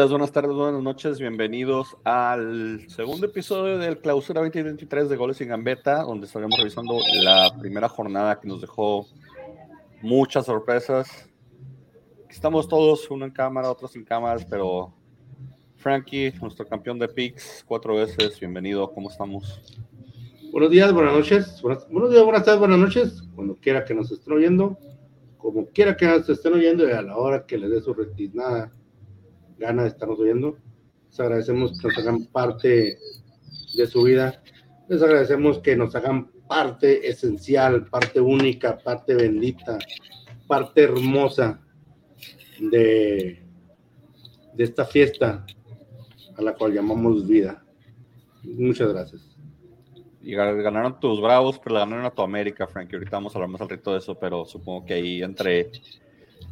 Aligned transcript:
Días, 0.00 0.10
buenas 0.12 0.32
tardes, 0.32 0.54
buenas 0.54 0.82
noches. 0.82 1.18
Bienvenidos 1.18 1.94
al 2.04 2.88
segundo 2.88 3.26
episodio 3.26 3.76
del 3.76 3.98
Clausura 3.98 4.40
2023 4.40 5.10
de 5.10 5.16
Goles 5.16 5.36
sin 5.36 5.48
Gambeta, 5.48 6.04
donde 6.04 6.26
estaremos 6.26 6.58
revisando 6.58 6.98
la 7.22 7.54
primera 7.60 7.86
jornada 7.86 8.40
que 8.40 8.48
nos 8.48 8.62
dejó 8.62 9.06
muchas 10.00 10.46
sorpresas. 10.46 11.28
Estamos 12.30 12.66
todos, 12.66 13.10
uno 13.10 13.26
en 13.26 13.30
cámara, 13.30 13.70
otros 13.70 13.92
sin 13.92 14.02
cámaras, 14.02 14.46
pero 14.46 14.90
Frankie, 15.76 16.32
nuestro 16.40 16.66
campeón 16.66 16.98
de 16.98 17.06
picks, 17.06 17.62
cuatro 17.68 17.96
veces, 17.96 18.40
bienvenido, 18.40 18.90
¿cómo 18.90 19.10
estamos? 19.10 19.60
Buenos 20.50 20.70
días, 20.70 20.94
buenas 20.94 21.12
noches, 21.12 21.60
buenas, 21.60 21.86
buenos 21.90 22.10
días, 22.10 22.24
buenas 22.24 22.44
tardes, 22.46 22.58
buenas 22.58 22.78
noches, 22.78 23.22
cuando 23.34 23.54
quiera 23.56 23.84
que 23.84 23.92
nos 23.92 24.10
estén 24.10 24.32
oyendo, 24.32 24.78
como 25.36 25.66
quiera 25.66 25.94
que 25.94 26.06
nos 26.06 26.26
estén 26.26 26.54
oyendo 26.54 26.88
y 26.88 26.92
a 26.92 27.02
la 27.02 27.18
hora 27.18 27.44
que 27.44 27.58
les 27.58 27.70
dé 27.70 27.82
su 27.82 27.92
retinada 27.92 28.72
gana 29.60 29.82
de 29.82 29.90
estarnos 29.90 30.18
oyendo. 30.18 30.56
Les 31.10 31.20
agradecemos 31.20 31.78
que 31.78 31.88
nos 31.88 31.98
hagan 31.98 32.24
parte 32.26 32.98
de 33.76 33.86
su 33.86 34.02
vida. 34.02 34.42
Les 34.88 35.02
agradecemos 35.02 35.58
que 35.58 35.76
nos 35.76 35.94
hagan 35.94 36.30
parte 36.48 37.08
esencial, 37.08 37.86
parte 37.86 38.20
única, 38.20 38.78
parte 38.78 39.14
bendita, 39.14 39.78
parte 40.48 40.82
hermosa 40.82 41.60
de, 42.58 43.42
de 44.54 44.64
esta 44.64 44.84
fiesta 44.84 45.46
a 46.36 46.42
la 46.42 46.54
cual 46.54 46.72
llamamos 46.72 47.28
vida. 47.28 47.62
Muchas 48.42 48.92
gracias. 48.92 49.36
Y 50.22 50.34
ganaron 50.34 50.98
tus 51.00 51.20
bravos, 51.20 51.58
pero 51.58 51.74
le 51.74 51.80
ganaron 51.80 52.04
a 52.04 52.10
tu 52.10 52.22
América, 52.22 52.66
Frankie. 52.66 52.96
Ahorita 52.96 53.16
vamos 53.16 53.34
a 53.34 53.38
hablar 53.38 53.50
más 53.50 53.60
al 53.60 53.68
reto 53.68 53.92
de 53.92 53.98
eso, 53.98 54.18
pero 54.18 54.44
supongo 54.44 54.84
que 54.84 54.94
ahí 54.94 55.22
entre 55.22 55.70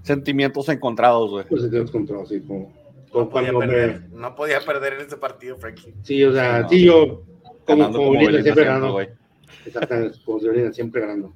sentimientos 0.02 0.68
encontrados, 0.68 1.30
güey. 1.30 1.46
Pues 1.46 1.62
sentimientos 1.62 1.94
encontrados, 1.94 2.28
sí, 2.28 2.40
como 2.40 2.72
no 3.12 3.28
podía, 3.28 3.52
perder, 3.52 4.08
no 4.10 4.34
podía 4.34 4.60
perder 4.60 4.94
en 4.94 5.00
ese 5.02 5.16
partido, 5.16 5.56
Frankie. 5.56 5.94
Sí, 6.02 6.22
o 6.24 6.32
sea, 6.32 6.68
sí, 6.68 6.84
yo 6.84 7.22
como, 7.64 7.92
como, 7.92 8.20
siempre 8.20 8.64
ganando. 8.64 9.00
Exactamente, 9.64 10.18
como 10.24 10.40
siempre 10.72 11.00
ganando. 11.00 11.34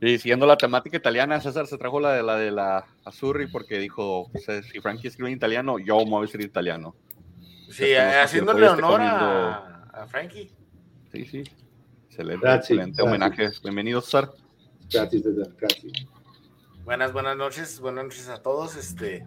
Y 0.00 0.18
siguiendo 0.18 0.46
la 0.46 0.56
temática 0.56 0.96
italiana, 0.96 1.40
César 1.40 1.66
se 1.66 1.76
trajo 1.76 1.98
la 1.98 2.12
de 2.12 2.22
la 2.22 2.36
de 2.36 2.52
la 2.52 2.86
Azurri 3.04 3.48
porque 3.48 3.78
dijo, 3.78 4.28
pues, 4.30 4.48
eh, 4.48 4.62
si 4.62 4.80
Frankie 4.80 5.08
escribe 5.08 5.30
en 5.30 5.36
italiano, 5.36 5.78
yo 5.78 5.98
me 6.04 6.10
voy 6.10 6.18
a 6.18 6.26
decir 6.26 6.40
italiano. 6.40 6.94
Sí, 7.70 7.94
haciéndole 7.94 8.68
honor 8.68 9.00
a, 9.02 9.84
a, 9.92 10.06
Frankie. 10.06 10.50
Sí, 11.12 11.24
sí. 11.24 11.42
Excelente, 12.06 12.54
excelente 12.54 13.02
homenaje. 13.02 13.48
Bienvenido, 13.62 14.00
César. 14.00 14.30
Gracias, 14.90 15.22
César. 15.22 15.48
Gracias. 15.58 15.92
Buenas, 16.84 17.12
buenas 17.12 17.36
noches, 17.36 17.80
buenas 17.80 18.04
noches 18.04 18.28
a 18.28 18.40
todos. 18.40 18.76
Este, 18.76 19.26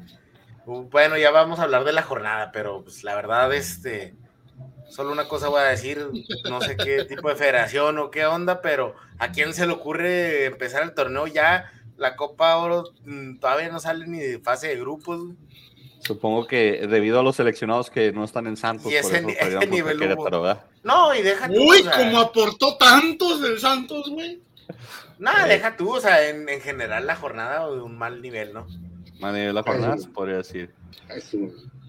bueno, 0.80 1.18
ya 1.18 1.32
vamos 1.32 1.60
a 1.60 1.64
hablar 1.64 1.84
de 1.84 1.92
la 1.92 2.04
jornada, 2.04 2.52
pero 2.52 2.84
pues 2.84 3.04
la 3.04 3.16
verdad, 3.16 3.54
este, 3.54 4.16
solo 4.90 5.12
una 5.12 5.28
cosa 5.28 5.50
voy 5.50 5.62
a 5.62 5.66
decir, 5.66 6.08
no 6.50 6.62
sé 6.62 6.78
qué 6.78 7.06
tipo 7.10 7.30
de 7.30 7.36
federación 7.36 7.98
o 7.98 8.12
qué 8.12 8.26
onda, 8.26 8.62
pero 8.62 8.96
¿a 9.20 9.32
quién 9.32 9.54
se 9.54 9.66
le 9.66 9.74
ocurre 9.74 10.46
empezar 10.46 10.84
el 10.84 10.94
torneo 10.94 11.28
ya? 11.28 11.72
La 11.98 12.16
Copa 12.16 12.58
Oro 12.58 12.94
mm, 13.06 13.40
todavía 13.40 13.70
no 13.70 13.80
sale 13.80 14.08
ni 14.08 14.20
de 14.20 14.40
fase 14.40 14.70
de 14.70 14.80
grupos. 14.80 15.34
Supongo 16.00 16.48
que 16.48 16.88
debido 16.88 17.20
a 17.20 17.24
los 17.24 17.36
seleccionados 17.36 17.92
que 17.92 18.12
no 18.12 18.24
están 18.24 18.48
en 18.48 18.58
Santos, 18.58 18.92
y 18.92 18.96
ese, 18.96 19.22
por 19.22 19.32
ese 19.32 19.68
nivel 19.68 20.00
No, 20.84 21.14
y 21.14 21.22
deja 21.22 21.48
tú. 21.48 21.62
Uy, 21.62 21.84
como 21.84 22.20
aportó 22.20 22.78
tantos 22.78 23.42
del 23.42 23.60
Santos, 23.60 24.10
güey. 24.10 24.42
No, 25.20 25.32
deja 25.48 25.78
tú, 25.78 25.96
o 25.96 26.00
sea, 26.00 26.28
en, 26.28 26.50
en 26.50 26.62
general 26.62 27.06
la 27.06 27.16
jornada 27.16 27.70
de 27.70 27.82
un 27.82 27.96
mal 27.96 28.24
nivel, 28.24 28.54
¿no? 28.54 28.66
De 29.30 29.54
la 29.54 29.64
jornada, 29.64 29.98
se 29.98 30.08
podría 30.10 30.38
decir. 30.38 30.74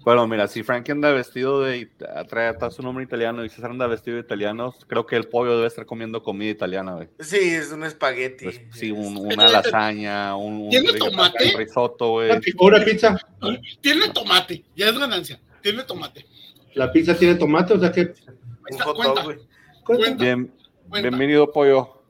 Bueno, 0.03 0.27
mira, 0.27 0.47
si 0.49 0.63
Frank 0.63 0.89
anda 0.89 1.11
vestido 1.11 1.61
de. 1.61 1.89
trae 2.27 2.53
su 2.71 2.83
nombre 2.83 3.03
italiano 3.05 3.45
y 3.45 3.49
César 3.49 3.71
anda 3.71 3.87
vestido 3.87 4.15
de 4.17 4.23
italiano, 4.23 4.75
creo 4.87 5.05
que 5.05 5.15
el 5.15 5.29
pollo 5.29 5.55
debe 5.55 5.67
estar 5.67 5.85
comiendo 5.85 6.21
comida 6.21 6.51
italiana, 6.51 6.93
güey. 6.95 7.07
Sí, 7.19 7.37
es 7.39 7.71
un 7.71 7.83
espagueti. 7.85 8.45
Pues, 8.45 8.61
sí, 8.71 8.91
una 8.91 9.47
lasaña, 9.47 10.35
un, 10.35 10.69
¿Tiene 10.69 10.93
tomate? 10.93 11.53
risotto, 11.57 12.09
güey. 12.11 12.31
Una 12.31 12.83
pizza. 12.83 13.17
Tiene 13.79 14.09
tomate, 14.09 14.63
ya 14.75 14.89
es 14.89 14.99
ganancia. 14.99 15.39
Tiene 15.61 15.83
tomate. 15.83 16.25
La 16.73 16.91
pizza 16.91 17.15
tiene 17.15 17.35
tomate, 17.35 17.73
o 17.73 17.79
sea 17.79 17.91
que. 17.91 18.13
bienvenido, 20.91 21.49
pollo. 21.49 22.02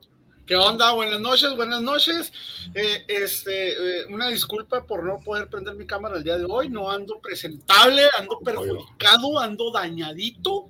¿Qué 0.46 0.56
onda? 0.56 0.92
Buenas 0.92 1.20
noches, 1.20 1.56
buenas 1.56 1.80
noches. 1.80 2.30
Eh, 2.74 3.04
este, 3.08 3.70
eh, 3.70 4.06
una 4.10 4.28
disculpa 4.28 4.84
por 4.84 5.02
no 5.02 5.18
poder 5.20 5.48
prender 5.48 5.74
mi 5.74 5.86
cámara 5.86 6.18
el 6.18 6.24
día 6.24 6.36
de 6.36 6.44
hoy. 6.46 6.68
No 6.68 6.90
ando 6.90 7.18
presentable, 7.18 8.02
ando 8.18 8.38
perjudicado, 8.40 9.38
ando 9.38 9.70
dañadito. 9.70 10.68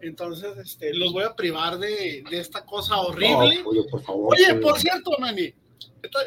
Entonces, 0.00 0.56
este, 0.58 0.94
los 0.94 1.12
voy 1.12 1.24
a 1.24 1.34
privar 1.34 1.78
de, 1.78 2.22
esta 2.30 2.64
cosa 2.64 2.98
horrible. 2.98 3.64
Oye, 3.64 4.54
por 4.54 4.78
cierto, 4.78 5.10
Manny, 5.18 5.52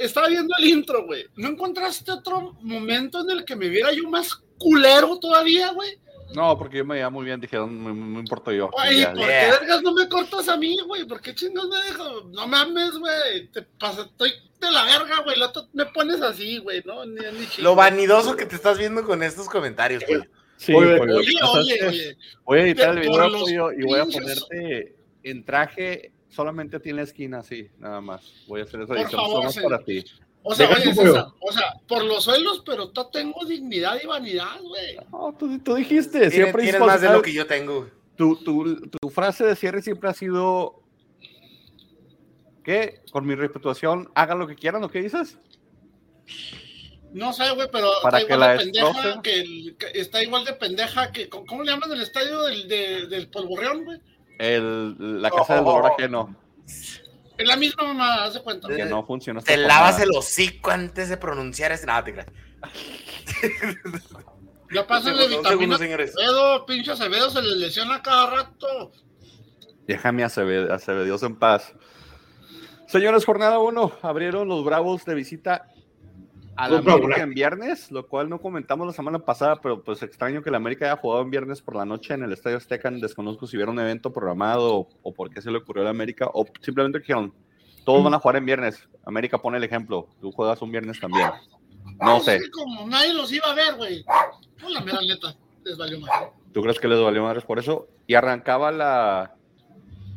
estaba 0.02 0.28
viendo 0.28 0.54
el 0.60 0.66
intro, 0.66 1.06
güey. 1.06 1.28
¿No 1.38 1.48
encontraste 1.48 2.12
otro 2.12 2.58
momento 2.60 3.22
en 3.22 3.30
el 3.30 3.46
que 3.46 3.56
me 3.56 3.70
viera 3.70 3.94
yo 3.94 4.10
más 4.10 4.36
culero 4.58 5.18
todavía, 5.18 5.72
güey? 5.72 5.98
No, 6.34 6.58
porque 6.58 6.78
yo 6.78 6.86
me 6.86 6.96
veía 6.96 7.10
muy 7.10 7.26
bien, 7.26 7.40
dijeron, 7.40 7.84
no, 7.84 7.94
me 7.94 8.20
importo 8.20 8.52
yo. 8.52 8.70
Güey, 8.70 9.04
¿por 9.04 9.16
qué 9.16 9.52
vergas 9.60 9.82
no 9.82 9.94
me 9.94 10.08
cortas 10.08 10.48
a 10.48 10.58
mí, 10.58 10.78
güey? 10.86 11.06
¿Por 11.06 11.22
qué 11.22 11.36
chingados 11.36 11.70
me 11.70 11.78
dejas? 11.78 12.08
No 12.32 12.48
mames, 12.48 12.92
güey. 12.98 13.48
Te 13.48 13.62
pasa, 13.62 14.04
estoy 14.04 14.32
de 14.60 14.72
la 14.72 14.86
verga, 14.86 15.22
güey. 15.24 15.38
Me 15.74 15.86
pones 15.88 16.22
así, 16.22 16.58
güey, 16.60 16.82
¿no? 16.86 17.06
Ni, 17.06 17.22
Lo 17.60 17.76
vanidoso 17.76 18.36
que 18.36 18.46
te 18.46 18.56
estás 18.56 18.78
viendo 18.78 19.04
con 19.04 19.24
estos 19.24 19.50
comentarios, 19.50 20.04
güey. 20.08 20.22
Sí, 20.58 20.74
oye, 20.76 21.00
oye, 21.00 21.84
oye, 21.88 22.18
Voy 22.44 22.60
a 22.60 22.64
editar 22.64 22.96
el 22.96 23.02
video 23.02 23.72
y 23.74 23.84
voy 23.84 24.00
a 24.00 24.06
ponerte 24.06 24.96
en 25.24 25.44
traje, 25.44 26.12
solamente 26.30 26.80
tiene 26.80 26.98
la 26.98 27.04
esquina, 27.04 27.40
así, 27.40 27.70
nada 27.80 28.00
más. 28.00 28.22
Voy 28.48 28.62
a 28.62 28.64
hacer 28.64 28.82
esa 28.82 28.94
edición 28.94 29.52
solo 29.52 29.70
para 29.70 29.84
ti. 29.84 30.04
O 30.44 30.56
sea, 30.56 30.70
oye, 30.70 30.94
César, 30.94 31.28
o 31.40 31.52
sea, 31.52 31.76
por 31.88 32.04
los 32.04 32.24
suelos, 32.24 32.64
pero 32.66 32.92
yo 32.92 33.06
tengo 33.08 33.46
dignidad 33.46 34.00
y 34.02 34.08
vanidad, 34.08 34.60
güey. 34.62 34.98
No, 35.12 35.36
tú, 35.38 35.60
tú 35.60 35.76
dijiste, 35.76 36.32
siempre 36.32 36.64
tienes 36.64 36.82
más 36.82 37.02
de 37.02 37.10
lo 37.10 37.22
que 37.22 37.34
yo 37.34 37.46
tengo. 37.46 37.88
Tu, 38.16 38.36
tu, 38.38 38.90
tu, 38.90 39.10
frase 39.10 39.46
de 39.46 39.56
cierre 39.56 39.82
siempre 39.82 40.10
ha 40.10 40.14
sido 40.14 40.82
que 42.64 43.02
con 43.12 43.26
mi 43.26 43.36
reputación 43.36 44.12
hagan 44.16 44.40
lo 44.40 44.48
que 44.48 44.56
quieran, 44.56 44.82
¿lo 44.82 44.90
que 44.90 45.02
dices? 45.02 45.38
No 47.14 47.34
sé, 47.34 47.50
güey, 47.52 47.68
pero 47.72 47.90
Para 48.02 48.20
está, 48.20 48.28
que 48.28 48.34
igual 48.34 48.58
de 48.58 48.64
pendeja 48.64 49.22
que, 49.22 49.76
está 49.94 50.24
igual 50.24 50.46
de 50.46 50.54
pendeja 50.54 51.12
que. 51.12 51.30
¿Cómo 51.30 51.64
le 51.64 51.72
llaman 51.72 51.92
el 51.92 52.02
estadio 52.02 52.44
del, 52.44 52.68
de, 52.68 53.08
del 53.08 53.28
polvorreón, 53.30 53.86
güey? 53.86 54.00
El, 54.40 55.22
la 55.22 55.30
casa 55.30 55.56
del 55.56 55.66
dolor 55.66 55.92
ajeno. 55.92 56.36
Es 57.42 57.48
la 57.48 57.56
misma 57.56 57.86
mamá, 57.86 58.26
hace 58.26 58.40
cuenta. 58.42 58.68
Que 58.68 58.86
no 58.86 59.04
funciona. 59.04 59.42
Te 59.42 59.58
lavas 59.58 60.00
el 60.00 60.10
hocico 60.16 60.70
antes 60.70 61.10
de 61.10 61.18
pronunciar 61.18 61.72
ese. 61.72 61.88
Nada, 61.88 62.04
te 62.04 62.14
Ya 64.72 64.88
pásenle 64.88 65.28
vitamina 65.28 65.76
Acevedo, 65.76 66.66
pinche 66.66 66.92
Acevedo 66.92 67.30
se 67.30 67.42
les 67.42 67.58
lesiona 67.58 68.02
cada 68.02 68.30
rato. 68.30 68.92
Déjame 69.88 70.24
Acevedo, 70.24 70.72
Acevedo 70.72 71.18
en 71.26 71.36
paz. 71.36 71.74
Señores, 72.88 73.26
jornada 73.26 73.60
1, 73.60 74.00
abrieron 74.04 74.48
los 74.48 74.64
Bravos 74.64 75.04
de 75.04 75.16
visita 75.16 75.68
a 76.56 76.70
la 76.70 76.80
América 76.80 77.22
en 77.22 77.34
viernes, 77.34 77.92
lo 77.92 78.08
cual 78.08 78.30
no 78.30 78.40
comentamos 78.40 78.86
la 78.86 78.94
semana 78.94 79.20
pasada, 79.20 79.60
pero 79.62 79.84
pues 79.84 80.04
extraño 80.04 80.42
que 80.42 80.52
la 80.52 80.58
América 80.58 80.86
haya 80.86 81.02
jugado 81.02 81.22
en 81.22 81.32
viernes 81.32 81.62
por 81.62 81.76
la 81.76 81.86
noche 81.86 82.14
en 82.14 82.24
el 82.24 82.34
Estadio 82.34 82.58
Azteca. 82.58 82.92
Desconozco 82.92 83.48
si 83.48 83.58
hubiera 83.58 83.72
un 83.72 83.80
evento 83.80 84.12
programado 84.12 84.88
o, 85.02 85.14
por 85.14 85.30
qué 85.30 85.42
se 85.42 85.52
le 85.52 85.58
ocurrió 85.58 85.82
a 85.82 85.86
la 85.86 85.92
América, 85.92 86.30
o 86.34 86.46
simplemente 86.62 87.00
dijeron, 87.00 87.34
todos 87.86 88.04
van 88.04 88.14
a 88.14 88.20
jugar 88.20 88.38
en 88.38 88.46
viernes. 88.46 88.88
América 89.06 89.38
pone 89.38 89.58
el 89.58 89.64
ejemplo, 89.64 90.08
tú 90.20 90.32
juegas 90.32 90.62
un 90.62 90.72
viernes 90.72 91.00
también. 91.00 91.30
No 92.00 92.20
sé. 92.20 92.40
como 92.52 92.88
nadie 92.88 93.14
los 93.14 93.32
iba 93.32 93.48
a 93.48 93.56
ver, 93.56 93.76
güey. 93.76 94.04
la 94.70 94.82
mera 94.82 95.00
neta, 95.02 95.36
les 95.64 95.78
valió 95.78 96.00
más. 96.00 96.12
¿Tú 96.54 96.62
crees 96.62 96.80
que 96.80 96.88
les 96.88 97.02
valió 97.02 97.24
más 97.24 97.44
por 97.44 97.60
eso? 97.60 97.88
Y 98.08 98.16
arrancaba 98.16 98.72
la, 98.72 99.36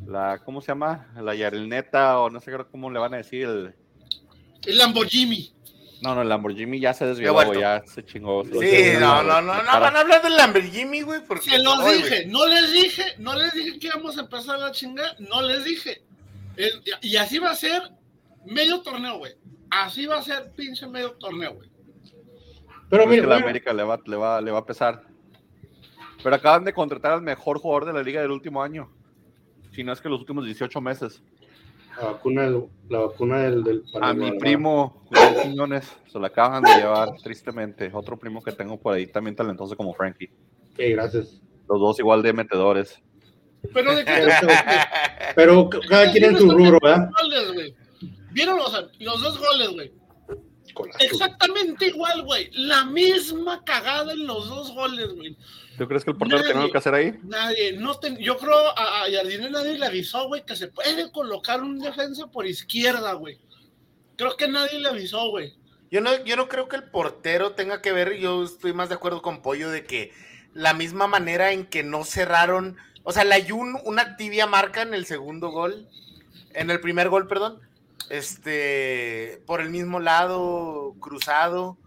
la 0.07 0.41
¿cómo 0.45 0.61
se 0.61 0.69
llama? 0.69 1.09
La 1.21 1.35
Yarelneta, 1.35 2.21
o 2.21 2.31
no 2.31 2.41
sé 2.41 2.53
cómo 2.71 2.91
le 2.91 2.99
van 2.99 3.15
a 3.15 3.19
decir. 3.19 3.45
El, 3.45 3.75
el 4.67 4.79
Lamborghini. 4.79 5.55
No, 6.03 6.15
no, 6.15 6.23
el 6.23 6.29
Lamborghini 6.29 6.81
ya 6.81 6.93
se 6.93 7.07
desvió, 7.07 7.55
ya 7.55 7.83
se 7.87 8.05
chingó. 8.05 8.45
Sí, 8.45 8.95
no, 9.01 9.23
no, 9.23 9.41
no, 9.41 9.63
no, 9.63 9.81
van 9.81 9.97
a 9.97 10.01
hablar 10.01 10.23
del 10.23 10.37
Lamborghini, 10.37 11.03
güey, 11.03 11.21
porque... 11.27 11.51
Se 11.51 11.59
los 11.59 11.85
dije, 11.87 12.27
no 12.27 12.47
les 12.47 12.73
dije, 12.73 13.05
no 13.19 13.35
les 13.35 13.53
dije 13.53 13.79
que 13.79 13.87
íbamos 13.87 14.19
a 14.19 14.23
empezar 14.23 14.59
la 14.59 14.71
chingada, 14.73 15.15
no 15.19 15.43
les 15.43 15.65
dije. 15.65 16.03
y 17.01 17.17
así 17.17 17.39
va 17.39 17.51
a 17.51 17.55
ser 17.55 17.83
medio 18.45 18.81
torneo, 18.83 19.19
güey. 19.19 19.33
Así 19.71 20.07
va 20.07 20.19
a 20.19 20.23
ser 20.23 20.53
pinche 20.53 20.87
medio 20.87 21.13
torneo, 21.13 21.55
güey. 21.55 21.71
Pero 22.89 23.07
mira, 23.07 23.27
la 23.27 23.37
América 23.37 23.73
le 23.73 23.83
va, 23.83 23.99
le, 24.05 24.17
va, 24.17 24.41
le 24.41 24.51
va 24.51 24.59
a 24.59 24.67
pesar. 24.67 25.03
Pero 26.23 26.37
acaban 26.37 26.65
de 26.65 26.73
contratar 26.73 27.13
al 27.13 27.23
mejor 27.23 27.59
jugador 27.59 27.87
de 27.87 27.93
la 27.93 28.03
liga 28.03 28.21
del 28.21 28.31
último 28.31 28.63
año. 28.63 28.91
Si 29.73 29.83
no 29.83 29.93
es 29.93 30.01
que 30.01 30.09
los 30.09 30.21
últimos 30.21 30.45
18 30.45 30.81
meses. 30.81 31.23
La 32.01 32.09
vacuna, 32.09 32.51
la 32.89 32.99
vacuna 32.99 33.43
del, 33.43 33.63
del 33.63 33.85
A 34.01 34.13
mi 34.13 34.39
primo, 34.39 35.05
Juan 35.07 35.35
Quiñones, 35.43 35.97
se 36.07 36.19
la 36.19 36.27
acaban 36.27 36.63
de 36.63 36.75
llevar, 36.75 37.11
tristemente. 37.23 37.91
Otro 37.93 38.19
primo 38.19 38.43
que 38.43 38.53
tengo 38.53 38.79
por 38.79 38.95
ahí, 38.95 39.07
también 39.07 39.37
talentoso 39.37 39.77
como 39.77 39.95
Frankie. 39.95 40.31
Sí, 40.77 40.91
gracias. 40.91 41.41
Los 41.69 41.81
dos 41.81 41.99
igual 42.01 42.23
de 42.23 42.33
metedores. 42.33 43.01
Pero, 43.73 43.95
de 43.95 44.05
Pero 45.37 45.71
cada 45.89 46.13
quien 46.13 46.25
en 46.25 46.37
su 46.37 46.51
rubro, 46.51 46.79
¿verdad? 46.83 47.09
Vieron 48.33 48.59
los, 48.59 48.73
los 48.99 49.23
dos 49.23 49.39
goles, 49.39 49.69
güey. 49.73 49.93
Exactamente 50.99 51.87
igual, 51.87 52.23
güey. 52.23 52.51
La 52.53 52.85
misma 52.85 53.65
cagada 53.65 54.13
en 54.13 54.27
los 54.27 54.49
dos 54.49 54.73
goles, 54.73 55.15
güey. 55.15 55.37
¿Tú 55.77 55.89
crees 55.89 56.05
que 56.05 56.11
el 56.11 56.17
portero 56.17 56.43
tiene 56.43 56.61
algo 56.61 56.73
que 56.73 56.79
hacer 56.79 56.95
ahí? 56.95 57.19
Nadie. 57.25 57.73
No 57.73 57.99
yo 58.19 58.37
creo 58.39 58.69
a, 58.79 59.05
a 59.05 59.11
Jardine 59.11 59.51
nadie 59.51 59.79
le 59.79 59.87
avisó, 59.87 60.29
güey, 60.29 60.45
que 60.45 60.57
se 60.57 60.69
puede 60.69 61.11
colocar 61.11 61.63
un 61.63 61.79
defensa 61.79 62.27
por 62.29 62.47
izquierda, 62.47 63.13
güey. 63.15 63.39
Creo 64.17 64.37
que 64.37 64.47
nadie 64.47 64.79
le 64.79 64.89
avisó, 64.89 65.31
güey. 65.31 65.55
Yo 65.91 66.01
no, 66.01 66.25
yo 66.25 66.37
no 66.37 66.49
creo 66.49 66.69
que 66.69 66.77
el 66.77 66.85
portero 66.85 67.53
tenga 67.53 67.81
que 67.81 67.93
ver, 67.93 68.17
yo 68.17 68.45
estoy 68.45 68.73
más 68.73 68.89
de 68.89 68.97
acuerdo 68.97 69.23
con 69.23 69.43
Pollo 69.43 69.71
de 69.71 69.85
que 69.85 70.13
la 70.53 70.75
misma 70.75 71.07
manera 71.07 71.53
en 71.53 71.67
que 71.67 71.83
no 71.83 72.05
cerraron, 72.05 72.77
o 73.03 73.13
sea, 73.13 73.25
la 73.25 73.37
Jun 73.45 73.77
una 73.85 74.17
tibia 74.17 74.47
marca 74.47 74.83
en 74.83 74.95
el 74.95 75.07
segundo 75.07 75.51
gol, 75.51 75.89
en 76.53 76.71
el 76.71 76.81
primer 76.81 77.09
gol, 77.09 77.29
perdón, 77.29 77.61
este, 78.11 79.43
por 79.47 79.61
el 79.61 79.71
mismo 79.71 80.01
lado, 80.01 80.95
cruzado. 81.01 81.79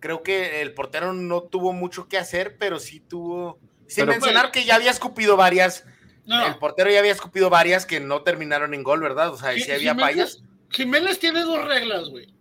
Creo 0.00 0.22
que 0.22 0.62
el 0.62 0.72
portero 0.72 1.12
no 1.12 1.42
tuvo 1.42 1.72
mucho 1.72 2.08
que 2.08 2.18
hacer, 2.18 2.56
pero 2.58 2.78
sí 2.78 3.00
tuvo. 3.00 3.58
Sin 3.86 4.06
mencionar 4.06 4.50
que 4.50 4.64
ya 4.64 4.76
había 4.76 4.90
escupido 4.90 5.36
varias. 5.36 5.84
El 6.26 6.56
portero 6.58 6.90
ya 6.90 7.00
había 7.00 7.12
escupido 7.12 7.50
varias 7.50 7.86
que 7.86 7.98
no 7.98 8.22
terminaron 8.22 8.72
en 8.72 8.84
gol, 8.84 9.00
¿verdad? 9.00 9.30
O 9.32 9.36
sea, 9.36 9.52
sí 9.54 9.70
había 9.70 9.94
fallas. 9.96 10.42
Jiménez 10.70 11.18
tiene 11.18 11.40
dos 11.42 11.64
reglas, 11.66 12.08
güey. 12.08 12.32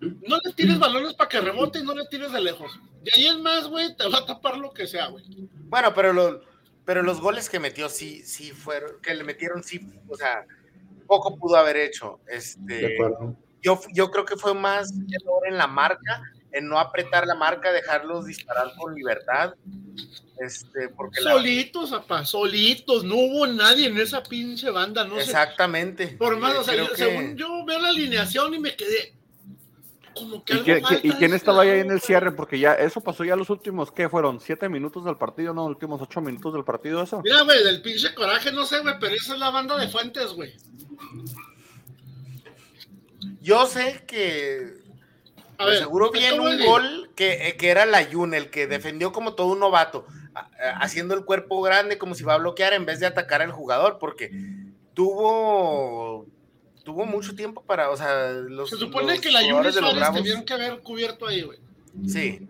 No 0.00 0.38
le 0.42 0.52
tires 0.54 0.78
balones 0.78 1.14
para 1.14 1.28
que 1.28 1.40
rebote 1.40 1.78
y 1.78 1.84
no 1.84 1.94
le 1.94 2.06
tires 2.06 2.32
de 2.32 2.40
lejos. 2.40 2.80
Y 3.04 3.10
ahí 3.14 3.26
es 3.28 3.38
más, 3.38 3.68
güey, 3.68 3.94
te 3.96 4.08
va 4.08 4.18
a 4.18 4.26
tapar 4.26 4.56
lo 4.56 4.72
que 4.72 4.86
sea, 4.86 5.06
güey. 5.08 5.24
Bueno, 5.68 5.94
pero, 5.94 6.42
pero 6.84 7.02
los 7.02 7.20
goles 7.20 7.48
que 7.48 7.60
metió 7.60 7.88
sí, 7.88 8.22
sí 8.24 8.50
fueron, 8.50 9.00
que 9.00 9.14
le 9.14 9.22
metieron, 9.22 9.62
sí, 9.62 9.80
o 10.08 10.16
sea, 10.16 10.44
poco 11.12 11.36
pudo 11.36 11.56
haber 11.56 11.76
hecho. 11.76 12.20
Este, 12.26 12.96
yo, 13.60 13.78
yo 13.92 14.10
creo 14.10 14.24
que 14.24 14.36
fue 14.36 14.54
más 14.54 14.90
error 15.10 15.46
en 15.46 15.58
la 15.58 15.66
marca, 15.66 16.22
en 16.52 16.66
no 16.66 16.78
apretar 16.78 17.26
la 17.26 17.34
marca, 17.34 17.70
dejarlos 17.70 18.24
disparar 18.24 18.72
con 18.78 18.94
libertad. 18.94 19.54
Este, 20.38 20.88
porque 20.88 21.20
solitos, 21.20 21.90
la... 22.08 22.24
solitos, 22.24 23.04
no 23.04 23.16
hubo 23.16 23.46
nadie 23.46 23.88
en 23.88 24.00
esa 24.00 24.22
pinche 24.22 24.70
banda, 24.70 25.04
no 25.04 25.20
Exactamente. 25.20 26.08
Por 26.08 26.38
más, 26.38 26.56
o 26.56 26.64
sea, 26.64 26.82
según 26.94 27.36
yo 27.36 27.62
veo 27.66 27.78
la 27.78 27.90
alineación 27.90 28.54
y 28.54 28.58
me 28.58 28.74
quedé, 28.74 29.14
¿Y, 31.02 31.12
quién 31.12 31.34
estaba 31.34 31.62
ahí 31.62 31.80
en 31.80 31.90
el 31.90 32.00
cierre? 32.00 32.32
Porque 32.32 32.58
ya 32.58 32.74
eso 32.74 33.00
pasó 33.00 33.24
ya 33.24 33.36
los 33.36 33.50
últimos, 33.50 33.90
¿qué 33.92 34.08
fueron? 34.08 34.40
¿Siete 34.40 34.68
minutos 34.68 35.04
del 35.04 35.16
partido? 35.16 35.52
¿No? 35.54 35.64
¿Últimos 35.64 36.00
ocho 36.00 36.20
minutos 36.20 36.52
del 36.54 36.64
partido 36.64 37.02
eso? 37.02 37.20
Mira, 37.22 37.42
güey, 37.42 37.62
del 37.64 37.82
pinche 37.82 38.14
coraje, 38.14 38.52
no 38.52 38.64
sé, 38.66 38.80
güey, 38.80 38.94
pero 39.00 39.14
esa 39.14 39.34
es 39.34 39.38
la 39.38 39.50
banda 39.50 39.76
de 39.76 39.88
Fuentes, 39.88 40.32
güey. 40.32 40.54
Yo 43.40 43.66
sé 43.66 44.04
que 44.06 44.82
a 45.58 45.66
ver, 45.66 45.78
seguro 45.78 46.10
viene 46.10 46.40
un 46.40 46.64
gol 46.64 47.10
que, 47.14 47.48
eh, 47.48 47.56
que, 47.56 47.70
era 47.70 47.86
la 47.86 48.04
Jun, 48.04 48.34
el 48.34 48.50
que 48.50 48.66
defendió 48.66 49.12
como 49.12 49.34
todo 49.34 49.48
un 49.48 49.60
novato, 49.60 50.06
haciendo 50.80 51.14
el 51.14 51.24
cuerpo 51.24 51.60
grande 51.62 51.98
como 51.98 52.14
si 52.14 52.24
va 52.24 52.34
a 52.34 52.38
bloquear 52.38 52.72
en 52.72 52.86
vez 52.86 53.00
de 53.00 53.06
atacar 53.06 53.42
al 53.42 53.52
jugador, 53.52 53.98
porque 53.98 54.30
tuvo 54.94 56.26
tuvo 56.84 57.04
mucho 57.06 57.34
tiempo 57.34 57.62
para, 57.62 57.90
o 57.90 57.96
sea, 57.96 58.30
los. 58.30 58.70
Se 58.70 58.76
supone 58.76 59.20
que 59.20 59.30
la 59.30 59.40
Jun 59.40 59.72
Suárez 59.72 59.76
tuvieron 60.16 60.44
que 60.44 60.54
haber 60.54 60.80
cubierto 60.80 61.26
ahí, 61.26 61.42
güey. 61.42 61.58
Sí. 62.06 62.46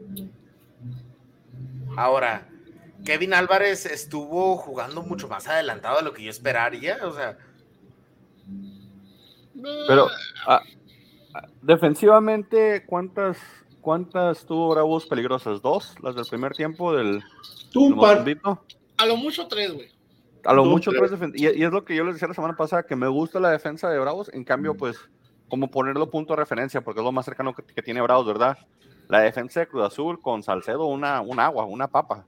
Ahora, 1.96 2.48
Kevin 3.04 3.34
Álvarez 3.34 3.86
estuvo 3.86 4.56
jugando 4.56 5.02
mucho 5.02 5.28
más 5.28 5.46
adelantado 5.48 5.98
de 5.98 6.04
lo 6.04 6.12
que 6.12 6.22
yo 6.22 6.30
esperaría, 6.30 6.98
o 7.02 7.14
sea. 7.14 7.36
Pero 9.86 10.08
ah, 10.46 10.62
ah, 11.34 11.48
defensivamente, 11.60 12.84
¿cuántas 12.86 13.38
cuántas 13.80 14.46
tuvo 14.46 14.70
Bravos 14.70 15.06
peligrosas? 15.06 15.60
¿Dos? 15.60 15.94
¿Las 16.02 16.14
del 16.14 16.24
primer 16.26 16.54
tiempo 16.54 16.94
del, 16.94 17.22
Tú, 17.72 18.04
A 18.04 19.06
lo 19.06 19.16
mucho 19.16 19.46
tres, 19.48 19.72
güey. 19.72 19.90
A 20.44 20.52
lo 20.52 20.64
mucho 20.64 20.90
tres 20.90 21.12
y, 21.34 21.44
y, 21.44 21.62
es 21.64 21.70
lo 21.70 21.84
que 21.84 21.94
yo 21.94 22.04
les 22.04 22.14
decía 22.14 22.28
la 22.28 22.34
semana 22.34 22.56
pasada, 22.56 22.82
que 22.82 22.96
me 22.96 23.06
gusta 23.06 23.38
la 23.38 23.50
defensa 23.50 23.88
de 23.88 23.98
Bravos, 23.98 24.30
en 24.32 24.44
cambio, 24.44 24.74
pues, 24.74 24.96
como 25.48 25.70
ponerlo 25.70 26.10
punto 26.10 26.32
de 26.32 26.38
referencia, 26.38 26.80
porque 26.80 27.00
es 27.00 27.04
lo 27.04 27.12
más 27.12 27.24
cercano 27.24 27.54
que, 27.54 27.82
tiene 27.82 28.00
Bravos, 28.00 28.26
¿verdad? 28.26 28.58
La 29.08 29.20
defensa 29.20 29.60
de 29.60 29.68
Cruz 29.68 29.84
Azul 29.84 30.20
con 30.20 30.42
Salcedo, 30.42 30.86
una, 30.86 31.20
un 31.20 31.38
agua, 31.38 31.66
una 31.66 31.88
papa. 31.88 32.24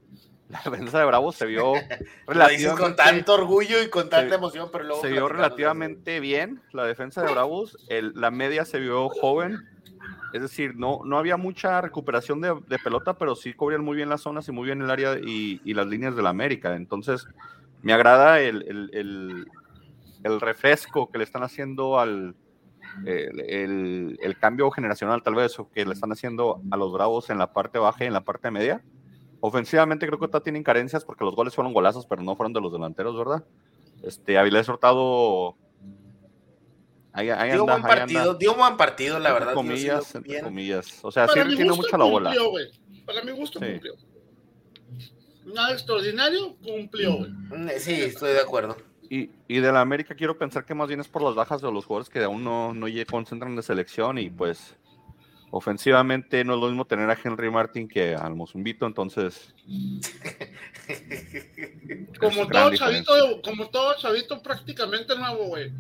La 0.48 0.60
defensa 0.62 0.98
de 0.98 1.06
Bravos 1.06 1.34
se 1.34 1.46
vio 1.46 1.72
relativamente, 2.26 2.82
con 2.82 2.94
tanto 2.94 3.34
orgullo 3.34 3.82
y 3.82 3.88
con 3.88 4.10
tanta 4.10 4.34
emoción, 4.34 4.68
pero 4.70 4.84
luego 4.84 5.00
se 5.00 5.08
vio 5.08 5.26
relativamente 5.26 6.20
bien 6.20 6.60
la 6.72 6.84
defensa 6.84 7.22
de 7.22 7.32
Bravos. 7.32 7.78
El, 7.88 8.12
la 8.14 8.30
media 8.30 8.64
se 8.66 8.78
vio 8.78 9.08
joven, 9.08 9.58
es 10.34 10.42
decir, 10.42 10.76
no, 10.76 11.00
no 11.04 11.16
había 11.16 11.38
mucha 11.38 11.80
recuperación 11.80 12.42
de, 12.42 12.54
de 12.68 12.78
pelota, 12.78 13.16
pero 13.16 13.34
sí 13.34 13.54
cubrían 13.54 13.82
muy 13.82 13.96
bien 13.96 14.10
las 14.10 14.20
zonas 14.20 14.46
y 14.48 14.52
muy 14.52 14.66
bien 14.66 14.82
el 14.82 14.90
área 14.90 15.16
y, 15.18 15.62
y 15.64 15.72
las 15.72 15.86
líneas 15.86 16.14
de 16.14 16.22
la 16.22 16.28
América. 16.28 16.76
Entonces, 16.76 17.26
me 17.84 17.92
agrada 17.92 18.40
el, 18.40 19.46
refresco 20.40 21.10
que 21.10 21.18
le 21.18 21.24
están 21.24 21.42
haciendo 21.42 22.00
al 22.00 22.34
el, 23.04 24.36
cambio 24.40 24.70
generacional, 24.70 25.22
tal 25.22 25.34
vez, 25.34 25.58
o 25.58 25.70
que 25.70 25.84
le 25.84 25.92
están 25.92 26.10
haciendo 26.10 26.62
a 26.70 26.76
los 26.76 26.92
Bravos 26.92 27.28
en 27.28 27.38
la 27.38 27.52
parte 27.52 27.78
baja 27.78 28.04
y 28.04 28.06
en 28.06 28.14
la 28.14 28.24
parte 28.24 28.50
media. 28.50 28.82
Ofensivamente 29.40 30.06
creo 30.06 30.18
que 30.18 30.26
todavía 30.26 30.44
tienen 30.44 30.62
carencias 30.62 31.04
porque 31.04 31.24
los 31.24 31.36
goles 31.36 31.54
fueron 31.54 31.74
golazos, 31.74 32.06
pero 32.06 32.22
no 32.22 32.34
fueron 32.36 32.54
de 32.54 32.62
los 32.62 32.72
delanteros, 32.72 33.18
¿verdad? 33.18 33.44
Este, 34.02 34.38
Avilés 34.38 34.66
Hurtado. 34.68 35.56
Ahí, 37.12 37.26
dio, 37.52 37.64
buen 37.64 37.82
partido, 37.82 38.34
dio 38.34 38.54
buen 38.54 38.76
partido, 38.78 39.18
la 39.18 39.32
verdad. 39.32 39.52
Comillas, 39.52 40.14
entre 40.14 40.40
comillas. 40.40 40.98
O 41.04 41.12
sea, 41.12 41.28
sí 41.28 41.40
tiene 41.54 41.72
mucha 41.72 41.98
la 41.98 42.04
bola. 42.04 42.34
Para 43.04 43.22
mi 43.22 43.32
gusto 43.32 43.60
cumplió 43.60 43.94
nada 45.44 45.72
extraordinario, 45.72 46.56
cumplió. 46.62 47.18
Mm, 47.20 47.68
sí, 47.78 47.92
estoy 47.92 48.32
de 48.32 48.40
acuerdo. 48.40 48.76
Y, 49.10 49.30
y 49.48 49.60
de 49.60 49.72
la 49.72 49.80
América 49.80 50.14
quiero 50.14 50.38
pensar 50.38 50.64
que 50.64 50.74
más 50.74 50.88
bien 50.88 51.00
es 51.00 51.08
por 51.08 51.22
las 51.22 51.34
bajas 51.34 51.60
de 51.60 51.70
los 51.70 51.84
jugadores 51.84 52.08
que 52.08 52.22
aún 52.22 52.42
no, 52.42 52.72
no 52.72 52.86
concentran 53.08 53.54
de 53.54 53.62
selección 53.62 54.18
y 54.18 54.30
pues 54.30 54.76
ofensivamente 55.50 56.42
no 56.44 56.54
es 56.54 56.60
lo 56.60 56.68
mismo 56.68 56.84
tener 56.86 57.08
a 57.10 57.18
Henry 57.22 57.50
Martin 57.50 57.86
que 57.86 58.14
al 58.14 58.34
Mozumbito, 58.34 58.86
entonces... 58.86 59.54
como, 62.18 62.48
todo 62.48 62.74
chavito, 62.74 63.42
como 63.42 63.68
todo 63.68 63.94
chavito 63.96 64.42
prácticamente 64.42 65.16
nuevo, 65.16 65.44
güey 65.44 65.70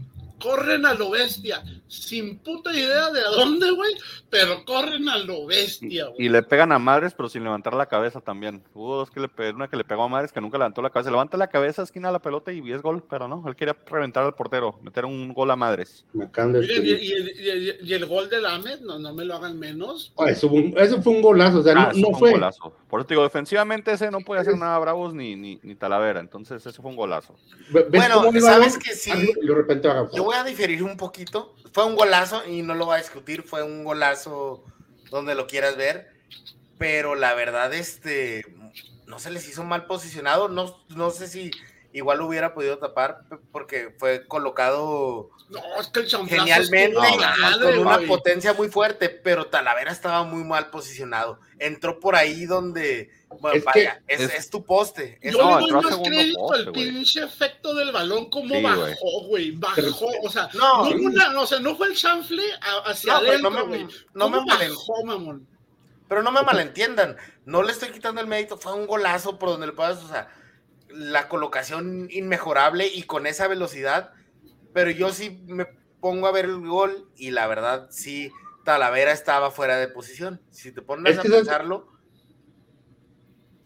corren 0.40 0.86
a 0.86 0.94
lo 0.94 1.10
bestia, 1.10 1.62
sin 1.88 2.38
puta 2.38 2.72
idea 2.72 3.10
de 3.10 3.20
a 3.20 3.28
dónde, 3.30 3.70
güey, 3.70 3.94
pero 4.30 4.64
corren 4.64 5.08
a 5.08 5.18
lo 5.18 5.46
bestia, 5.46 6.06
güey. 6.06 6.26
Y, 6.26 6.28
le 6.28 6.42
pegan 6.42 6.72
a 6.72 6.78
madres, 6.78 7.14
pero 7.14 7.28
sin 7.28 7.44
levantar 7.44 7.74
la 7.74 7.86
cabeza 7.86 8.20
también. 8.20 8.62
Hubo 8.74 8.96
dos 8.96 9.10
que 9.10 9.20
le 9.20 9.28
pegaron, 9.28 9.56
una 9.56 9.68
que 9.68 9.76
le 9.76 9.84
pegó 9.84 10.04
a 10.04 10.08
madres 10.08 10.32
que 10.32 10.40
nunca 10.40 10.58
levantó 10.58 10.82
la 10.82 10.90
cabeza. 10.90 11.10
Levanta 11.10 11.36
la 11.36 11.48
cabeza, 11.48 11.82
esquina 11.82 12.10
la 12.10 12.20
pelota 12.20 12.52
y 12.52 12.72
es 12.72 12.82
gol, 12.82 13.04
pero 13.08 13.28
no, 13.28 13.44
él 13.46 13.56
quería 13.56 13.76
reventar 13.86 14.24
al 14.24 14.34
portero, 14.34 14.78
meter 14.82 15.04
un 15.04 15.32
gol 15.32 15.50
a 15.50 15.56
madres. 15.56 16.04
y, 16.12 17.92
el, 17.92 18.06
gol 18.06 18.28
de 18.28 18.40
Lamed, 18.40 18.80
no, 18.80 18.98
no 18.98 19.14
me 19.14 19.24
lo 19.24 19.34
hagan 19.34 19.58
menos. 19.58 20.12
Ah, 20.18 20.30
eso, 20.30 20.48
fue 20.48 21.12
un 21.12 21.22
golazo, 21.22 21.58
o 21.58 21.62
sea, 21.62 21.74
ah, 21.76 21.92
no, 21.94 22.10
fue. 22.18 22.30
Un 22.30 22.34
golazo. 22.34 22.76
Por 22.88 23.00
eso 23.00 23.08
digo, 23.08 23.22
defensivamente 23.22 23.92
ese 23.92 24.10
no 24.10 24.20
puede 24.20 24.40
hacer 24.40 24.56
nada 24.56 24.78
Bravos 24.78 25.14
ni, 25.14 25.36
ni, 25.36 25.58
ni 25.62 25.74
Talavera, 25.74 26.20
entonces 26.20 26.64
ese 26.64 26.80
fue 26.80 26.90
un 26.90 26.96
golazo. 26.96 27.34
Bueno, 27.70 28.30
sabes 28.40 28.78
que 28.78 28.94
sí. 28.94 29.10
de 29.10 29.54
repente 29.54 29.88
voy 30.24 30.36
a 30.36 30.44
diferir 30.44 30.82
un 30.82 30.96
poquito. 30.96 31.54
Fue 31.72 31.84
un 31.84 31.96
golazo 31.96 32.46
y 32.46 32.62
no 32.62 32.74
lo 32.74 32.86
voy 32.86 32.96
a 32.96 33.02
discutir. 33.02 33.42
Fue 33.42 33.62
un 33.62 33.84
golazo 33.84 34.64
donde 35.10 35.34
lo 35.34 35.46
quieras 35.46 35.76
ver. 35.76 36.12
Pero 36.78 37.14
la 37.14 37.34
verdad, 37.34 37.72
este, 37.72 38.44
no 39.06 39.18
se 39.18 39.30
les 39.30 39.48
hizo 39.48 39.64
mal 39.64 39.86
posicionado. 39.86 40.48
No, 40.48 40.76
no 40.88 41.10
sé 41.10 41.28
si 41.28 41.50
igual 41.94 42.18
lo 42.18 42.26
hubiera 42.26 42.54
podido 42.54 42.78
tapar 42.78 43.22
porque 43.52 43.94
fue 43.98 44.26
colocado 44.26 45.30
genialmente 46.26 46.98
con 47.62 47.78
una 47.78 47.98
potencia 48.00 48.52
muy 48.52 48.68
fuerte, 48.68 49.08
pero 49.08 49.46
Talavera 49.46 49.92
estaba 49.92 50.24
muy 50.24 50.42
mal 50.42 50.70
posicionado. 50.70 51.38
Entró 51.58 52.00
por 52.00 52.16
ahí 52.16 52.46
donde 52.46 53.10
bueno, 53.40 53.58
es, 53.58 53.64
vaya, 53.64 54.02
es, 54.06 54.50
tu 54.50 54.64
poste. 54.64 55.18
yo 55.22 55.38
no, 55.38 55.60
le 55.60 55.72
doy 55.72 55.82
más 55.82 55.96
crédito 55.96 56.52
al 56.52 56.72
pinche 56.72 57.22
efecto 57.22 57.74
del 57.74 57.92
balón, 57.92 58.30
como 58.30 58.60
bajó, 58.60 59.26
güey. 59.26 59.52
Bajó, 59.52 60.10
o 60.22 60.30
sea, 60.30 60.48
no, 60.54 60.88
no, 60.90 61.42
o 61.42 61.46
sea, 61.46 61.60
no 61.60 61.76
fue 61.76 61.88
el 61.88 61.94
chanfle 61.94 62.42
hacia 62.84 63.16
adentro, 63.16 63.50
no 63.50 63.66
me, 63.66 63.88
no 64.14 64.28
me 64.28 64.38
bajó, 64.38 65.40
Pero 66.08 66.22
no 66.22 66.32
me 66.32 66.42
malentiendan, 66.42 67.16
no 67.44 67.62
le 67.62 67.72
estoy 67.72 67.90
quitando 67.90 68.20
el 68.20 68.26
mérito, 68.26 68.56
fue 68.56 68.74
un 68.74 68.86
golazo 68.86 69.38
por 69.38 69.50
donde 69.50 69.68
le 69.68 69.72
puedas, 69.72 70.02
o 70.02 70.08
sea, 70.08 70.28
la 70.88 71.28
colocación 71.28 72.08
inmejorable 72.10 72.86
y 72.86 73.02
con 73.02 73.26
esa 73.26 73.48
velocidad, 73.48 74.12
pero 74.72 74.90
yo 74.90 75.12
sí 75.12 75.42
me 75.46 75.66
pongo 76.00 76.26
a 76.26 76.32
ver 76.32 76.44
el 76.44 76.60
gol 76.60 77.08
y 77.16 77.30
la 77.30 77.46
verdad 77.46 77.88
sí, 77.90 78.30
Talavera 78.64 79.12
estaba 79.12 79.50
fuera 79.50 79.76
de 79.76 79.88
posición. 79.88 80.40
Si 80.50 80.72
te 80.72 80.82
pones 80.82 81.18
a 81.18 81.22
pensarlo, 81.22 81.93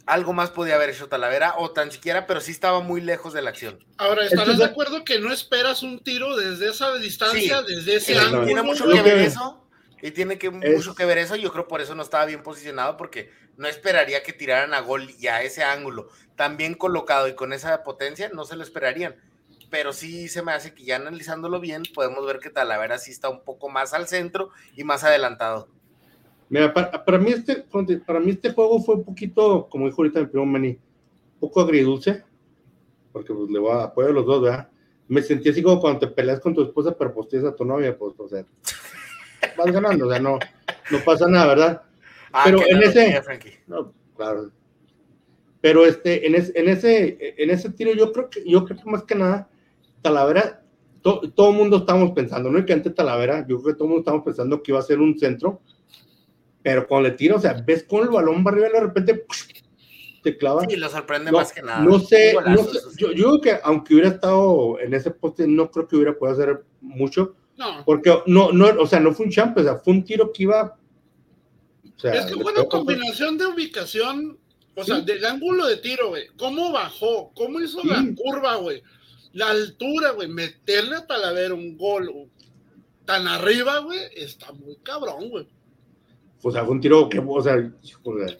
algo 0.08 0.32
más 0.32 0.50
podía 0.50 0.76
haber 0.76 0.90
hecho 0.90 1.08
Talavera 1.08 1.54
o 1.58 1.70
tan 1.70 1.92
siquiera, 1.92 2.26
pero 2.26 2.40
sí 2.40 2.50
estaba 2.50 2.80
muy 2.80 3.00
lejos 3.02 3.34
de 3.34 3.42
la 3.42 3.50
acción. 3.50 3.78
Ahora, 3.98 4.24
¿estarás 4.24 4.56
de 4.56 4.64
acuerdo 4.64 5.04
que 5.04 5.18
no 5.18 5.32
esperas 5.32 5.82
un 5.82 6.00
tiro 6.00 6.34
desde 6.34 6.70
esa 6.70 6.94
distancia, 6.94 7.62
desde 7.62 7.96
ese 7.96 8.18
ángulo? 8.18 8.46
Tiene 8.46 8.62
mucho 8.62 8.88
que 8.88 9.02
ver 9.02 9.18
eso. 9.18 9.64
Y 10.00 10.12
tiene 10.12 10.38
que, 10.38 10.50
mucho 10.50 10.94
que 10.94 11.04
ver 11.04 11.18
eso. 11.18 11.36
Yo 11.36 11.52
creo 11.52 11.68
por 11.68 11.82
eso 11.82 11.94
no 11.94 12.02
estaba 12.02 12.24
bien 12.24 12.42
posicionado, 12.42 12.96
porque 12.96 13.30
no 13.58 13.68
esperaría 13.68 14.22
que 14.22 14.32
tiraran 14.32 14.72
a 14.72 14.80
gol 14.80 15.10
y 15.18 15.26
a 15.26 15.42
ese 15.42 15.62
ángulo 15.62 16.08
tan 16.36 16.56
bien 16.56 16.74
colocado 16.74 17.28
y 17.28 17.34
con 17.34 17.52
esa 17.52 17.82
potencia, 17.82 18.30
no 18.32 18.44
se 18.44 18.56
lo 18.56 18.62
esperarían. 18.62 19.16
Pero 19.70 19.92
sí 19.92 20.28
se 20.28 20.40
me 20.40 20.52
hace 20.52 20.72
que 20.72 20.84
ya 20.84 20.96
analizándolo 20.96 21.60
bien, 21.60 21.82
podemos 21.94 22.24
ver 22.24 22.38
que 22.38 22.48
Talavera 22.48 22.96
sí 22.96 23.10
está 23.10 23.28
un 23.28 23.44
poco 23.44 23.68
más 23.68 23.92
al 23.92 24.08
centro 24.08 24.50
y 24.74 24.84
más 24.84 25.04
adelantado. 25.04 25.68
Mira, 26.50 26.72
para, 26.72 27.18
mí, 27.18 27.30
este, 27.30 27.64
para 28.06 28.20
mí 28.20 28.30
este 28.30 28.52
juego 28.52 28.80
fue 28.80 28.96
un 28.96 29.04
poquito, 29.04 29.68
como 29.68 29.86
dijo 29.86 30.00
ahorita 30.00 30.20
el 30.20 30.30
primo 30.30 30.46
Manny, 30.46 30.70
un 30.70 31.40
poco 31.40 31.60
agridulce, 31.60 32.24
porque 33.12 33.34
pues, 33.34 33.50
le 33.50 33.58
voy 33.58 33.72
a 33.72 33.84
apoyar 33.84 34.12
a 34.12 34.14
los 34.14 34.24
dos, 34.24 34.42
¿verdad? 34.42 34.68
Me 35.08 35.20
sentí 35.22 35.50
así 35.50 35.62
como 35.62 35.80
cuando 35.80 36.00
te 36.00 36.06
peleas 36.08 36.40
con 36.40 36.54
tu 36.54 36.62
esposa, 36.62 36.96
pero 36.96 37.12
posteas 37.12 37.44
a 37.44 37.54
tu 37.54 37.64
novia, 37.64 37.96
pues, 37.96 38.14
o 38.18 38.28
sea, 38.28 38.44
vas 39.56 39.72
ganando, 39.72 40.06
o 40.06 40.10
sea, 40.10 40.20
no, 40.20 40.38
no 40.90 40.98
pasa 41.04 41.28
nada, 41.28 41.46
¿verdad? 41.48 41.82
Ah, 42.32 42.42
pero 42.44 42.60
en 42.66 42.82
ese, 42.82 43.20
no, 43.66 43.92
claro, 44.16 44.50
pero 45.60 45.84
este, 45.84 46.26
en, 46.26 46.34
en, 46.34 46.68
ese, 46.68 47.34
en 47.36 47.50
ese 47.50 47.70
tiro 47.70 47.92
yo 47.92 48.12
creo 48.12 48.30
que, 48.30 48.42
yo 48.48 48.64
creo 48.64 48.78
que 48.82 48.90
más 48.90 49.04
que 49.04 49.14
nada, 49.14 49.48
Talavera, 50.02 50.62
todo 51.02 51.50
el 51.50 51.56
mundo 51.56 51.78
estábamos 51.78 52.12
pensando, 52.12 52.50
no 52.50 52.58
es 52.58 52.64
que 52.64 52.72
antes 52.72 52.94
Talavera, 52.94 53.46
yo 53.46 53.60
creo 53.60 53.74
que 53.74 53.78
todo 53.78 53.84
el 53.84 53.90
mundo 53.90 54.00
estábamos 54.00 54.24
pensando 54.24 54.62
que 54.62 54.72
iba 54.72 54.78
a 54.78 54.82
ser 54.82 55.00
un 55.00 55.18
centro, 55.18 55.60
pero 56.62 56.86
cuando 56.86 57.08
le 57.08 57.14
tira, 57.14 57.36
o 57.36 57.40
sea, 57.40 57.52
ves 57.52 57.84
con 57.84 58.02
el 58.02 58.08
balón 58.08 58.44
va 58.46 58.50
arriba 58.50 58.68
de 58.68 58.80
repente 58.80 59.24
te 60.22 60.36
clava. 60.36 60.64
Sí, 60.68 60.76
lo 60.76 60.88
sorprende 60.88 61.30
más 61.30 61.52
que 61.52 61.62
nada. 61.62 61.80
No 61.80 62.00
sé, 62.00 62.34
no 62.34 62.64
sé 62.64 62.78
yo, 62.96 63.12
yo, 63.12 63.38
creo 63.38 63.40
que 63.40 63.60
aunque 63.62 63.94
hubiera 63.94 64.10
estado 64.10 64.78
en 64.80 64.94
ese 64.94 65.10
poste, 65.10 65.46
no 65.46 65.70
creo 65.70 65.86
que 65.86 65.96
hubiera 65.96 66.18
podido 66.18 66.34
hacer 66.34 66.64
mucho. 66.80 67.36
No. 67.56 67.84
Porque 67.84 68.16
no, 68.26 68.52
no, 68.52 68.66
o 68.80 68.86
sea, 68.86 69.00
no 69.00 69.12
fue 69.12 69.26
un 69.26 69.32
champ, 69.32 69.56
o 69.56 69.62
sea, 69.62 69.76
fue 69.76 69.94
un 69.94 70.04
tiro 70.04 70.32
que 70.32 70.44
iba. 70.44 70.76
O 71.96 72.00
sea, 72.00 72.12
es 72.14 72.26
que 72.26 72.34
fue 72.34 72.52
una 72.52 72.64
combinación 72.64 73.38
de 73.38 73.46
ubicación 73.46 74.38
o 74.78 74.84
sea, 74.84 75.00
del 75.00 75.24
ángulo 75.24 75.66
de 75.66 75.78
tiro, 75.78 76.10
güey. 76.10 76.28
¿Cómo 76.36 76.70
bajó? 76.70 77.32
¿Cómo 77.34 77.60
hizo 77.60 77.82
la 77.84 78.04
curva, 78.16 78.56
güey? 78.56 78.80
La 79.32 79.50
altura, 79.50 80.12
güey. 80.12 80.28
Meterle 80.28 80.96
a 80.96 81.06
Talavera 81.06 81.52
un 81.52 81.76
gol 81.76 82.30
tan 83.04 83.26
arriba, 83.26 83.78
güey, 83.78 83.98
está 84.14 84.52
muy 84.52 84.76
cabrón, 84.82 85.30
güey. 85.30 85.48
O 86.42 86.50
sea, 86.50 86.64
fue 86.64 86.72
un 86.72 86.80
tiro 86.80 87.08
que, 87.08 87.18
o 87.18 87.42
sea, 87.42 87.56
joder. 88.02 88.38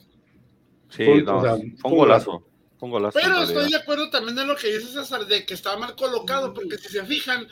Sí, 0.91 1.05
fue, 1.05 1.23
no, 1.23 1.41
fue 1.41 1.91
un 1.91 1.97
golazo. 1.97 2.45
Fue 2.79 2.87
un 2.87 2.93
golazo 2.93 3.19
Pero 3.21 3.43
estoy 3.43 3.71
de 3.71 3.77
acuerdo 3.77 4.09
también 4.11 4.39
en 4.39 4.49
lo 4.49 4.57
que 4.57 4.69
dice 4.69 4.93
César, 4.93 5.27
de 5.27 5.45
que 5.45 5.55
estaba 5.55 5.79
mal 5.79 5.97
colocado, 5.97 6.55
porque 6.55 6.79
si 6.79 6.89
se 6.89 7.05
fijan, 7.05 7.47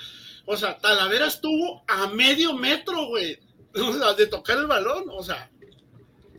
o 0.46 0.56
sea, 0.56 0.78
Talavera 0.78 1.26
estuvo 1.26 1.82
a 1.88 2.08
medio 2.08 2.54
metro, 2.54 3.08
güey, 3.08 3.38
o 3.74 3.92
sea, 3.92 4.14
de 4.14 4.26
tocar 4.26 4.58
el 4.58 4.66
balón, 4.66 5.04
o 5.10 5.22
sea, 5.22 5.50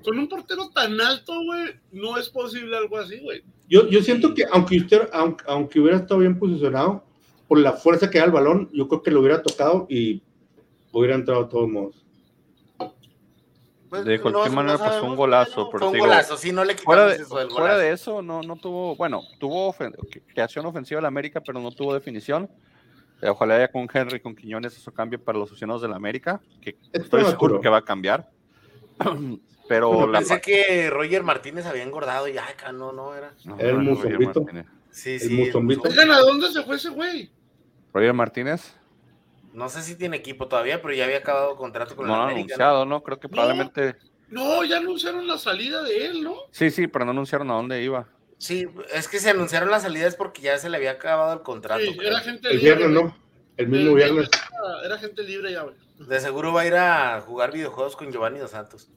con 0.03 0.17
un 0.17 0.29
portero 0.29 0.69
tan 0.69 0.99
alto, 1.01 1.33
güey, 1.43 1.75
no 1.91 2.17
es 2.17 2.29
posible 2.29 2.77
algo 2.77 2.97
así, 2.97 3.19
güey. 3.19 3.43
Yo, 3.69 3.89
yo 3.89 4.01
siento 4.01 4.33
que 4.33 4.45
aunque 4.49 4.77
usted, 4.77 5.09
aunque, 5.11 5.79
hubiera 5.79 5.97
estado 5.97 6.21
bien 6.21 6.39
posicionado, 6.39 7.03
por 7.47 7.59
la 7.59 7.73
fuerza 7.73 8.09
que 8.09 8.19
da 8.19 8.25
el 8.25 8.31
balón, 8.31 8.69
yo 8.73 8.87
creo 8.87 9.03
que 9.03 9.11
lo 9.11 9.19
hubiera 9.19 9.41
tocado 9.41 9.85
y 9.89 10.21
hubiera 10.91 11.15
entrado 11.15 11.43
de 11.43 11.49
todos 11.49 11.69
modos. 11.69 12.06
Pues, 13.89 14.03
de 14.05 14.19
cualquier 14.19 14.51
manera, 14.51 14.77
pues 14.77 14.99
fue 14.99 15.09
un 15.09 15.15
golazo. 15.15 15.69
Pero 15.69 15.89
fue 15.89 15.99
un 15.99 15.99
golazo, 15.99 16.37
sí, 16.37 16.51
no 16.51 16.65
le 16.65 16.75
fuera 16.75 17.07
de, 17.07 17.15
eso 17.15 17.37
del 17.37 17.49
Fuera 17.49 17.77
de 17.77 17.91
eso, 17.91 18.21
no, 18.21 18.41
no 18.41 18.55
tuvo, 18.57 18.95
bueno, 18.95 19.21
tuvo 19.39 19.73
creación 20.33 20.65
ofensiva 20.65 20.99
la 20.99 21.07
América, 21.07 21.41
pero 21.41 21.59
no 21.59 21.71
tuvo 21.71 21.93
definición. 21.93 22.49
Eh, 23.21 23.29
ojalá 23.29 23.55
haya 23.55 23.71
con 23.71 23.87
Henry, 23.91 24.19
con 24.19 24.35
Quiñones, 24.35 24.75
eso 24.77 24.91
cambie 24.93 25.17
para 25.17 25.39
los 25.39 25.49
aficionados 25.49 25.81
de 25.81 25.87
la 25.87 25.95
América, 25.95 26.41
que 26.61 26.77
estoy 26.93 27.23
seguro 27.25 27.61
que 27.61 27.69
va 27.69 27.77
a 27.77 27.85
cambiar. 27.85 28.29
Pero 29.67 30.09
pensé 30.11 30.39
que 30.39 30.89
Roger 30.89 31.23
Martínez 31.23 31.65
había 31.65 31.83
engordado 31.83 32.27
y 32.27 32.33
ya, 32.33 32.47
acá 32.47 32.71
no, 32.71 32.91
no 32.93 33.13
era. 33.13 33.33
el 33.57 33.77
musombito. 33.79 34.45
Sí, 34.91 35.19
sí. 35.19 35.51
Oigan, 35.53 36.11
¿a 36.11 36.19
dónde 36.21 36.51
se 36.51 36.63
fue 36.63 36.77
ese 36.77 36.89
güey? 36.89 37.29
Roger 37.93 38.13
Martínez. 38.13 38.73
No 39.57 39.69
sé 39.69 39.81
si 39.81 39.95
tiene 39.95 40.17
equipo 40.17 40.47
todavía, 40.47 40.83
pero 40.83 40.93
ya 40.93 41.05
había 41.05 41.17
acabado 41.17 41.55
contrato 41.55 41.95
con 41.95 42.05
no, 42.05 42.15
la 42.15 42.25
América. 42.25 42.53
anunciado, 42.53 42.85
¿no? 42.85 43.01
Creo 43.01 43.19
que 43.19 43.27
probablemente. 43.27 43.95
No, 44.29 44.63
ya 44.63 44.77
anunciaron 44.77 45.25
la 45.25 45.39
salida 45.39 45.81
de 45.81 46.05
él, 46.05 46.23
¿no? 46.23 46.35
Sí, 46.51 46.69
sí, 46.69 46.85
pero 46.85 47.05
no 47.05 47.11
anunciaron 47.11 47.49
a 47.49 47.55
dónde 47.55 47.81
iba. 47.81 48.07
Sí, 48.37 48.67
es 48.93 49.07
que 49.07 49.17
se 49.17 49.31
anunciaron 49.31 49.71
las 49.71 49.81
salidas 49.81 50.15
porque 50.15 50.43
ya 50.43 50.59
se 50.59 50.69
le 50.69 50.77
había 50.77 50.91
acabado 50.91 51.33
el 51.33 51.41
contrato. 51.41 51.81
Sí, 51.81 51.97
era 51.99 52.19
gente 52.19 52.51
el 52.51 52.59
viernes, 52.59 52.89
¿no? 52.89 53.17
El 53.57 53.69
mismo 53.69 53.95
viernes. 53.95 54.29
Era, 54.85 54.99
gente 54.99 55.23
libre 55.23 55.51
ya, 55.51 55.63
güey. 55.63 55.75
De 56.07 56.19
seguro 56.19 56.53
va 56.53 56.61
a 56.61 56.67
ir 56.67 56.75
a 56.75 57.21
jugar 57.21 57.51
videojuegos 57.51 57.95
con 57.95 58.11
Giovanni 58.11 58.37
Dos 58.37 58.51
Santos. 58.51 58.91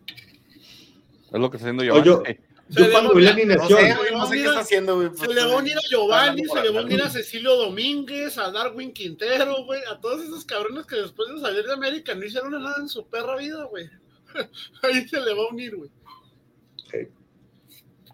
Es 1.32 1.40
lo 1.40 1.50
que 1.50 1.56
está 1.56 1.70
haciendo 1.70 1.84
Giovanni. 1.84 2.36
Yo, 2.70 2.84
yo 2.84 2.92
cuando 2.92 3.14
vi 3.14 3.22
la 3.22 3.30
alineación. 3.30 3.80
No 4.12 4.26
sé, 4.26 4.36
qué 4.36 4.44
está 4.44 4.60
haciendo, 4.60 4.96
güey. 4.96 5.10
Se 5.14 5.28
le 5.28 5.44
va 5.44 5.54
a 5.54 5.56
unir 5.56 5.76
a 5.76 5.80
Giovanni, 5.88 6.44
se 6.44 6.62
le 6.62 6.70
va 6.70 6.80
a 6.80 6.84
unir 6.84 7.02
a 7.02 7.10
Cecilio 7.10 7.56
Domínguez, 7.56 8.38
a 8.38 8.50
Darwin 8.50 8.92
Quintero, 8.92 9.64
güey. 9.64 9.80
A 9.90 10.00
todos 10.00 10.22
esos 10.22 10.44
cabrones 10.44 10.86
que 10.86 10.96
después 10.96 11.28
de 11.34 11.40
salir 11.40 11.64
de 11.64 11.72
América 11.72 12.14
no 12.14 12.24
hicieron 12.24 12.52
nada 12.52 12.76
en 12.78 12.88
su 12.88 13.06
perra 13.06 13.36
vida, 13.36 13.64
güey. 13.64 13.90
Ahí 14.82 15.08
se 15.08 15.20
le 15.20 15.34
va 15.34 15.42
a 15.42 15.48
unir, 15.48 15.76
güey. 15.76 15.90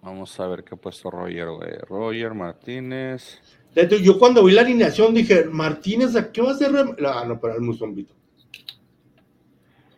Vamos 0.02 0.38
a 0.38 0.46
ver 0.46 0.62
qué 0.62 0.74
ha 0.74 0.78
puesto 0.78 1.10
Roger, 1.10 1.48
güey. 1.50 1.72
Roger 1.88 2.32
Martínez. 2.34 3.40
Yo 4.02 4.18
cuando 4.18 4.44
vi 4.44 4.52
la 4.52 4.62
alineación 4.62 5.12
dije, 5.12 5.44
Martínez, 5.44 6.16
¿a 6.16 6.32
qué 6.32 6.40
va 6.40 6.50
a 6.50 6.54
hacer? 6.54 6.70
Ah, 7.04 7.24
no, 7.26 7.38
para 7.40 7.56
el 7.56 7.60
musombito 7.60 8.14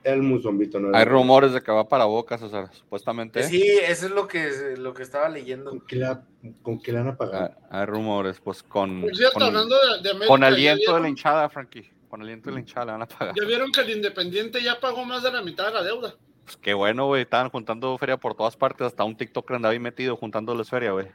el 0.04 0.22
musombito. 0.22 0.80
No 0.80 0.96
Hay 0.96 1.04
rumores 1.04 1.52
de 1.52 1.60
que 1.60 1.70
va 1.70 1.88
para 1.88 2.04
Boca, 2.04 2.38
César, 2.38 2.68
supuestamente. 2.72 3.42
Sí, 3.44 3.62
eso 3.62 4.06
es 4.06 4.12
lo 4.12 4.26
que, 4.26 4.74
lo 4.76 4.94
que 4.94 5.02
estaba 5.02 5.28
leyendo. 5.28 5.70
¿Con 5.70 5.80
qué 5.80 5.96
la, 5.96 6.24
con 6.62 6.80
qué 6.80 6.92
van 6.92 7.08
a 7.08 7.16
pagar? 7.16 7.58
Hay, 7.70 7.86
rumores, 7.86 8.40
pues 8.40 8.62
con. 8.62 9.06
cierto, 9.12 9.34
con, 9.34 9.42
hablando 9.44 9.76
de, 10.02 10.10
América, 10.10 10.28
con 10.28 10.44
aliento 10.44 10.94
de 10.94 11.00
la 11.00 11.08
hinchada, 11.08 11.48
Frankie. 11.48 11.90
Con 12.08 12.22
aliento 12.22 12.48
de 12.48 12.54
la 12.54 12.60
hinchada 12.60 12.86
le 12.86 12.92
van 12.92 13.02
a 13.02 13.06
pagar. 13.06 13.34
Ya 13.34 13.46
vieron 13.46 13.70
que 13.70 13.80
el 13.80 13.90
Independiente 13.90 14.62
ya 14.62 14.80
pagó 14.80 15.04
más 15.04 15.22
de 15.22 15.30
la 15.30 15.42
mitad 15.42 15.66
de 15.66 15.74
la 15.74 15.82
deuda. 15.82 16.14
Pues 16.44 16.56
qué 16.56 16.72
bueno, 16.72 17.06
güey. 17.06 17.22
Estaban 17.22 17.50
juntando 17.50 17.98
feria 17.98 18.16
por 18.16 18.34
todas 18.34 18.56
partes. 18.56 18.86
Hasta 18.86 19.04
un 19.04 19.16
TikTok 19.16 19.50
andaba 19.50 19.72
ahí 19.72 19.78
metido 19.78 20.16
juntándoles 20.16 20.70
feria, 20.70 20.92
güey. 20.92 21.08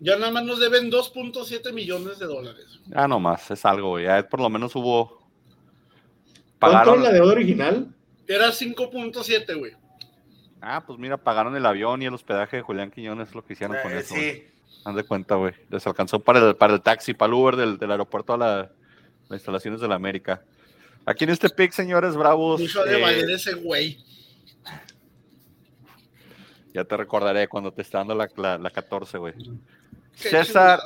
Ya 0.00 0.16
nada 0.16 0.32
más 0.32 0.44
nos 0.44 0.58
deben 0.58 0.90
2.7 0.90 1.72
millones 1.72 2.18
de 2.18 2.26
dólares. 2.26 2.80
Ah, 2.92 3.06
no 3.06 3.20
más, 3.20 3.50
es 3.50 3.64
algo, 3.64 3.90
güey. 3.90 4.06
Ya 4.06 4.26
por 4.28 4.40
lo 4.40 4.50
menos 4.50 4.74
hubo. 4.74 5.20
¿Cuánto 6.58 6.96
es 6.96 7.02
la 7.02 7.12
deuda 7.12 7.32
original? 7.32 7.94
Era 8.30 8.50
5.7, 8.50 9.58
güey. 9.58 9.72
Ah, 10.60 10.84
pues 10.86 11.00
mira, 11.00 11.16
pagaron 11.16 11.56
el 11.56 11.66
avión 11.66 12.00
y 12.00 12.06
el 12.06 12.14
hospedaje 12.14 12.58
de 12.58 12.62
Julián 12.62 12.92
Quiñones, 12.92 13.34
lo 13.34 13.44
que 13.44 13.54
hicieron 13.54 13.76
con 13.82 13.90
eh, 13.90 13.98
eso. 13.98 14.14
Sí. 14.14 14.44
Haz 14.84 14.94
de 14.94 15.02
cuenta, 15.02 15.34
güey. 15.34 15.52
Les 15.68 15.84
alcanzó 15.84 16.20
para 16.20 16.38
el, 16.38 16.54
para 16.54 16.74
el 16.74 16.80
taxi, 16.80 17.12
para 17.12 17.26
el 17.26 17.34
Uber 17.34 17.56
del, 17.56 17.76
del 17.76 17.90
aeropuerto 17.90 18.34
a 18.34 18.38
la, 18.38 18.56
las 19.28 19.38
instalaciones 19.38 19.80
de 19.80 19.88
la 19.88 19.96
América. 19.96 20.44
Aquí 21.04 21.24
en 21.24 21.30
este 21.30 21.50
pick, 21.50 21.72
señores 21.72 22.14
bravos. 22.14 22.60
Mucho 22.60 22.84
de 22.84 23.02
eh, 23.02 23.34
ese 23.34 23.54
güey. 23.54 23.98
Ya 26.72 26.84
te 26.84 26.96
recordaré 26.96 27.48
cuando 27.48 27.72
te 27.72 27.82
está 27.82 27.98
dando 27.98 28.14
la, 28.14 28.58
la, 28.58 28.70
14, 28.70 29.18
güey. 29.18 29.34
César 30.12 30.78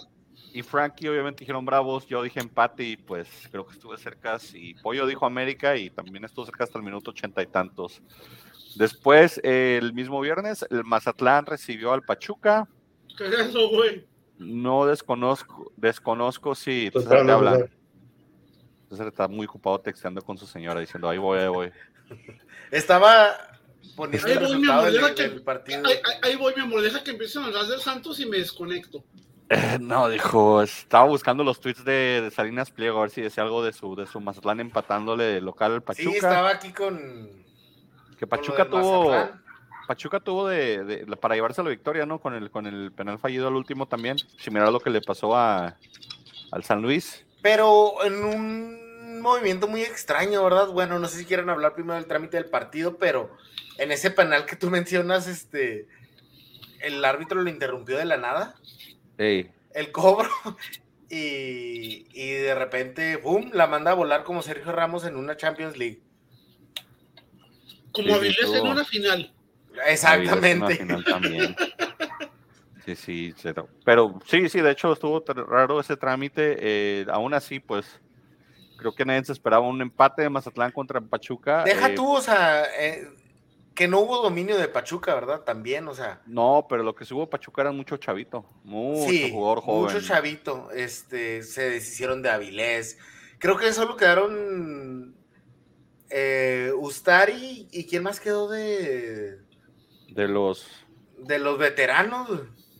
y 0.55 0.63
Frankie 0.63 1.09
obviamente 1.09 1.41
dijeron 1.41 1.65
bravos, 1.65 2.07
yo 2.07 2.23
dije 2.23 2.39
empate 2.39 2.85
y 2.85 2.97
pues 2.97 3.29
creo 3.51 3.67
que 3.67 3.73
estuve 3.73 3.99
cerca. 3.99 4.39
Y 4.53 4.75
Pollo 4.75 5.05
dijo 5.05 5.27
América 5.27 5.77
y 5.77 5.91
también 5.91 6.25
estuvo 6.25 6.47
cerca 6.47 6.63
hasta 6.63 6.79
el 6.79 6.85
minuto 6.85 7.11
ochenta 7.11 7.43
y 7.43 7.47
tantos. 7.47 8.01
Después, 8.77 9.41
el 9.43 9.93
mismo 9.93 10.21
viernes, 10.21 10.65
el 10.71 10.85
Mazatlán 10.85 11.45
recibió 11.45 11.93
al 11.93 12.03
Pachuca. 12.03 12.69
¿Qué 13.19 13.27
es 13.27 13.33
eso, 13.33 13.69
güey? 13.69 14.07
No 14.39 14.87
desconozco, 14.87 15.73
desconozco 15.77 16.55
si 16.55 16.89
pues 16.93 17.05
César 17.05 17.27
te 17.27 17.33
habla. 17.33 17.67
César 18.89 19.09
está 19.09 19.27
muy 19.27 19.47
ocupado 19.47 19.81
texteando 19.81 20.23
con 20.23 20.39
su 20.39 20.47
señora 20.47 20.79
diciendo 20.79 21.09
ahí 21.09 21.19
voy, 21.19 21.41
ahí 21.41 21.49
voy. 21.49 21.73
Estaba 22.71 23.59
poniendo 23.97 24.29
ahí 24.29 24.35
el 24.35 25.01
voy, 25.01 25.15
del, 25.15 25.43
partido. 25.43 25.83
Ahí, 26.23 26.37
voy, 26.37 26.55
mi 26.55 26.63
amor, 26.63 26.81
deja 26.81 27.03
que 27.03 27.11
empiecen 27.11 27.43
a 27.43 27.47
hablar 27.47 27.67
del 27.67 27.81
Santos 27.81 28.21
y 28.21 28.27
me 28.27 28.39
desconecto. 28.39 29.05
Eh, 29.51 29.79
no, 29.81 30.09
dijo, 30.09 30.63
estaba 30.63 31.05
buscando 31.07 31.45
los 31.45 31.61
tweets 31.61 31.85
de, 31.85 32.31
Salinas 32.35 32.71
Pliego, 32.71 32.99
a 32.99 33.03
ver 33.03 33.11
si 33.11 33.21
decía 33.21 33.43
algo 33.43 33.63
de 33.63 33.73
su, 33.73 33.95
de 33.95 34.07
su 34.07 34.21
Mazatlán 34.21 34.61
empatándole 34.61 35.41
local 35.41 35.73
al 35.73 35.83
Pachuca. 35.83 36.11
Sí, 36.11 36.17
estaba 36.17 36.51
aquí 36.51 36.73
con. 36.73 37.45
Que 38.19 38.27
Pachuca 38.27 38.65
tuvo. 38.67 39.13
Pachuca 39.87 40.21
tuvo 40.21 40.49
de, 40.49 41.07
para 41.21 41.35
llevarse 41.35 41.63
la 41.63 41.69
victoria, 41.69 42.07
¿no? 42.07 42.19
Con 42.19 42.35
el, 42.35 42.51
con 42.51 42.67
el 42.67 42.91
penal 42.93 43.19
fallido 43.19 43.49
al 43.49 43.55
último 43.55 43.87
también. 43.87 44.17
Similar 44.39 44.69
a 44.69 44.71
lo 44.71 44.81
que 44.81 44.89
le 44.89 45.03
pasó 45.03 45.37
a, 45.37 45.77
al 46.51 46.65
San 46.65 46.81
Luis. 46.81 47.27
Pero 47.43 48.03
en 48.03 48.25
un 48.25 49.21
movimiento 49.21 49.69
muy 49.69 49.83
extraño, 49.83 50.43
¿verdad? 50.43 50.69
Bueno, 50.69 50.99
no 50.99 51.07
sé 51.09 51.19
si 51.19 51.25
quieren 51.27 51.51
hablar 51.51 51.75
primero 51.75 51.97
del 51.97 52.07
trámite 52.07 52.39
del 52.39 52.47
partido, 52.47 52.97
pero 52.97 53.31
en 53.77 53.93
ese 53.93 54.11
penal 54.11 54.47
que 54.47 54.57
tú 54.57 54.71
mencionas, 54.71 55.27
este, 55.27 55.87
el 56.81 57.05
árbitro 57.05 57.43
lo 57.43 57.51
interrumpió 57.51 57.99
de 57.99 58.07
la 58.07 58.17
nada. 58.17 58.55
El 59.19 59.93
cobro. 59.93 60.29
Y, 61.17 62.33
de 62.33 62.57
repente, 62.57 63.17
¡boom! 63.19 63.51
La 63.53 63.69
manda 63.69 63.93
a 63.93 63.95
volar 63.95 64.25
como 64.25 64.43
Sergio 64.43 64.73
Ramos 64.73 65.05
en 65.05 65.15
una 65.15 65.37
Champions 65.37 65.77
League. 65.77 66.01
Como 67.93 68.17
Avilés 68.17 68.53
en 68.53 68.67
una 68.67 68.85
final. 68.85 69.33
Exactamente. 69.87 70.85
Sí, 72.85 72.97
sí, 72.97 73.35
pero 73.85 74.21
sí, 74.27 74.49
sí, 74.49 74.61
de 74.61 74.73
hecho 74.73 74.93
estuvo 74.93 75.23
raro 75.27 75.79
ese 75.79 75.97
trámite. 75.97 76.57
Eh, 76.59 77.07
aún 77.11 77.33
así, 77.33 77.61
pues 77.61 78.01
creo 78.77 78.95
que 78.95 79.05
nadie 79.05 79.25
se 79.25 79.33
esperaba 79.33 79.67
un 79.67 79.81
empate 79.81 80.23
de 80.23 80.31
Mazatlán 80.31 80.71
contra 80.71 81.01
Pachuca. 81.01 81.65
Deja 81.65 81.89
eh, 81.89 81.95
tú, 81.95 82.13
o 82.13 82.21
sea, 82.21 82.65
eh, 82.79 83.09
que 83.75 83.89
no 83.89 84.01
hubo 84.01 84.23
dominio 84.23 84.57
de 84.57 84.69
Pachuca, 84.69 85.15
¿verdad? 85.15 85.41
También, 85.41 85.89
o 85.89 85.95
sea. 85.95 86.21
No, 86.27 86.67
pero 86.69 86.83
lo 86.83 86.95
que 86.95 87.05
sí 87.05 87.15
hubo 87.15 87.29
Pachuca 87.29 87.63
era 87.63 87.73
mucho 87.73 87.97
chavito, 87.97 88.45
mucho 88.63 89.29
jugador 89.31 89.61
joven. 89.61 89.95
Mucho 89.95 90.07
chavito, 90.07 90.71
este, 90.73 91.43
se 91.43 91.71
deshicieron 91.71 92.23
de 92.23 92.31
Avilés. 92.31 92.99
Creo 93.39 93.57
que 93.57 93.73
solo 93.73 93.97
quedaron 93.97 95.17
Ustari 96.79 97.69
y 97.73 97.87
quién 97.87 98.03
más 98.03 98.21
quedó 98.21 98.49
de. 98.49 99.39
De 100.09 100.29
los. 100.29 100.67
De 101.19 101.39
los 101.39 101.59
veteranos 101.59 102.29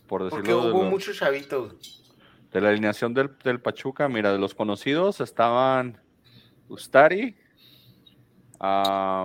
por 0.07 0.23
decirlo. 0.23 0.43
Porque 0.43 0.53
hubo 0.53 0.83
muchos 0.83 1.17
chavitos. 1.17 2.03
De 2.51 2.61
la 2.61 2.69
alineación 2.69 3.13
del, 3.13 3.31
del, 3.43 3.59
Pachuca, 3.59 4.07
mira, 4.07 4.31
de 4.31 4.39
los 4.39 4.55
conocidos 4.55 5.19
estaban 5.19 5.99
Ustari, 6.69 7.35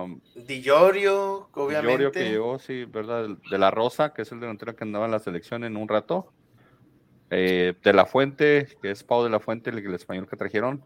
um, 0.05 0.19
Di 0.35 0.61
Llorio, 0.61 1.49
obviamente. 1.53 2.11
que 2.11 2.29
llegó, 2.29 2.59
sí, 2.59 2.85
¿verdad? 2.85 3.29
De 3.49 3.57
la 3.57 3.71
Rosa, 3.71 4.13
que 4.13 4.23
es 4.23 4.31
el 4.31 4.39
delantero 4.39 4.75
que 4.75 4.83
andaba 4.83 5.05
en 5.05 5.11
la 5.11 5.19
selección 5.19 5.63
en 5.63 5.77
un 5.77 5.87
rato. 5.87 6.31
Eh, 7.29 7.75
de 7.81 7.93
la 7.93 8.05
Fuente, 8.05 8.67
que 8.81 8.91
es 8.91 9.03
Pau 9.03 9.23
de 9.23 9.29
la 9.29 9.39
Fuente, 9.39 9.69
el, 9.69 9.77
el 9.79 9.93
español 9.93 10.27
que 10.27 10.35
trajeron. 10.35 10.83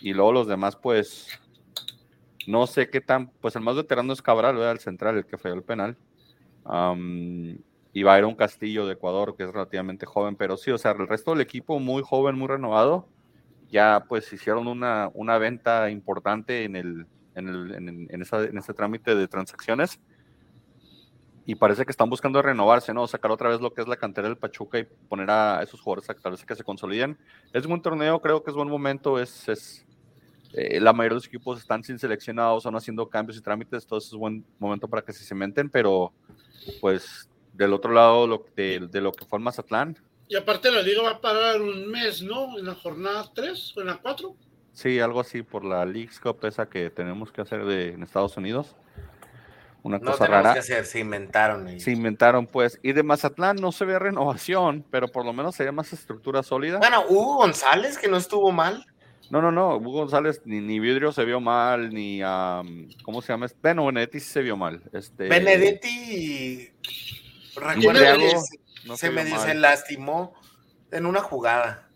y 0.00 0.12
luego 0.12 0.32
los 0.32 0.48
demás, 0.48 0.76
pues, 0.76 1.28
no 2.46 2.66
sé 2.66 2.90
qué 2.90 3.00
tan, 3.00 3.28
pues 3.40 3.54
el 3.54 3.62
más 3.62 3.76
veterano 3.76 4.12
es 4.12 4.22
Cabral, 4.22 4.56
¿verdad? 4.56 4.72
El 4.72 4.80
central, 4.80 5.16
el 5.16 5.26
que 5.26 5.38
falló 5.38 5.54
el 5.54 5.62
penal 5.62 5.96
y 7.92 8.02
va 8.02 8.14
a 8.14 8.18
ir 8.18 8.24
un 8.24 8.34
Castillo 8.34 8.86
de 8.86 8.94
Ecuador, 8.94 9.36
que 9.36 9.44
es 9.44 9.52
relativamente 9.52 10.06
joven, 10.06 10.36
pero 10.36 10.56
sí, 10.56 10.70
o 10.70 10.78
sea, 10.78 10.92
el 10.92 11.08
resto 11.08 11.32
del 11.32 11.40
equipo 11.40 11.78
muy 11.78 12.02
joven, 12.02 12.38
muy 12.38 12.48
renovado, 12.48 13.06
ya 13.72 14.04
pues 14.08 14.32
hicieron 14.32 14.68
una, 14.68 15.10
una 15.14 15.38
venta 15.38 15.90
importante 15.90 16.62
en, 16.62 16.76
el, 16.76 17.06
en, 17.34 17.48
el, 17.48 17.74
en, 17.74 18.06
en, 18.10 18.22
esa, 18.22 18.44
en 18.44 18.58
ese 18.58 18.74
trámite 18.74 19.16
de 19.16 19.26
transacciones 19.26 19.98
y 21.44 21.56
parece 21.56 21.84
que 21.84 21.90
están 21.90 22.08
buscando 22.08 22.40
renovarse, 22.40 22.94
¿no? 22.94 23.06
Sacar 23.06 23.30
otra 23.32 23.48
vez 23.48 23.60
lo 23.60 23.72
que 23.72 23.80
es 23.80 23.88
la 23.88 23.96
cantera 23.96 24.28
del 24.28 24.36
Pachuca 24.36 24.78
y 24.78 24.84
poner 24.84 25.30
a 25.30 25.62
esos 25.62 25.80
jugadores 25.80 26.08
a 26.08 26.14
que 26.14 26.54
se 26.54 26.62
consoliden. 26.62 27.18
Es 27.52 27.66
un 27.66 27.82
torneo, 27.82 28.20
creo 28.20 28.44
que 28.44 28.50
es 28.50 28.56
buen 28.56 28.68
momento, 28.68 29.18
es, 29.18 29.48
es 29.48 29.84
eh, 30.52 30.78
la 30.80 30.92
mayoría 30.92 31.14
de 31.14 31.16
los 31.16 31.26
equipos 31.26 31.58
están 31.58 31.82
sin 31.82 31.98
seleccionados, 31.98 32.58
están 32.58 32.76
haciendo 32.76 33.08
cambios 33.08 33.38
y 33.38 33.40
trámites, 33.40 33.82
entonces 33.82 34.12
es 34.12 34.18
buen 34.18 34.44
momento 34.58 34.86
para 34.86 35.02
que 35.02 35.12
se 35.12 35.24
cementen, 35.24 35.68
pero 35.68 36.12
pues 36.80 37.28
del 37.54 37.72
otro 37.72 37.92
lado 37.92 38.26
lo, 38.26 38.44
de, 38.54 38.86
de, 38.90 39.00
lo 39.00 39.12
que 39.12 39.24
fue 39.24 39.38
el 39.38 39.44
Mazatlán. 39.44 39.96
Y 40.32 40.36
aparte 40.36 40.70
la 40.70 40.80
liga 40.80 41.02
va 41.02 41.10
a 41.10 41.20
parar 41.20 41.60
un 41.60 41.90
mes, 41.90 42.22
¿no? 42.22 42.58
En 42.58 42.64
la 42.64 42.74
jornada 42.74 43.30
3 43.34 43.76
o 43.76 43.80
en 43.82 43.88
la 43.88 43.98
4. 43.98 44.34
Sí, 44.72 44.98
algo 44.98 45.20
así 45.20 45.42
por 45.42 45.62
la 45.62 45.84
Leagues 45.84 46.18
Cup 46.18 46.38
esa 46.46 46.70
que 46.70 46.88
tenemos 46.88 47.30
que 47.30 47.42
hacer 47.42 47.66
de, 47.66 47.88
en 47.88 48.02
Estados 48.02 48.38
Unidos. 48.38 48.74
Una 49.82 49.98
no 49.98 50.10
cosa 50.10 50.24
rara. 50.24 50.54
Que 50.54 50.60
hacer, 50.60 50.86
se 50.86 51.00
inventaron. 51.00 51.78
Se 51.78 51.90
inventaron, 51.90 52.46
pues. 52.46 52.80
Y 52.82 52.92
de 52.92 53.02
Mazatlán 53.02 53.56
no 53.56 53.72
se 53.72 53.84
ve 53.84 53.98
renovación, 53.98 54.86
pero 54.90 55.08
por 55.08 55.26
lo 55.26 55.34
menos 55.34 55.54
sería 55.54 55.70
más 55.70 55.92
estructura 55.92 56.42
sólida. 56.42 56.78
Bueno, 56.78 57.04
Hugo 57.10 57.36
González, 57.36 57.98
que 57.98 58.08
no 58.08 58.16
estuvo 58.16 58.50
mal. 58.52 58.86
No, 59.28 59.42
no, 59.42 59.52
no. 59.52 59.76
Hugo 59.76 59.98
González 59.98 60.40
ni, 60.46 60.62
ni 60.62 60.80
Vidrio 60.80 61.12
se 61.12 61.26
vio 61.26 61.40
mal, 61.40 61.92
ni. 61.92 62.22
¿Cómo 63.02 63.20
se 63.20 63.34
llama? 63.34 63.48
Bueno, 63.60 63.84
Benedetti 63.84 64.18
sí 64.18 64.30
se 64.30 64.40
vio 64.40 64.56
mal. 64.56 64.82
Este... 64.94 65.28
Benedetti 65.28 66.72
Recuerda 67.54 68.16
que 68.84 68.96
se, 68.96 69.10
me 69.10 69.38
se 69.38 69.54
lastimó 69.54 70.34
en 70.90 71.06
una 71.06 71.20
jugada. 71.20 71.88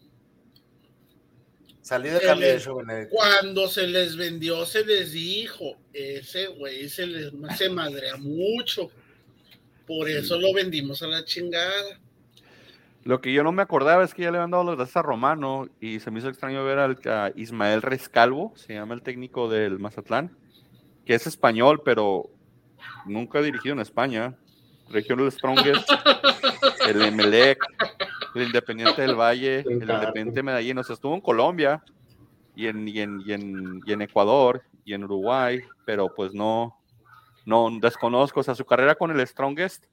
Salió 1.86 2.14
de 2.14 2.20
cambio 2.20 2.48
de 2.48 3.08
Cuando 3.08 3.68
se 3.68 3.86
les 3.86 4.16
vendió, 4.16 4.66
se 4.66 4.84
les 4.84 5.12
dijo, 5.12 5.76
ese 5.92 6.48
güey 6.48 6.88
se 6.88 7.06
les 7.06 7.32
se 7.56 7.68
madrea 7.68 8.16
mucho. 8.16 8.90
Por 9.86 10.10
eso 10.10 10.36
lo 10.36 10.52
vendimos 10.52 11.00
a 11.02 11.06
la 11.06 11.24
chingada. 11.24 12.00
Lo 13.04 13.20
que 13.20 13.32
yo 13.32 13.44
no 13.44 13.52
me 13.52 13.62
acordaba 13.62 14.02
es 14.02 14.14
que 14.14 14.22
ya 14.22 14.32
le 14.32 14.38
habían 14.38 14.50
dado 14.50 14.64
los 14.64 14.74
gracias 14.74 14.96
a 14.96 15.02
Romano 15.02 15.68
y 15.80 16.00
se 16.00 16.10
me 16.10 16.18
hizo 16.18 16.28
extraño 16.28 16.64
ver 16.64 16.80
al, 16.80 16.98
a 17.04 17.30
Ismael 17.36 17.82
Rescalvo, 17.82 18.52
se 18.56 18.74
llama 18.74 18.94
el 18.94 19.02
técnico 19.02 19.48
del 19.48 19.78
Mazatlán, 19.78 20.36
que 21.04 21.14
es 21.14 21.28
español, 21.28 21.82
pero 21.84 22.30
nunca 23.04 23.38
ha 23.38 23.42
dirigido 23.42 23.74
en 23.74 23.80
España. 23.80 24.36
Regional 24.88 25.30
Strongest, 25.32 25.88
el 26.88 27.02
Emelec, 27.02 27.58
el 28.34 28.42
Independiente 28.42 29.02
del 29.02 29.14
Valle, 29.14 29.60
el 29.60 29.82
Independiente 29.82 30.42
Medellín, 30.42 30.78
o 30.78 30.84
sea, 30.84 30.94
estuvo 30.94 31.14
en 31.14 31.20
Colombia 31.20 31.82
y 32.54 32.66
en, 32.66 32.88
y 32.88 33.00
en, 33.00 33.22
y 33.24 33.32
en, 33.32 33.80
y 33.84 33.92
en 33.92 34.02
Ecuador 34.02 34.62
y 34.84 34.94
en 34.94 35.04
Uruguay, 35.04 35.62
pero 35.84 36.14
pues 36.14 36.32
no, 36.32 36.78
no 37.44 37.70
desconozco, 37.80 38.40
o 38.40 38.42
sea, 38.42 38.54
su 38.54 38.64
carrera 38.64 38.94
con 38.94 39.10
el 39.10 39.26
Strongest 39.26 39.86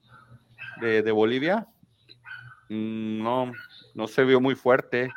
de, 0.80 1.02
de 1.02 1.12
Bolivia, 1.12 1.68
mm, 2.70 3.24
no, 3.24 3.52
no 3.94 4.08
se 4.08 4.24
vio 4.24 4.40
muy 4.40 4.56
fuerte. 4.56 5.12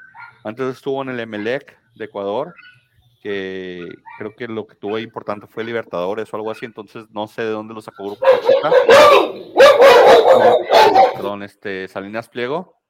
Antes 0.45 0.77
estuvo 0.77 1.03
en 1.03 1.11
el 1.11 1.21
Emelec 1.21 1.79
de 1.95 2.05
Ecuador 2.05 2.55
que 3.27 3.89
creo 4.19 4.37
que 4.37 4.47
lo 4.47 4.69
que 4.69 4.77
tuvo 4.77 5.01
importante 5.01 5.49
fue 5.49 5.65
Libertadores 5.65 6.33
o 6.33 6.37
algo 6.37 6.53
así, 6.53 6.65
entonces 6.65 7.07
no 7.11 7.27
sé 7.27 7.43
de 7.43 7.51
dónde 7.51 7.75
lo 7.75 7.83
sacó 7.83 8.05
Grupo 8.05 8.25
Perdón, 11.17 11.43
este, 11.43 11.89
Salinas 11.89 12.29
Pliego, 12.29 12.81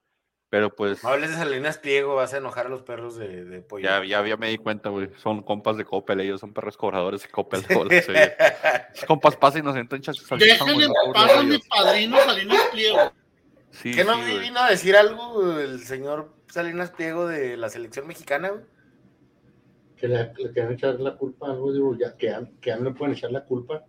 pero 0.50 0.76
pues... 0.76 1.02
No 1.02 1.08
hables 1.08 1.30
de 1.30 1.36
Salinas 1.36 1.78
Pliego, 1.78 2.16
vas 2.16 2.34
a 2.34 2.36
enojar 2.36 2.66
a 2.66 2.68
los 2.68 2.82
perros 2.82 3.16
de, 3.16 3.46
de 3.46 3.62
pollo. 3.62 3.84
Ya, 3.84 4.04
ya, 4.04 4.22
ya, 4.26 4.36
me 4.36 4.48
di 4.48 4.58
cuenta, 4.58 4.90
güey, 4.90 5.08
son 5.16 5.42
compas 5.42 5.78
de 5.78 5.86
Coppel, 5.86 6.20
ellos 6.20 6.38
son 6.38 6.52
perros 6.52 6.76
cobradores 6.76 7.22
de 7.22 7.30
Coppel. 7.30 7.64
compas 9.06 9.36
pasan 9.36 9.62
y 9.62 9.64
nos 9.64 9.76
entran 9.76 10.02
Déjenme 10.38 10.88
pasa 11.14 11.42
mi 11.44 11.58
padrino 11.60 12.20
Salinas 12.20 12.60
Pliego. 12.72 13.10
Sí, 13.70 13.94
¿Qué 13.94 14.04
no 14.04 14.18
vino 14.18 14.60
a 14.60 14.68
decir 14.68 14.96
algo 14.96 15.58
el 15.58 15.80
señor 15.80 16.34
Salinas 16.48 16.90
Pliego 16.90 17.26
de 17.26 17.56
la 17.56 17.70
selección 17.70 18.06
mexicana, 18.06 18.50
güey? 18.50 18.75
Que 19.96 20.08
le, 20.08 20.32
le 20.36 20.52
quieren 20.52 20.72
echar 20.72 21.00
la 21.00 21.16
culpa 21.16 21.48
a 21.48 21.52
algo, 21.52 21.72
digo, 21.72 21.96
ya, 21.96 22.16
que, 22.16 22.34
que 22.60 22.72
a 22.72 22.76
no 22.76 22.84
le 22.84 22.90
pueden 22.92 23.14
echar 23.14 23.30
la 23.30 23.44
culpa. 23.44 23.84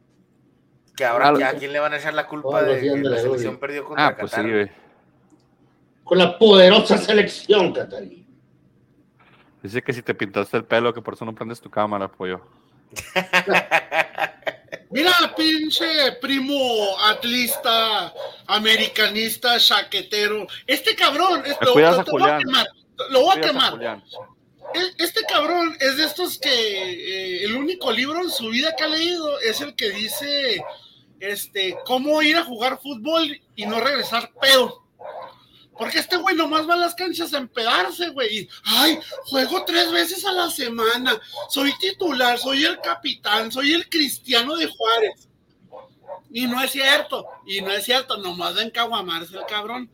Que 0.95 1.05
ahora, 1.05 1.29
¿a 1.29 1.53
quién 1.53 1.73
le 1.73 1.79
van 1.79 1.93
a 1.93 1.97
echar 1.97 2.13
la 2.13 2.27
culpa 2.27 2.63
de 2.63 2.81
que 2.81 2.97
la 2.97 3.17
selección 3.17 3.57
perdió 3.57 3.83
contra 3.83 4.07
ah, 4.07 4.17
pues 4.17 4.31
Sí, 4.31 4.41
Con 6.03 6.17
la 6.17 6.37
poderosa 6.39 6.97
selección, 6.97 7.71
Catarí. 7.73 8.25
Dice 9.61 9.83
que 9.83 9.93
si 9.93 10.01
te 10.01 10.15
pintaste 10.15 10.57
el 10.57 10.65
pelo, 10.65 10.93
que 10.93 11.01
por 11.01 11.13
eso 11.13 11.25
no 11.25 11.35
prendes 11.35 11.59
tu 11.59 11.69
cámara, 11.69 12.07
pollo. 12.07 12.41
Mira, 14.89 15.11
pinche 15.35 16.13
primo 16.21 16.97
atlista, 17.03 18.13
americanista, 18.47 19.59
chaquetero. 19.59 20.47
Este 20.65 20.95
cabrón, 20.95 21.43
este, 21.45 21.65
lo, 21.65 21.75
lo, 21.75 22.03
voy 22.09 22.29
a 22.29 22.37
quemar. 22.37 22.67
Lo 23.09 23.21
voy 23.21 23.37
a 23.37 23.41
quemar. 23.41 24.01
E, 24.73 25.03
este 25.03 25.21
cabrón 25.23 25.75
es 25.79 25.97
de 25.97 26.05
estos 26.05 26.39
que 26.39 26.49
eh, 26.49 27.43
el 27.43 27.55
único 27.55 27.91
libro 27.91 28.21
en 28.21 28.29
su 28.29 28.49
vida 28.49 28.75
que 28.75 28.83
ha 28.83 28.87
leído 28.87 29.39
es 29.39 29.61
el 29.61 29.75
que 29.75 29.89
dice 29.89 30.61
este 31.19 31.77
cómo 31.85 32.21
ir 32.21 32.37
a 32.37 32.43
jugar 32.43 32.79
fútbol 32.81 33.39
y 33.55 33.65
no 33.65 33.79
regresar 33.79 34.31
pedo. 34.39 34.83
Porque 35.77 35.99
este 35.99 36.17
güey 36.17 36.35
nomás 36.35 36.67
va 36.67 36.73
a 36.73 36.77
las 36.77 36.95
canchas 36.95 37.33
a 37.33 37.37
empedarse, 37.37 38.09
güey. 38.09 38.49
ay, 38.63 38.99
juego 39.25 39.63
tres 39.63 39.91
veces 39.91 40.25
a 40.25 40.31
la 40.31 40.49
semana. 40.49 41.19
Soy 41.49 41.71
titular, 41.77 42.39
soy 42.39 42.65
el 42.65 42.79
capitán, 42.81 43.51
soy 43.51 43.73
el 43.73 43.87
cristiano 43.87 44.55
de 44.55 44.65
Juárez. 44.67 45.26
Y 46.29 46.47
no 46.47 46.61
es 46.61 46.71
cierto, 46.71 47.25
y 47.45 47.61
no 47.61 47.71
es 47.71 47.85
cierto, 47.85 48.17
nomás 48.17 48.55
de 48.55 48.63
encaguamarse 48.63 49.37
el 49.37 49.45
cabrón. 49.45 49.89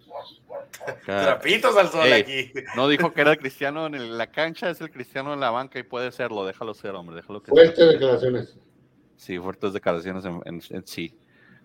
Trapitos 1.05 1.77
al 1.77 1.89
sol 1.89 2.11
aquí. 2.11 2.51
No 2.75 2.87
dijo 2.87 3.13
que 3.13 3.21
era 3.21 3.31
el 3.31 3.37
cristiano 3.37 3.85
en 3.85 4.17
la 4.17 4.27
cancha, 4.27 4.69
es 4.69 4.81
el 4.81 4.91
cristiano 4.91 5.33
en 5.33 5.39
la 5.39 5.51
banca 5.51 5.79
y 5.79 5.83
puede 5.83 6.11
serlo. 6.11 6.45
Déjalo 6.45 6.73
ser, 6.73 6.95
hombre. 6.95 7.15
Déjalo 7.15 7.41
que 7.41 7.51
fuertes 7.51 7.87
declaraciones. 7.87 8.57
Sí, 9.15 9.37
fuertes 9.39 9.73
declaraciones 9.73 10.25
en, 10.25 10.87
sí. 10.87 11.15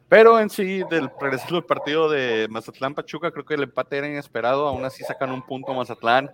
Pero 0.08 0.38
en 0.38 0.50
sí, 0.50 0.82
del 0.90 1.10
regreso 1.20 1.54
del 1.54 1.64
partido 1.64 2.08
de 2.08 2.46
Mazatlán 2.50 2.94
Pachuca, 2.94 3.30
creo 3.30 3.44
que 3.44 3.54
el 3.54 3.64
empate 3.64 3.98
era 3.98 4.08
inesperado. 4.08 4.68
Aún 4.68 4.84
así 4.84 5.02
sacan 5.04 5.32
un 5.32 5.44
punto 5.44 5.72
Mazatlán. 5.74 6.30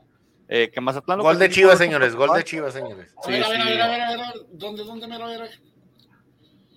Eh, 0.48 0.70
que 0.72 0.80
Mazatlán. 0.80 1.20
Gol 1.20 1.38
de 1.38 1.48
Chivas, 1.48 1.78
señores. 1.78 2.14
Gol 2.14 2.30
de 2.36 2.44
Chivas, 2.44 2.74
señores. 2.74 3.14
Sí, 3.24 3.34
a 3.34 3.48
ver, 3.48 3.60
a 3.60 3.68
ver, 3.68 3.82
a 3.82 3.88
ver, 3.88 4.00
a 4.00 4.08
ver, 4.10 4.20
a 4.20 4.32
ver. 4.32 4.46
¿Dónde, 4.50 4.84
dónde 4.84 5.06
me 5.06 5.18
lo 5.18 5.26
ver? 5.26 5.50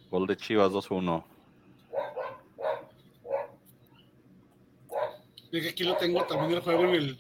Gol 0.10 0.28
de 0.28 0.38
Chivas 0.38 0.72
2-1. 0.72 1.37
Dije, 5.58 5.70
aquí 5.70 5.84
lo 5.84 5.96
tengo 5.98 6.24
también 6.26 6.52
el 6.54 6.62
juego 6.62 6.84
en 6.84 6.96
el 6.96 7.20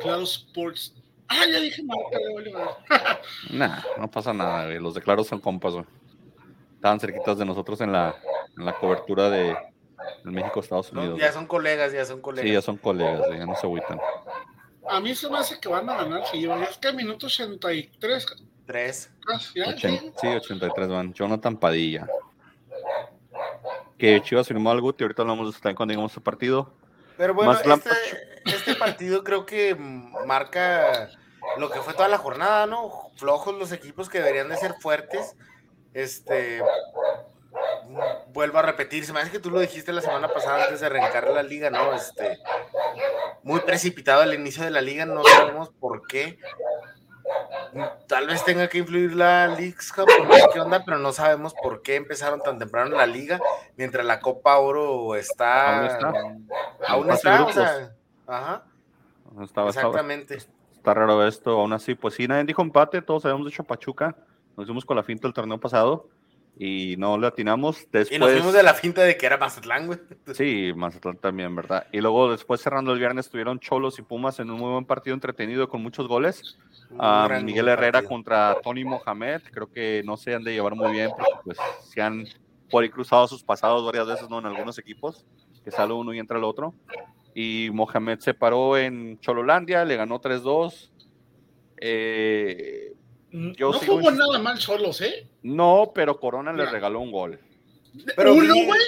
Claro 0.00 0.22
Sports. 0.22 0.94
Ah, 1.26 1.44
ya 1.50 1.58
dije 1.58 1.82
marca 1.82 2.18
de 2.18 2.60
Nah, 3.56 3.80
no 3.98 4.08
pasa 4.08 4.32
nada, 4.32 4.66
güey. 4.66 4.78
Los 4.78 4.94
de 4.94 5.02
Claro 5.02 5.24
son 5.24 5.40
compas, 5.40 5.72
güey. 5.74 5.84
Estaban 6.76 7.00
cerquitas 7.00 7.38
de 7.38 7.44
nosotros 7.44 7.80
en 7.80 7.90
la, 7.90 8.14
en 8.56 8.64
la 8.64 8.74
cobertura 8.74 9.30
de, 9.30 9.56
México, 10.24 10.60
Estados 10.60 10.92
Unidos. 10.92 11.18
ya 11.18 11.32
son 11.32 11.46
colegas, 11.46 11.92
ya 11.92 12.04
son 12.04 12.20
colegas. 12.20 12.48
Sí, 12.48 12.52
ya 12.52 12.62
son 12.62 12.76
colegas, 12.76 13.22
ya 13.28 13.46
no 13.46 13.56
se 13.56 13.66
agüitan. 13.66 14.00
A 14.88 15.00
mí 15.00 15.14
se 15.14 15.28
me 15.28 15.38
hace 15.38 15.58
que 15.58 15.68
van 15.68 15.88
a 15.88 15.96
ganar, 15.96 16.24
sí, 16.26 16.44
es 16.44 16.78
que 16.78 16.92
minuto 16.92 17.26
83. 17.26 18.26
3. 18.66 19.10
Ah, 19.32 19.38
sí, 19.38 19.60
83 19.60 20.88
van. 20.88 21.12
Jonathan 21.12 21.56
Padilla. 21.56 22.06
Que 23.98 24.20
Chivas 24.22 24.48
firmó 24.48 24.70
algo 24.70 24.94
y 24.96 25.02
ahorita 25.02 25.22
hablamos 25.22 25.46
de 25.46 25.50
eso 25.50 25.60
también 25.60 25.76
cuando 25.76 25.92
digamos 25.92 26.12
su 26.12 26.22
partido. 26.22 26.72
Pero 27.22 27.34
bueno, 27.34 27.52
este, 27.52 27.90
este, 28.46 28.74
partido 28.74 29.22
creo 29.22 29.46
que 29.46 29.76
marca 29.76 31.08
lo 31.56 31.70
que 31.70 31.80
fue 31.80 31.94
toda 31.94 32.08
la 32.08 32.18
jornada, 32.18 32.66
¿no? 32.66 33.12
Flojos 33.16 33.54
los 33.54 33.70
equipos 33.70 34.08
que 34.08 34.18
deberían 34.18 34.48
de 34.48 34.56
ser 34.56 34.74
fuertes. 34.80 35.36
Este, 35.94 36.60
vuelvo 38.32 38.58
a 38.58 38.62
repetir, 38.62 39.06
se 39.06 39.12
me 39.12 39.20
hace 39.20 39.30
que 39.30 39.38
tú 39.38 39.52
lo 39.52 39.60
dijiste 39.60 39.92
la 39.92 40.00
semana 40.00 40.32
pasada 40.34 40.64
antes 40.64 40.80
de 40.80 40.86
arrancar 40.86 41.30
la 41.30 41.44
liga, 41.44 41.70
¿no? 41.70 41.94
Este, 41.94 42.40
muy 43.44 43.60
precipitado 43.60 44.24
el 44.24 44.34
inicio 44.34 44.64
de 44.64 44.72
la 44.72 44.80
liga, 44.80 45.06
no 45.06 45.22
sabemos 45.22 45.70
por 45.78 46.08
qué. 46.08 46.40
Tal 48.06 48.26
vez 48.26 48.44
tenga 48.44 48.68
que 48.68 48.78
influir 48.78 49.14
la 49.14 49.48
Leagues 49.48 49.92
Cup, 49.92 50.06
no 50.26 50.34
sé 50.34 50.44
qué 50.52 50.60
onda, 50.60 50.84
pero 50.84 50.98
no 50.98 51.12
sabemos 51.12 51.54
por 51.54 51.82
qué 51.82 51.96
empezaron 51.96 52.40
tan 52.40 52.58
temprano 52.58 52.96
la 52.96 53.06
liga, 53.06 53.40
mientras 53.76 54.04
la 54.04 54.20
Copa 54.20 54.58
Oro 54.58 55.14
está. 55.14 55.86
Aún 56.86 57.10
está. 57.10 57.44
o 57.44 57.52
sea, 57.52 57.94
ajá. 58.26 58.64
Exactamente. 59.40 60.36
Está, 60.36 60.94
raro 60.94 61.26
esto, 61.26 61.60
aún 61.60 61.72
así, 61.72 61.94
pues 61.94 62.14
sí, 62.14 62.26
nadie 62.28 62.44
dijo 62.44 62.60
empate, 62.60 63.00
todos 63.00 63.24
habíamos 63.24 63.46
dicho 63.46 63.64
Pachuca, 63.64 64.16
nos 64.56 64.66
fuimos 64.66 64.84
con 64.84 64.96
la 64.96 65.02
finta 65.02 65.26
el 65.26 65.32
torneo 65.32 65.58
pasado 65.58 66.08
y 66.58 66.96
no 66.98 67.18
le 67.18 67.26
atinamos. 67.26 67.86
Después... 67.90 68.12
Y 68.12 68.18
nos 68.18 68.30
fuimos 68.30 68.52
de 68.52 68.62
la 68.62 68.74
finta 68.74 69.02
de 69.02 69.16
que 69.16 69.26
era 69.26 69.36
Mazatlán, 69.38 69.86
güey. 69.86 69.98
Sí, 70.34 70.72
Mazatlán 70.74 71.16
también, 71.16 71.54
¿verdad? 71.54 71.86
Y 71.92 72.00
luego 72.00 72.30
después 72.30 72.60
cerrando 72.60 72.92
el 72.92 72.98
viernes 72.98 73.30
tuvieron 73.30 73.58
Cholos 73.58 73.98
y 73.98 74.02
Pumas 74.02 74.38
en 74.40 74.50
un 74.50 74.58
muy 74.58 74.70
buen 74.70 74.84
partido 74.84 75.14
entretenido 75.14 75.68
con 75.68 75.82
muchos 75.82 76.06
goles. 76.06 76.58
Ah, 76.98 77.40
Miguel 77.42 77.68
Herrera 77.68 78.02
contra 78.02 78.56
Tony 78.62 78.84
Mohamed, 78.84 79.42
creo 79.50 79.70
que 79.70 80.02
no 80.04 80.16
se 80.16 80.34
han 80.34 80.44
de 80.44 80.52
llevar 80.52 80.74
muy 80.74 80.92
bien 80.92 81.10
porque 81.16 81.32
pues 81.44 81.58
se 81.88 82.02
han 82.02 82.26
cruzado 82.90 83.26
sus 83.28 83.42
pasados 83.42 83.84
varias 83.84 84.06
veces, 84.06 84.28
¿no? 84.28 84.38
En 84.38 84.46
algunos 84.46 84.78
equipos, 84.78 85.24
que 85.64 85.70
sale 85.70 85.92
uno 85.92 86.12
y 86.12 86.18
entra 86.18 86.38
el 86.38 86.44
otro. 86.44 86.74
Y 87.34 87.70
Mohamed 87.72 88.18
se 88.20 88.34
paró 88.34 88.76
en 88.76 89.18
Chololandia, 89.20 89.84
le 89.84 89.96
ganó 89.96 90.20
3-2. 90.20 90.90
Eh, 91.78 92.92
no 93.30 93.72
jugó 93.72 94.10
nada 94.10 94.38
mal 94.38 94.58
solos, 94.58 95.00
¿eh? 95.00 95.26
No, 95.42 95.92
pero 95.94 96.18
Corona 96.18 96.52
le 96.52 96.66
regaló 96.66 97.00
un 97.00 97.10
gol. 97.10 97.40
Pero 98.16 98.34
¿Uno, 98.34 98.54
güey? 98.54 98.80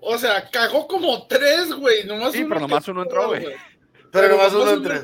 O 0.00 0.18
sea, 0.18 0.48
cagó 0.50 0.86
como 0.86 1.26
tres, 1.26 1.72
güey. 1.72 2.04
Nomás 2.06 2.32
sí, 2.32 2.44
pero 2.44 2.60
nomás 2.60 2.86
uno 2.88 3.02
entró, 3.02 3.28
güey. 3.28 3.46
Pero, 4.12 4.28
nomás 4.28 4.52
uno 4.52 4.70
entró. 4.70 4.94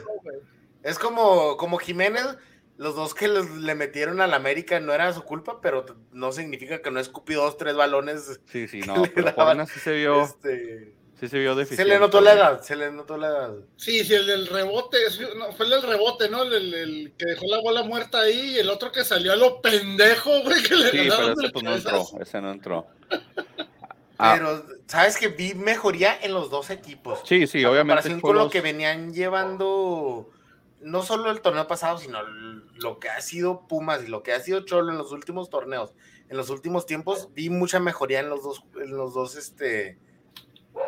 Es 0.82 0.98
como, 0.98 1.56
como 1.56 1.78
Jiménez, 1.78 2.36
los 2.76 2.94
dos 2.94 3.14
que 3.14 3.28
le 3.28 3.74
metieron 3.74 4.20
al 4.20 4.34
América 4.34 4.80
no 4.80 4.92
era 4.92 5.12
su 5.12 5.22
culpa, 5.22 5.60
pero 5.60 5.86
no 6.12 6.32
significa 6.32 6.82
que 6.82 6.90
no 6.90 7.00
escupió 7.00 7.42
dos, 7.42 7.56
tres 7.56 7.74
balones. 7.76 8.40
Sí, 8.46 8.68
sí, 8.68 8.80
no, 8.80 9.02
pero 9.14 9.34
Corona 9.34 9.66
sí 9.66 9.80
se 9.80 9.92
vio. 9.92 10.22
Este 10.22 10.94
Sí 11.18 11.28
se 11.28 11.38
vio 11.38 11.64
Se 11.64 11.84
le 11.84 11.98
notó 11.98 12.20
la 12.20 12.32
edad, 12.32 12.62
se 12.62 12.74
le 12.74 12.90
notó 12.90 13.16
la 13.16 13.28
edad. 13.28 13.54
Sí, 13.76 14.04
sí, 14.04 14.14
el 14.14 14.26
del 14.26 14.46
rebote, 14.48 14.98
no, 15.36 15.52
fue 15.52 15.66
el 15.66 15.70
del 15.70 15.82
rebote, 15.82 16.28
¿no? 16.28 16.42
El, 16.42 17.12
que 17.16 17.26
dejó 17.26 17.46
la 17.46 17.60
bola 17.60 17.84
muerta 17.84 18.20
ahí 18.20 18.54
y 18.54 18.58
el 18.58 18.68
otro 18.68 18.90
que 18.90 19.04
salió 19.04 19.32
a 19.32 19.36
lo 19.36 19.60
pendejo, 19.60 20.42
güey, 20.42 20.62
que 20.62 20.74
le 20.74 20.90
Sí, 20.90 21.08
pero 21.08 21.32
ese 21.32 21.50
pues 21.52 21.64
no 21.64 21.74
entró, 21.74 22.06
ese 22.20 22.40
no 22.40 22.50
entró. 22.50 22.86
Ah. 24.18 24.34
Pero, 24.38 24.64
¿sabes 24.86 25.16
que 25.16 25.28
Vi 25.28 25.54
mejoría 25.54 26.16
en 26.20 26.32
los 26.32 26.50
dos 26.50 26.70
equipos. 26.70 27.20
Sí, 27.24 27.46
sí, 27.46 27.64
obviamente. 27.64 28.08
Para 28.08 28.20
con 28.20 28.36
lo 28.36 28.50
que 28.50 28.60
venían 28.60 29.12
llevando, 29.12 30.30
no 30.80 31.02
solo 31.02 31.30
el 31.30 31.40
torneo 31.40 31.66
pasado, 31.66 31.98
sino 31.98 32.22
lo 32.22 32.98
que 32.98 33.08
ha 33.08 33.20
sido 33.20 33.66
Pumas 33.66 34.04
y 34.04 34.08
lo 34.08 34.22
que 34.22 34.32
ha 34.32 34.40
sido 34.40 34.64
Cholo 34.64 34.92
en 34.92 34.98
los 34.98 35.12
últimos 35.12 35.50
torneos, 35.50 35.94
en 36.28 36.36
los 36.36 36.50
últimos 36.50 36.86
tiempos, 36.86 37.28
vi 37.34 37.50
mucha 37.50 37.80
mejoría 37.80 38.20
en 38.20 38.28
los 38.28 38.42
dos, 38.42 38.64
en 38.80 38.96
los 38.96 39.14
dos, 39.14 39.36
este 39.36 39.98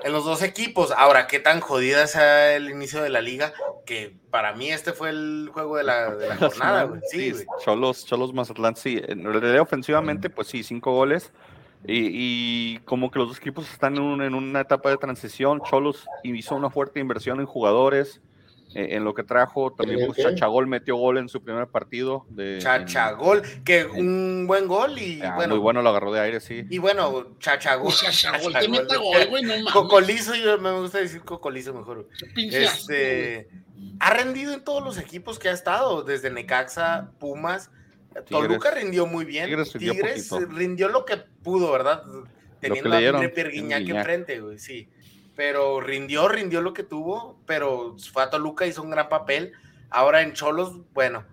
en 0.03 0.13
los 0.13 0.25
dos 0.25 0.43
equipos. 0.43 0.93
Ahora, 0.97 1.27
qué 1.27 1.41
tan 1.41 1.61
jodida 1.61 2.05
es 2.05 2.17
el 2.17 2.71
inicio 2.71 3.03
de 3.03 3.11
la 3.11 3.21
liga, 3.21 3.53
que 3.85 4.15
para 4.31 4.55
mí 4.55 4.71
este 4.71 4.93
fue 4.93 5.11
el 5.11 5.51
juego 5.53 5.77
de 5.77 5.85
la, 5.85 6.17
jornada, 6.39 7.01
Sí, 7.11 7.33
Cholos, 7.65 8.05
Cholos 8.07 8.33
Mazatlán, 8.33 8.77
sí. 8.77 9.01
En 9.07 9.25
realidad, 9.25 9.61
ofensivamente, 9.61 10.31
pues 10.31 10.49
sí, 10.49 10.63
cinco 10.63 10.93
goles. 10.93 11.33
Y, 11.89 12.79
como 12.81 13.11
que 13.11 13.19
los 13.21 13.29
dos 13.29 13.39
equipos 13.39 13.71
están 13.71 13.97
en, 13.97 14.21
en, 14.21 14.35
una 14.35 14.61
etapa 14.61 14.91
de 14.91 14.97
transición. 14.97 15.61
Cholos 15.63 16.07
hizo 16.25 16.57
una 16.57 16.71
fuerte 16.71 16.99
inversión 16.99 17.39
en 17.39 17.47
jugadores. 17.47 18.21
Eh, 18.77 18.95
en 18.95 19.05
lo 19.05 19.15
que 19.15 19.23
trajo. 19.23 19.73
También 19.73 20.05
pues, 20.05 20.19
Chachagol 20.19 20.67
metió 20.67 20.97
gol 20.97 21.17
en 21.17 21.31
su 21.31 21.43
primer 21.43 21.67
partido. 21.69 22.27
De, 22.29 22.59
Chachagol, 22.59 23.41
que 23.65 23.87
un 23.87 24.45
buen 24.47 24.69
gol 24.69 24.99
y 24.99 25.23
ah, 25.23 25.35
bueno. 25.35 25.55
Muy 25.55 25.63
bueno, 25.63 25.81
lo 25.81 25.89
agarró 25.89 26.13
de 26.13 26.21
aire, 26.21 26.41
sí. 26.41 26.67
Y 26.69 26.77
bueno, 26.77 27.39
Chachagol. 27.39 27.91
Chachagol, 27.91 28.53
te 28.53 28.69
mete 28.69 28.99
gol, 28.99 29.27
güey, 29.31 29.45
no 29.45 29.73
Cocolizo, 29.73 30.35
yo 30.35 30.59
me 30.59 30.73
gusta 30.73 30.99
decir 30.99 31.23
Cocolizo 31.23 31.73
mejor. 31.73 32.07
Este, 32.37 33.49
ha 33.99 34.13
rendido 34.13 34.53
en 34.53 34.63
todos 34.63 34.85
los 34.85 34.99
equipos 34.99 35.39
que 35.39 35.49
ha 35.49 35.53
estado, 35.53 36.03
desde 36.03 36.31
Necaxa, 36.31 37.13
Pumas. 37.19 37.71
Toluca 38.29 38.73
rindió 38.73 39.07
muy 39.07 39.25
bien. 39.25 39.47
Tigres, 39.79 40.31
rindió 40.51 40.91
lo 40.91 41.07
que 41.07 41.17
pudo, 41.17 41.73
¿verdad? 41.73 42.03
Teniendo 42.61 42.95
a 42.95 43.21
Pierre 43.31 43.53
Guiñac 43.53 43.89
enfrente, 43.89 44.39
güey, 44.39 44.59
sí 44.59 44.91
pero 45.37 45.81
rindió, 45.81 46.27
rindió 46.29 46.63
lo 46.63 46.73
que 46.73 46.83
tuvo, 46.83 47.39
pero 47.47 47.97
fue 48.13 48.23
a 48.23 48.31
Toluca, 48.31 48.67
hizo 48.67 48.83
un 48.83 48.91
gran 48.91 49.09
papel. 49.09 49.53
Ahora 49.91 50.23
en 50.23 50.33
Cholos, 50.33 50.81
bueno, 50.95 51.25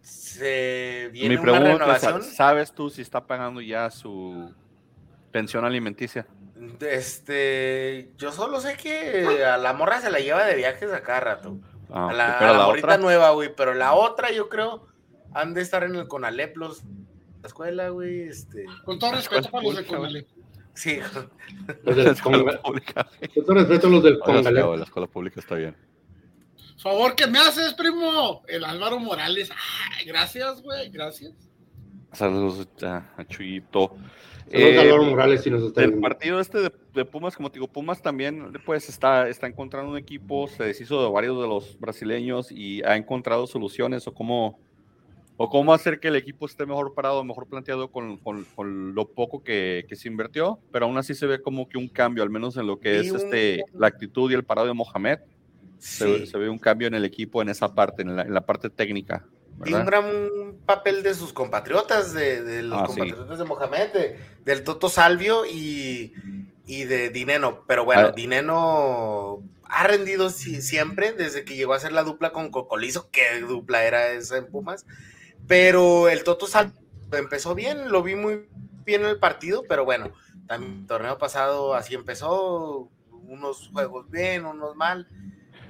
se 0.00 1.10
viene 1.12 1.36
Mi 1.36 1.40
pregunta 1.40 1.66
una 1.66 1.74
renovación. 1.74 2.22
¿Sabes 2.22 2.72
tú 2.72 2.90
si 2.90 3.02
está 3.02 3.26
pagando 3.26 3.60
ya 3.60 3.90
su 3.90 4.52
pensión 5.30 5.64
alimenticia? 5.64 6.26
Este, 6.80 8.10
yo 8.16 8.32
solo 8.32 8.60
sé 8.60 8.76
que 8.76 9.44
a 9.44 9.58
la 9.58 9.74
morra 9.74 10.00
se 10.00 10.10
la 10.10 10.18
lleva 10.18 10.44
de 10.44 10.56
viajes 10.56 10.90
a 10.92 11.02
cada 11.02 11.20
rato. 11.20 11.58
Ah, 11.90 12.08
a 12.08 12.12
la, 12.14 12.38
a 12.38 12.66
morrita 12.66 12.96
nueva, 12.96 13.30
güey, 13.30 13.54
pero 13.54 13.74
la 13.74 13.92
otra 13.92 14.32
yo 14.32 14.48
creo 14.48 14.86
han 15.34 15.52
de 15.52 15.60
estar 15.60 15.84
en 15.84 15.94
el 15.96 16.08
Conalep 16.08 16.56
los 16.56 16.82
la 17.42 17.48
escuela, 17.48 17.88
güey, 17.90 18.22
este. 18.22 18.64
Con 18.86 18.98
todo 18.98 19.12
respeto 19.12 19.50
para 19.50 19.64
los 19.64 19.76
de 19.76 19.84
Conalep. 19.84 20.28
Sí. 20.74 20.98
Los 21.84 21.96
de 21.96 22.04
la 22.04 22.10
escuela 22.12 22.60
pública. 22.60 23.08
Con 23.46 23.56
respeto 23.56 23.86
a 23.86 23.90
los 23.90 24.02
del 24.02 24.18
Congalep. 24.18 24.76
La 24.76 24.84
escuela 24.84 25.06
pública 25.06 25.40
está 25.40 25.54
bien. 25.54 25.76
Favor 26.78 27.14
que 27.14 27.26
me 27.26 27.38
haces, 27.38 27.72
primo. 27.74 28.42
El 28.48 28.64
Álvaro 28.64 28.98
Morales. 28.98 29.50
gracias, 30.04 30.60
güey. 30.62 30.90
Gracias. 30.90 31.32
Saludos 32.12 32.68
a 32.82 33.24
Chuyito. 33.26 33.96
Saludos 34.50 34.76
a 34.76 34.80
Álvaro 34.82 35.04
Morales 35.04 35.42
si 35.42 35.50
nos 35.50 35.62
está 35.62 35.82
El 35.82 35.98
partido 36.00 36.38
este 36.40 36.58
de, 36.92 37.04
Pumas, 37.04 37.36
como 37.36 37.50
te 37.50 37.54
digo, 37.54 37.68
Pumas 37.68 38.02
también 38.02 38.52
pues 38.64 38.88
está, 38.88 39.28
está 39.28 39.46
encontrando 39.46 39.90
un 39.90 39.98
equipo, 39.98 40.46
se 40.46 40.64
deshizo 40.64 41.02
de 41.02 41.10
varios 41.10 41.40
de 41.40 41.48
los 41.48 41.78
brasileños 41.80 42.52
y 42.52 42.82
ha 42.82 42.96
encontrado 42.96 43.46
soluciones 43.46 44.06
o 44.06 44.14
cómo 44.14 44.60
o 45.36 45.50
cómo 45.50 45.74
hacer 45.74 45.98
que 45.98 46.08
el 46.08 46.16
equipo 46.16 46.46
esté 46.46 46.64
mejor 46.64 46.94
parado, 46.94 47.24
mejor 47.24 47.46
planteado 47.46 47.90
con, 47.90 48.18
con, 48.18 48.94
lo 48.94 49.08
poco 49.08 49.42
que, 49.42 49.84
que, 49.88 49.96
se 49.96 50.08
invirtió, 50.08 50.60
pero 50.70 50.86
aún 50.86 50.96
así 50.96 51.14
se 51.14 51.26
ve 51.26 51.42
como 51.42 51.68
que 51.68 51.76
un 51.76 51.88
cambio, 51.88 52.22
al 52.22 52.30
menos 52.30 52.56
en 52.56 52.66
lo 52.66 52.78
que 52.78 53.00
es 53.00 53.12
este, 53.12 53.64
la 53.72 53.88
actitud 53.88 54.30
y 54.30 54.34
el 54.34 54.44
parado 54.44 54.68
de 54.68 54.74
Mohamed. 54.74 55.18
Se, 55.78 56.38
ve 56.38 56.48
un 56.48 56.58
cambio 56.58 56.88
en 56.88 56.94
el 56.94 57.04
equipo 57.04 57.42
en 57.42 57.50
esa 57.50 57.74
parte, 57.74 58.02
en 58.02 58.16
la, 58.16 58.22
en 58.22 58.32
la 58.32 58.46
parte 58.46 58.70
técnica. 58.70 59.26
Y 59.64 59.72
un 59.72 59.84
gran 59.84 60.04
papel 60.64 61.02
de 61.02 61.14
sus 61.14 61.32
compatriotas, 61.32 62.12
de, 62.12 62.42
de 62.42 62.62
los 62.62 62.80
ah, 62.80 62.86
compatriotas 62.86 63.38
de 63.38 63.44
Mohamed, 63.44 63.90
del 64.44 64.64
Toto 64.64 64.88
Salvio 64.88 65.44
y, 65.46 66.12
y 66.66 66.84
de 66.84 67.10
Dineno. 67.10 67.64
Pero 67.66 67.84
bueno, 67.84 68.08
ah. 68.08 68.12
Dineno 68.12 69.42
ha 69.64 69.86
rendido 69.86 70.30
siempre 70.30 71.12
desde 71.12 71.44
que 71.44 71.56
llegó 71.56 71.74
a 71.74 71.80
ser 71.80 71.92
la 71.92 72.02
dupla 72.02 72.32
con 72.32 72.50
Cocolizo, 72.50 73.10
que 73.10 73.40
dupla 73.40 73.84
era 73.84 74.12
esa 74.12 74.38
en 74.38 74.46
Pumas. 74.46 74.86
Pero 75.46 76.08
el 76.08 76.24
Toto 76.24 76.46
Sal 76.46 76.72
empezó 77.12 77.54
bien, 77.54 77.90
lo 77.90 78.02
vi 78.02 78.14
muy 78.14 78.46
bien 78.84 79.02
en 79.02 79.08
el 79.08 79.18
partido, 79.18 79.64
pero 79.68 79.84
bueno, 79.84 80.12
también 80.46 80.80
el 80.80 80.86
torneo 80.86 81.18
pasado 81.18 81.74
así 81.74 81.94
empezó, 81.94 82.90
unos 83.10 83.68
juegos 83.72 84.10
bien, 84.10 84.44
unos 84.44 84.76
mal. 84.76 85.06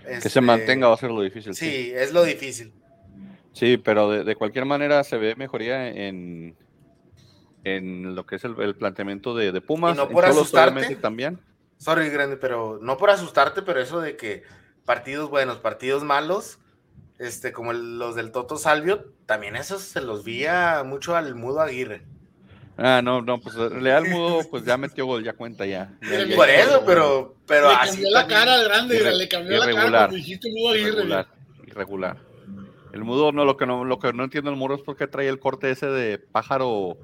que 0.04 0.20
se 0.20 0.28
este, 0.28 0.40
mantenga 0.40 0.88
va 0.88 0.94
a 0.94 0.98
ser 0.98 1.10
lo 1.10 1.22
difícil. 1.22 1.54
Sí, 1.54 1.92
es 1.94 2.12
lo 2.12 2.24
difícil. 2.24 2.72
Sí, 3.52 3.76
pero 3.76 4.10
de, 4.10 4.34
cualquier 4.34 4.64
manera 4.64 5.04
se 5.04 5.16
ve 5.16 5.36
mejoría 5.36 5.88
en, 5.88 6.56
en 7.62 8.14
lo 8.16 8.26
que 8.26 8.36
es 8.36 8.44
el, 8.44 8.74
planteamiento 8.74 9.34
de, 9.34 9.60
Pumas. 9.60 9.94
Y 9.94 9.98
no 9.98 10.08
por 10.08 10.24
asustarte. 10.24 10.96
También. 10.96 11.40
Sorry, 11.78 12.08
grande, 12.10 12.36
pero 12.36 12.78
no 12.82 12.96
por 12.96 13.10
asustarte, 13.10 13.62
pero 13.62 13.80
eso 13.80 14.00
de 14.00 14.16
que 14.16 14.42
partidos 14.84 15.30
buenos, 15.30 15.58
partidos 15.58 16.02
malos, 16.02 16.58
este, 17.18 17.52
como 17.52 17.72
los 17.72 18.14
del 18.14 18.32
Toto 18.32 18.56
Salvio, 18.56 19.06
también 19.26 19.56
esos 19.56 19.82
se 19.82 20.00
los 20.00 20.24
vía 20.24 20.82
mucho 20.84 21.16
al 21.16 21.34
Mudo 21.34 21.60
Aguirre. 21.60 22.02
Ah, 22.76 23.00
no, 23.04 23.22
no, 23.22 23.40
pues 23.40 23.54
Leal 23.54 24.08
Mudo, 24.08 24.40
pues 24.50 24.64
ya 24.64 24.76
metió 24.76 25.06
gol, 25.06 25.22
ya 25.22 25.34
cuenta 25.34 25.64
ya. 25.64 25.92
por 26.34 26.50
eso, 26.50 26.82
pero, 26.84 27.36
pero 27.46 27.70
le 27.70 27.76
cambió 27.76 28.10
la 28.10 28.26
cara 28.26 28.54
al 28.54 28.64
grande, 28.64 29.14
le 29.16 29.28
cambió 29.28 29.58
la 29.58 29.72
cara 29.72 30.08
dijiste 30.08 30.50
Mudo 30.50 30.70
Aguirre. 30.70 30.88
Irregular, 30.90 31.26
irregular. 31.66 32.16
El 32.92 33.04
Mudo, 33.04 33.32
no, 33.32 33.44
lo 33.44 33.56
que 33.56 33.66
no, 33.66 33.84
lo 33.84 33.98
que 33.98 34.12
no 34.12 34.24
entiendo 34.24 34.50
el 34.50 34.56
Mudo 34.56 34.74
es 34.74 34.82
por 34.82 34.96
qué 34.96 35.06
trae 35.06 35.28
el 35.28 35.38
corte 35.38 35.70
ese 35.70 35.86
de 35.86 36.18
pájaro 36.18 36.96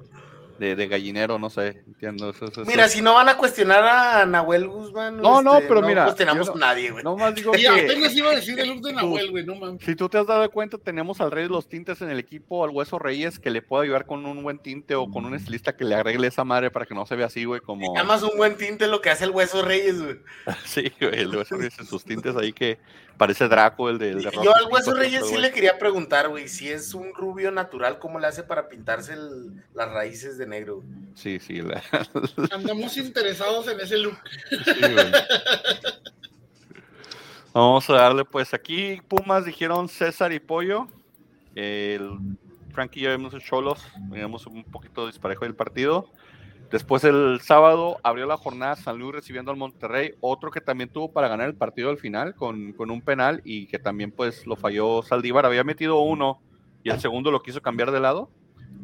de, 0.61 0.87
gallinero, 0.87 1.39
no 1.39 1.49
sé, 1.49 1.83
entiendo. 1.87 2.33
mira, 2.67 2.87
si 2.87 3.01
no 3.01 3.15
van 3.15 3.29
a 3.29 3.37
cuestionar 3.37 3.83
a 3.83 4.25
Nahuel 4.25 4.67
Guzmán. 4.67 5.17
No, 5.17 5.41
no, 5.41 5.55
este, 5.55 5.67
pero 5.67 5.81
mira. 5.81 6.01
No 6.01 6.07
cuestionamos 6.07 6.49
a 6.49 6.55
nadie, 6.55 6.91
güey. 6.91 7.03
No 7.03 7.17
más 7.17 7.33
digo 7.33 7.51
que. 7.53 7.67
apenas 7.67 8.15
iba 8.15 8.29
a 8.29 8.35
decir 8.35 8.59
el 8.59 8.69
look 8.75 8.81
de 8.81 8.93
Nahuel, 8.93 9.31
güey, 9.31 9.45
no 9.45 9.55
mames. 9.55 9.83
Si 9.83 9.95
tú 9.95 10.07
te 10.07 10.19
has 10.19 10.27
dado 10.27 10.49
cuenta, 10.51 10.77
tenemos 10.77 11.19
al 11.19 11.31
rey 11.31 11.43
de 11.43 11.49
los 11.49 11.67
tintes 11.67 12.01
en 12.01 12.11
el 12.11 12.19
equipo, 12.19 12.63
al 12.63 12.69
Hueso 12.69 12.99
Reyes, 12.99 13.39
que 13.39 13.49
le 13.49 13.61
puede 13.61 13.85
ayudar 13.85 14.05
con 14.05 14.25
un 14.25 14.43
buen 14.43 14.59
tinte 14.59 14.95
o 14.95 15.09
con 15.09 15.25
un 15.25 15.33
estilista 15.33 15.75
que 15.75 15.83
le 15.83 15.95
arregle 15.95 16.27
esa 16.27 16.43
madre 16.43 16.69
para 16.69 16.85
que 16.85 16.93
no 16.93 17.05
se 17.05 17.15
vea 17.15 17.25
así, 17.25 17.45
güey, 17.45 17.61
como. 17.61 17.93
Nada 17.93 18.05
más 18.05 18.21
un 18.21 18.37
buen 18.37 18.55
tinte 18.55 18.87
lo 18.87 19.01
que 19.01 19.09
hace 19.09 19.25
el 19.25 19.31
Hueso 19.31 19.63
Reyes, 19.63 20.01
güey. 20.01 20.19
sí, 20.65 20.91
güey, 20.99 21.21
el 21.21 21.35
Hueso 21.35 21.57
Reyes 21.57 21.79
en 21.79 21.87
sus 21.87 22.03
tintes 22.03 22.35
ahí 22.35 22.53
que 22.53 22.77
Parece 23.21 23.47
Draco 23.47 23.87
el 23.87 23.99
de, 23.99 24.19
Yo 24.43 24.55
al 24.55 24.65
Hueso 24.71 24.95
Reyes 24.95 25.27
sí 25.27 25.37
le 25.37 25.51
quería 25.51 25.77
preguntar, 25.77 26.27
güey, 26.29 26.47
si 26.47 26.69
es 26.69 26.95
un 26.95 27.13
rubio 27.13 27.51
natural, 27.51 27.99
¿cómo 27.99 28.17
le 28.17 28.25
hace 28.25 28.41
para 28.41 28.67
pintarse 28.67 29.15
las 29.75 29.91
raíces 29.91 30.39
de 30.39 30.47
negro? 30.51 30.83
Sí, 31.15 31.39
sí. 31.39 31.61
Andamos 32.51 32.95
interesados 32.97 33.67
en 33.67 33.79
ese 33.79 33.97
look. 33.97 34.17
Vamos 37.53 37.89
a 37.89 37.93
darle, 37.93 38.23
pues 38.23 38.53
aquí 38.53 39.01
Pumas 39.07 39.43
dijeron 39.45 39.89
César 39.89 40.31
y 40.31 40.39
Pollo. 40.39 40.87
El 41.55 42.17
Frankie 42.71 43.01
y 43.01 43.03
yo 43.03 43.17
vimos 43.17 43.33
Cholos, 43.43 43.85
veíamos 44.09 44.47
un 44.47 44.63
poquito 44.63 45.07
disparejo 45.07 45.45
del 45.45 45.55
partido. 45.55 46.09
Después 46.71 47.03
el 47.03 47.41
sábado 47.41 47.97
abrió 48.01 48.25
la 48.25 48.37
jornada 48.37 48.77
San 48.77 48.97
Luis 48.97 49.15
recibiendo 49.15 49.51
al 49.51 49.57
Monterrey, 49.57 50.13
otro 50.21 50.51
que 50.51 50.61
también 50.61 50.89
tuvo 50.89 51.11
para 51.11 51.27
ganar 51.27 51.49
el 51.49 51.55
partido 51.55 51.89
al 51.89 51.97
final 51.97 52.33
con, 52.33 52.73
un 52.77 53.01
penal 53.01 53.41
y 53.43 53.67
que 53.67 53.77
también 53.77 54.11
pues 54.11 54.47
lo 54.47 54.55
falló 54.55 55.03
Saldívar. 55.03 55.45
Había 55.45 55.65
metido 55.65 55.99
uno 55.99 56.39
y 56.83 56.89
el 56.89 57.01
segundo 57.01 57.29
lo 57.29 57.43
quiso 57.43 57.61
cambiar 57.61 57.91
de 57.91 57.99
lado 57.99 58.29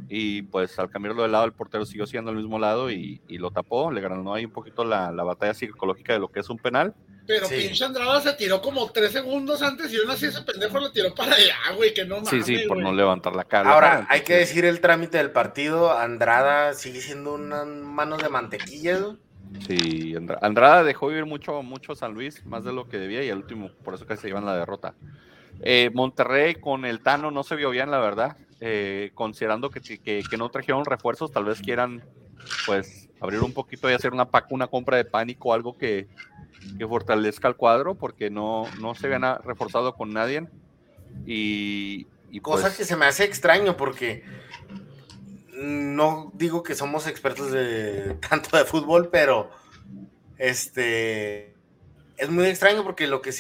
y 0.10 0.43
pues 0.43 0.78
al 0.80 0.89
cambiarlo 0.89 1.24
de 1.24 1.30
lado 1.30 1.46
el 1.46 1.54
portero 1.54 1.86
siguió 1.86 2.06
siendo 2.08 2.32
al 2.32 2.38
mismo 2.38 2.60
lado 2.60 2.91
y, 2.91 3.22
lo 3.30 3.52
tapó, 3.52 3.91
le 3.91 4.02
ganó 4.02 4.34
ahí 4.34 4.46
un 4.46 4.52
poquito 4.52 4.84
la, 4.84 5.12
la 5.12 5.24
batalla 5.24 5.54
psicológica 5.54 6.13
de 6.13 6.20
lo 6.20 6.30
que 6.30 6.39
es 6.39 6.50
un 6.50 6.58
penal 6.58 6.93
pero 7.28 7.48
pinche 7.50 7.84
Andrada 7.84 8.22
se 8.22 8.34
tiró 8.34 8.62
como 8.62 8.89
tres 8.89 9.12
segundos 9.12 9.62
antes 9.62 9.91
y 9.91 9.98
aún 9.98 10.10
así 10.10 10.28
ese 10.28 10.41
pendejo 10.43 10.80
lo 10.80 10.91
tiró 10.91 11.13
para 11.13 11.36
allá, 11.36 11.58
güey, 11.76 11.93
que 11.93 12.06
no 12.06 12.15
mames. 12.15 12.30
Sí, 12.30 12.41
sí, 12.41 12.67
por 12.67 12.78
no 12.78 12.93
levantar 12.93 13.36
la 13.36 13.43
cara. 13.43 13.74
Ahora, 13.74 14.08
hay 14.10 14.22
que 14.22 14.38
decir 14.38 14.63
el 14.63 14.80
trámite 14.80 15.17
del 15.17 15.32
partido. 15.32 15.91
Andrada 15.91 16.74
sigue 16.74 17.02
siendo 17.02 17.34
unas 17.34 17.67
manos 17.67 18.24
de 18.24 18.30
mantequilla, 18.30 19.00
Sí, 19.65 20.13
Andrada 20.41 20.84
dejó 20.84 21.08
vivir 21.08 21.26
mucho, 21.26 21.63
mucho 21.63 21.96
San 21.96 22.13
Luis, 22.13 22.46
más 22.46 22.65
de 22.65 22.74
lo 22.74 22.89
que 22.89 22.98
debía, 22.98 23.24
y 23.24 23.30
el 23.30 23.38
último, 23.38 23.72
por 23.84 23.93
eso 23.93 24.06
que 24.06 24.17
se 24.17 24.28
llevan 24.28 24.46
la 24.46 24.58
derrota. 24.58 24.93
Eh, 25.62 25.89
Monterrey 25.93 26.56
con 26.56 26.86
el 26.86 27.02
Tano 27.02 27.32
no 27.32 27.43
se 27.43 27.56
vio 27.56 27.70
bien, 27.70 27.91
la 27.91 28.00
verdad. 28.00 28.38
Eh, 28.60 29.12
considerando 29.13 29.70
que, 29.70 29.82
que, 29.82 30.24
que, 30.28 30.38
no 30.38 30.50
trajeron 30.50 30.84
refuerzos, 30.86 31.32
tal 31.32 31.46
vez 31.46 31.62
quieran 31.62 32.04
pues 32.65 33.08
abrir 33.20 33.41
un 33.41 33.54
poquito 33.54 33.89
y 33.89 33.93
hacer 33.93 34.13
una, 34.13 34.28
una 34.50 34.67
compra 34.67 34.98
de 34.98 35.06
pánico, 35.06 35.54
algo 35.54 35.78
que, 35.78 36.08
que 36.78 36.88
fortalezca 36.88 37.48
el 37.48 37.56
cuadro 37.56 37.96
porque 37.96 38.30
no, 38.30 38.65
no 38.80 38.96
se 38.96 39.10
gana 39.10 39.39
reforzado 39.43 39.96
con 39.96 40.13
nadie. 40.13 40.48
Y, 41.26 42.08
Cosa 42.41 42.63
pues 42.63 42.78
que 42.78 42.86
se 42.86 42.96
me 42.96 43.06
hace 43.06 43.24
extraño 43.24 43.78
porque 43.78 44.24
no 45.54 46.32
digo 46.36 46.62
que 46.62 46.76
somos 46.76 47.08
expertos 47.08 47.52
de 47.52 48.15
tanto 48.30 48.56
de 48.58 48.65
fútbol, 48.65 49.10
pero 49.10 49.50
este 50.38 51.54
es 52.17 52.30
muy 52.30 52.46
extraño 52.46 52.84
porque 52.84 53.08
lo 53.08 53.22
que 53.22 53.32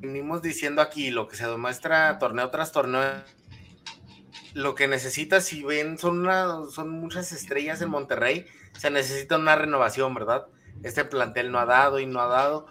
seguimos 0.00 0.42
diciendo 0.42 0.82
aquí, 0.82 1.10
lo 1.10 1.28
que 1.28 1.36
se 1.36 1.46
demuestra 1.46 2.18
torneo 2.18 2.50
tras 2.50 2.72
torneo, 2.72 3.02
lo 4.54 4.74
que 4.74 4.88
necesita, 4.88 5.40
si 5.40 5.62
ven, 5.62 5.98
son, 5.98 6.26
son 6.70 6.90
muchas 6.90 7.32
estrellas 7.32 7.80
en 7.82 7.90
Monterrey, 7.90 8.46
se 8.78 8.90
necesita 8.90 9.36
una 9.36 9.56
renovación, 9.56 10.14
¿verdad? 10.14 10.46
este 10.82 11.04
plantel 11.04 11.52
no 11.52 11.58
ha 11.58 11.66
dado 11.66 11.98
y 11.98 12.06
no 12.06 12.20
ha 12.20 12.26
dado. 12.26 12.66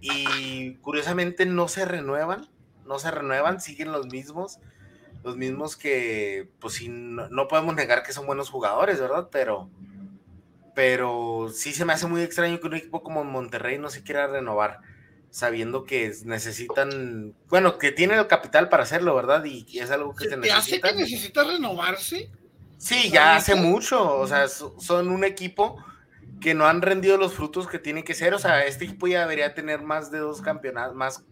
Y 0.00 0.74
curiosamente 0.76 1.46
no 1.46 1.68
se 1.68 1.84
renuevan, 1.84 2.48
no 2.84 2.98
se 2.98 3.10
renuevan, 3.10 3.60
siguen 3.60 3.92
los 3.92 4.06
mismos, 4.06 4.58
los 5.22 5.36
mismos 5.36 5.76
que, 5.76 6.50
pues 6.60 6.74
sí, 6.74 6.88
no, 6.90 7.48
podemos 7.48 7.74
negar 7.74 8.02
que 8.02 8.12
son 8.12 8.26
buenos 8.26 8.50
jugadores, 8.50 9.00
¿verdad? 9.00 9.28
Pero, 9.32 9.70
pero 10.74 11.48
sí 11.52 11.72
se 11.72 11.86
me 11.86 11.94
hace 11.94 12.06
muy 12.06 12.20
extraño 12.20 12.60
que 12.60 12.66
un 12.66 12.74
equipo 12.74 13.02
como 13.02 13.24
Monterrey 13.24 13.78
no 13.78 13.88
se 13.88 14.02
quiera 14.02 14.26
renovar, 14.26 14.80
sabiendo 15.34 15.82
que 15.82 16.14
necesitan, 16.26 17.34
bueno, 17.48 17.76
que 17.76 17.90
tienen 17.90 18.20
el 18.20 18.28
capital 18.28 18.68
para 18.68 18.84
hacerlo, 18.84 19.16
¿verdad? 19.16 19.44
Y, 19.44 19.80
es 19.80 19.90
algo 19.90 20.14
que 20.14 20.26
se, 20.26 20.30
se 20.30 20.36
necesita. 20.36 20.58
hace 20.58 20.80
que 20.80 21.02
necesita 21.02 21.42
renovarse? 21.42 22.30
Sí, 22.78 23.10
ya 23.10 23.34
hace 23.34 23.56
mucho, 23.56 24.16
o 24.16 24.28
sea, 24.28 24.46
son 24.46 25.08
un 25.08 25.24
equipo 25.24 25.84
que 26.40 26.54
no 26.54 26.66
han 26.66 26.82
rendido 26.82 27.16
los 27.16 27.34
frutos 27.34 27.66
que 27.66 27.80
tienen 27.80 28.04
que 28.04 28.14
ser. 28.14 28.32
O 28.32 28.38
sea, 28.38 28.64
este 28.64 28.84
equipo 28.84 29.08
ya 29.08 29.22
debería 29.22 29.54
tener 29.54 29.82
más 29.82 30.12
de 30.12 30.18
dos 30.18 30.40
campeonatos, 30.40 30.94
más, 30.94 31.24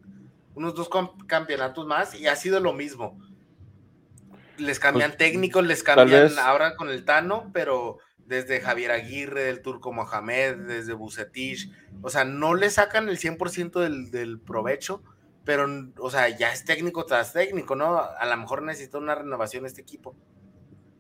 unos 0.57 0.75
dos 0.75 0.91
campeonatos 1.29 1.87
más, 1.87 2.17
y 2.17 2.27
ha 2.27 2.35
sido 2.35 2.59
lo 2.59 2.73
mismo. 2.73 3.17
Les 4.59 4.81
cambian 4.81 5.12
pues, 5.12 5.19
técnicos, 5.19 5.65
les 5.65 5.85
cambian 5.85 6.37
ahora 6.41 6.75
con 6.75 6.88
el 6.88 7.05
Tano, 7.05 7.53
pero 7.53 7.99
desde 8.27 8.61
Javier 8.61 8.91
Aguirre, 8.91 9.45
del 9.45 9.63
Turco 9.63 9.93
Mohamed, 9.93 10.57
desde 10.57 10.93
Bucetich, 10.93 11.71
o 12.03 12.11
sea, 12.11 12.25
no 12.25 12.55
le 12.55 12.71
sacan 12.71 13.09
el 13.09 13.19
100% 13.19 13.81
del, 13.81 14.11
del 14.11 14.39
provecho, 14.39 15.03
pero, 15.45 15.67
o 15.99 16.11
sea, 16.11 16.29
ya 16.29 16.53
es 16.53 16.65
técnico 16.65 17.05
tras 17.05 17.33
técnico, 17.33 17.75
¿no? 17.75 17.99
A 17.99 18.25
lo 18.27 18.37
mejor 18.37 18.63
necesita 18.63 18.99
una 18.99 19.15
renovación 19.15 19.67
este 19.67 19.81
equipo. 19.81 20.15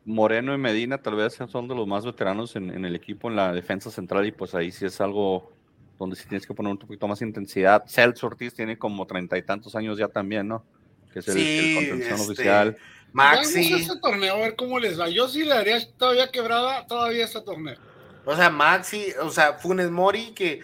Moreno 0.04 0.52
y 0.54 0.58
Medina 0.58 0.98
tal 0.98 1.14
vez 1.14 1.38
son 1.48 1.68
de 1.68 1.74
los 1.74 1.86
más 1.86 2.04
veteranos 2.04 2.56
en, 2.56 2.84
el 2.84 2.96
equipo 2.96 3.28
en 3.28 3.36
la 3.36 3.52
defensa 3.52 3.90
central 3.90 4.26
y 4.26 4.32
pues 4.32 4.54
ahí 4.54 4.72
sí 4.72 4.84
es 4.84 5.00
algo 5.00 5.52
donde 5.98 6.16
sí 6.16 6.26
tienes 6.28 6.46
que 6.46 6.54
poner 6.54 6.72
un 6.72 6.78
poquito 6.78 7.06
más 7.06 7.22
intensidad. 7.22 7.84
Celso 7.86 8.26
Ortiz 8.26 8.54
tiene 8.54 8.76
como 8.76 9.06
treinta 9.06 9.38
y 9.38 9.42
tantos 9.42 9.76
años 9.76 9.98
ya 9.98 10.08
también, 10.08 10.48
¿no? 10.48 10.64
Que 11.12 11.20
es 11.20 11.28
el, 11.28 11.74
contención 11.74 12.18
este, 12.18 12.32
oficial. 12.32 12.76
Maxi. 13.12 13.72
Vamos 13.72 13.90
a 13.90 14.00
torneo 14.00 14.34
a 14.34 14.38
ver 14.38 14.56
cómo 14.56 14.78
les 14.78 14.98
va. 14.98 15.08
Yo 15.08 15.28
sí 15.28 15.44
le 15.44 15.54
daría 15.54 15.78
todavía 15.96 16.30
quebrada 16.30 16.86
todavía 16.86 17.24
este 17.24 17.40
torneo. 17.40 17.76
O 18.24 18.36
sea, 18.36 18.50
Maxi, 18.50 19.12
o 19.20 19.30
sea, 19.30 19.54
Funes 19.54 19.90
Mori 19.90 20.32
que 20.32 20.60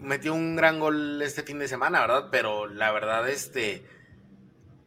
metió 0.00 0.34
un 0.34 0.56
gran 0.56 0.78
gol 0.78 1.20
este 1.22 1.42
fin 1.42 1.58
de 1.58 1.68
semana, 1.68 2.00
¿verdad? 2.00 2.28
Pero 2.30 2.66
la 2.66 2.92
verdad, 2.92 3.28
este 3.28 3.84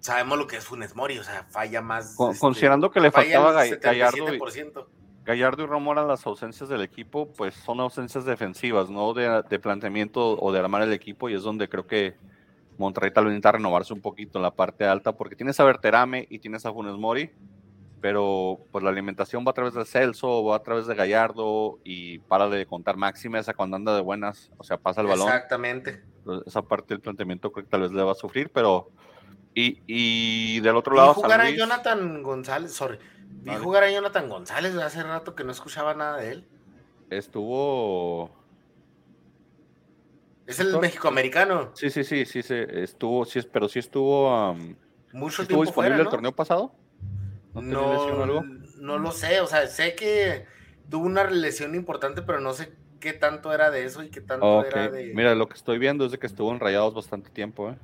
sabemos 0.01 0.37
lo 0.37 0.47
que 0.47 0.57
es 0.57 0.65
Funes 0.65 0.95
Mori, 0.95 1.17
o 1.19 1.23
sea, 1.23 1.45
falla 1.49 1.81
más. 1.81 2.19
Este, 2.19 2.39
considerando 2.39 2.91
que 2.91 2.99
le 2.99 3.11
faltaba 3.11 3.51
Gallardo 3.51 4.33
y, 4.33 4.39
Gallardo 5.23 5.63
y 5.63 5.65
Romora 5.67 6.03
las 6.03 6.25
ausencias 6.25 6.67
del 6.67 6.81
equipo, 6.81 7.31
pues 7.31 7.53
son 7.53 7.79
ausencias 7.79 8.25
defensivas, 8.25 8.89
no 8.89 9.13
de, 9.13 9.59
planteamiento 9.59 10.37
o 10.39 10.51
de 10.51 10.59
armar 10.59 10.81
el 10.81 10.93
equipo, 10.93 11.29
y 11.29 11.35
es 11.35 11.43
donde 11.43 11.69
creo 11.69 11.85
que 11.85 12.15
Monterrey 12.81 13.11
tal 13.11 13.25
vez 13.25 13.31
necesita 13.31 13.53
renovarse 13.53 13.93
un 13.93 14.01
poquito 14.01 14.39
en 14.39 14.43
la 14.43 14.51
parte 14.51 14.85
alta, 14.85 15.13
porque 15.13 15.35
tienes 15.35 15.59
a 15.59 15.63
Berterame 15.63 16.27
y 16.29 16.39
tienes 16.39 16.65
a 16.65 16.73
Funes 16.73 16.95
Mori, 16.95 17.31
pero 18.01 18.59
pues 18.71 18.83
la 18.83 18.89
alimentación 18.89 19.45
va 19.45 19.51
a 19.51 19.53
través 19.53 19.73
de 19.73 19.85
Celso, 19.85 20.43
va 20.43 20.57
a 20.57 20.63
través 20.63 20.87
de 20.87 20.95
Gallardo, 20.95 21.79
y 21.83 22.19
para 22.19 22.49
de 22.49 22.65
contar 22.65 22.97
máxima 22.97 23.39
esa 23.39 23.53
cuando 23.53 23.77
anda 23.77 23.95
de 23.95 24.01
buenas, 24.01 24.51
o 24.57 24.63
sea, 24.63 24.77
pasa 24.77 25.01
el 25.01 25.07
balón. 25.07 25.27
Exactamente. 25.27 26.03
Esa 26.45 26.61
parte 26.61 26.93
del 26.93 27.01
planteamiento 27.01 27.51
creo 27.51 27.63
que 27.63 27.71
tal 27.71 27.81
vez 27.81 27.91
le 27.91 28.03
va 28.03 28.11
a 28.11 28.15
sufrir, 28.15 28.49
pero 28.51 28.89
y, 29.53 29.81
y 29.87 30.59
del 30.61 30.75
otro 30.75 30.95
lado. 30.95 31.13
Vi 31.13 31.21
jugar 31.21 31.41
a 31.41 31.49
Jonathan 31.49 32.23
González, 32.23 32.73
sorry. 32.73 32.99
Vi 33.43 33.55
jugar 33.55 33.83
a 33.83 33.91
Jonathan 33.91 34.29
González 34.29 34.75
hace 34.75 35.03
rato 35.03 35.35
que 35.35 35.43
no 35.43 35.51
escuchaba 35.51 35.93
nada 35.93 36.17
de 36.17 36.31
él. 36.31 36.47
Estuvo. 37.09 38.31
Es 40.47 40.59
el 40.59 40.77
México-americano. 40.79 41.71
Sí, 41.75 41.89
sí, 41.89 42.03
sí, 42.03 42.25
sí, 42.25 42.41
sí, 42.43 42.55
estuvo, 42.55 43.25
sí, 43.25 43.39
pero 43.51 43.69
sí 43.69 43.79
estuvo. 43.79 44.55
Mucho 45.13 45.43
¿Estuvo 45.43 45.61
disponible 45.61 46.01
el 46.01 46.09
torneo 46.09 46.33
pasado? 46.33 46.73
¿No, 47.53 48.43
no, 48.77 48.97
lo 48.97 49.11
sé, 49.11 49.41
o 49.41 49.47
sea, 49.47 49.67
sé 49.67 49.95
que 49.95 50.45
tuvo 50.89 51.05
una 51.05 51.25
lesión 51.29 51.75
importante, 51.75 52.21
pero 52.21 52.39
no 52.39 52.53
sé 52.53 52.73
qué 52.99 53.13
tanto 53.13 53.53
era 53.53 53.71
de 53.71 53.85
eso 53.85 54.03
y 54.03 54.09
qué 54.09 54.21
tanto 54.21 54.65
era 54.65 54.89
de. 54.89 55.13
Mira, 55.13 55.35
lo 55.35 55.47
que 55.47 55.55
estoy 55.55 55.77
viendo 55.77 56.05
es 56.05 56.11
de 56.11 56.19
que 56.19 56.27
estuvo 56.27 56.51
en 56.51 56.59
rayados 56.59 56.93
bastante 56.93 57.29
tiempo, 57.29 57.69
¿eh? 57.69 57.77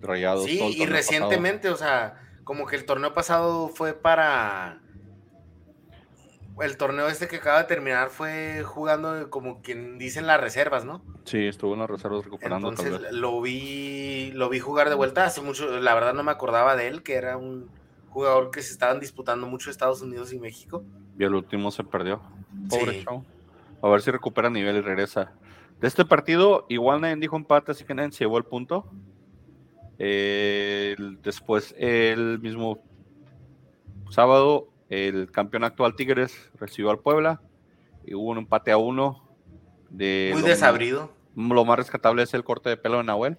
Rayados. 0.00 0.44
Sí, 0.44 0.60
y 0.76 0.86
recientemente, 0.86 1.70
o 1.70 1.76
sea, 1.76 2.20
como 2.44 2.66
que 2.66 2.76
el 2.76 2.84
torneo 2.84 3.14
pasado 3.14 3.68
fue 3.68 3.94
para. 3.94 4.80
El 6.60 6.76
torneo 6.78 7.08
este 7.08 7.28
que 7.28 7.36
acaba 7.36 7.58
de 7.58 7.64
terminar 7.64 8.08
fue 8.08 8.62
jugando 8.64 9.28
como 9.30 9.60
quien 9.60 9.98
dicen 9.98 10.26
las 10.26 10.40
reservas, 10.40 10.84
¿no? 10.86 11.02
Sí, 11.24 11.46
estuvo 11.46 11.74
en 11.74 11.80
las 11.80 11.90
reservas 11.90 12.24
recuperando. 12.24 12.68
tal 12.72 12.86
Entonces 12.86 13.02
vez. 13.02 13.12
lo 13.12 13.40
vi, 13.42 14.30
lo 14.32 14.48
vi 14.48 14.58
jugar 14.58 14.88
de 14.88 14.94
vuelta 14.94 15.24
hace 15.24 15.42
mucho, 15.42 15.78
la 15.80 15.94
verdad 15.94 16.14
no 16.14 16.22
me 16.22 16.30
acordaba 16.32 16.74
de 16.76 16.88
él, 16.88 17.02
que 17.02 17.14
era 17.14 17.36
un 17.36 17.68
jugador 18.08 18.50
que 18.50 18.62
se 18.62 18.72
estaban 18.72 19.00
disputando 19.00 19.46
mucho 19.46 19.70
Estados 19.70 20.00
Unidos 20.00 20.32
y 20.32 20.38
México. 20.38 20.82
Y 21.18 21.24
el 21.24 21.34
último 21.34 21.70
se 21.70 21.84
perdió. 21.84 22.22
Pobre 22.70 22.92
Sí. 23.00 23.04
chavo. 23.04 23.24
A 23.82 23.88
ver 23.90 24.00
si 24.00 24.10
recupera 24.10 24.48
nivel 24.48 24.76
y 24.76 24.80
regresa. 24.80 25.32
De 25.80 25.86
este 25.88 26.06
partido, 26.06 26.64
igual 26.70 27.02
nadie 27.02 27.16
dijo 27.16 27.36
empate, 27.36 27.72
así 27.72 27.84
que 27.84 27.94
nadie 27.94 28.12
se 28.12 28.20
llevó 28.24 28.38
el 28.38 28.44
punto. 28.44 28.90
Eh, 29.98 30.96
después, 31.22 31.74
el 31.78 32.38
mismo 32.38 32.82
sábado, 34.10 34.68
el 34.88 35.30
campeón 35.30 35.64
actual 35.64 35.96
Tigres 35.96 36.50
recibió 36.54 36.90
al 36.90 37.00
Puebla 37.00 37.40
y 38.04 38.14
hubo 38.14 38.30
un 38.30 38.38
empate 38.38 38.70
a 38.72 38.76
uno. 38.76 39.22
De 39.90 40.30
Muy 40.32 40.42
lo, 40.42 40.48
desabrido. 40.48 41.12
Lo 41.36 41.64
más 41.64 41.78
rescatable 41.78 42.22
es 42.22 42.34
el 42.34 42.44
corte 42.44 42.68
de 42.68 42.76
pelo 42.76 42.98
de 42.98 43.04
Nahuel. 43.04 43.38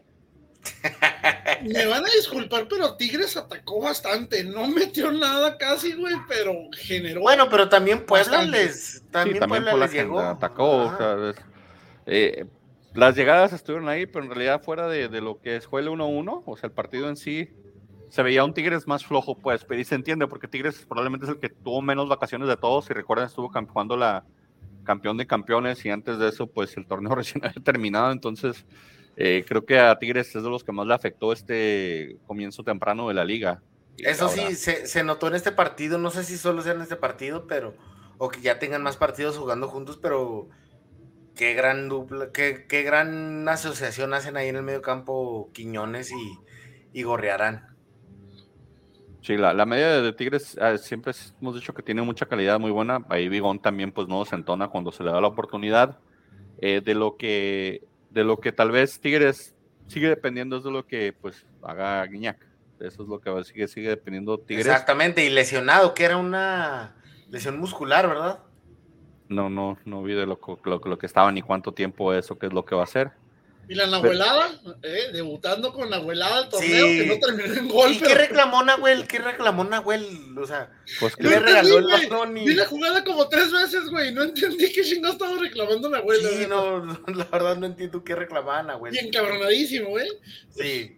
Me 1.63 1.86
van 1.86 2.05
a 2.05 2.10
disculpar, 2.10 2.67
pero 2.69 2.95
Tigres 2.95 3.36
atacó 3.38 3.81
bastante. 3.81 4.43
No 4.43 4.67
metió 4.67 5.12
nada 5.12 5.57
casi, 5.57 5.93
güey, 5.93 6.15
pero 6.27 6.53
generó. 6.73 7.21
Bueno, 7.21 7.47
pero 7.49 7.67
también 7.69 8.05
Puebla 8.05 8.38
Bastante. 8.38 8.65
les, 8.65 9.03
también 9.12 9.36
sí, 9.36 9.39
también 9.39 9.63
Puebla 9.63 9.71
Puebla 9.71 9.86
les 9.88 9.93
llegó. 9.95 10.19
atacó. 10.19 10.86
o 10.86 10.97
sea, 10.97 11.29
es- 11.29 11.36
eh, 12.05 12.45
las 12.93 13.15
llegadas 13.15 13.53
estuvieron 13.53 13.89
ahí, 13.89 14.05
pero 14.05 14.23
en 14.25 14.31
realidad 14.31 14.62
fuera 14.63 14.88
de, 14.88 15.07
de 15.10 15.21
lo 15.21 15.39
que 15.41 15.60
fue 15.62 15.81
el 15.81 15.89
1-1, 15.89 16.43
o 16.45 16.57
sea, 16.57 16.67
el 16.67 16.73
partido 16.73 17.10
en 17.10 17.17
sí, 17.17 17.49
se 18.10 18.24
veía 18.24 18.43
un 18.43 18.54
Tigres 18.54 18.88
más 18.88 19.06
flojo, 19.06 19.36
pues, 19.38 19.63
pero 19.65 19.80
y 19.82 19.86
se 19.86 19.96
entiende, 19.96 20.28
porque 20.28 20.48
Tigres 20.48 20.86
probablemente 20.88 21.26
es 21.26 21.32
el 21.32 21.39
que 21.39 21.50
tuvo 21.50 21.82
menos 21.82 22.08
vacaciones 22.08 22.48
de 22.48 22.58
todos, 22.58 22.86
si 22.86 22.93
recuerdan, 22.93 23.28
estuvo 23.28 23.50
jugando 23.50 23.98
la 23.98 24.26
campeón 24.84 25.17
de 25.17 25.28
campeones 25.28 25.86
y 25.86 25.89
antes 25.89 26.17
de 26.17 26.30
eso, 26.30 26.48
pues, 26.48 26.76
el 26.78 26.88
torneo 26.88 27.13
recién 27.15 27.43
había 27.46 27.62
terminado, 27.63 28.12
entonces, 28.12 28.65
eh, 29.17 29.43
creo 29.48 29.65
que 29.65 29.80
a 29.80 29.98
Tigres 29.98 30.36
es 30.36 30.43
de 30.43 30.50
los 30.50 30.63
que 30.63 30.72
más 30.72 30.88
le 30.88 30.93
afectó 30.93 31.34
este 31.34 32.17
comienzo 32.28 32.63
temprano 32.63 33.08
de 33.08 33.13
la 33.13 33.26
liga. 33.26 33.62
Eso 33.98 34.26
ahora- 34.26 34.50
sí, 34.50 34.56
se, 34.56 34.86
se 34.88 35.04
notó 35.04 35.28
en 35.28 35.36
este 35.36 35.52
partido, 35.52 35.98
no 35.98 36.12
sé 36.12 36.24
si 36.24 36.38
solo 36.38 36.62
sea 36.62 36.74
en 36.74 36.82
este 36.82 36.96
partido, 36.98 37.48
pero, 37.48 37.74
o 38.20 38.30
que 38.30 38.41
ya 38.41 38.60
tengan 38.60 38.84
más 38.84 38.96
partidos 38.96 39.38
jugando 39.38 39.67
juntos, 39.67 39.98
pero 40.02 40.50
qué 41.36 41.54
gran 41.54 41.89
dupla, 41.89 42.32
qué, 42.32 42.65
qué 42.67 42.84
gran 42.84 43.48
asociación 43.50 44.13
hacen 44.13 44.38
ahí 44.38 44.50
en 44.50 44.56
el 44.58 44.63
medio 44.63 44.82
campo 44.82 45.50
Quiñones 45.54 46.12
y, 46.12 46.38
y 46.93 47.04
Gorriarán. 47.04 47.76
Sí, 49.27 49.35
la, 49.35 49.53
la 49.53 49.65
media 49.65 50.01
de, 50.01 50.13
Tigres 50.13 50.57
eh, 50.57 50.77
siempre 50.77 51.11
hemos 51.41 51.53
dicho 51.53 51.73
que 51.73 51.83
tiene 51.83 52.01
mucha 52.01 52.25
calidad 52.25 52.61
muy 52.61 52.71
buena. 52.71 53.05
Ahí 53.09 53.27
Bigón 53.27 53.59
también 53.59 53.91
pues 53.91 54.07
no 54.07 54.23
se 54.23 54.35
entona 54.35 54.69
cuando 54.69 54.89
se 54.89 55.03
le 55.03 55.11
da 55.11 55.19
la 55.19 55.27
oportunidad. 55.27 55.99
Eh, 56.59 56.79
de 56.79 56.95
lo 56.95 57.17
que 57.17 57.83
de 58.09 58.23
lo 58.23 58.39
que 58.39 58.53
tal 58.53 58.71
vez 58.71 59.01
Tigres 59.01 59.53
sigue 59.87 60.07
dependiendo 60.07 60.55
es 60.55 60.63
de 60.63 60.71
lo 60.71 60.87
que 60.87 61.11
pues 61.11 61.45
haga 61.61 62.05
Guiñac. 62.05 62.39
Eso 62.79 63.03
es 63.03 63.09
lo 63.09 63.19
que 63.19 63.43
sigue, 63.43 63.67
sigue 63.67 63.89
dependiendo 63.89 64.39
Tigres. 64.39 64.65
Exactamente, 64.65 65.25
y 65.25 65.29
lesionado, 65.29 65.93
que 65.93 66.05
era 66.05 66.15
una 66.15 66.95
lesión 67.29 67.59
muscular, 67.59 68.07
¿verdad? 68.07 68.39
No, 69.27 69.49
no, 69.49 69.77
no 69.83 70.03
vi 70.03 70.13
de 70.13 70.25
lo, 70.25 70.39
lo, 70.63 70.79
lo 70.79 70.97
que 70.97 71.05
estaba 71.05 71.33
ni 71.33 71.41
cuánto 71.41 71.73
tiempo 71.73 72.13
es 72.13 72.31
o 72.31 72.39
qué 72.39 72.45
es 72.45 72.53
lo 72.53 72.63
que 72.63 72.75
va 72.75 72.81
a 72.81 72.85
hacer. 72.85 73.11
Y 73.69 73.75
la 73.75 73.86
Nahuelada, 73.88 74.51
eh, 74.82 75.10
debutando 75.12 75.73
con 75.73 75.89
Nahuelada 75.89 76.43
el 76.43 76.49
torneo, 76.49 76.88
Sí. 76.88 76.99
que 76.99 77.06
no 77.06 77.19
terminó 77.19 77.53
en 77.53 77.67
gol. 77.67 77.91
¿Y 77.91 77.97
qué 77.97 78.06
pero- 78.06 78.15
reclamó 78.19 78.63
Nahuel? 78.63 79.08
¿Qué 79.08 79.19
reclamó 79.19 79.63
Nahuel? 79.65 80.06
O 80.38 80.47
sea, 80.47 80.71
Pues 81.01 81.15
que 81.17 81.23
No 81.23 81.30
le 81.32 81.39
regaló 81.39 81.77
el 81.80 81.84
entendí, 81.86 82.06
balón 82.08 82.38
y... 82.38 82.45
Vi 82.45 82.53
la 82.56 82.65
jugada 82.65 83.03
como 83.03 83.27
tres 83.27 83.51
veces, 83.51 83.89
güey. 83.89 84.13
No 84.13 84.23
entendí 84.23 84.71
qué 84.71 84.84
chingado 84.84 85.13
estaba 85.13 85.38
reclamando 85.38 85.89
Nahuel. 85.89 86.23
la 86.23 86.30
Sí, 86.30 86.45
no, 86.47 86.86
no, 86.86 86.99
la 87.15 87.25
verdad 87.25 87.58
no 87.58 87.65
entiendo 87.65 88.03
qué 88.03 88.15
reclamaba 88.15 88.63
Nahuel. 88.63 88.95
Y 88.95 88.99
encabronadísimo, 88.99 89.89
güey. 89.89 90.08
Sí. 90.58 90.97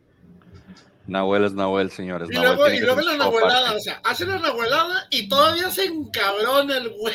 Nahuel 1.09 1.45
es 1.45 1.53
Nahuel, 1.53 1.89
señores. 1.91 2.29
Y 2.31 2.33
Nahuel 2.35 2.55
luego, 2.55 2.73
y 2.73 2.79
luego 2.79 3.01
la 3.01 3.17
nahuelada, 3.17 3.73
o 3.73 3.79
sea, 3.79 3.99
hace 4.03 4.25
la 4.25 4.39
nahuelada 4.39 5.07
y 5.09 5.27
todavía 5.27 5.69
se 5.69 5.85
encabrona 5.85 6.77
el 6.77 6.89
güey. 6.89 7.13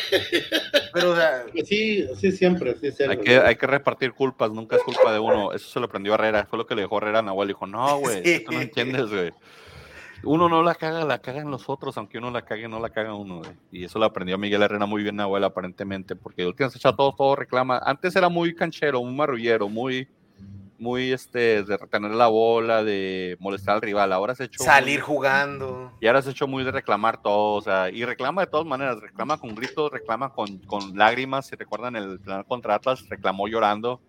Pero, 0.92 1.12
o 1.12 1.16
sea, 1.16 1.44
Sí, 1.64 2.06
sí, 2.20 2.32
siempre, 2.32 2.74
sí, 2.74 2.90
siempre. 2.92 3.18
Hay 3.18 3.24
que, 3.24 3.38
hay 3.38 3.56
que 3.56 3.66
repartir 3.66 4.12
culpas, 4.12 4.50
nunca 4.50 4.76
es 4.76 4.82
culpa 4.82 5.12
de 5.12 5.18
uno. 5.18 5.52
Eso 5.52 5.68
se 5.70 5.80
lo 5.80 5.86
aprendió 5.86 6.14
Herrera, 6.14 6.46
fue 6.46 6.58
lo 6.58 6.66
que 6.66 6.74
le 6.74 6.82
dejó 6.82 6.98
Herrera 6.98 7.20
a 7.20 7.22
Nahuel. 7.22 7.48
Dijo, 7.48 7.66
no, 7.66 7.98
güey, 7.98 8.22
Sí. 8.24 8.44
tú 8.44 8.52
no 8.52 8.60
entiendes, 8.60 9.06
güey. 9.10 9.32
Uno 10.26 10.48
no 10.48 10.62
la 10.62 10.74
caga, 10.74 11.04
la 11.04 11.18
cagan 11.18 11.50
los 11.50 11.68
otros, 11.68 11.98
aunque 11.98 12.16
uno 12.18 12.30
la 12.30 12.42
cague, 12.42 12.66
no 12.66 12.80
la 12.80 12.88
caga 12.88 13.14
uno, 13.14 13.38
güey. 13.40 13.50
Y 13.70 13.84
eso 13.84 13.98
lo 13.98 14.06
aprendió 14.06 14.38
Miguel 14.38 14.62
Herrera 14.62 14.86
muy 14.86 15.02
bien, 15.02 15.16
Nahuel, 15.16 15.44
aparentemente, 15.44 16.16
porque 16.16 16.46
últimamente 16.46 16.78
echado 16.78 16.96
todo, 16.96 17.14
todo 17.14 17.36
reclama. 17.36 17.78
Antes 17.84 18.16
era 18.16 18.30
muy 18.30 18.54
canchero, 18.54 19.02
muy 19.02 19.14
marrullero, 19.14 19.68
muy, 19.68 20.08
muy, 20.78 21.12
este, 21.12 21.62
de 21.62 21.76
retener 21.76 22.12
la 22.12 22.26
bola, 22.26 22.82
de 22.82 23.36
molestar 23.40 23.76
al 23.76 23.82
rival. 23.82 24.12
Ahora 24.12 24.34
se 24.34 24.44
ha 24.44 24.46
hecho... 24.46 24.62
salir 24.62 25.00
jugando. 25.00 25.92
Y 26.00 26.06
ahora 26.06 26.22
se 26.22 26.28
ha 26.28 26.32
hecho 26.32 26.46
muy 26.46 26.64
de 26.64 26.72
reclamar 26.72 27.22
todo, 27.22 27.54
o 27.54 27.62
sea, 27.62 27.90
y 27.90 28.04
reclama 28.04 28.42
de 28.42 28.50
todas 28.50 28.66
maneras, 28.66 29.00
reclama 29.00 29.38
con 29.38 29.54
gritos, 29.54 29.90
reclama 29.90 30.32
con, 30.32 30.58
con 30.58 30.96
lágrimas, 30.96 31.46
si 31.46 31.56
recuerdan 31.56 31.96
el 31.96 32.20
penal 32.20 32.44
contra 32.44 32.74
Atlas, 32.74 33.08
reclamó 33.08 33.48
llorando 33.48 34.00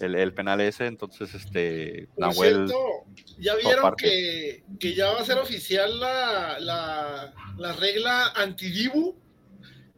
el, 0.00 0.14
el 0.14 0.34
penal 0.34 0.60
ese, 0.60 0.86
entonces 0.86 1.34
este 1.34 2.08
Por 2.14 2.28
Nahuel, 2.28 2.68
cierto, 2.68 2.76
ya 3.38 3.54
vieron 3.54 3.94
que 3.96 4.94
ya 4.94 5.12
va 5.12 5.20
a 5.20 5.24
ser 5.24 5.38
oficial 5.38 6.00
la, 6.00 6.58
la, 6.60 7.34
la 7.56 7.72
regla 7.74 8.32
antidibu, 8.34 9.16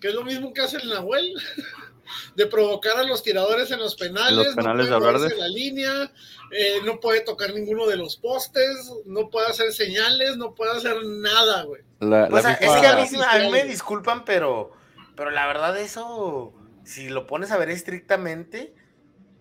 que 0.01 0.09
es 0.09 0.15
lo 0.15 0.25
mismo 0.25 0.53
que 0.53 0.61
hace 0.63 0.77
el 0.79 0.89
Nahuel, 0.89 1.35
de 2.35 2.47
provocar 2.47 2.97
a 2.99 3.03
los 3.03 3.23
tiradores 3.23 3.71
en 3.71 3.79
los 3.81 3.95
penales, 3.95 4.31
En 4.31 4.37
los 4.47 4.55
penales 4.55 4.89
no 4.89 4.95
de 4.95 5.01
puede 5.01 5.15
hablar 5.17 5.31
de- 5.31 5.37
la 5.37 5.49
línea, 5.49 6.13
eh, 6.51 6.81
no 6.85 7.01
puede 7.01 7.21
tocar 7.21 7.53
ninguno 7.55 7.87
de 7.87 7.97
los 7.97 8.17
postes, 8.17 8.91
no 9.07 9.31
puede 9.31 9.49
hacer 9.49 9.73
señales, 9.73 10.37
no 10.37 10.55
puede 10.55 10.77
hacer 10.77 10.97
nada, 11.05 11.63
güey. 11.65 11.83
la, 12.01 12.29
la 12.29 12.39
O 12.39 12.41
sea, 12.43 12.53
es 12.53 12.81
que 12.81 12.87
a 12.87 12.97
mí, 12.97 13.07
sí- 13.09 13.17
a 13.17 13.39
mí 13.39 13.51
me 13.51 13.65
disculpan, 13.65 14.25
pero, 14.25 14.71
pero 15.17 15.31
la 15.31 15.47
verdad 15.47 15.77
eso, 15.79 16.55
si 16.85 17.09
lo 17.09 17.27
pones 17.27 17.51
a 17.51 17.59
ver 17.59 17.71
estrictamente, 17.71 18.75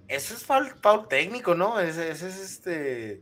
eso 0.08 0.34
es 0.34 0.44
foul, 0.44 0.74
foul 0.82 1.08
técnico, 1.08 1.54
¿no? 1.56 1.80
Ese, 1.80 2.12
ese 2.12 2.28
es 2.30 2.38
este... 2.40 3.22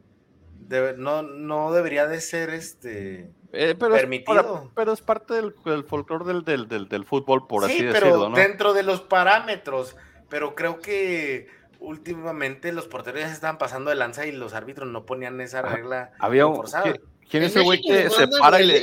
debe- 0.68 0.96
no, 0.98 1.22
no 1.22 1.72
debería 1.72 2.08
de 2.08 2.22
ser 2.22 2.50
este... 2.52 3.32
eh, 3.54 3.76
pero, 3.80 3.96
es 3.96 4.02
permitido. 4.02 4.36
para- 4.36 4.70
pero 4.76 4.94
es 4.94 5.02
parte 5.02 5.34
del, 5.34 5.54
del 5.66 5.84
folclore 5.84 6.26
del, 6.26 6.44
del, 6.44 6.68
del, 6.68 6.88
del 6.88 7.06
fútbol, 7.06 7.48
por 7.48 7.64
así 7.66 7.74
sí, 7.78 7.80
pero 7.92 8.06
decirlo, 8.08 8.30
¿no? 8.30 8.36
dentro 8.36 8.74
de 8.74 8.84
los 8.84 9.02
parámetros. 9.02 9.96
Pero 10.30 10.56
creo 10.56 10.80
que 10.80 11.48
últimamente 11.80 12.72
los 12.72 12.88
porteros 12.88 13.22
ya 13.22 13.28
se 13.28 13.34
estaban 13.36 13.58
pasando 13.58 13.90
de 13.92 13.96
lanza 13.96 14.26
y 14.26 14.32
los 14.32 14.54
árbitros 14.54 14.90
no 14.90 15.06
ponían 15.06 15.40
esa 15.40 15.62
regla 15.62 16.12
Había 16.20 16.48
un, 16.48 16.56
forzada. 16.56 16.96
¿quién, 17.30 17.44
es 17.44 17.56
el 17.56 17.64
güey 17.64 17.82
que 17.82 18.10
se 18.10 18.28
para 18.28 18.60
y 18.62 18.66
le... 18.68 18.82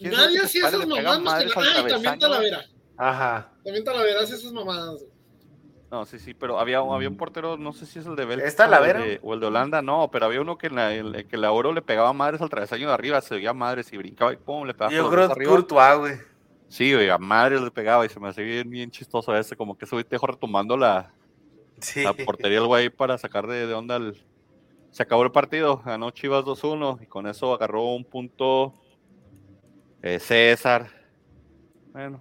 Nadie 0.00 0.38
que 0.40 0.46
hacía 0.46 0.68
esas 0.68 0.86
mamadas 0.86 1.44
que. 1.44 1.50
Ah, 1.56 1.84
y 1.86 1.88
también? 1.90 2.18
Talavera. 2.18 2.64
Ajá. 2.96 3.52
También 3.62 3.84
Talavera 3.84 4.20
hace 4.22 4.34
esas 4.34 4.52
mamadas. 4.52 4.94
güey. 4.94 5.10
No, 5.90 6.04
sí, 6.06 6.18
sí, 6.20 6.34
pero 6.34 6.60
había, 6.60 6.78
había 6.78 7.08
un 7.08 7.16
portero, 7.16 7.56
no 7.56 7.72
sé 7.72 7.84
si 7.84 7.98
es 7.98 8.06
el 8.06 8.14
de 8.14 8.24
Bélgica 8.24 8.46
¿Es 8.48 8.54
Talavera? 8.54 9.00
o, 9.00 9.02
el 9.02 9.08
de, 9.10 9.20
o 9.22 9.34
el 9.34 9.40
de 9.40 9.46
Holanda, 9.46 9.82
no, 9.82 10.08
pero 10.12 10.26
había 10.26 10.40
uno 10.40 10.56
que 10.56 10.68
en 10.68 10.76
la, 10.76 10.94
el- 10.94 11.26
que 11.26 11.36
la 11.36 11.50
oro 11.50 11.72
le 11.72 11.82
pegaba 11.82 12.12
madres 12.12 12.40
al 12.40 12.48
travesaño 12.48 12.86
de 12.86 12.94
arriba, 12.94 13.20
se 13.20 13.34
veía 13.34 13.52
madres 13.52 13.92
y 13.92 13.96
brincaba 13.96 14.32
y 14.32 14.36
pum, 14.36 14.66
le 14.66 14.72
pegaba 14.74 14.92
Yo 14.92 15.10
creo 15.10 15.34
que. 15.34 15.44
Courtois, 15.44 15.98
güey. 15.98 16.12
Sí, 16.68 16.94
güey, 16.94 17.10
a 17.10 17.18
madres 17.18 17.60
le 17.60 17.70
pegaba 17.72 18.06
y 18.06 18.08
se 18.08 18.20
me 18.20 18.28
hacía 18.28 18.44
bien, 18.44 18.70
bien 18.70 18.90
chistoso 18.92 19.36
ese, 19.36 19.56
como 19.56 19.76
que 19.76 19.84
ese 19.84 19.96
güey 19.96 20.04
te 20.04 20.10
dejó 20.14 20.28
retomando 20.28 20.76
la, 20.76 21.12
Sí. 21.80 22.04
la 22.04 22.12
portería 22.12 22.58
el 22.58 22.66
güey 22.66 22.90
para 22.90 23.18
sacar 23.18 23.46
de, 23.48 23.66
de 23.66 23.74
onda 23.74 23.96
el... 23.96 24.22
Se 24.92 25.02
acabó 25.02 25.22
el 25.24 25.32
partido, 25.32 25.78
ganó 25.84 26.10
Chivas 26.12 26.44
2-1 26.44 27.02
y 27.02 27.06
con 27.06 27.26
eso 27.26 27.52
agarró 27.54 27.82
un 27.94 28.04
punto 28.04 28.74
eh, 30.02 30.18
César. 30.20 30.88
Bueno, 31.92 32.20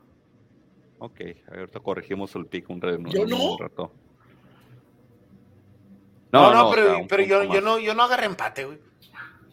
ok, 0.99 1.19
ahorita 1.49 1.79
corregimos 1.79 2.35
el 2.35 2.45
pico 2.45 2.73
un, 2.73 2.83
un- 2.85 3.05
Yo 3.09 3.21
un 3.23 3.29
no. 3.29 3.57
rato. 3.57 3.91
No, 6.31 6.53
no, 6.53 6.69
pero, 6.71 6.85
sea, 6.85 6.97
un 6.97 7.07
pero 7.07 7.23
yo, 7.23 7.61
no, 7.61 7.79
yo 7.79 7.93
no 7.95 8.03
agarré 8.03 8.25
empate, 8.27 8.65
güey. 8.65 8.79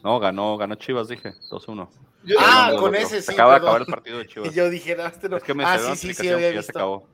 No, 0.05 0.18
ganó, 0.20 0.57
ganó 0.59 0.74
Chivas, 0.74 1.09
dije, 1.09 1.32
2-1. 1.51 1.88
Yo- 2.24 2.36
Ah, 2.38 2.72
con 2.78 2.94
ese, 2.94 3.22
Se 3.22 3.28
sí, 3.28 3.32
acaba 3.32 3.53
de 3.53 3.57
acabar 3.59 3.80
el 3.80 3.86
partido 3.86 4.18
de 4.18 4.26
Chivas. 4.28 4.53
Y 4.53 4.55
yo 4.57 4.68
dije, 4.68 4.94
no, 4.94 5.07
este 5.07 5.28
no. 5.28 5.36
Es 5.38 5.42
que 5.42 5.55
me 5.55 5.64
ah, 5.64 5.78
sí, 5.78 5.97
sí, 5.97 6.14
sí, 6.14 6.28
había 6.28 6.51
que 6.51 6.55
ya 6.57 6.62
se 6.62 6.68
visto. 6.68 6.78
acabó. 6.78 7.09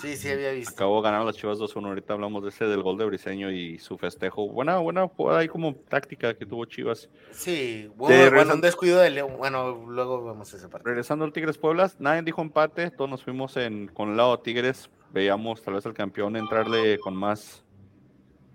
Sí, 0.00 0.16
sí, 0.16 0.28
había 0.28 0.52
visto. 0.52 0.72
Acabó 0.72 1.02
ganando 1.02 1.26
las 1.26 1.36
Chivas 1.36 1.58
2-1. 1.58 1.86
Ahorita 1.86 2.14
hablamos 2.14 2.42
de 2.42 2.50
ese 2.50 2.66
del 2.66 2.82
gol 2.82 2.96
de 2.96 3.04
Briseño 3.04 3.50
y 3.50 3.78
su 3.78 3.98
festejo. 3.98 4.48
Buena, 4.48 4.78
buena 4.78 5.08
jugada 5.08 5.40
ahí 5.40 5.48
como 5.48 5.74
táctica 5.74 6.34
que 6.34 6.46
tuvo 6.46 6.64
Chivas. 6.64 7.08
Sí, 7.32 7.90
bueno, 7.96 8.16
De 8.16 8.30
bueno, 8.30 8.54
un 8.54 8.60
descuido 8.60 9.00
de 9.00 9.10
León. 9.10 9.34
Bueno, 9.38 9.86
luego 9.88 10.24
vemos 10.24 10.52
esa 10.54 10.68
parte. 10.68 10.88
Regresando 10.88 11.24
al 11.24 11.32
Tigres 11.32 11.58
Pueblas, 11.58 11.96
nadie 11.98 12.22
dijo 12.22 12.40
empate. 12.42 12.90
Todos 12.90 13.10
nos 13.10 13.24
fuimos 13.24 13.56
en, 13.56 13.88
con 13.88 14.10
el 14.10 14.16
lado 14.16 14.38
Tigres. 14.40 14.90
Veíamos 15.12 15.62
tal 15.62 15.74
vez 15.74 15.84
al 15.86 15.94
campeón 15.94 16.36
entrarle 16.36 16.98
con 16.98 17.16
más 17.16 17.64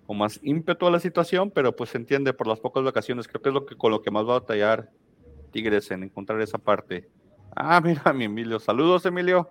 con 0.06 0.18
más 0.18 0.38
ímpetu 0.42 0.86
a 0.86 0.90
la 0.90 1.00
situación, 1.00 1.50
pero 1.50 1.74
pues 1.74 1.90
se 1.90 1.98
entiende 1.98 2.32
por 2.32 2.46
las 2.46 2.60
pocas 2.60 2.84
vacaciones. 2.84 3.26
Creo 3.26 3.42
que 3.42 3.48
es 3.48 3.54
lo 3.54 3.66
que 3.66 3.76
con 3.76 3.90
lo 3.90 4.02
que 4.02 4.12
más 4.12 4.24
va 4.24 4.36
a 4.36 4.40
batallar 4.40 4.90
Tigres 5.50 5.90
en 5.90 6.04
encontrar 6.04 6.40
esa 6.40 6.58
parte. 6.58 7.08
Ah, 7.54 7.80
mira, 7.80 8.12
mi 8.12 8.24
Emilio. 8.24 8.60
Saludos, 8.60 9.04
Emilio. 9.06 9.50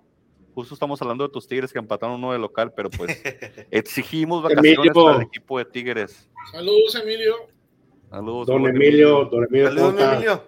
Justo 0.56 0.74
estamos 0.74 1.02
hablando 1.02 1.28
de 1.28 1.34
tus 1.34 1.50
Tigres 1.50 1.74
que 1.74 1.80
empataron 1.80 2.16
uno 2.16 2.32
de 2.32 2.40
local, 2.40 2.72
pero 2.74 2.90
pues 2.90 3.22
exigimos 3.72 4.42
vacaciones 4.42 4.94
para 4.94 5.18
el 5.18 5.24
equipo 5.24 5.58
de 5.58 5.66
Tigres. 5.66 6.30
Saludos, 6.50 6.96
Emilio. 6.96 7.36
Saludos. 8.10 8.48
Don 8.48 8.66
Emilio, 8.66 9.26
don 9.26 9.44
Emilio. 9.44 9.68
Saludos, 9.68 10.02
Emilio. 10.02 10.44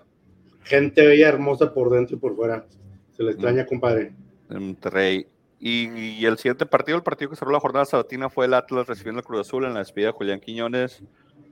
Gente 0.63 1.05
bella, 1.05 1.27
hermosa 1.27 1.73
por 1.73 1.89
dentro 1.89 2.15
y 2.15 2.19
por 2.19 2.37
fuera. 2.37 2.65
Se 3.11 3.21
le 3.21 3.31
extraña, 3.31 3.63
mm. 3.63 3.67
compadre. 3.67 4.13
En 4.49 4.67
Monterrey. 4.67 5.27
Y, 5.59 6.25
el 6.25 6.37
siguiente 6.37 6.65
partido, 6.65 6.95
el 6.97 7.03
partido 7.03 7.29
que 7.29 7.35
cerró 7.35 7.51
la 7.51 7.59
jornada 7.59 7.83
sabatina 7.83 8.29
fue 8.29 8.45
el 8.45 8.53
Atlas 8.53 8.87
recibiendo 8.87 9.19
el 9.19 9.25
Cruz 9.25 9.41
Azul 9.41 9.65
en 9.65 9.73
la 9.73 9.79
despedida 9.79 10.07
de 10.07 10.13
Julián 10.13 10.39
Quiñones. 10.39 11.03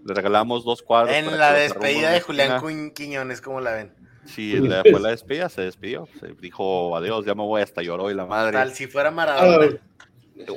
Le 0.06 0.14
regalamos 0.14 0.64
dos 0.64 0.82
cuadros. 0.82 1.14
En 1.14 1.38
la 1.38 1.52
despedida 1.52 2.12
de 2.12 2.22
Julián 2.22 2.92
Quiñones, 2.92 3.42
¿cómo 3.42 3.60
la 3.60 3.74
ven? 3.74 3.94
Sí, 4.26 4.54
la, 4.60 4.82
fue 4.82 5.00
la 5.00 5.10
despedida, 5.10 5.50
se 5.50 5.62
despidió. 5.62 6.08
Se 6.20 6.28
dijo 6.40 6.96
adiós, 6.96 7.26
ya 7.26 7.36
me 7.36 7.44
voy, 7.44 7.62
hasta 7.62 7.82
lloró 7.82 8.12
y 8.12 8.14
la 8.14 8.26
madre. 8.26 8.54
Tal 8.54 8.74
si 8.74 8.88
fuera 8.88 9.12
Maradona. 9.12 9.78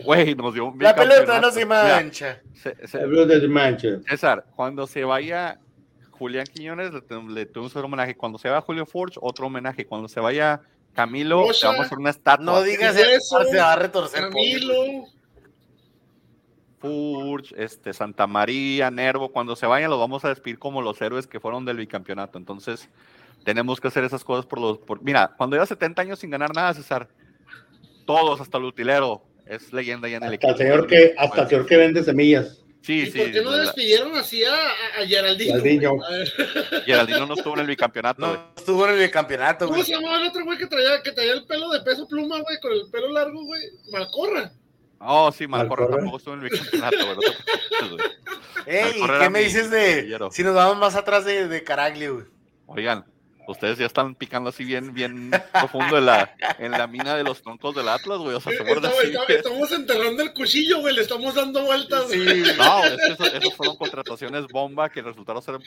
Güey, 0.05 0.35
nos 0.35 0.55
dio 0.55 0.67
un 0.67 0.79
La 0.83 0.95
pelota 0.95 1.41
no 1.41 1.53
se 1.53 1.65
mancha. 1.65 2.41
la 2.65 3.01
pelota 3.01 3.41
se 3.41 3.49
mancha. 3.49 3.89
César, 4.09 4.45
cuando 4.57 4.87
se 4.87 5.05
vaya 5.05 5.61
Julián 6.11 6.47
Quiñones, 6.47 6.91
le, 6.93 7.47
tuvimos 7.47 7.75
un 7.77 7.85
homenaje. 7.85 8.17
Cuando 8.17 8.39
se 8.39 8.49
va 8.49 8.61
Julio 8.61 8.87
Forge, 8.87 9.19
otro 9.23 9.47
homenaje. 9.47 9.87
Cuando 9.87 10.09
se 10.09 10.19
vaya 10.19 10.61
Camilo, 10.95 11.43
le 11.43 11.59
vamos 11.63 11.81
a 11.81 11.83
hacer 11.85 11.99
una 11.99 12.11
estatua. 12.11 12.45
No 12.45 12.63
digas 12.63 12.97
eso, 12.97 13.45
se 13.45 13.57
va 13.57 13.75
a 13.75 13.77
retorcer. 13.77 14.23
Camilo. 14.23 15.07
Furch, 16.81 17.53
este, 17.57 17.93
Santa 17.93 18.27
María, 18.27 18.91
Nervo, 18.91 19.31
cuando 19.31 19.57
se 19.57 19.67
vayan 19.67 19.91
los 19.91 19.99
vamos 19.99 20.25
a 20.25 20.29
despedir 20.29 20.59
como 20.59 20.81
los 20.81 21.01
héroes 21.03 21.27
que 21.27 21.41
fueron 21.41 21.65
del 21.65 21.77
bicampeonato. 21.77 22.39
Entonces, 22.39 22.89
tenemos 23.45 23.81
que 23.81 23.89
hacer 23.89 24.05
esas 24.05 24.25
cosas 24.25 24.47
por 24.47 24.61
los... 24.61 24.79
Por, 24.79 25.03
mira, 25.03 25.35
cuando 25.37 25.57
lleva 25.57 25.67
70 25.67 26.03
años 26.03 26.19
sin 26.19 26.31
ganar 26.31 26.55
nada, 26.55 26.75
César, 26.75 27.09
todos, 28.07 28.41
hasta 28.41 28.59
el 28.59 28.65
utilero, 28.65 29.23
es 29.47 29.73
leyenda 29.73 30.09
ya 30.09 30.19
en 30.19 30.25
el 30.25 30.35
equipo. 30.35 30.51
Hasta 30.51 30.63
el 30.63 30.71
señor 30.71 30.87
que, 30.87 31.15
hasta 31.17 31.43
el 31.43 31.49
señor 31.49 31.67
que 31.67 31.77
vende 31.77 32.03
semillas. 32.05 32.65
Sí, 32.83 33.01
¿Y 33.01 33.11
sí. 33.11 33.19
¿Por 33.19 33.33
qué 33.33 33.43
no 33.43 33.53
despidieron 33.53 34.17
así 34.17 34.45
a, 34.45 34.55
a 35.01 35.07
Geraldino? 35.07 35.61
Geraldino. 35.61 35.99
Geraldino 36.87 37.27
no 37.27 37.35
estuvo 37.35 37.55
en 37.55 37.61
el 37.61 37.67
bicampeonato. 37.67 38.21
No 38.21 38.53
estuvo 38.57 38.85
en 38.87 38.95
el 38.95 38.99
bicampeonato, 39.01 39.69
¿Cómo 39.69 39.83
se 39.83 39.93
llamaba 39.93 40.21
el 40.21 40.29
otro 40.29 40.45
güey 40.45 40.59
que 40.59 40.67
traía, 40.67 41.03
que 41.03 41.13
traía 41.13 41.33
el 41.33 41.45
pelo 41.45 41.71
de 41.71 41.81
peso 41.81 42.07
pluma, 42.07 42.41
güey, 42.41 42.59
con 42.61 42.73
el 42.73 42.91
pelo 42.91 43.13
largo, 43.13 43.45
güey? 43.45 43.63
Malcorra. 43.91 44.53
Oh, 45.01 45.31
sí, 45.31 45.47
Malcorra 45.47 45.89
tampoco 45.89 46.17
estuvo 46.17 46.35
en 46.35 46.45
el 46.45 46.51
bicampeonato, 46.51 46.97
güey. 47.15 47.29
Ey, 48.67 49.03
¿qué 49.21 49.31
me 49.31 49.41
dices 49.41 49.71
de 49.71 50.19
si 50.31 50.43
nos 50.43 50.55
vamos 50.55 50.79
más 50.79 50.95
atrás 50.95 51.25
de, 51.25 51.49
de 51.49 51.65
Caraglio, 51.65 52.15
güey? 52.15 52.27
Oigan, 52.67 53.05
Ustedes 53.49 53.79
ya 53.79 53.87
están 53.87 54.15
picando 54.15 54.51
así 54.51 54.63
bien, 54.63 54.93
bien 54.93 55.31
profundo 55.53 55.97
en 55.97 56.05
la, 56.05 56.37
en 56.59 56.71
la 56.71 56.87
mina 56.87 57.17
de 57.17 57.25
los 57.25 57.41
troncos 57.41 57.75
del 57.75 57.89
Atlas, 57.89 58.19
güey. 58.19 58.37
O 58.37 58.41
sea, 58.41 58.53
se 58.53 58.59
estamos, 58.59 58.85
así, 58.85 59.15
estamos 59.29 59.73
enterrando 59.73 60.23
el 60.23 60.35
cuchillo, 60.35 60.81
güey. 60.81 60.95
Le 60.95 61.01
estamos 61.01 61.35
dando 61.35 61.65
vueltas. 61.65 62.11
Sí, 62.11 62.19
no, 62.59 62.85
es 62.85 63.17
que 63.17 63.39
eso, 63.39 63.51
fueron 63.53 63.77
contrataciones 63.77 64.47
bomba 64.49 64.91
que 64.91 65.01
resultaron 65.01 65.43
ser 65.43 65.57
un 65.57 65.63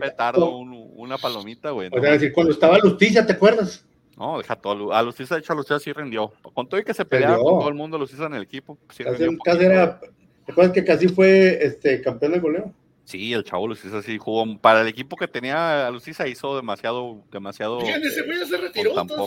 petardo, 0.00 0.50
una 0.58 1.16
palomita, 1.16 1.70
güey. 1.70 1.90
¿no? 1.90 1.96
O 1.96 2.00
sea, 2.00 2.10
decir, 2.10 2.32
cuando 2.32 2.52
estaba 2.52 2.76
Lusticia, 2.78 3.24
¿te 3.24 3.34
acuerdas? 3.34 3.86
No, 4.16 4.38
deja 4.38 4.56
todo. 4.56 4.92
A 4.92 5.00
Lusticia, 5.02 5.36
de 5.36 5.42
hecho, 5.42 5.52
a 5.52 5.56
Lusticia 5.56 5.78
sí 5.78 5.92
rindió. 5.92 6.32
Con 6.54 6.68
todo 6.68 6.80
y 6.80 6.84
que 6.84 6.92
se 6.92 7.04
peleaba 7.04 7.36
con 7.36 7.60
todo 7.60 7.68
el 7.68 7.74
mundo, 7.76 7.98
Lusticia 7.98 8.26
en 8.26 8.34
el 8.34 8.42
equipo. 8.42 8.78
Sí 8.90 9.04
casi, 9.04 9.24
casi 9.44 9.64
era, 9.64 10.00
¿Te 10.46 10.52
acuerdas 10.52 10.72
que 10.72 10.84
casi 10.84 11.06
fue 11.06 11.64
este, 11.64 12.00
campeón 12.00 12.32
de 12.32 12.40
goleo? 12.40 12.74
Sí, 13.06 13.32
el 13.32 13.44
chavo 13.44 13.68
Lucisa 13.68 14.02
sí 14.02 14.18
jugó. 14.18 14.58
Para 14.58 14.80
el 14.80 14.88
equipo 14.88 15.16
que 15.16 15.28
tenía 15.28 15.86
a 15.86 15.90
Lucisa 15.92 16.26
hizo 16.26 16.56
demasiado, 16.56 17.22
demasiado. 17.30 17.80
ese 17.80 18.22
güey 18.22 18.44
se 18.44 18.56
retiró, 18.56 18.94
tampoco. 18.94 19.26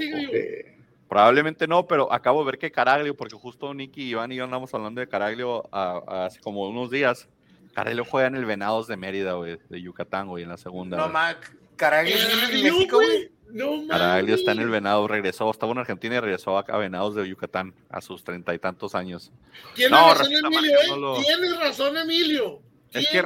Probablemente 1.07 1.65
no, 1.65 1.87
pero 1.87 2.11
acabo 2.11 2.41
de 2.41 2.45
ver 2.45 2.59
que 2.59 2.71
Caraglio, 2.71 3.15
porque 3.15 3.35
justo 3.35 3.73
Nicky, 3.73 4.09
Iván 4.09 4.33
y 4.33 4.35
yo 4.35 4.43
andamos 4.43 4.73
hablando 4.73 4.99
de 4.99 5.07
Caraglio 5.07 5.63
hace 5.73 6.41
como 6.41 6.67
unos 6.67 6.91
días. 6.91 7.29
Caraglio 7.73 8.03
juega 8.03 8.27
en 8.27 8.35
el 8.35 8.43
Venados 8.43 8.87
de 8.87 8.97
Mérida, 8.97 9.33
güey, 9.33 9.57
de 9.69 9.81
Yucatán, 9.81 10.27
güey, 10.27 10.43
en 10.43 10.49
la 10.49 10.57
segunda. 10.57 10.97
No, 10.97 11.07
Mac, 11.07 11.55
Caraglio 11.77 12.15
en 12.15 12.63
México, 12.63 12.97
güey. 12.97 13.31
No, 13.49 13.87
Caraglio 13.87 14.35
está 14.35 14.51
en 14.51 14.59
el 14.59 14.69
Venado, 14.69 15.07
regresó, 15.07 15.49
estaba 15.49 15.71
en 15.71 15.77
Argentina 15.79 16.15
y 16.15 16.19
regresó 16.19 16.57
a 16.57 16.77
Venados 16.77 17.15
de 17.15 17.27
Yucatán 17.27 17.73
a 17.89 18.01
sus 18.01 18.25
treinta 18.25 18.53
y 18.53 18.59
tantos 18.59 18.93
años. 18.93 19.31
Tiene 19.73 19.95
razón, 19.95 20.31
Emilio, 20.31 20.79
¿eh? 20.79 21.23
Tiene 21.23 21.57
razón, 21.57 21.97
Emilio. 21.97 22.61
Es 22.91 23.07
que 23.09 23.23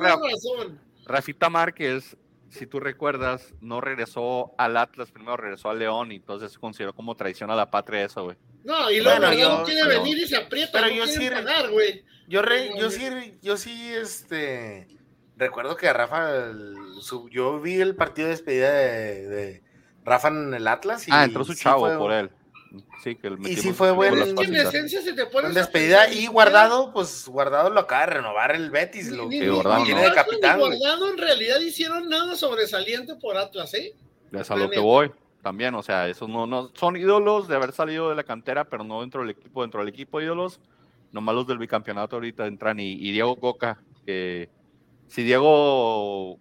Rafita 1.06 1.50
Márquez, 1.50 2.18
si 2.50 2.68
tú 2.68 2.80
recuerdas, 2.80 3.54
no 3.62 3.82
regresó 3.82 4.54
al 4.58 4.78
Atlas, 4.78 5.12
primero 5.12 5.38
regresó 5.38 5.70
al 5.70 5.80
León 5.80 6.12
y 6.12 6.16
entonces 6.16 6.52
se 6.52 6.60
consideró 6.60 6.94
como 6.94 7.16
traición 7.16 7.52
a 7.52 7.56
la 7.56 7.70
patria 7.70 8.06
eso, 8.06 8.24
güey. 8.24 8.38
No, 8.64 8.90
y 8.90 9.02
luego 9.02 9.20
no 9.20 9.64
quiere 9.66 9.88
venir 9.88 10.18
y 10.18 10.28
se 10.28 10.38
aprieta, 10.38 10.72
pero 10.74 10.88
yo 10.90 11.06
sí, 11.08 11.30
güey. 11.72 12.04
Yo, 12.28 12.42
yo 12.78 12.90
sí, 12.90 13.38
yo 13.42 13.58
sí, 13.58 13.94
este, 13.94 14.88
recuerdo 15.36 15.76
que 15.76 15.92
Rafa, 15.92 16.52
yo 17.30 17.60
vi 17.60 17.82
el 17.82 17.96
partido 17.96 18.28
de 18.28 18.34
despedida 18.34 18.72
de, 18.72 19.62
Rafa 20.06 20.30
en 20.30 20.54
el 20.54 20.68
Atlas 20.68 21.08
y 21.08 21.12
Ah, 21.12 21.26
entró 21.26 21.44
su 21.44 21.56
chavo 21.56 21.98
por 21.98 22.12
él. 22.12 22.30
Sí, 23.04 23.16
que 23.16 23.28
el 23.28 23.48
y 23.48 23.56
sí 23.56 23.72
fue 23.72 23.92
bueno. 23.92 24.24
En 24.24 24.56
esencia, 24.56 25.02
si 25.02 25.14
te 25.16 25.26
pones. 25.26 25.54
despedida 25.54 26.12
y 26.12 26.28
guardado, 26.28 26.92
pues 26.92 27.28
guardado 27.28 27.70
lo 27.70 27.82
acaba 27.82 28.06
de 28.08 28.14
renovar 28.14 28.56
el 28.56 28.72
Betis. 28.72 29.10
Lo 29.10 29.30
que 29.30 29.50
guardado, 29.50 29.84
tiene 29.84 30.02
de 30.02 30.14
capitán. 30.14 30.60
guardado 30.60 31.10
en 31.12 31.18
realidad 31.18 31.60
hicieron 31.60 32.10
nada 32.10 32.36
sobresaliente 32.36 33.16
por 33.16 33.38
Atlas, 33.38 33.74
¿eh? 33.76 33.94
Es 34.32 34.50
a 34.50 34.56
lo 34.56 34.70
que 34.70 34.80
voy 34.80 35.12
también, 35.44 35.76
o 35.76 35.84
sea, 35.84 36.08
esos 36.08 36.30
no, 36.30 36.48
no 36.48 36.72
son 36.74 36.96
ídolos 36.96 37.50
de 37.50 37.56
haber 37.56 37.74
salido 37.74 38.10
de 38.10 38.16
la 38.16 38.24
cantera, 38.24 38.64
pero 38.64 38.86
no 38.86 39.02
dentro 39.02 39.22
del 39.22 39.32
equipo, 39.32 39.62
dentro 39.62 39.82
del 39.82 39.90
equipo 39.90 40.22
ídolos, 40.22 40.62
nomás 41.12 41.36
los 41.36 41.46
del 41.46 41.58
bicampeonato 41.58 42.16
ahorita 42.16 42.48
entran 42.48 42.80
y, 42.80 42.94
y 42.94 43.12
Diego 43.12 43.36
Coca, 43.36 43.84
que 44.06 44.50
si 45.08 45.22
Diego 45.22 46.40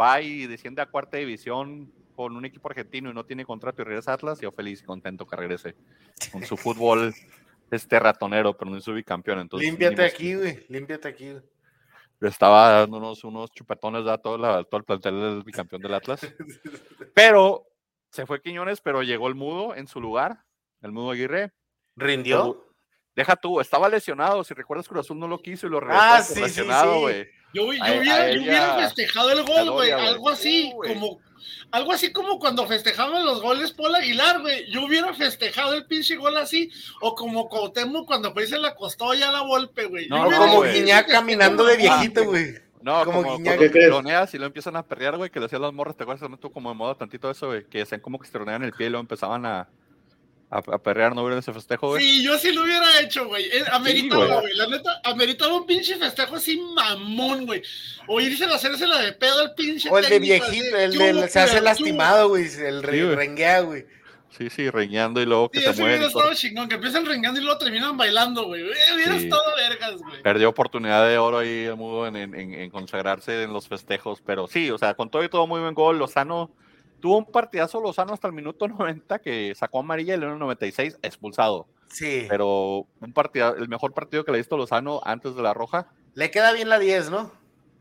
va 0.00 0.20
y 0.22 0.46
desciende 0.46 0.82
a 0.82 0.86
cuarta 0.86 1.16
división, 1.16 1.92
con 2.14 2.36
un 2.36 2.44
equipo 2.44 2.68
argentino 2.68 3.10
y 3.10 3.14
no 3.14 3.24
tiene 3.24 3.44
contrato 3.44 3.82
y 3.82 3.84
regresa 3.84 4.12
a 4.12 4.14
Atlas, 4.14 4.40
yo 4.40 4.52
feliz 4.52 4.80
y 4.82 4.84
contento 4.84 5.26
que 5.26 5.36
regrese 5.36 5.74
con 6.32 6.44
su 6.44 6.56
fútbol 6.56 7.14
este 7.70 7.98
ratonero, 7.98 8.56
pero 8.56 8.70
no 8.70 8.76
es 8.76 8.84
su 8.84 8.92
bicampeón. 8.92 9.40
Entonces, 9.40 9.68
límpiate 9.68 10.04
aquí, 10.04 10.34
güey, 10.34 10.64
límpiate 10.68 11.08
aquí. 11.08 11.34
Le 12.20 12.28
estaba 12.28 12.70
dándonos 12.70 13.24
unos 13.24 13.50
chupetones 13.50 14.06
a 14.06 14.18
todo, 14.18 14.38
la, 14.38 14.64
todo 14.64 14.78
el 14.78 14.84
plantel 14.84 15.20
del 15.20 15.42
bicampeón 15.42 15.82
del 15.82 15.94
Atlas. 15.94 16.20
Pero 17.14 17.66
se 18.10 18.26
fue 18.26 18.40
Quiñones, 18.40 18.80
pero 18.80 19.02
llegó 19.02 19.26
el 19.26 19.34
mudo 19.34 19.74
en 19.74 19.88
su 19.88 20.00
lugar, 20.00 20.44
el 20.82 20.92
mudo 20.92 21.10
Aguirre. 21.10 21.52
¿Rindió? 21.96 22.64
Deja 23.16 23.34
tú, 23.34 23.60
estaba 23.60 23.88
lesionado. 23.88 24.44
Si 24.44 24.54
recuerdas, 24.54 24.88
Cruz 24.88 25.00
Azul 25.00 25.18
no 25.18 25.26
lo 25.26 25.40
quiso 25.42 25.66
y 25.66 25.70
lo 25.70 25.80
regresó 25.80 26.00
ah, 26.00 26.22
sí, 26.22 26.40
lesionado, 26.40 27.00
güey. 27.00 27.26
Yo, 27.54 27.66
hubiera, 27.66 28.78
festejado 28.80 29.30
el 29.30 29.44
gol, 29.44 29.70
güey. 29.70 29.92
Algo 29.92 30.28
así, 30.28 30.72
como 30.86 31.20
algo 31.70 31.92
así 31.92 32.12
como 32.12 32.38
cuando 32.38 32.66
festejaban 32.68 33.24
los 33.24 33.42
goles 33.42 33.72
Paul 33.72 33.96
Aguilar, 33.96 34.40
güey. 34.42 34.70
Yo 34.70 34.84
hubiera 34.84 35.12
festejado 35.12 35.74
el 35.74 35.86
pinche 35.86 36.16
gol 36.16 36.36
así, 36.36 36.70
o 37.00 37.14
como 37.14 37.48
Cuauhtémoc 37.48 38.06
cuando 38.06 38.32
se 38.46 38.58
la 38.58 38.74
costó 38.74 39.12
ya 39.14 39.32
la 39.32 39.40
golpe, 39.40 39.86
güey. 39.86 40.08
No, 40.08 40.24
como 40.30 40.62
Guiñac 40.62 41.08
caminando 41.08 41.64
de 41.64 41.76
viejito, 41.76 42.24
güey. 42.26 42.54
No, 42.80 43.04
como, 43.04 43.22
como 43.22 43.38
Guiñac. 43.38 44.34
y 44.34 44.38
lo 44.38 44.46
empiezan 44.46 44.76
a 44.76 44.84
perrear, 44.84 45.16
güey, 45.16 45.30
que 45.30 45.40
le 45.40 45.46
hacían 45.46 45.62
las 45.62 45.72
morras, 45.72 45.96
te 45.96 46.04
acuerdas, 46.04 46.28
como 46.52 46.68
de 46.68 46.76
moda 46.76 46.94
tantito 46.94 47.30
eso, 47.30 47.48
güey, 47.48 47.64
que 47.64 47.82
hacían 47.82 48.00
como 48.00 48.20
que 48.20 48.28
se 48.28 48.38
el 48.38 48.72
pie 48.72 48.86
y 48.86 48.90
luego 48.90 49.00
empezaban 49.00 49.44
a, 49.44 49.68
a, 50.54 50.78
perrear, 50.78 51.14
no 51.14 51.22
hubiera 51.22 51.40
ese 51.40 51.52
festejo, 51.52 51.88
güey. 51.88 52.02
Sí, 52.02 52.22
yo 52.22 52.38
sí 52.38 52.52
lo 52.52 52.62
hubiera 52.62 53.00
hecho, 53.00 53.26
güey. 53.26 53.44
Eh, 53.46 53.64
ameritaba, 53.72 54.40
güey. 54.40 54.54
La 54.54 54.66
neta, 54.68 55.00
ameritaba 55.04 55.56
un 55.56 55.66
pinche 55.66 55.96
festejo 55.96 56.36
así 56.36 56.60
mamón, 56.74 57.46
güey. 57.46 57.62
O 58.06 58.20
irse 58.20 58.44
a 58.44 58.54
hacerse 58.54 58.86
la 58.86 59.00
de 59.00 59.12
pedo 59.12 59.40
al 59.40 59.54
pinche. 59.54 59.88
O 59.90 59.98
el 59.98 60.08
de 60.08 60.18
viejito, 60.20 60.76
el 60.76 60.92
de 60.92 61.28
se 61.28 61.40
hace 61.40 61.60
lastimado, 61.60 62.28
güey. 62.28 62.44
El 62.44 62.82
renguea, 62.82 63.60
güey. 63.60 63.84
Sí, 64.36 64.50
sí, 64.50 64.68
rengueando 64.68 65.20
y 65.20 65.26
luego 65.26 65.48
que 65.48 65.60
sí, 65.60 65.64
se 65.64 65.72
muere. 65.74 65.96
hubiera 65.96 66.06
estado 66.08 66.34
chingón, 66.34 66.68
que 66.68 66.74
empiezan 66.74 67.06
rengueando 67.06 67.40
y 67.40 67.44
luego 67.44 67.56
terminan 67.58 67.96
bailando, 67.96 68.46
güey. 68.46 68.64
Hubiera 68.64 69.16
estado 69.16 69.42
vergas, 69.56 69.96
güey. 69.96 70.22
Perdió 70.22 70.48
oportunidad 70.48 71.06
de 71.08 71.18
oro 71.18 71.38
ahí 71.38 71.64
el 71.64 71.76
mudo 71.76 72.06
en, 72.08 72.16
en, 72.16 72.34
en, 72.34 72.70
consagrarse 72.70 73.44
en 73.44 73.52
los 73.52 73.68
festejos, 73.68 74.22
pero 74.26 74.48
sí, 74.48 74.72
o 74.72 74.78
sea, 74.78 74.94
con 74.94 75.08
todo 75.08 75.22
y 75.22 75.28
todo 75.28 75.46
muy 75.46 75.60
buen 75.60 75.74
gol, 75.74 75.98
Lozano 75.98 76.50
Tuvo 77.00 77.18
un 77.18 77.26
partidazo 77.26 77.80
Lozano 77.80 78.12
hasta 78.12 78.28
el 78.28 78.32
minuto 78.32 78.68
90 78.68 79.18
que 79.18 79.54
sacó 79.54 79.80
amarilla 79.80 80.14
y 80.14 80.18
el 80.18 80.38
96 80.38 80.98
expulsado. 81.02 81.66
Sí. 81.88 82.26
Pero 82.28 82.86
un 83.00 83.12
partido, 83.12 83.54
el 83.56 83.68
mejor 83.68 83.92
partido 83.92 84.24
que 84.24 84.32
le 84.32 84.38
ha 84.38 84.40
visto 84.40 84.56
Lozano 84.56 85.00
antes 85.04 85.36
de 85.36 85.42
la 85.42 85.54
roja. 85.54 85.88
Le 86.14 86.30
queda 86.30 86.52
bien 86.52 86.68
la 86.68 86.78
10, 86.78 87.10
¿no? 87.10 87.32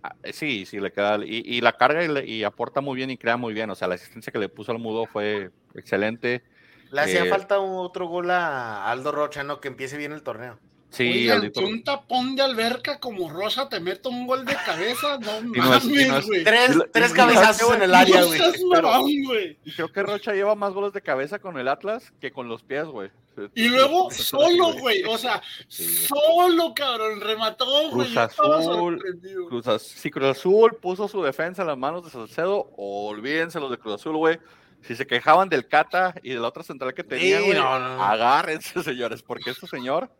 Ah, 0.03 0.15
sí, 0.33 0.65
sí, 0.65 0.79
le 0.79 0.91
queda. 0.91 1.17
Y, 1.23 1.61
la 1.61 1.73
carga 1.73 2.21
y, 2.23 2.43
aporta 2.43 2.81
muy 2.81 2.97
bien 2.97 3.09
y 3.09 3.17
crea 3.17 3.37
muy 3.37 3.53
bien. 3.53 3.69
O 3.69 3.75
sea, 3.75 3.87
la 3.87 3.95
asistencia 3.95 4.33
que 4.33 4.39
le 4.39 4.49
puso 4.49 4.71
al 4.73 4.79
mudo 4.79 5.05
fue 5.05 5.51
excelente. 5.75 6.43
Le 6.91 7.01
hacía 7.01 7.23
eh, 7.23 7.29
falta 7.29 7.59
otro 7.59 8.07
gol 8.07 8.29
a 8.29 8.91
Aldo 8.91 9.13
Rocha, 9.13 9.43
¿no? 9.43 9.61
Que 9.61 9.69
empiece 9.69 9.97
bien 9.97 10.11
el 10.11 10.21
torneo. 10.21 10.59
Sí, 10.93 11.27
un 11.55 11.83
tapón 11.83 12.35
de 12.35 12.43
alberca 12.43 12.99
como 12.99 13.27
Rosa 13.27 13.67
te 13.67 13.79
meto 13.79 14.09
un 14.09 14.27
gol 14.27 14.45
de 14.45 14.53
cabeza, 14.53 15.17
no 15.17 15.41
mames, 15.55 16.27
güey. 16.27 16.43
tres, 16.43 16.77
tres 16.91 17.13
cabezazos 17.13 17.75
en 17.75 17.81
el 17.81 17.95
área, 17.95 18.23
güey. 18.23 19.57
Y 19.65 19.71
creo 19.71 19.91
que 19.91 20.03
Rocha 20.03 20.33
lleva 20.33 20.53
más 20.53 20.71
goles 20.71 20.93
de 20.93 21.01
cabeza 21.01 21.39
con 21.39 21.57
el 21.57 21.67
Atlas 21.67 22.13
que 22.21 22.31
con 22.31 22.47
los 22.47 22.61
pies, 22.61 22.85
güey. 22.85 23.09
Y 23.55 23.69
luego 23.69 24.11
solo, 24.11 24.73
güey, 24.73 25.03
o 25.05 25.17
sea, 25.17 25.41
solo, 25.67 26.75
cabrón, 26.75 27.19
remató, 27.21 27.89
güey. 27.89 28.13
Cruz 28.13 28.17
Azul, 28.17 29.03
Cruz 29.49 29.81
si 29.81 30.11
Cruz 30.11 30.37
Azul 30.37 30.77
puso 30.79 31.07
su 31.07 31.23
defensa 31.23 31.63
en 31.63 31.69
las 31.69 31.77
manos 31.77 32.05
de 32.05 32.11
Salcedo, 32.11 32.69
olvídense 32.77 33.59
los 33.59 33.71
de 33.71 33.79
Cruz 33.79 33.95
Azul, 33.95 34.17
güey. 34.17 34.39
Si 34.83 34.95
se 34.95 35.07
quejaban 35.07 35.49
del 35.49 35.67
Cata 35.67 36.13
y 36.21 36.31
de 36.31 36.39
la 36.39 36.49
otra 36.49 36.61
central 36.61 36.93
que 36.93 37.03
tenía, 37.03 37.39
güey, 37.39 37.57
agárrense, 37.57 38.83
señores, 38.83 39.23
porque 39.23 39.49
este 39.49 39.65
señor 39.65 40.11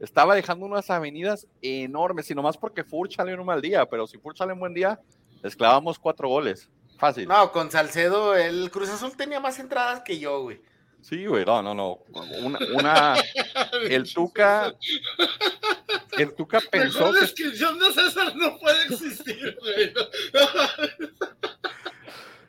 estaba 0.00 0.34
dejando 0.34 0.66
unas 0.66 0.90
avenidas 0.90 1.46
enormes, 1.62 2.30
y 2.30 2.34
no 2.34 2.42
más 2.42 2.56
porque 2.56 2.84
Furch 2.84 3.16
sale 3.16 3.32
en 3.32 3.40
un 3.40 3.46
mal 3.46 3.60
día, 3.60 3.86
pero 3.86 4.06
si 4.06 4.18
Furch 4.18 4.38
sale 4.38 4.52
en 4.52 4.60
buen 4.60 4.74
día, 4.74 5.00
les 5.42 5.56
clavamos 5.56 5.98
cuatro 5.98 6.28
goles. 6.28 6.68
Fácil. 6.98 7.28
No, 7.28 7.52
con 7.52 7.70
Salcedo, 7.70 8.34
el 8.34 8.70
Cruz 8.70 8.88
Azul 8.88 9.16
tenía 9.16 9.38
más 9.38 9.58
entradas 9.58 10.00
que 10.00 10.18
yo, 10.18 10.42
güey. 10.42 10.60
Sí, 11.00 11.26
güey, 11.26 11.44
no, 11.44 11.62
no, 11.62 11.74
no. 11.74 11.98
Una, 12.74 13.14
el 13.88 14.12
Tuca, 14.12 14.74
el 16.18 16.34
Tuca 16.34 16.60
pensó 16.70 17.12
La 17.12 17.20
descripción 17.20 17.78
de 17.78 17.92
César 17.92 18.34
no 18.34 18.58
puede 18.58 18.82
existir, 18.84 19.56
güey. 19.60 19.92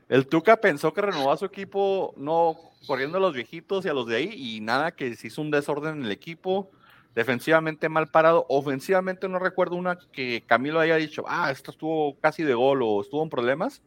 El 0.09 0.25
Tuca 0.27 0.57
pensó 0.59 0.91
que 0.91 1.03
renovó 1.03 1.31
a 1.31 1.37
su 1.37 1.45
equipo, 1.45 2.15
no 2.17 2.57
corriendo 2.87 3.19
a 3.19 3.21
los 3.21 3.31
viejitos 3.31 3.85
y 3.85 3.89
a 3.89 3.93
los 3.93 4.07
de 4.07 4.15
ahí, 4.15 4.33
y 4.33 4.59
nada, 4.59 4.91
que 4.91 5.15
se 5.15 5.27
hizo 5.27 5.43
un 5.43 5.51
desorden 5.51 5.99
en 5.99 6.05
el 6.05 6.11
equipo 6.11 6.71
defensivamente 7.15 7.89
mal 7.89 8.07
parado, 8.07 8.45
ofensivamente 8.49 9.27
no 9.27 9.39
recuerdo 9.39 9.75
una 9.75 9.97
que 10.11 10.43
Camilo 10.45 10.79
haya 10.79 10.95
dicho, 10.95 11.23
ah, 11.27 11.51
esto 11.51 11.71
estuvo 11.71 12.17
casi 12.19 12.43
de 12.43 12.53
gol 12.53 12.81
o 12.83 13.01
estuvo 13.01 13.23
en 13.23 13.29
problemas. 13.29 13.81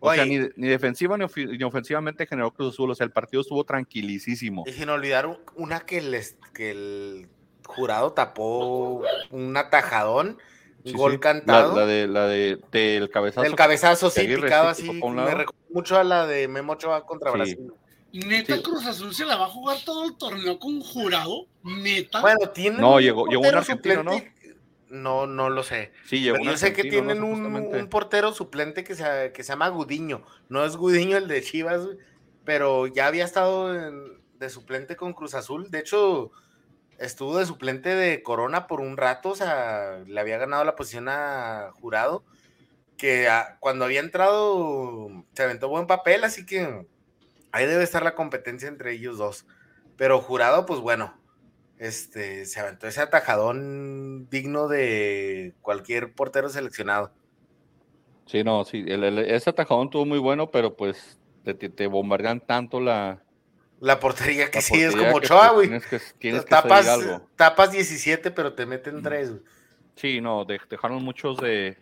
O 0.00 0.12
sea, 0.12 0.26
ni, 0.26 0.38
defensiva 0.38 1.16
ni, 1.16 1.64
ofensivamente 1.64 2.26
generó 2.26 2.50
Cruz 2.50 2.74
Azul, 2.74 2.90
o 2.90 2.94
sea, 2.94 3.06
el 3.06 3.12
partido 3.12 3.40
estuvo 3.40 3.64
tranquilísimo. 3.64 4.64
Y 4.66 4.72
sin 4.72 4.90
olvidar 4.90 5.38
una 5.54 5.80
que, 5.80 6.02
les, 6.02 6.36
que 6.52 6.72
el 6.72 7.28
jurado 7.66 8.12
tapó 8.12 9.02
un 9.30 9.56
atajadón, 9.56 10.36
gol 10.92 11.20
cantado. 11.20 11.74
La, 11.74 11.86
de, 11.86 12.06
la 12.06 12.26
de, 12.26 12.60
del 12.70 13.08
cabezazo. 13.08 13.46
El 13.46 13.54
cabezazo, 13.54 14.10
sí, 14.10 14.26
picado 14.26 14.68
así, 14.68 14.92
me 14.92 15.34
recuerda 15.34 15.64
mucho 15.70 15.96
a 15.96 16.04
la 16.04 16.26
de 16.26 16.48
Memo 16.48 16.74
Ochoa 16.74 17.06
contra 17.06 17.30
Brasil. 17.30 17.72
Neta, 18.14 18.62
Cruz 18.62 18.86
Azul 18.86 19.12
se 19.12 19.24
la 19.24 19.34
va 19.34 19.46
a 19.46 19.48
jugar 19.48 19.78
todo 19.84 20.04
el 20.04 20.14
torneo 20.16 20.60
con 20.60 20.80
jurado. 20.80 21.48
Neta. 21.64 22.20
Bueno, 22.20 22.48
tiene. 22.50 22.78
No, 22.78 23.00
llegó, 23.00 23.26
llegó 23.26 23.42
un 23.42 23.54
argentino, 23.56 24.04
¿no? 24.04 24.22
No, 24.88 25.26
no 25.26 25.50
lo 25.50 25.64
sé. 25.64 25.90
Sí, 26.06 26.20
llegó 26.20 26.36
Pero 26.36 26.52
yo 26.52 26.56
sé 26.56 26.72
que 26.72 26.84
tienen 26.84 27.24
un, 27.24 27.88
portero 27.88 28.32
suplente 28.32 28.84
que 28.84 28.94
se, 28.94 29.32
que 29.34 29.42
se 29.42 29.48
llama 29.48 29.68
Gudiño. 29.68 30.22
No 30.48 30.64
es 30.64 30.76
Gudiño 30.76 31.16
el 31.16 31.26
de 31.26 31.42
Chivas, 31.42 31.80
pero 32.44 32.86
ya 32.86 33.08
había 33.08 33.24
estado 33.24 33.72
de 33.72 34.48
suplente 34.48 34.94
con 34.94 35.12
Cruz 35.12 35.34
Azul. 35.34 35.72
De 35.72 35.80
hecho, 35.80 36.30
estuvo 36.98 37.36
de 37.36 37.46
suplente 37.46 37.96
de 37.96 38.22
Corona 38.22 38.68
por 38.68 38.80
un 38.80 38.96
rato. 38.96 39.30
O 39.30 39.36
sea, 39.36 40.04
le 40.06 40.20
había 40.20 40.38
ganado 40.38 40.64
la 40.64 40.76
posición 40.76 41.08
a 41.08 41.72
Jurado. 41.80 42.22
Que 42.96 43.28
cuando 43.58 43.84
había 43.84 43.98
entrado 43.98 45.24
se 45.32 45.42
aventó 45.42 45.68
buen 45.68 45.88
papel, 45.88 46.22
así 46.22 46.46
que 46.46 46.86
ahí 47.54 47.66
debe 47.66 47.84
estar 47.84 48.02
la 48.02 48.16
competencia 48.16 48.68
entre 48.68 48.92
ellos 48.92 49.16
dos. 49.16 49.46
Pero 49.96 50.20
jurado, 50.20 50.66
pues 50.66 50.80
bueno, 50.80 51.14
este, 51.78 52.46
se 52.46 52.58
aventó 52.58 52.88
ese 52.88 53.00
atajadón 53.00 54.28
digno 54.28 54.66
de 54.66 55.54
cualquier 55.62 56.12
portero 56.12 56.48
seleccionado. 56.48 57.12
Sí, 58.26 58.42
no, 58.42 58.64
sí, 58.64 58.84
ese 58.88 59.50
atajadón 59.50 59.86
estuvo 59.86 60.04
muy 60.04 60.18
bueno, 60.18 60.50
pero 60.50 60.74
pues 60.74 61.18
te, 61.44 61.86
bombardean 61.86 62.40
tanto 62.40 62.80
la... 62.80 63.22
La 63.80 64.00
portería 64.00 64.50
que 64.50 64.60
sí 64.60 64.80
es 64.82 64.96
como 64.96 65.16
Ochoa, 65.16 65.50
güey. 65.50 65.68
Tienes 66.18 66.44
que, 66.44 66.48
tapas, 66.48 66.88
algo. 66.88 67.28
tapas 67.36 67.70
17, 67.70 68.30
pero 68.32 68.54
te 68.54 68.66
meten 68.66 69.00
3. 69.02 69.32
Sí, 69.94 70.20
no, 70.20 70.44
dejaron 70.44 71.04
muchos 71.04 71.36
de, 71.36 71.76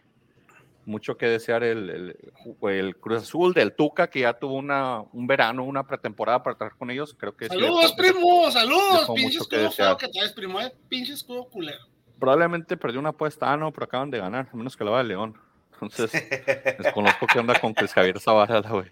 mucho 0.84 1.16
que 1.16 1.26
desear 1.26 1.62
el, 1.62 2.16
el, 2.62 2.96
Cruz 2.96 3.22
Azul 3.22 3.54
del 3.54 3.74
Tuca, 3.74 4.08
que 4.08 4.20
ya 4.20 4.34
tuvo 4.34 4.54
una, 4.54 5.00
un 5.12 5.26
verano, 5.26 5.64
una 5.64 5.86
pretemporada 5.86 6.42
para 6.42 6.56
trabajar 6.56 6.78
con 6.78 6.90
ellos. 6.90 7.14
Creo 7.18 7.36
que 7.36 7.46
saludos, 7.46 7.92
primo, 7.92 8.50
saludos. 8.50 9.10
Pinche 9.14 9.38
escudo 9.38 9.70
feo 9.70 9.96
que 9.96 10.08
traes, 10.08 10.32
primo, 10.32 10.60
eh. 10.60 10.72
pinche 10.88 11.12
escudo 11.12 11.44
culero. 11.48 11.86
Probablemente 12.18 12.76
perdió 12.76 13.00
una 13.00 13.10
apuesta, 13.10 13.52
ah, 13.52 13.56
no, 13.56 13.72
pero 13.72 13.84
acaban 13.84 14.10
de 14.10 14.18
ganar, 14.18 14.48
a 14.52 14.56
menos 14.56 14.76
que 14.76 14.84
la 14.84 14.90
va 14.90 14.98
de 14.98 15.04
León. 15.04 15.38
Entonces, 15.80 16.12
desconozco 16.78 17.26
qué 17.26 17.38
onda 17.38 17.58
con 17.58 17.74
Chris 17.74 17.92
Javier 17.92 18.20
Zavala, 18.20 18.60
güey. 18.60 18.90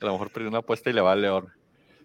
A 0.00 0.06
lo 0.06 0.12
mejor 0.12 0.30
perdió 0.30 0.48
una 0.48 0.58
apuesta 0.58 0.90
y 0.90 0.92
le 0.92 1.00
va 1.00 1.12
a 1.12 1.16
León. 1.16 1.52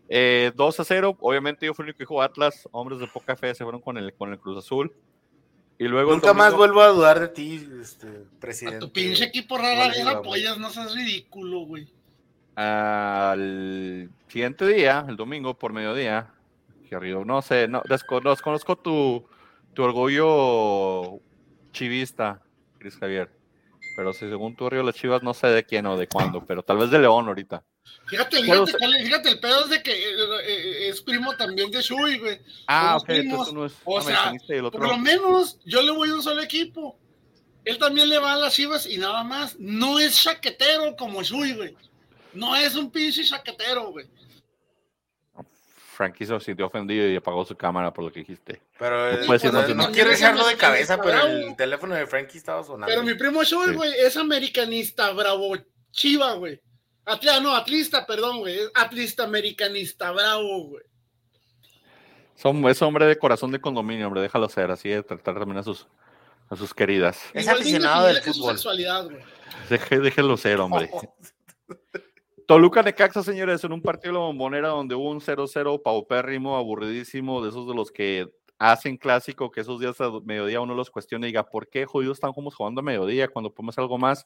Eh, 0.09 0.51
2 0.55 0.79
a 0.79 0.83
0, 0.83 1.17
obviamente 1.19 1.65
yo 1.65 1.73
fui 1.73 1.83
el 1.83 1.87
único 1.87 1.97
que 1.97 2.05
jugó 2.05 2.21
Atlas, 2.21 2.67
hombres 2.71 2.99
de 2.99 3.07
poca 3.07 3.35
fe 3.35 3.53
se 3.53 3.63
fueron 3.63 3.81
con 3.81 3.97
el, 3.97 4.13
con 4.13 4.31
el 4.31 4.39
Cruz 4.39 4.57
Azul. 4.57 4.93
Y 5.79 5.83
luego 5.85 6.11
Nunca 6.11 6.33
más 6.33 6.55
vuelvo 6.55 6.81
a 6.81 6.87
dudar 6.87 7.19
de 7.19 7.27
ti, 7.27 7.67
este, 7.81 8.07
presidente. 8.39 8.79
tu 8.79 8.91
pinche 8.91 9.25
equipo 9.25 9.57
rara 9.57 9.89
vez 9.89 10.07
apoyas, 10.07 10.57
no 10.57 10.71
seas 10.71 10.95
ridículo, 10.95 11.59
güey. 11.61 11.87
Al 12.55 14.09
siguiente 14.27 14.65
día, 14.65 15.05
el 15.07 15.15
domingo 15.15 15.53
por 15.53 15.73
mediodía, 15.73 16.31
que 16.89 16.95
no 17.25 17.41
sé, 17.43 17.67
no, 17.67 17.83
desconozco 17.87 18.75
tu, 18.77 19.23
tu 19.75 19.83
orgullo 19.83 21.19
chivista, 21.71 22.41
Cris 22.79 22.97
Javier. 22.97 23.29
Pero 23.95 24.13
si 24.13 24.27
según 24.27 24.55
tu 24.55 24.65
orgullo 24.65 24.83
las 24.83 24.95
chivas, 24.95 25.21
no 25.21 25.35
sé 25.35 25.47
de 25.47 25.63
quién 25.63 25.85
o 25.85 25.97
de 25.97 26.07
cuándo, 26.07 26.43
pero 26.45 26.63
tal 26.63 26.77
vez 26.77 26.89
de 26.89 26.97
León 26.97 27.27
ahorita. 27.27 27.63
Fíjate, 28.07 28.41
fíjate, 28.41 28.73
fíjate, 29.03 29.29
el 29.29 29.39
pedo 29.39 29.65
es 29.65 29.69
de 29.69 29.83
que 29.83 29.91
eh, 29.91 30.15
eh, 30.45 30.89
es 30.89 31.01
primo 31.01 31.35
también 31.35 31.69
de 31.71 31.81
Shui, 31.81 32.17
güey. 32.19 32.39
Ah, 32.67 32.97
ok, 32.97 33.09
entonces 33.09 33.53
no 33.53 33.65
es 33.65 33.73
o 33.83 34.01
sea, 34.01 34.33
por 34.71 34.87
lo 34.87 34.97
menos 34.97 35.59
yo 35.65 35.81
le 35.81 35.91
voy 35.91 36.09
a 36.09 36.15
un 36.15 36.23
solo 36.23 36.41
equipo. 36.41 36.97
Él 37.65 37.77
también 37.77 38.07
le 38.07 38.17
va 38.17 38.33
a 38.33 38.37
las 38.37 38.53
chivas 38.53 38.85
y 38.85 38.97
nada 38.97 39.25
más. 39.25 39.57
No 39.59 39.99
es 39.99 40.23
chaquetero 40.23 40.95
como 40.95 41.21
Shui, 41.21 41.53
güey. 41.53 41.75
No 42.33 42.55
es 42.55 42.75
un 42.75 42.89
pinche 42.89 43.25
chaquetero, 43.25 43.91
güey. 43.91 44.07
Frankie 45.97 46.27
se 46.27 46.39
sintió 46.39 46.67
ofendido 46.67 47.09
y 47.09 47.15
apagó 47.15 47.43
su 47.43 47.57
cámara 47.57 47.91
por 47.91 48.05
lo 48.05 48.11
que 48.11 48.19
dijiste. 48.19 48.61
Pero 48.77 49.19
no, 49.19 49.25
pues, 49.25 49.43
no, 49.51 49.67
no 49.69 49.91
quiero 49.91 50.11
echarlo 50.11 50.47
de 50.47 50.55
cabeza, 50.55 51.01
pero 51.01 51.25
el 51.25 51.55
teléfono 51.55 51.95
de 51.95 52.05
Frankie 52.05 52.37
estaba 52.37 52.63
sonando. 52.63 52.85
Pero 52.85 53.03
mi 53.03 53.15
primo 53.15 53.43
Shui, 53.43 53.73
güey, 53.73 53.91
es 53.99 54.15
americanista, 54.15 55.11
bravo, 55.11 55.57
chiva, 55.91 56.33
güey. 56.35 56.61
Atla, 57.07 57.39
no, 57.39 57.55
atlista, 57.55 58.05
perdón, 58.05 58.39
güey. 58.39 58.59
Atlista 58.75 59.23
americanista, 59.23 60.11
bravo, 60.11 60.65
güey. 60.65 60.83
es 62.69 62.81
hombre 62.81 63.05
de 63.05 63.17
corazón 63.17 63.49
de 63.51 63.61
condominio, 63.61 64.07
hombre, 64.07 64.21
déjalo 64.21 64.49
ser, 64.49 64.71
así 64.71 64.89
de 64.89 65.01
tratar 65.03 65.39
también 65.39 65.57
a 65.59 65.63
sus, 65.63 65.87
a 66.49 66.57
sus 66.57 66.73
queridas. 66.73 67.21
Es 67.33 67.47
aficionado 67.47 68.07
del 68.07 68.21
fútbol. 68.21 68.57
déjelo 69.69 70.35
ser, 70.35 70.59
hombre. 70.59 70.91
Toluca 72.45 72.83
de 72.83 72.93
Caxa, 72.93 73.23
señores, 73.23 73.63
en 73.63 73.71
un 73.71 73.81
partido 73.81 74.13
de 74.13 74.19
la 74.19 74.25
bombonera 74.25 74.67
donde 74.69 74.95
hubo 74.95 75.09
un 75.09 75.21
0-0 75.21 75.81
paupérrimo, 75.81 76.57
aburridísimo, 76.57 77.41
de 77.41 77.49
esos 77.49 77.67
de 77.69 77.73
los 77.73 77.89
que 77.89 78.27
hacen 78.59 78.97
clásico, 78.97 79.49
que 79.49 79.61
esos 79.61 79.79
días 79.79 79.99
a 80.01 80.09
mediodía 80.25 80.59
uno 80.59 80.73
los 80.73 80.89
cuestiona 80.89 81.27
y 81.27 81.29
diga, 81.29 81.43
¿por 81.49 81.69
qué 81.69 81.85
jodidos 81.85 82.17
están 82.17 82.33
como 82.33 82.51
jugando 82.51 82.81
a 82.81 82.83
mediodía 82.83 83.27
cuando 83.27 83.53
podemos 83.53 83.77
algo 83.77 83.97
más? 83.97 84.25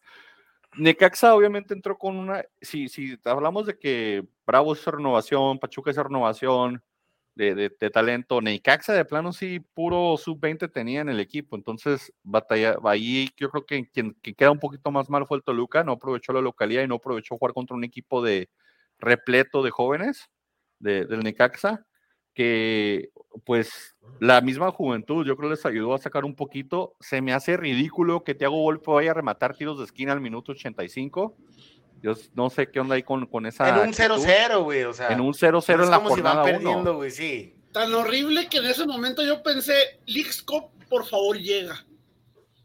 Necaxa 0.78 1.36
obviamente 1.36 1.74
entró 1.74 1.98
con 1.98 2.18
una, 2.18 2.44
si, 2.62 2.88
si 2.88 3.18
hablamos 3.26 3.66
de 3.66 3.78
que 3.78 4.26
Bravo 4.46 4.74
es 4.74 4.86
renovación, 4.86 5.60
Pachuca 5.60 5.92
es 5.92 5.98
renovación 5.98 6.82
de, 7.36 7.56
de, 7.56 7.90
talento, 7.90 8.42
Necaxa 8.42 8.94
de 8.94 9.06
plano 9.06 9.34
sí, 9.34 9.60
puro 9.60 10.18
sub-20 10.18 10.72
tenía 10.72 11.02
en 11.02 11.10
el 11.10 11.20
equipo, 11.20 11.56
entonces 11.56 12.14
batalla, 12.24 12.78
ahí 12.84 13.30
yo 13.38 13.50
creo 13.50 13.66
que 13.66 13.90
quien, 13.90 14.14
queda 14.14 14.52
un 14.52 14.60
poquito 14.60 14.92
más 14.92 15.10
mal 15.10 15.26
fue 15.26 15.38
el 15.38 15.44
Toluca, 15.44 15.84
no 15.84 15.94
aprovechó 15.94 16.34
la 16.34 16.42
localidad 16.42 16.84
y 16.84 16.88
no 16.88 16.96
aprovechó 16.96 17.38
jugar 17.38 17.54
contra 17.54 17.76
un 17.76 17.84
equipo 17.84 18.22
de 18.22 18.50
repleto 19.00 19.64
de 19.64 19.72
jóvenes 19.72 20.30
de, 20.80 21.06
del 21.06 21.22
Necaxa, 21.22 21.86
que 22.34 23.10
pues 23.46 23.96
la 24.20 24.42
misma 24.42 24.72
juventud, 24.72 25.26
yo 25.26 25.36
creo 25.36 25.50
les 25.50 25.66
ayudó 25.66 25.94
a 25.94 25.98
sacar 25.98 26.26
un 26.26 26.36
poquito. 26.36 26.96
Se 27.00 27.22
me 27.22 27.34
hace 27.34 27.58
ridículo 27.58 28.24
que 28.24 28.36
Thiago 28.36 28.58
Volpe 28.58 28.92
vaya 28.92 29.12
a 29.12 29.14
rematar 29.16 29.56
tiros 29.56 29.80
de 29.80 29.86
esquina 29.86 30.12
al 30.12 30.22
minuto 30.22 30.52
85. 30.52 31.36
Yo 32.02 32.14
no 32.34 32.50
sé 32.50 32.70
qué 32.70 32.80
onda 32.80 32.96
ahí 32.96 33.04
con, 33.04 33.26
con 33.28 33.46
esa. 33.46 33.70
En 33.70 33.88
un 33.88 33.94
0-0, 33.94 34.64
güey. 34.64 34.84
O 34.84 34.94
sea, 34.94 35.10
en 35.10 35.22
un 35.22 35.34
0-0 35.34 35.84
en 35.84 35.92
la 35.92 36.00
jornada 36.00 36.44
si 36.44 36.52
perdiendo, 36.52 36.96
güey, 36.96 37.12
sí. 37.12 37.56
Tan 37.72 37.94
horrible 37.94 38.48
que 38.50 38.58
en 38.58 38.66
ese 38.66 38.86
momento 38.86 39.24
yo 39.24 39.42
pensé, 39.44 40.00
Leagues 40.06 40.42
Cup, 40.42 40.72
por 40.90 41.06
favor, 41.06 41.38
llega. 41.38 41.86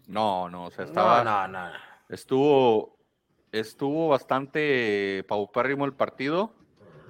No, 0.06 0.48
no, 0.48 0.66
o 0.66 0.70
sea, 0.70 0.84
estaba. 0.84 1.22
No, 1.22 1.46
no, 1.48 1.68
no. 1.68 1.72
Estuvo, 2.08 2.98
estuvo 3.52 4.08
bastante 4.08 5.24
paupérrimo 5.28 5.84
el 5.84 5.92
partido 5.92 6.55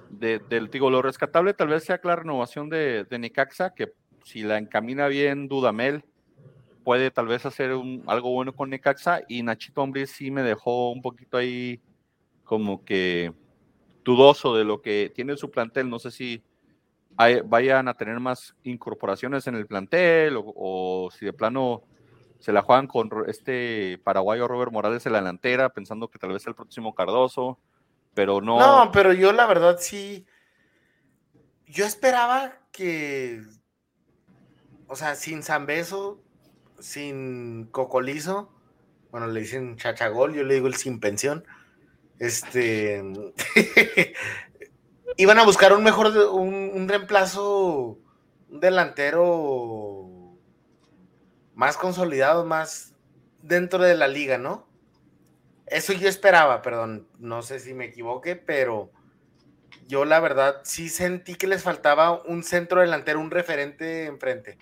del 0.09 0.69
digo, 0.69 0.89
lo 0.89 1.01
rescatable 1.01 1.53
tal 1.53 1.69
vez 1.69 1.83
sea 1.83 1.99
la 2.03 2.15
renovación 2.15 2.69
de, 2.69 3.03
de 3.05 3.19
Necaxa, 3.19 3.73
que 3.73 3.93
si 4.23 4.41
la 4.43 4.57
encamina 4.57 5.07
bien 5.07 5.47
Dudamel, 5.47 6.03
puede 6.83 7.11
tal 7.11 7.27
vez 7.27 7.45
hacer 7.45 7.73
un, 7.73 8.01
algo 8.07 8.31
bueno 8.31 8.55
con 8.55 8.69
Necaxa 8.69 9.21
y 9.27 9.43
Nachito 9.43 9.81
Hombre 9.81 10.07
sí 10.07 10.31
me 10.31 10.41
dejó 10.41 10.91
un 10.91 11.01
poquito 11.01 11.35
ahí 11.35 11.81
como 12.45 12.85
que 12.85 13.33
dudoso 14.05 14.55
de 14.55 14.63
lo 14.63 14.81
que 14.81 15.11
tiene 15.13 15.35
su 15.35 15.51
plantel. 15.51 15.89
No 15.89 15.99
sé 15.99 16.11
si 16.11 16.41
vayan 17.45 17.89
a 17.89 17.93
tener 17.93 18.21
más 18.21 18.55
incorporaciones 18.63 19.47
en 19.47 19.55
el 19.55 19.67
plantel 19.67 20.37
o, 20.37 21.09
si 21.11 21.25
de 21.25 21.33
plano 21.33 21.83
se 22.39 22.53
la 22.53 22.61
juegan 22.61 22.87
con 22.87 23.09
este 23.27 23.99
paraguayo 24.03 24.47
Robert 24.47 24.71
Morales 24.71 25.05
en 25.05 25.11
la 25.11 25.19
delantera, 25.19 25.69
pensando 25.69 26.07
que 26.07 26.19
tal 26.19 26.31
vez 26.31 26.47
el 26.47 26.55
próximo 26.55 26.95
Cardoso, 26.95 27.59
pero 28.17 28.41
no. 28.41 28.57
No, 28.57 28.91
pero 28.91 29.13
yo 29.13 29.31
la 29.31 29.45
verdad 29.45 29.77
sí. 29.79 30.25
Yo 31.67 31.85
esperaba 31.85 32.57
que. 32.71 33.43
O 34.87 34.95
sea, 34.95 35.13
sin 35.13 35.43
Zambeso, 35.43 36.23
sin 36.79 37.65
Cocolizo, 37.65 38.51
bueno, 39.11 39.27
le 39.27 39.41
dicen 39.41 39.77
chachagol, 39.77 40.33
yo 40.33 40.43
le 40.43 40.55
digo 40.55 40.65
el 40.65 40.73
sin 40.73 40.99
pensión. 40.99 41.45
Este. 42.17 43.03
iban 45.17 45.37
a 45.37 45.45
buscar 45.45 45.73
un 45.73 45.83
mejor, 45.83 46.07
un, 46.31 46.89
reemplazo, 46.89 47.99
un 48.49 48.59
delantero 48.59 50.09
más 51.53 51.77
consolidado, 51.77 52.45
más 52.45 52.95
dentro 53.43 53.83
de 53.83 53.93
la 53.93 54.07
liga, 54.07 54.39
¿no? 54.39 54.66
Eso 55.67 55.93
yo 55.93 56.07
esperaba, 56.07 56.61
perdón, 56.61 57.07
no 57.19 57.41
sé 57.41 57.59
si 57.59 57.73
me 57.73 57.85
equivoqué, 57.85 58.35
pero 58.35 58.91
yo 59.87 60.05
la 60.05 60.19
verdad 60.19 60.61
sí 60.63 60.89
sentí 60.89 61.35
que 61.35 61.47
les 61.47 61.63
faltaba 61.63 62.21
un 62.23 62.43
centro 62.43 62.81
delantero, 62.81 63.19
un 63.19 63.31
referente 63.31 64.05
enfrente. 64.05 64.57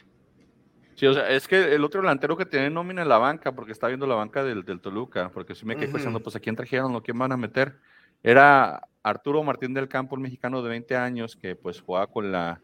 Sí, 0.95 1.07
o 1.07 1.13
sea, 1.13 1.29
es 1.29 1.47
que 1.47 1.75
el 1.75 1.83
otro 1.83 2.01
delantero 2.01 2.37
que 2.37 2.45
tiene 2.45 2.69
nómina 2.69 3.01
en 3.01 3.09
la 3.09 3.17
banca, 3.17 3.51
porque 3.51 3.73
está 3.73 3.87
viendo 3.87 4.07
la 4.07 4.15
banca 4.15 4.43
del, 4.43 4.63
Toluca, 4.79 5.29
porque 5.29 5.53
si 5.53 5.65
me 5.65 5.75
quedé 5.75 5.89
pensando, 5.89 6.21
pues 6.21 6.35
a 6.37 6.39
quién 6.39 6.55
trajeron 6.55 6.95
o 6.95 7.03
quién 7.03 7.19
van 7.19 7.33
a 7.33 7.37
meter. 7.37 7.77
Era 8.23 8.81
Arturo 9.03 9.43
Martín 9.43 9.73
del 9.73 9.89
Campo, 9.89 10.15
un 10.15 10.21
mexicano 10.21 10.61
de 10.61 10.69
20 10.69 10.95
años 10.95 11.35
que 11.35 11.55
pues 11.55 11.81
jugaba 11.81 12.07
con 12.07 12.31
la, 12.31 12.61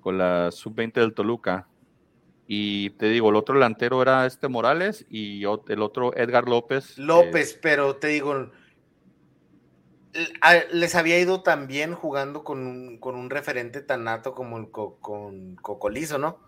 con 0.00 0.16
la 0.16 0.50
sub-20 0.52 0.92
del 0.94 1.14
Toluca. 1.14 1.66
Y 2.50 2.90
te 2.90 3.10
digo, 3.10 3.28
el 3.28 3.36
otro 3.36 3.56
delantero 3.56 4.00
era 4.00 4.24
este 4.24 4.48
Morales 4.48 5.04
y 5.10 5.42
el 5.42 5.82
otro 5.82 6.16
Edgar 6.16 6.48
López. 6.48 6.96
López, 6.96 7.58
pero 7.60 7.96
te 7.96 8.08
digo, 8.08 8.50
les 10.72 10.94
había 10.94 11.20
ido 11.20 11.42
también 11.42 11.92
jugando 11.94 12.44
con 12.44 12.66
un, 12.66 12.96
con 12.96 13.16
un 13.16 13.28
referente 13.28 13.82
tan 13.82 14.04
nato 14.04 14.34
como 14.34 14.56
el 14.56 14.70
con 14.70 15.56
Cocolizo, 15.56 16.16
¿no? 16.16 16.38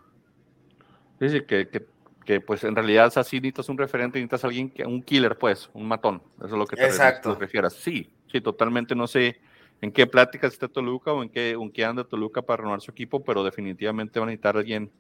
Sí, 1.21 1.43
que, 1.43 2.41
pues 2.41 2.65
en 2.65 2.75
realidad 2.75 3.13
así 3.17 3.37
necesitas 3.37 3.69
un 3.69 3.77
referente, 3.77 4.19
necesitas 4.19 4.45
alguien, 4.45 4.71
que, 4.71 4.87
un 4.87 5.03
killer, 5.03 5.37
pues, 5.37 5.69
un 5.75 5.87
matón. 5.87 6.23
Eso 6.39 6.47
es 6.47 6.53
lo 6.53 6.67
que 6.67 6.77
te, 6.77 6.87
Exacto. 6.87 7.35
refieras. 7.35 7.75
Sí, 7.75 8.11
sí, 8.33 8.41
totalmente. 8.41 8.95
No 8.95 9.07
sé 9.07 9.39
en 9.83 9.93
qué 9.93 10.07
pláticas 10.07 10.55
está 10.55 10.67
Toluca 10.67 11.13
o 11.13 11.23
en 11.23 11.29
qué, 11.29 11.51
en 11.51 11.71
qué 11.71 11.85
anda 11.85 12.05
Toluca 12.05 12.41
para 12.41 12.59
renovar 12.59 12.81
su 12.81 12.91
equipo, 12.91 13.23
pero 13.23 13.45
definitivamente 13.45 14.19
van 14.19 14.31
a 14.31 14.33
necesitar 14.33 14.57
alguien. 14.57 14.91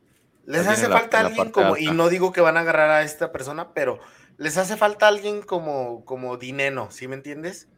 Les 0.50 0.66
hace 0.66 0.88
falta 0.88 1.20
alguien 1.20 1.50
como, 1.50 1.76
y 1.76 1.90
no 1.92 2.08
digo 2.08 2.32
que 2.32 2.40
van 2.40 2.56
a 2.56 2.60
agarrar 2.60 2.90
a 2.90 3.02
esta 3.02 3.30
persona, 3.30 3.72
pero 3.72 4.00
les 4.36 4.56
hace 4.56 4.76
falta 4.76 5.06
alguien 5.06 5.42
como, 5.42 6.04
como 6.04 6.36
Dineno, 6.36 6.90
¿sí 6.90 7.06
me 7.06 7.14
entiendes? 7.14 7.68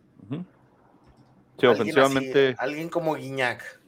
Sí, 1.59 1.67
ofensivamente. 1.67 2.55
alguien 2.59 2.89
como 2.89 3.15
Guiñac. 3.15 3.81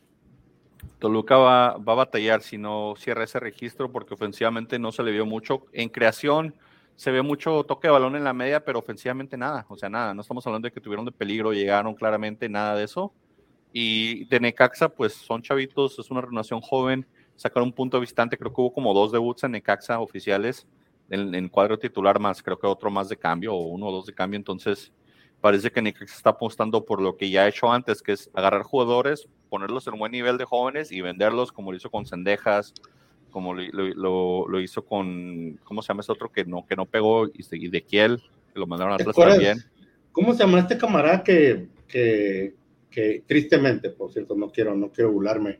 Toluca 0.98 1.36
va, 1.36 1.68
a 1.68 1.78
batallar 1.78 2.42
si 2.42 2.58
no 2.58 2.94
cierra 2.96 3.24
ese 3.24 3.40
registro 3.40 3.90
porque 3.90 4.14
ofensivamente 4.14 4.78
no 4.78 4.92
se 4.92 5.02
le 5.02 5.12
vio 5.12 5.26
mucho. 5.26 5.66
En 5.72 5.88
creación 5.88 6.54
se 6.96 7.10
ve 7.10 7.22
mucho 7.22 7.64
toque 7.64 7.88
de 7.88 7.92
balón 7.92 8.16
en 8.16 8.24
la 8.24 8.32
media, 8.32 8.64
pero 8.64 8.78
ofensivamente 8.78 9.36
nada. 9.36 9.66
O 9.68 9.76
sea, 9.76 9.88
nada. 9.88 10.14
No 10.14 10.22
estamos 10.22 10.46
hablando 10.46 10.66
de 10.66 10.72
que 10.72 10.80
tuvieron 10.80 11.04
de 11.04 11.12
peligro, 11.12 11.52
llegaron 11.52 11.94
claramente, 11.94 12.48
nada 12.48 12.74
de 12.76 12.84
eso. 12.84 13.12
Y 13.72 14.24
de 14.26 14.40
Necaxa, 14.40 14.88
pues 14.88 15.14
son 15.14 15.42
chavitos, 15.42 15.98
es 15.98 16.10
una 16.10 16.20
renovación 16.20 16.60
joven. 16.60 17.06
Sacaron 17.36 17.68
un 17.68 17.72
punto 17.72 18.00
visitante, 18.00 18.38
creo 18.38 18.52
que 18.52 18.60
hubo 18.60 18.72
como 18.72 18.94
dos 18.94 19.12
debuts 19.12 19.44
en 19.44 19.52
Necaxa 19.52 20.00
oficiales 20.00 20.66
en, 21.10 21.34
en 21.34 21.48
cuadro 21.48 21.78
titular 21.78 22.18
más, 22.18 22.42
creo 22.42 22.58
que 22.58 22.66
otro 22.66 22.90
más 22.90 23.08
de 23.08 23.16
cambio 23.16 23.54
o 23.54 23.66
uno 23.68 23.86
o 23.86 23.92
dos 23.92 24.06
de 24.06 24.14
cambio. 24.14 24.36
Entonces, 24.36 24.92
parece 25.40 25.70
que 25.70 25.82
Necaxa 25.82 26.14
está 26.14 26.30
apostando 26.30 26.84
por 26.84 27.00
lo 27.00 27.16
que 27.16 27.30
ya 27.30 27.42
ha 27.42 27.48
hecho 27.48 27.70
antes, 27.70 28.02
que 28.02 28.12
es 28.12 28.30
agarrar 28.34 28.62
jugadores, 28.62 29.28
ponerlos 29.48 29.86
en 29.86 29.94
un 29.94 29.98
buen 30.00 30.12
nivel 30.12 30.38
de 30.38 30.44
jóvenes 30.44 30.90
y 30.90 31.00
venderlos 31.00 31.52
como 31.52 31.70
lo 31.70 31.76
hizo 31.76 31.90
con 31.90 32.06
Cendejas, 32.06 32.72
como 33.34 33.52
lo, 33.52 34.60
hizo 34.60 34.84
con, 34.84 35.58
¿cómo 35.64 35.82
se 35.82 35.88
llama 35.88 36.02
ese 36.02 36.12
otro 36.12 36.30
que 36.30 36.44
no, 36.44 36.64
que 36.64 36.76
no 36.76 36.86
pegó? 36.86 37.26
Y, 37.26 37.68
de 37.68 37.82
Kiel, 37.82 38.22
que 38.52 38.60
lo 38.60 38.66
mandaron 38.68 38.92
a 38.92 38.96
Atlas 38.96 39.16
también. 39.16 39.58
¿Cómo 40.12 40.32
se 40.32 40.44
llama 40.44 40.60
este 40.60 40.78
camarada 40.78 41.24
que, 41.24 41.66
que, 41.88 42.54
tristemente, 43.26 43.90
por 43.90 44.12
cierto, 44.12 44.36
no 44.36 44.50
quiero, 44.50 44.76
no 44.76 44.92
quiero 44.92 45.10
burlarme, 45.10 45.58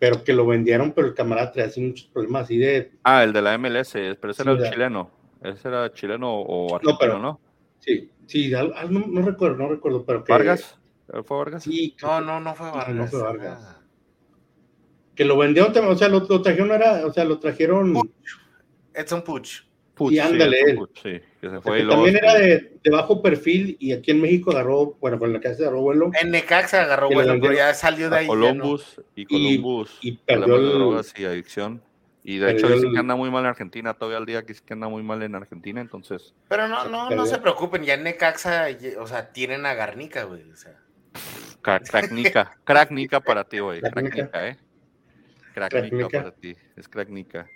pero 0.00 0.24
que 0.24 0.32
lo 0.32 0.46
vendieron, 0.46 0.92
pero 0.92 1.08
el 1.08 1.14
camarada 1.14 1.52
trae 1.52 1.66
así 1.66 1.78
muchos 1.78 2.06
problemas 2.06 2.44
así 2.44 2.56
de... 2.56 2.90
Ah, 3.04 3.22
el 3.22 3.34
de 3.34 3.42
la 3.42 3.58
MLS, 3.58 3.92
pero 3.92 4.30
ese 4.30 4.42
era 4.42 4.52
el 4.52 4.70
chileno. 4.70 5.10
Ese 5.42 5.68
era 5.68 5.92
chileno 5.92 6.40
o 6.40 6.74
argentino, 6.74 7.18
¿no? 7.18 7.40
Sí, 7.80 8.10
sí, 8.26 8.50
no, 8.50 9.22
recuerdo, 9.22 9.58
no 9.58 9.68
recuerdo, 9.68 10.02
pero 10.06 10.24
que... 10.24 10.32
¿Vargas? 10.32 10.78
¿Fue 11.06 11.36
Vargas? 11.36 11.64
Sí. 11.64 11.94
No, 12.00 12.22
no, 12.22 12.40
no 12.40 12.54
fue 12.54 12.70
Vargas. 12.70 12.94
No, 12.96 13.06
fue 13.08 13.22
Vargas. 13.22 13.58
Ah. 13.62 13.80
Que 15.14 15.26
lo 15.26 15.36
vendieron, 15.36 15.70
o 15.86 15.94
sea, 15.94 16.08
lo, 16.08 16.26
trajeron, 16.40 16.72
era, 16.72 17.04
o 17.04 17.12
sea, 17.12 17.26
lo 17.26 17.38
trajeron... 17.38 17.92
Puch. 17.92 18.10
Edson 18.94 19.22
Puch. 19.22 19.64
Puch, 19.92 20.12
y 20.14 20.18
ándale, 20.18 20.64
sí, 20.64 20.72
Puch, 20.76 21.02
sí, 21.02 21.20
que 21.40 21.48
se 21.48 21.60
fue 21.60 21.86
también 21.86 22.16
era 22.16 22.34
de, 22.34 22.72
de, 22.82 22.90
bajo 22.90 23.22
perfil 23.22 23.76
y 23.80 23.92
aquí 23.92 24.10
en 24.10 24.20
México 24.20 24.50
agarró, 24.50 24.96
bueno, 25.00 25.18
con 25.18 25.32
la 25.32 25.40
casa 25.40 25.62
agarró 25.62 25.80
vuelo. 25.80 26.10
En 26.20 26.30
Necaxa 26.30 26.82
agarró 26.82 27.08
vuelo, 27.08 27.38
pero 27.40 27.54
ya 27.54 27.72
salió 27.72 28.10
de 28.10 28.18
ahí. 28.18 28.26
Columbus 28.26 29.00
y 29.14 29.24
Columbus. 29.24 29.98
Y, 30.02 30.10
y 30.10 30.12
perdió 30.16 30.56
el, 30.56 30.72
drogas 30.72 31.14
y 31.16 31.24
adicción. 31.24 31.82
Y 32.22 32.36
de 32.36 32.52
hecho 32.52 32.68
dicen 32.68 32.92
que 32.92 32.98
anda 32.98 33.16
muy 33.16 33.30
mal 33.30 33.44
en 33.44 33.48
Argentina, 33.48 33.94
todavía 33.94 34.18
al 34.18 34.26
día 34.26 34.44
que 34.44 34.54
que 34.54 34.72
anda 34.74 34.88
muy 34.88 35.02
mal 35.02 35.22
en 35.22 35.34
Argentina, 35.34 35.80
entonces. 35.80 36.34
Pero 36.48 36.68
no, 36.68 36.84
no, 36.84 37.10
no 37.10 37.26
se 37.26 37.38
preocupen, 37.38 37.84
ya 37.84 37.94
en 37.94 38.02
Necaxa, 38.02 38.66
o 38.98 39.06
sea, 39.06 39.32
tienen 39.32 39.64
a 39.64 39.72
Garnica, 39.72 40.24
güey, 40.24 40.50
o 40.50 40.56
sea. 40.56 40.76
Cracknica, 41.62 42.58
cracknica 42.64 43.20
para 43.20 43.44
ti, 43.44 43.58
güey. 43.58 43.80
Cracknica, 43.80 44.48
¿eh? 44.48 44.56
Cracknica 45.54 46.08
para 46.08 46.30
ti, 46.32 46.56
es 46.76 46.88
cracknica. 46.88 47.48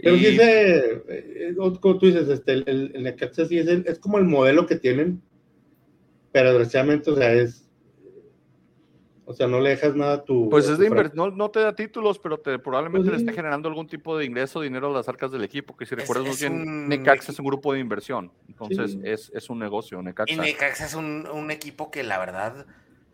Pero 0.00 0.16
y... 0.16 0.18
dice, 0.18 1.02
eh, 1.08 1.54
como 1.80 1.98
tú 1.98 2.06
dices, 2.06 2.28
este, 2.28 2.52
el, 2.52 2.92
el 2.94 3.02
Necaxa 3.02 3.46
sí 3.46 3.58
es, 3.58 3.66
es 3.66 3.98
como 3.98 4.18
el 4.18 4.24
modelo 4.24 4.66
que 4.66 4.76
tienen, 4.76 5.20
pero 6.32 6.50
desgraciadamente, 6.50 7.10
o 7.10 7.16
sea, 7.16 7.32
es 7.32 7.68
o 9.30 9.34
sea, 9.34 9.46
no 9.46 9.60
le 9.60 9.68
dejas 9.68 9.94
nada 9.94 10.14
a 10.14 10.24
tu. 10.24 10.48
Pues 10.48 10.66
es 10.70 10.78
de 10.78 10.86
inversión, 10.86 11.36
no, 11.36 11.50
te 11.50 11.60
da 11.60 11.76
títulos, 11.76 12.18
pero 12.18 12.38
te, 12.40 12.58
probablemente 12.58 13.10
pues 13.10 13.20
le 13.20 13.26
esté 13.26 13.36
generando 13.36 13.68
algún 13.68 13.86
tipo 13.86 14.16
de 14.16 14.24
ingreso, 14.24 14.62
dinero 14.62 14.88
a 14.88 14.90
las 14.90 15.06
arcas 15.06 15.30
del 15.30 15.44
equipo. 15.44 15.76
Que 15.76 15.84
si 15.84 15.94
recuerdas 15.94 16.26
muy 16.26 16.34
bien, 16.34 16.88
Necaxa 16.88 17.32
es 17.32 17.38
un 17.38 17.44
grupo 17.44 17.74
de 17.74 17.80
inversión. 17.80 18.32
Entonces 18.48 18.96
es, 19.04 19.30
es, 19.34 19.50
un 19.50 19.58
negocio, 19.58 20.00
Necaxa. 20.00 20.32
Y 20.32 20.38
Necaxa 20.38 20.86
es 20.86 20.94
un, 20.94 21.28
un, 21.30 21.50
equipo 21.50 21.90
que 21.90 22.04
la 22.04 22.18
verdad 22.18 22.64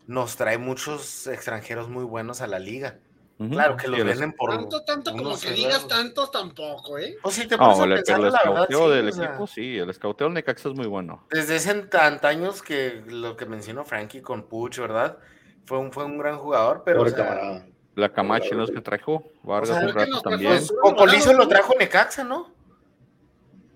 nos 0.07 0.37
trae 0.37 0.57
muchos 0.57 1.27
extranjeros 1.27 1.89
muy 1.89 2.05
buenos 2.05 2.39
a 2.39 2.47
la 2.47 2.59
liga. 2.59 2.97
Claro 3.37 3.75
que 3.75 3.87
los 3.89 4.03
venden 4.03 4.33
por. 4.33 4.51
Tanto, 4.51 4.83
tanto 4.83 5.11
como 5.11 5.37
que 5.37 5.51
digas 5.51 5.87
tantos 5.87 6.31
tampoco, 6.31 6.97
¿eh? 6.97 7.17
O 7.21 7.29
si 7.29 7.45
te 7.47 7.57
no, 7.57 7.83
el, 7.83 7.95
pensar, 7.95 8.21
el 8.21 8.27
escauteo 8.27 8.89
del 8.89 9.09
equipo, 9.09 9.45
sí, 9.45 9.77
el 9.77 9.89
escauteo 9.89 10.27
del 10.27 10.35
Necaxa 10.35 10.69
es 10.69 10.75
muy 10.75 10.87
bueno. 10.87 11.27
Desde 11.29 11.57
hace 11.57 11.89
años 12.23 12.61
que 12.61 13.03
lo 13.07 13.35
que 13.35 13.45
mencionó 13.45 13.83
Frankie 13.83 14.21
con 14.21 14.43
Puch, 14.43 14.79
¿verdad? 14.79 15.17
fue 15.65 15.79
un, 15.79 15.91
fue 15.91 16.05
un 16.05 16.17
gran 16.17 16.37
jugador, 16.37 16.83
pero. 16.85 17.01
O 17.01 17.09
sea, 17.09 17.65
la 17.95 18.11
Camacho 18.11 18.55
los 18.55 18.71
que 18.71 18.81
trajo, 18.81 19.23
Vargas 19.43 19.83
un 19.83 19.93
rato 19.93 20.21
también. 20.21 20.61
Cocolizo 20.81 21.33
lo 21.33 21.47
trajo 21.47 21.73
Necaxa, 21.77 22.23
¿no? 22.23 22.53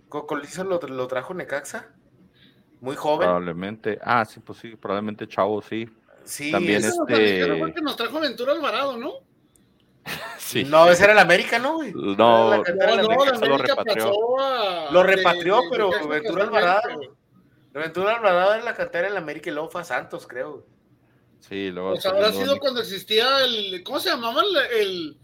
Cocolizo 0.07 0.63
lo, 0.63 0.79
lo 0.79 1.07
trajo 1.07 1.33
Necaxa. 1.33 1.87
Muy 2.81 2.95
joven. 2.95 3.27
Probablemente. 3.27 3.99
Ah, 4.01 4.25
sí, 4.25 4.39
pues 4.39 4.59
sí, 4.59 4.75
probablemente 4.75 5.27
Chavo, 5.27 5.61
sí. 5.61 5.89
Sí, 6.23 6.51
también 6.51 6.83
este. 6.83 7.73
Que 7.73 7.81
nos 7.81 7.95
trajo 7.95 8.19
Ventura 8.19 8.53
Alvarado, 8.53 8.97
¿no? 8.97 9.13
Sí. 10.39 10.63
No, 10.63 10.89
ese 10.89 11.03
era 11.03 11.13
el 11.13 11.19
América, 11.19 11.59
¿no, 11.59 11.75
güey? 11.75 11.93
No, 11.93 12.15
no, 12.15 12.15
no, 12.15 12.53
América 12.53 13.45
lo 13.45 13.57
repatrió. 13.59 14.11
Lo 14.89 15.03
repatrió, 15.03 15.61
pero 15.69 15.91
Ventura 16.07 16.43
Alvarado. 16.43 16.81
Ventura 17.71 18.15
Alvarado 18.15 18.55
en 18.55 18.65
la 18.65 18.73
cantera 18.73 19.07
del 19.07 19.17
América 19.17 19.51
y 19.51 19.53
luego 19.53 19.69
fue 19.69 19.81
a 19.81 19.83
Santos, 19.83 20.25
creo. 20.25 20.65
Sí, 21.39 21.69
luego. 21.71 21.91
Pues 21.91 22.05
habrá 22.05 22.31
sido 22.31 22.57
cuando 22.57 22.81
existía 22.81 23.43
el. 23.45 23.83
¿Cómo 23.83 23.99
se 23.99 24.09
llamaba 24.09 24.41
el, 24.71 25.17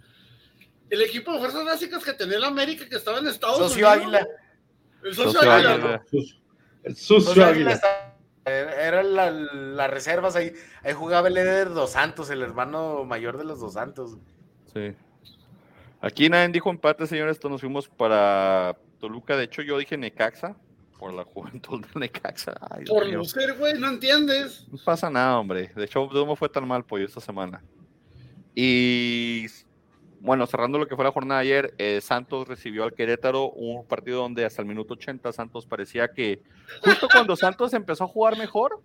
el, 0.90 1.02
equipo 1.02 1.34
de 1.34 1.40
fuerzas 1.40 1.66
básicas 1.66 2.04
que 2.04 2.14
tenía 2.14 2.38
el 2.38 2.44
América 2.44 2.88
que 2.88 2.96
estaba 2.96 3.20
en 3.20 3.28
Estados 3.28 3.58
Socio 3.58 3.88
Unidos? 3.88 4.04
Águila. 4.04 4.28
El 5.04 5.16
Socio, 5.16 5.52
Águila. 5.52 6.04
El 6.84 6.96
Socio 6.96 7.46
Águila. 7.46 7.82
Eran 8.46 9.76
las 9.76 9.90
reservas 9.90 10.36
ahí. 10.36 10.54
Ahí 10.84 10.94
jugaba 10.94 11.28
el 11.28 11.38
Eder 11.38 11.74
Dos 11.74 11.92
Santos, 11.92 12.30
el 12.30 12.42
hermano 12.42 13.04
mayor 13.04 13.38
de 13.38 13.44
los 13.44 13.60
Dos 13.60 13.74
Santos. 13.74 14.18
Sí. 14.76 14.94
Aquí 16.02 16.30
nadie 16.30 16.50
dijo 16.50 16.70
empate, 16.70 17.08
señores. 17.08 17.38
Esto 17.38 17.50
nos 17.50 17.62
fuimos 17.62 17.88
para 17.88 18.76
Toluca. 19.00 19.38
De 19.38 19.46
hecho, 19.46 19.62
yo 19.62 19.78
dije 19.78 19.98
Necaxa 19.98 20.56
por 21.00 21.14
la 21.14 21.24
juventud 21.24 21.82
de 21.82 22.00
Necaxa. 22.00 22.54
por 22.88 23.08
lucer, 23.08 23.54
güey, 23.58 23.80
no 23.80 23.88
entiendes. 23.88 24.68
No 24.70 24.78
pasa 24.84 25.10
nada, 25.10 25.40
hombre. 25.40 25.72
De 25.76 25.86
hecho, 25.86 26.10
no 26.12 26.26
me 26.26 26.36
fue 26.36 26.50
tan 26.50 26.68
mal 26.68 26.84
pollo 26.84 27.06
esta 27.06 27.22
semana. 27.22 27.64
Y 28.54 29.46
bueno, 30.20 30.46
cerrando 30.48 30.78
lo 30.78 30.88
que 30.88 30.96
fue 30.96 31.06
la 31.06 31.12
jornada 31.12 31.42
de 31.42 31.48
ayer, 31.48 31.74
eh, 31.78 32.02
Santos 32.02 32.48
recibió 32.48 32.84
al 32.84 32.94
Querétaro, 32.94 33.52
un 33.52 33.86
partido 33.86 34.22
donde 34.22 34.44
hasta 34.44 34.62
el 34.62 34.68
minuto 34.68 34.96
80 34.96 35.32
Santos 35.32 35.66
parecía 35.66 36.08
que 36.12 36.42
justo 36.82 37.08
cuando 37.12 37.36
Santos 37.36 37.74
empezó 37.74 38.06
a 38.06 38.08
jugar 38.08 38.38
mejor, 38.38 38.82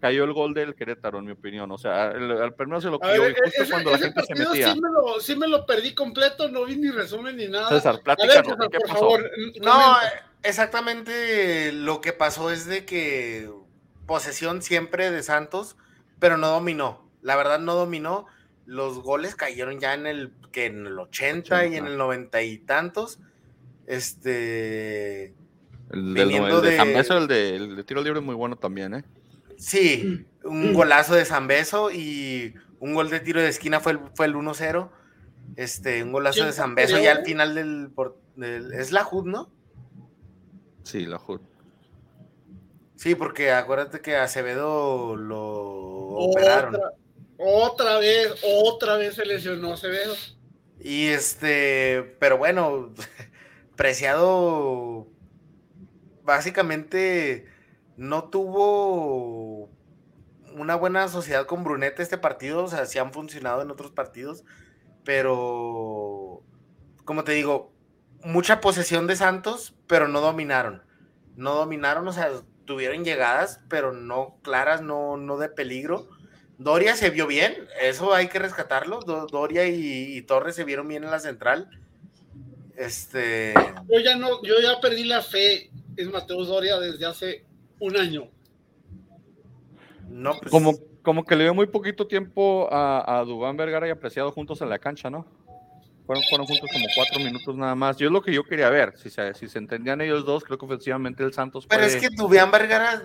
cayó 0.00 0.24
el 0.24 0.32
gol 0.32 0.54
del 0.54 0.74
Querétaro, 0.74 1.18
en 1.18 1.26
mi 1.26 1.32
opinión. 1.32 1.70
O 1.70 1.78
sea, 1.78 2.10
el, 2.12 2.52
primero 2.54 2.80
se 2.80 2.88
lo 2.88 2.98
cayó 2.98 3.28
y 3.28 3.34
justo 3.34 3.64
cuando 3.70 3.90
la 3.90 3.98
gente 3.98 4.22
se 4.22 4.34
metía. 4.34 4.72
Sí 4.72 4.80
me, 4.80 4.90
lo, 4.90 5.20
sí 5.20 5.36
me, 5.36 5.48
lo, 5.48 5.66
perdí 5.66 5.94
completo, 5.94 6.48
no 6.48 6.64
vi 6.64 6.76
ni 6.76 6.90
resumen 6.90 7.36
ni 7.36 7.48
nada. 7.48 7.68
César, 7.68 8.00
¿qué 8.02 8.78
por 8.80 8.88
Favor, 8.88 9.30
no, 9.62 9.96
exactamente 10.42 11.72
lo 11.72 12.00
que 12.00 12.12
pasó 12.12 12.50
es 12.50 12.66
de 12.66 12.84
que 12.84 13.50
posesión 14.06 14.62
siempre 14.62 15.10
de 15.10 15.22
Santos, 15.22 15.76
pero 16.18 16.36
no 16.36 16.48
dominó. 16.48 17.08
La 17.22 17.36
verdad 17.36 17.58
no 17.58 17.74
dominó. 17.74 18.26
Los 18.66 19.00
goles 19.00 19.34
cayeron 19.34 19.80
ya 19.80 19.94
en 19.94 20.06
el 20.06 20.32
que 20.52 20.66
en 20.66 20.86
el 20.86 20.98
80 20.98 21.66
y 21.66 21.76
en 21.76 21.86
el 21.86 21.96
90 21.96 22.42
y 22.42 22.58
tantos. 22.58 23.18
Este 23.86 25.34
el, 25.90 26.12
del, 26.12 26.30
el 26.30 26.62
de, 26.62 26.76
el 26.76 27.28
de, 27.28 27.56
el 27.56 27.76
de 27.76 27.84
tiro 27.84 28.02
libre 28.02 28.18
es 28.20 28.24
muy 28.24 28.34
bueno 28.34 28.56
también, 28.56 28.94
¿eh? 28.94 29.04
Sí, 29.58 30.26
un 30.44 30.72
golazo 30.72 31.14
de 31.14 31.24
Zambeso 31.24 31.90
y 31.90 32.54
un 32.80 32.94
gol 32.94 33.10
de 33.10 33.20
tiro 33.20 33.42
de 33.42 33.48
esquina 33.48 33.80
fue 33.80 33.92
el, 33.92 34.00
fue 34.14 34.26
el 34.26 34.34
1-0. 34.34 34.90
Este, 35.56 36.02
un 36.02 36.12
golazo 36.12 36.44
de 36.44 36.52
Zambeso 36.52 36.98
ya 36.98 37.12
al 37.12 37.24
final 37.24 37.54
del, 37.54 37.90
Es 38.72 38.92
la 38.92 39.06
HUD, 39.06 39.26
¿no? 39.26 39.50
Sí, 40.84 41.04
la 41.04 41.18
HUD. 41.18 41.40
Sí, 42.94 43.14
porque 43.14 43.52
acuérdate 43.52 44.00
que 44.00 44.16
Acevedo 44.16 45.16
lo 45.16 45.42
operaron. 45.42 46.80
Otra 47.36 47.98
vez, 47.98 48.34
otra 48.42 48.96
vez 48.96 49.14
se 49.14 49.24
lesionó 49.24 49.72
Acevedo. 49.72 50.14
Y 50.80 51.08
este, 51.08 52.16
pero 52.18 52.38
bueno, 52.38 52.92
Preciado 53.76 55.06
básicamente 56.24 57.46
no 57.98 58.30
tuvo 58.30 59.68
una 60.54 60.76
buena 60.76 61.08
sociedad 61.08 61.46
con 61.46 61.64
Brunete 61.64 62.02
este 62.02 62.16
partido, 62.16 62.64
o 62.64 62.68
sea, 62.68 62.86
sí 62.86 62.98
han 62.98 63.12
funcionado 63.12 63.60
en 63.60 63.70
otros 63.70 63.90
partidos, 63.90 64.44
pero 65.04 66.42
como 67.04 67.24
te 67.24 67.32
digo, 67.32 67.72
mucha 68.22 68.60
posesión 68.60 69.08
de 69.08 69.16
Santos, 69.16 69.74
pero 69.88 70.06
no 70.06 70.20
dominaron. 70.20 70.82
No 71.36 71.54
dominaron, 71.54 72.06
o 72.06 72.12
sea, 72.12 72.30
tuvieron 72.64 73.04
llegadas, 73.04 73.60
pero 73.68 73.92
no 73.92 74.38
claras, 74.42 74.80
no, 74.80 75.16
no 75.16 75.36
de 75.36 75.48
peligro. 75.48 76.08
Doria 76.56 76.94
se 76.94 77.10
vio 77.10 77.26
bien, 77.26 77.68
eso 77.80 78.14
hay 78.14 78.28
que 78.28 78.38
rescatarlo. 78.38 79.00
Doria 79.00 79.66
y, 79.66 80.22
Torres 80.22 80.54
se 80.54 80.64
vieron 80.64 80.86
bien 80.86 81.02
en 81.02 81.10
la 81.10 81.20
central. 81.20 81.68
Este. 82.76 83.54
Yo 83.88 84.00
ya 84.00 84.16
no, 84.16 84.42
yo 84.44 84.60
ya 84.60 84.80
perdí 84.80 85.04
la 85.04 85.22
fe 85.22 85.70
en 85.96 86.10
Mateus 86.12 86.46
Doria 86.46 86.78
desde 86.78 87.06
hace 87.06 87.47
un 87.80 87.96
año. 87.96 88.28
No, 90.08 90.38
pues... 90.38 90.50
como, 90.50 90.74
como 91.02 91.24
que 91.24 91.36
le 91.36 91.44
dio 91.44 91.54
muy 91.54 91.66
poquito 91.66 92.06
tiempo 92.06 92.68
a, 92.72 93.18
a 93.18 93.24
Dubán 93.24 93.56
Vergara 93.56 93.86
y 93.86 93.90
apreciado 93.90 94.32
juntos 94.32 94.60
en 94.62 94.68
la 94.68 94.78
cancha, 94.78 95.10
¿no? 95.10 95.26
Fueron, 96.08 96.24
fueron 96.30 96.46
juntos 96.46 96.70
como 96.72 96.86
cuatro 96.94 97.18
minutos 97.18 97.54
nada 97.54 97.74
más. 97.74 97.98
Yo 97.98 98.06
es 98.06 98.12
lo 98.12 98.22
que 98.22 98.32
yo 98.32 98.42
quería 98.42 98.70
ver. 98.70 98.96
Si 98.96 99.10
se, 99.10 99.34
si 99.34 99.46
se 99.46 99.58
entendían 99.58 100.00
ellos 100.00 100.24
dos, 100.24 100.42
creo 100.42 100.56
que 100.56 100.64
ofensivamente 100.64 101.22
el 101.22 101.34
Santos. 101.34 101.66
Pero 101.66 101.84
es 101.84 101.96
que 101.96 102.08
Dubán 102.08 102.50
Vergara, 102.50 103.02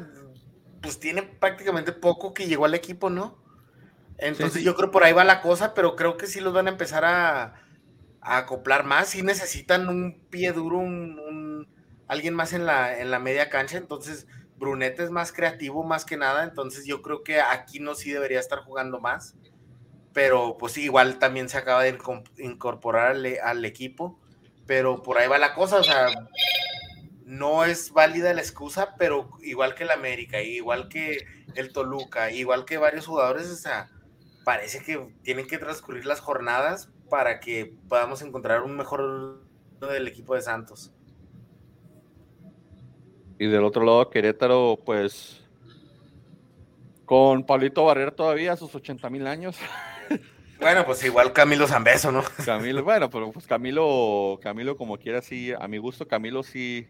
pues 0.81 1.01
tiene 1.01 1.21
prácticamente 1.21 1.91
poco 1.91 2.33
que 2.33 2.47
llegó 2.47 2.63
al 2.63 2.75
equipo, 2.75 3.09
¿no? 3.09 3.43
Entonces 4.17 4.63
yo 4.63 4.73
creo 4.75 4.89
por 4.89 5.03
ahí 5.03 5.11
va 5.11 5.25
la 5.25 5.41
cosa, 5.41 5.73
pero 5.73 5.97
creo 5.97 6.15
que 6.15 6.27
sí 6.27 6.39
los 6.39 6.53
van 6.53 6.67
a 6.67 6.71
empezar 6.71 7.03
a, 7.03 7.55
acoplar 8.21 8.85
más. 8.85 9.09
Sí 9.09 9.21
necesitan 9.21 9.89
un 9.89 10.21
pie 10.29 10.53
duro, 10.53 10.77
un, 10.77 11.67
alguien 12.07 12.33
más 12.33 12.53
en 12.53 12.65
la, 12.65 12.97
en 12.97 13.11
la 13.11 13.19
media 13.19 13.49
cancha. 13.49 13.75
Entonces 13.75 14.27
Brunete 14.63 15.03
es 15.03 15.11
más 15.11 15.31
creativo 15.31 15.83
más 15.83 16.05
que 16.05 16.17
nada, 16.17 16.43
entonces 16.43 16.85
yo 16.85 17.01
creo 17.01 17.23
que 17.23 17.41
aquí 17.41 17.79
no 17.79 17.95
sí 17.95 18.11
debería 18.11 18.39
estar 18.39 18.59
jugando 18.59 18.99
más, 18.99 19.35
pero 20.13 20.57
pues 20.57 20.77
igual 20.77 21.19
también 21.19 21.49
se 21.49 21.57
acaba 21.57 21.83
de 21.83 21.97
incorporar 22.37 23.15
al, 23.43 23.65
equipo, 23.65 24.19
pero 24.65 25.03
por 25.03 25.17
ahí 25.17 25.27
va 25.27 25.37
la 25.37 25.53
cosa, 25.53 25.77
o 25.77 25.83
sea, 25.83 26.07
no 27.25 27.65
es 27.65 27.91
válida 27.91 28.33
la 28.33 28.41
excusa, 28.41 28.95
pero 28.97 29.31
igual 29.41 29.75
que 29.75 29.83
el 29.83 29.91
América, 29.91 30.41
igual 30.41 30.87
que 30.87 31.25
el 31.55 31.73
Toluca, 31.73 32.31
igual 32.31 32.65
que 32.65 32.77
varios 32.77 33.07
jugadores, 33.07 33.49
o 33.49 33.55
sea, 33.55 33.89
parece 34.43 34.83
que 34.83 35.13
tienen 35.23 35.47
que 35.47 35.57
transcurrir 35.57 36.05
las 36.05 36.19
jornadas 36.19 36.89
para 37.09 37.39
que 37.39 37.75
podamos 37.89 38.21
encontrar 38.21 38.63
un 38.63 38.75
mejor 38.75 39.43
del 39.79 40.07
equipo 40.07 40.35
de 40.35 40.41
Santos. 40.41 40.93
Y 43.43 43.47
del 43.47 43.65
otro 43.65 43.83
lado, 43.83 44.09
Querétaro, 44.09 44.79
pues 44.85 45.43
con 47.03 47.45
Pablito 47.45 47.83
Barrera 47.83 48.11
todavía 48.11 48.53
a 48.53 48.55
sus 48.55 48.73
80 48.73 49.09
mil 49.09 49.27
años. 49.27 49.57
Bueno, 50.61 50.85
pues 50.85 51.03
igual 51.03 51.33
Camilo 51.33 51.67
Zambeso, 51.67 52.09
¿no? 52.09 52.23
Camilo, 52.45 52.85
bueno, 52.85 53.09
pero 53.09 53.33
pues 53.33 53.45
Camilo, 53.45 54.39
Camilo 54.41 54.77
como 54.77 54.97
quiera, 54.97 55.21
sí, 55.21 55.51
a 55.51 55.67
mi 55.67 55.77
gusto, 55.77 56.07
Camilo 56.07 56.41
sí, 56.41 56.87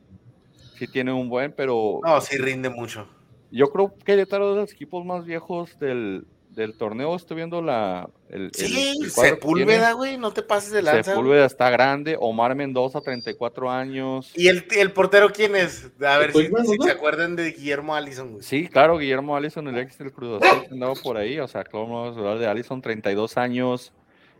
sí 0.78 0.88
tiene 0.88 1.12
un 1.12 1.28
buen, 1.28 1.52
pero... 1.54 2.00
No, 2.04 2.22
sí 2.22 2.38
rinde 2.38 2.70
mucho. 2.70 3.08
Yo 3.50 3.72
creo 3.72 3.96
que 3.96 4.04
Querétaro 4.04 4.50
es 4.50 4.56
de 4.56 4.62
los 4.62 4.72
equipos 4.74 5.04
más 5.04 5.26
viejos 5.26 5.80
del, 5.80 6.28
del 6.54 6.76
torneo 6.78 7.16
estoy 7.16 7.38
viendo 7.38 7.62
la. 7.62 8.10
El, 8.30 8.52
sí, 8.54 8.96
Sepúlveda, 9.10 9.94
güey, 9.94 10.18
no 10.18 10.32
te 10.32 10.42
pases 10.42 10.72
de 10.72 10.82
lanza. 10.82 11.12
Sepúlveda 11.12 11.46
está 11.46 11.70
grande, 11.70 12.16
Omar 12.20 12.56
Mendoza, 12.56 13.02
34 13.02 13.70
años. 13.70 14.32
¿Y 14.36 14.48
el, 14.48 14.66
el 14.76 14.92
portero 14.92 15.32
quién 15.32 15.56
es? 15.56 15.92
A 16.06 16.18
ver 16.18 16.34
si, 16.34 16.50
se 16.84 16.92
acuerdan 16.92 17.36
de 17.36 17.52
Guillermo 17.52 17.96
Allison, 17.96 18.32
güey. 18.32 18.44
Sí, 18.44 18.68
claro, 18.68 18.98
Guillermo 18.98 19.36
Allison, 19.36 19.68
el 19.68 19.78
ex 19.78 19.98
del 19.98 20.12
Cruz 20.12 20.42
Azul, 20.42 20.68
andaba 20.72 20.94
por 20.96 21.18
ahí, 21.18 21.40
o 21.40 21.48
sea, 21.48 21.64
claro, 21.64 21.88
vamos 21.88 22.16
a 22.16 22.20
hablar 22.20 22.40
de 22.40 22.48
Allison, 22.48 22.82
32 22.82 23.38
años. 23.38 23.94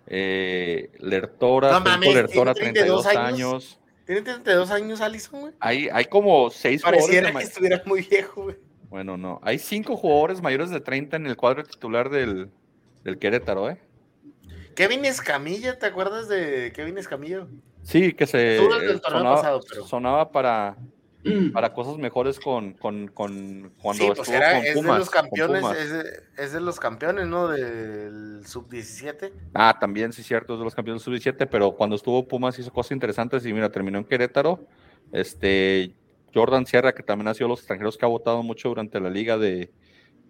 Eh, 0.08 0.92
Lertora, 1.00 1.72
no, 1.72 1.82
mames, 1.82 2.14
Lertora, 2.14 2.54
32 2.54 3.06
años. 3.08 3.80
¿Tiene 4.06 4.22
32 4.22 4.72
años 4.72 5.02
Allison, 5.02 5.40
güey? 5.40 5.54
Hay, 5.60 5.88
hay 5.92 6.06
como 6.06 6.50
6 6.50 6.82
Pareciera 6.82 7.32
que 7.32 7.44
estuviera 7.44 7.82
muy 7.86 8.02
viejo, 8.02 8.44
güey. 8.44 8.58
Bueno, 8.94 9.18
no. 9.18 9.40
Hay 9.42 9.58
cinco 9.58 9.98
jugadores 9.98 10.40
mayores 10.40 10.70
de 10.70 10.80
30 10.80 11.16
en 11.16 11.26
el 11.26 11.36
cuadro 11.36 11.64
titular 11.64 12.12
del, 12.12 12.52
del 13.04 13.18
Querétaro, 13.18 13.68
¿eh? 13.72 13.80
Kevin 14.76 15.04
Escamilla, 15.06 15.80
¿te 15.80 15.88
acuerdas 15.88 16.30
de 16.30 16.72
Kevin 16.76 17.00
Escamilla? 17.00 17.48
Sí, 17.82 18.14
que 18.14 18.28
se 18.28 18.60
sonaba, 19.88 20.32
para, 20.32 20.78
para 21.54 21.74
cosas 21.74 21.98
mejores 21.98 22.40
con, 22.40 22.74
con, 22.74 23.08
con 23.08 23.74
cuando 23.82 24.04
sí, 24.04 24.12
pues 24.16 24.30
era, 24.30 24.60
es 24.60 24.76
de 24.76 24.84
los 24.84 25.10
campeones, 25.10 25.64
es 26.38 26.54
de, 26.54 26.62
los 26.62 26.80
campeones, 26.80 27.26
¿no? 27.26 27.48
Del 27.48 28.46
sub-17. 28.46 29.32
Ah, 29.56 29.76
también, 29.82 30.14
sí, 30.14 30.22
cierto, 30.22 30.54
es 30.54 30.60
de 30.60 30.66
los 30.66 30.76
campeones 30.76 31.02
sub-17, 31.02 31.48
pero 31.50 31.72
cuando 31.72 31.96
estuvo 31.96 32.28
Pumas 32.28 32.60
hizo 32.60 32.72
cosas 32.72 32.92
interesantes 32.92 33.44
y 33.44 33.54
mira, 33.54 33.72
terminó 33.72 33.98
en 33.98 34.06
Querétaro. 34.06 34.68
Este, 35.12 35.96
Jordan 36.34 36.66
Sierra, 36.66 36.94
que 36.94 37.04
también 37.04 37.28
ha 37.28 37.34
sido 37.34 37.48
los 37.48 37.60
extranjeros 37.60 37.98
que 37.98 38.06
ha 38.06 38.10
votado 38.10 38.42
mucho 38.44 38.70
durante 38.70 39.00
la 39.00 39.10
liga 39.10 39.38
de, 39.38 39.72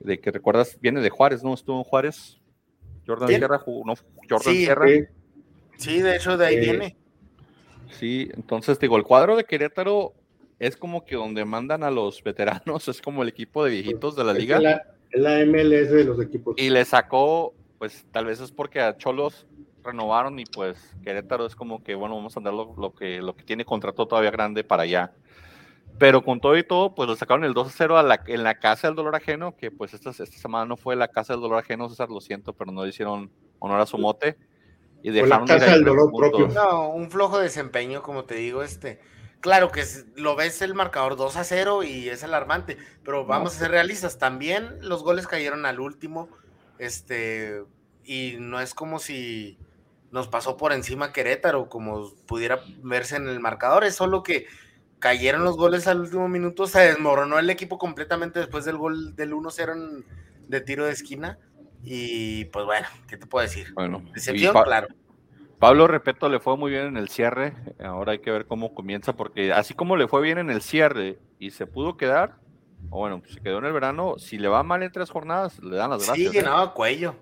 que 0.05 0.31
recuerdas, 0.31 0.77
viene 0.81 1.01
de 1.01 1.09
Juárez, 1.09 1.43
¿no? 1.43 1.53
Estuvo 1.53 1.77
en 1.77 1.83
Juárez. 1.83 2.39
Jordan 3.07 3.29
Sierra 3.29 3.59
jugó, 3.59 3.85
no, 3.85 3.93
Jordan 4.29 4.53
Sierra. 4.53 4.87
Sí. 5.77 6.01
de 6.01 6.15
hecho 6.15 6.37
de 6.37 6.45
ahí 6.45 6.59
viene. 6.59 6.97
Sí, 7.91 8.29
entonces 8.33 8.79
digo, 8.79 8.97
el 8.97 9.03
cuadro 9.03 9.35
de 9.35 9.43
Querétaro 9.43 10.13
es 10.59 10.77
como 10.77 11.05
que 11.05 11.15
donde 11.15 11.45
mandan 11.45 11.83
a 11.83 11.91
los 11.91 12.23
veteranos, 12.23 12.87
es 12.87 13.01
como 13.01 13.23
el 13.23 13.29
equipo 13.29 13.63
de 13.63 13.71
viejitos 13.71 14.15
de 14.15 14.23
la 14.23 14.33
liga. 14.33 14.59
La, 14.59 14.83
la 15.11 15.45
MLS 15.45 15.91
de 15.91 16.03
los 16.05 16.21
equipos. 16.21 16.55
Y 16.57 16.69
le 16.69 16.85
sacó, 16.85 17.53
pues 17.77 18.05
tal 18.11 18.25
vez 18.25 18.39
es 18.39 18.51
porque 18.51 18.79
a 18.79 18.97
Cholos 18.97 19.45
renovaron 19.83 20.39
y 20.39 20.45
pues 20.45 20.77
Querétaro 21.03 21.45
es 21.45 21.55
como 21.55 21.83
que, 21.83 21.95
bueno, 21.95 22.15
vamos 22.15 22.35
a 22.35 22.39
andar 22.39 22.53
lo, 22.53 22.93
que, 22.95 23.21
lo 23.21 23.35
que 23.35 23.43
tiene 23.43 23.65
contrato 23.65 24.07
todavía 24.07 24.31
grande 24.31 24.63
para 24.63 24.83
allá. 24.83 25.11
Pero 25.99 26.23
con 26.23 26.39
todo 26.41 26.57
y 26.57 26.63
todo, 26.63 26.95
pues 26.95 27.07
lo 27.07 27.15
sacaron 27.15 27.43
el 27.43 27.53
2-0 27.53 27.97
a 27.97 28.03
la, 28.03 28.23
en 28.27 28.43
la 28.43 28.55
Casa 28.55 28.87
del 28.87 28.95
Dolor 28.95 29.15
Ajeno, 29.15 29.55
que 29.55 29.71
pues 29.71 29.93
esta, 29.93 30.09
esta 30.09 30.25
semana 30.25 30.65
no 30.65 30.75
fue 30.75 30.95
la 30.95 31.07
Casa 31.07 31.33
del 31.33 31.41
Dolor 31.41 31.59
Ajeno, 31.59 31.89
César, 31.89 32.09
lo 32.09 32.19
siento, 32.19 32.53
pero 32.53 32.71
no 32.71 32.83
le 32.83 32.89
hicieron 32.89 33.31
honor 33.59 33.79
a 33.79 33.85
su 33.85 33.97
mote. 33.97 34.37
Y 35.03 35.11
dejaron 35.11 35.47
la 35.47 35.59
Casa 35.59 35.71
del 35.71 35.83
Dolor 35.83 36.11
propio. 36.15 36.47
No, 36.47 36.89
un 36.89 37.11
flojo 37.11 37.39
desempeño, 37.39 38.01
como 38.01 38.25
te 38.25 38.35
digo, 38.35 38.63
este. 38.63 38.99
Claro 39.39 39.71
que 39.71 39.83
lo 40.15 40.37
ves 40.37 40.61
el 40.61 40.73
marcador 40.73 41.17
2 41.17 41.35
a 41.35 41.43
0 41.43 41.83
y 41.83 42.07
es 42.07 42.23
alarmante, 42.23 42.77
pero 43.03 43.25
vamos 43.25 43.53
a 43.53 43.59
ser 43.59 43.71
realistas. 43.71 44.17
También 44.17 44.77
los 44.79 45.03
goles 45.03 45.27
cayeron 45.27 45.65
al 45.65 45.81
último, 45.81 46.29
este, 46.79 47.61
y 48.05 48.37
no 48.39 48.61
es 48.61 48.73
como 48.73 48.99
si 48.99 49.57
nos 50.11 50.29
pasó 50.29 50.55
por 50.55 50.71
encima 50.71 51.11
Querétaro, 51.11 51.67
como 51.67 52.13
pudiera 52.25 52.61
verse 52.83 53.17
en 53.17 53.27
el 53.27 53.39
marcador, 53.39 53.83
es 53.83 53.95
solo 53.95 54.23
que 54.23 54.47
cayeron 55.03 55.43
los 55.43 55.57
goles 55.57 55.85
al 55.87 55.99
último 55.99 56.29
minuto, 56.29 56.65
se 56.65 56.79
desmoronó 56.79 57.37
el 57.37 57.49
equipo 57.49 57.77
completamente 57.77 58.39
después 58.39 58.63
del 58.63 58.77
gol 58.77 59.17
del 59.17 59.33
1-0 59.33 60.01
de 60.47 60.61
tiro 60.61 60.85
de 60.85 60.93
esquina. 60.93 61.37
Y 61.83 62.45
pues 62.45 62.63
bueno, 62.63 62.87
¿qué 63.09 63.17
te 63.17 63.27
puedo 63.27 63.43
decir? 63.43 63.73
Bueno, 63.73 64.01
Decepción, 64.13 64.55
claro. 64.63 64.87
Pablo 65.59 65.87
Repeto 65.87 66.29
le 66.29 66.39
fue 66.39 66.55
muy 66.55 66.71
bien 66.71 66.85
en 66.85 66.95
el 66.95 67.09
cierre. 67.09 67.53
Ahora 67.83 68.13
hay 68.13 68.19
que 68.19 68.31
ver 68.31 68.45
cómo 68.45 68.73
comienza, 68.73 69.11
porque 69.11 69.51
así 69.51 69.73
como 69.73 69.97
le 69.97 70.07
fue 70.07 70.21
bien 70.21 70.37
en 70.37 70.49
el 70.49 70.61
cierre 70.61 71.19
y 71.37 71.51
se 71.51 71.67
pudo 71.67 71.97
quedar, 71.97 72.37
o 72.89 72.99
bueno, 72.99 73.21
se 73.27 73.41
quedó 73.41 73.57
en 73.57 73.65
el 73.65 73.73
verano, 73.73 74.15
si 74.17 74.37
le 74.37 74.47
va 74.47 74.63
mal 74.63 74.83
en 74.83 74.91
tres 74.93 75.09
jornadas, 75.09 75.61
le 75.61 75.75
dan 75.75 75.89
las 75.89 76.05
gracias. 76.05 76.31
Sí, 76.31 76.37
llenaba 76.37 76.63
¿eh? 76.63 76.71
cuello 76.73 77.15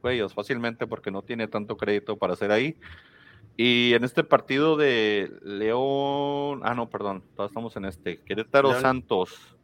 cuellos 0.00 0.34
fácilmente 0.34 0.86
porque 0.86 1.10
no 1.10 1.22
tiene 1.22 1.48
tanto 1.48 1.78
crédito 1.78 2.18
para 2.18 2.34
hacer 2.34 2.52
ahí. 2.52 2.76
Y 3.56 3.94
en 3.94 4.02
este 4.02 4.24
partido 4.24 4.76
de 4.76 5.30
León, 5.42 6.60
ah, 6.64 6.74
no, 6.74 6.90
perdón, 6.90 7.22
todos 7.36 7.50
estamos 7.50 7.76
en 7.76 7.84
este, 7.84 8.20
Querétaro 8.20 8.80
Santos. 8.80 9.56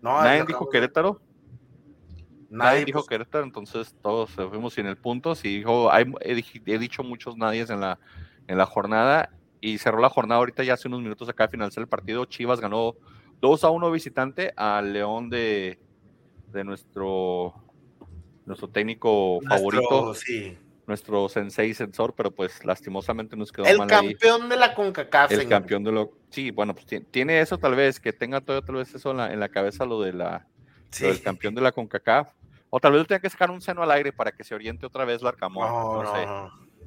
No, 0.00 0.22
Nadie 0.22 0.44
dijo 0.46 0.68
Querétaro. 0.68 1.20
Nadie, 2.48 2.84
dijo 2.84 3.04
Querétaro, 3.04 3.44
entonces 3.44 3.94
todos 4.00 4.30
fuimos 4.30 4.74
sin 4.74 4.86
el 4.86 4.96
punto. 4.96 5.34
Y 5.42 5.58
dijo, 5.58 5.90
he, 6.20 6.78
dicho 6.78 7.02
muchos 7.02 7.36
nadies 7.36 7.68
en 7.70 7.80
la, 7.80 7.98
en 8.46 8.56
la 8.56 8.64
jornada 8.64 9.30
y 9.60 9.78
cerró 9.78 10.00
la 10.00 10.10
jornada 10.10 10.38
ahorita 10.38 10.62
ya 10.62 10.74
hace 10.74 10.88
unos 10.88 11.00
minutos 11.00 11.28
acá 11.28 11.44
al 11.44 11.50
finalizar 11.50 11.82
el 11.82 11.88
partido. 11.88 12.24
Chivas 12.26 12.60
ganó 12.60 12.94
2 13.40 13.64
a 13.64 13.70
1 13.70 13.90
visitante 13.90 14.52
al 14.56 14.92
León 14.92 15.30
de, 15.30 15.78
de 16.52 16.64
nuestro 16.64 17.54
nuestro 18.46 18.68
técnico 18.68 19.40
favorito, 19.48 20.14
nuestro 20.86 21.28
sensei 21.28 21.72
sensor, 21.74 22.14
pero 22.14 22.30
pues 22.30 22.64
lastimosamente 22.64 23.36
nos 23.36 23.52
quedó 23.52 23.66
el 23.66 23.86
campeón 23.86 24.48
de 24.48 24.56
la 24.56 24.74
CONCACAF. 24.74 25.32
El 25.32 25.48
campeón 25.48 25.84
de 25.84 25.92
lo, 25.92 26.12
sí, 26.30 26.50
bueno, 26.50 26.74
pues 26.74 26.86
tiene 27.10 27.40
eso 27.40 27.58
tal 27.58 27.74
vez, 27.74 28.00
que 28.00 28.12
tenga 28.12 28.40
todo 28.40 28.62
tal 28.62 28.76
vez 28.76 28.94
eso 28.94 29.10
en 29.10 29.40
la, 29.40 29.48
cabeza 29.48 29.84
lo 29.84 30.00
de 30.00 30.12
la, 30.12 30.46
del 30.98 31.22
campeón 31.22 31.54
de 31.54 31.62
la 31.62 31.72
CONCACAF, 31.72 32.28
o 32.70 32.80
tal 32.80 32.92
vez 32.92 33.06
tenga 33.06 33.20
que 33.20 33.30
sacar 33.30 33.50
un 33.50 33.60
seno 33.60 33.82
al 33.82 33.90
aire 33.92 34.12
para 34.12 34.32
que 34.32 34.44
se 34.44 34.54
oriente 34.54 34.86
otra 34.86 35.04
vez 35.04 35.22
Larcamón, 35.22 35.68
no, 35.68 36.02
no, 36.02 36.14
sé. 36.14 36.26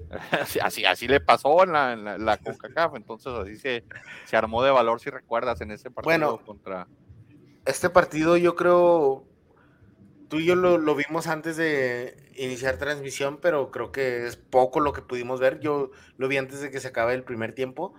así, 0.61 0.85
así, 0.85 1.07
le 1.07 1.19
pasó 1.19 1.63
en 1.63 1.71
la, 1.73 1.93
en 1.93 2.25
la, 2.25 2.37
CONCACAF, 2.37 2.95
entonces 2.95 3.33
así 3.33 3.57
se, 3.57 3.83
se 4.25 4.37
armó 4.37 4.63
de 4.63 4.71
valor, 4.71 4.99
si 4.99 5.09
recuerdas, 5.09 5.61
en 5.61 5.71
ese 5.71 5.91
partido 5.91 6.39
contra... 6.45 6.87
Este 7.65 7.89
partido 7.89 8.37
yo 8.37 8.55
creo 8.55 9.26
tú 10.27 10.39
y 10.39 10.45
yo 10.45 10.55
lo, 10.55 10.95
vimos 10.95 11.27
antes 11.27 11.57
de 11.57 12.31
iniciar 12.35 12.77
transmisión, 12.77 13.39
pero 13.41 13.71
creo 13.71 13.91
que 13.91 14.25
es 14.27 14.35
poco 14.35 14.79
lo 14.79 14.93
que 14.93 15.01
pudimos 15.01 15.39
ver. 15.39 15.59
Yo 15.59 15.91
lo 16.17 16.27
vi 16.27 16.37
antes 16.37 16.61
de 16.61 16.71
que 16.71 16.79
se 16.79 16.89
acabe 16.89 17.13
el 17.13 17.23
primer 17.23 17.53
tiempo. 17.53 17.93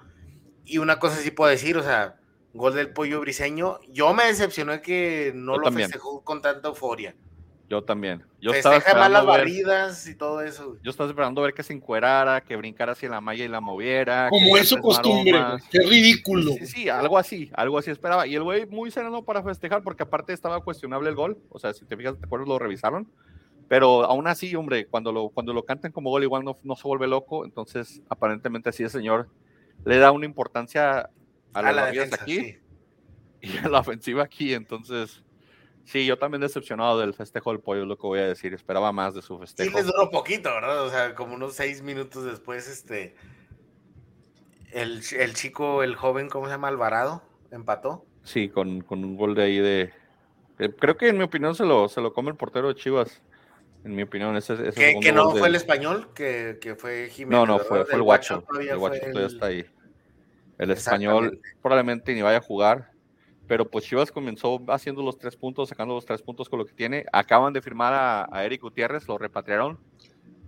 Y 0.65 0.79
una 0.79 0.99
cosa 0.99 1.17
sí 1.17 1.31
puedo 1.31 1.51
decir, 1.51 1.77
o 1.77 1.83
sea, 1.83 2.21
gol 2.53 2.75
del 2.75 2.93
pollo 2.93 3.21
briseño. 3.21 3.81
Yo 3.89 4.13
me 4.15 4.25
decepcioné 4.25 4.83
que 4.83 5.33
no 5.35 5.57
lo 5.57 5.73
festejó 5.73 6.23
con 6.23 6.43
tanta 6.43 6.69
euforia. 6.69 7.15
Yo 7.69 7.85
también. 7.85 8.25
Yo 8.41 8.53
estaba 8.53 8.77
esperando 8.77 9.11
las 9.11 9.27
barridas 9.27 10.09
y 10.09 10.15
todo 10.15 10.41
eso. 10.41 10.79
Yo 10.83 10.91
estaba 10.91 11.11
esperando 11.11 11.43
ver 11.43 11.53
que 11.53 11.63
se 11.63 11.75
encuerara, 11.75 12.41
que 12.41 12.57
brincara 12.57 12.93
hacia 12.93 13.11
la 13.11 13.21
malla 13.21 13.45
y 13.45 13.49
la 13.49 13.61
moviera. 13.61 14.31
Como 14.31 14.57
es 14.57 14.71
su 14.71 14.79
costumbre. 14.79 15.39
Qué 15.71 15.81
ridículo. 15.81 16.53
Sí, 16.53 16.67
sí, 16.67 16.89
algo 16.89 17.19
así, 17.19 17.51
algo 17.53 17.77
así 17.77 17.91
esperaba. 17.91 18.27
Y 18.27 18.35
el 18.35 18.43
güey 18.43 18.65
muy 18.65 18.91
sereno 18.91 19.23
para 19.23 19.43
festejar, 19.43 19.83
porque 19.83 20.05
aparte 20.05 20.33
estaba 20.33 20.61
cuestionable 20.61 21.11
el 21.11 21.15
gol. 21.15 21.39
O 21.51 21.59
sea, 21.59 21.75
si 21.75 21.85
te 21.85 21.95
fijas, 21.97 22.19
te 22.19 22.25
acuerdas, 22.25 22.49
lo 22.49 22.59
revisaron. 22.59 23.07
Pero 23.69 24.05
aún 24.05 24.27
así, 24.29 24.55
hombre, 24.55 24.87
cuando 24.87 25.13
lo, 25.13 25.29
cuando 25.29 25.53
lo 25.53 25.63
cantan 25.67 25.93
como 25.93 26.09
gol, 26.09 26.23
igual 26.23 26.45
no, 26.45 26.57
no 26.63 26.75
se 26.75 26.89
vuelve 26.89 27.07
loco. 27.07 27.45
Entonces, 27.45 28.01
aparentemente 28.09 28.71
así 28.71 28.83
el 28.83 28.91
señor 28.91 29.29
le 29.85 29.99
da 29.99 30.11
una 30.11 30.25
importancia 30.25 31.11
a, 31.53 31.73
la, 31.73 31.87
defensa, 31.87 32.17
aquí 32.19 32.57
y 33.43 33.59
a 33.59 33.69
la 33.69 33.81
ofensiva 33.81 34.23
aquí. 34.23 34.55
Entonces 34.55 35.23
Sí, 35.89 36.05
yo 36.05 36.19
también 36.19 36.43
decepcionado 36.43 37.01
del 37.01 37.15
festejo 37.15 37.51
del 37.51 37.61
pollo, 37.61 37.87
lo 37.87 37.97
que 37.97 38.07
voy 38.07 38.19
a 38.19 38.27
decir. 38.27 38.53
Esperaba 38.53 38.93
más 38.93 39.15
de 39.15 39.23
su 39.23 39.39
festejo. 39.39 39.71
Sí, 39.71 39.75
les 39.75 39.87
duró 39.87 40.11
poquito, 40.11 40.51
¿verdad? 40.51 40.85
O 40.85 40.91
sea, 40.91 41.15
como 41.15 41.35
unos 41.35 41.55
seis 41.55 41.81
minutos 41.81 42.27
después, 42.27 42.69
este. 42.69 43.15
El, 44.71 45.01
chico, 45.33 45.83
el 45.83 45.97
joven, 45.97 46.29
¿cómo 46.29 46.45
se 46.45 46.53
llama? 46.53 46.69
Alvarado, 46.69 47.23
empató. 47.51 48.05
Sí, 48.23 48.51
con, 48.51 48.85
un 48.87 49.17
gol 49.17 49.35
de 49.35 49.43
ahí 49.43 49.59
de. 49.61 49.91
creo 50.79 50.99
que 50.99 51.09
en 51.09 51.17
mi 51.17 51.25
opinión 51.25 51.55
se 51.55 51.65
lo, 51.65 51.89
se 51.89 52.03
lo 52.03 52.13
come 52.13 52.33
el 52.33 52.37
portero 52.37 52.69
de 52.69 52.75
Chivas. 52.75 53.23
En 53.83 53.95
mi 53.95 54.03
opinión, 54.03 54.37
ese, 54.37 54.69
ese 54.69 54.99
¿Que, 55.01 55.11
no 55.11 55.31
fue 55.31 55.49
el 55.49 55.55
español? 55.55 56.11
Que, 56.15 56.77
fue 56.79 57.09
Jiménez. 57.11 57.47
No, 57.47 57.47
no, 57.47 57.59
fue, 57.61 57.87
fue 57.87 57.95
el 57.95 58.03
guacho. 58.03 58.45
El 58.61 58.77
guacho 58.77 59.01
todavía 59.01 59.27
está 59.27 59.47
ahí. 59.47 59.65
El 60.59 60.71
español 60.71 61.41
probablemente 61.63 62.13
ni 62.13 62.21
vaya 62.21 62.39
a 62.39 62.43
jugar 62.43 62.98
pero 63.49 63.69
pues 63.69 63.87
Chivas 63.87 64.13
comenzó 64.13 64.63
haciendo 64.69 65.03
los 65.03 65.19
tres 65.19 65.35
puntos, 65.35 65.71
sacando 65.71 65.95
los 65.95 66.05
tres 66.05 66.21
puntos 66.21 66.49
con 66.51 66.59
lo 66.59 66.67
que 66.67 66.75
tiene. 66.75 67.07
Acaban 67.13 67.55
de 67.55 67.63
firmar 67.63 68.29
a, 68.31 68.45
Eric 68.45 68.61
Gutiérrez, 68.61 69.09
lo 69.09 69.17
repatriaron. 69.17 69.79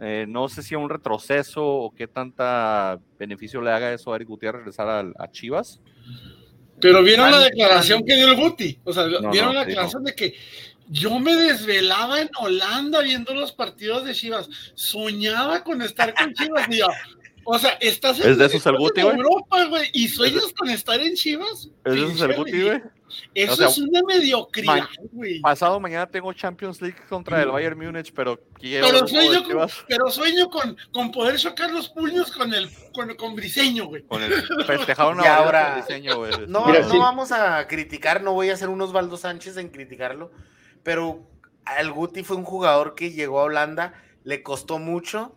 Eh, 0.01 0.27
no 0.29 0.49
sé 0.49 0.63
si 0.63 0.75
a 0.75 0.79
un 0.79 0.91
retroceso 0.91 1.67
o 1.67 1.95
qué 1.95 2.07
tanta 2.07 3.01
beneficio 3.19 3.63
le 3.63 3.71
haga 3.71 3.93
eso 3.93 4.13
a 4.13 4.17
Eric 4.17 4.29
Gutiérrez 4.29 4.61
regresar 4.61 5.13
a, 5.19 5.31
Chivas. 5.31 5.81
Pero 6.79 7.03
vieron 7.03 7.31
la 7.31 7.41
declaración 7.41 8.05
que 8.05 8.17
dio 8.17 8.29
el 8.29 8.37
Guti, 8.37 8.79
o 8.85 8.93
sea, 8.93 9.05
vieron 9.31 9.55
la 9.55 9.65
declaración 9.65 10.05
de 10.05 10.15
que 10.15 10.35
yo 10.89 11.19
me 11.21 11.37
desvelaba 11.37 12.21
en 12.23 12.31
Holanda 12.39 13.03
viendo 13.03 13.35
los 13.35 13.53
partidos 13.53 14.05
de 14.05 14.15
Chivas, 14.15 14.49
soñaba 14.75 15.63
con 15.63 15.83
estar 15.83 16.15
con 16.15 16.33
Chivas, 16.33 16.67
y 16.71 16.81
o 17.53 17.59
sea, 17.59 17.71
estás 17.81 18.21
en, 18.21 18.31
¿Es 18.31 18.39
de 18.39 18.47
esos 18.47 18.65
Europa, 18.65 19.65
güey, 19.65 19.91
y 19.93 20.07
sueñas 20.07 20.53
con 20.57 20.71
estar 20.71 21.01
en 21.01 21.17
Chivas. 21.17 21.69
¿Es 21.85 21.95
de 21.95 22.07
esos 22.07 22.21
el 22.21 22.37
Guti, 22.37 22.63
güey? 22.63 22.83
Eso 23.35 23.67
es 23.67 23.79
una 23.79 24.03
mediocridad, 24.07 24.89
güey. 25.11 25.41
pasado 25.41 25.81
mañana 25.81 26.07
tengo 26.07 26.33
Champions 26.33 26.81
League 26.81 26.99
contra 27.09 27.43
el 27.43 27.49
Bayern 27.49 27.77
Múnich, 27.77 28.13
pero 28.15 28.39
quiero. 28.55 28.87
Pero 28.87 29.09
sueño, 29.09 29.43
con, 29.43 29.69
pero 29.89 30.11
sueño 30.11 30.49
con, 30.49 30.77
con, 30.93 31.11
poder 31.11 31.37
chocar 31.39 31.73
los 31.73 31.89
puños 31.89 32.31
con 32.31 32.55
el 32.55 32.71
con, 32.93 33.13
con 33.17 33.35
Briseño, 33.35 33.87
güey. 33.87 34.03
Con 34.03 34.23
el 34.23 34.33
festejar 34.65 35.13
una 35.13 35.35
ahora, 35.35 35.75
Briseño, 35.75 36.19
güey. 36.19 36.31
No, 36.47 36.67
no 36.67 36.99
vamos 37.01 37.33
a 37.33 37.67
criticar, 37.67 38.23
no 38.23 38.33
voy 38.33 38.51
a 38.51 38.55
hacer 38.55 38.69
un 38.69 38.81
Osvaldo 38.81 39.17
Sánchez 39.17 39.57
en 39.57 39.71
criticarlo, 39.71 40.31
pero 40.85 41.29
el 41.81 41.91
Guti 41.91 42.23
fue 42.23 42.37
un 42.37 42.45
jugador 42.45 42.95
que 42.95 43.11
llegó 43.11 43.41
a 43.41 43.45
Holanda, 43.45 43.95
le 44.23 44.45
costó 44.45 44.79
mucho 44.79 45.35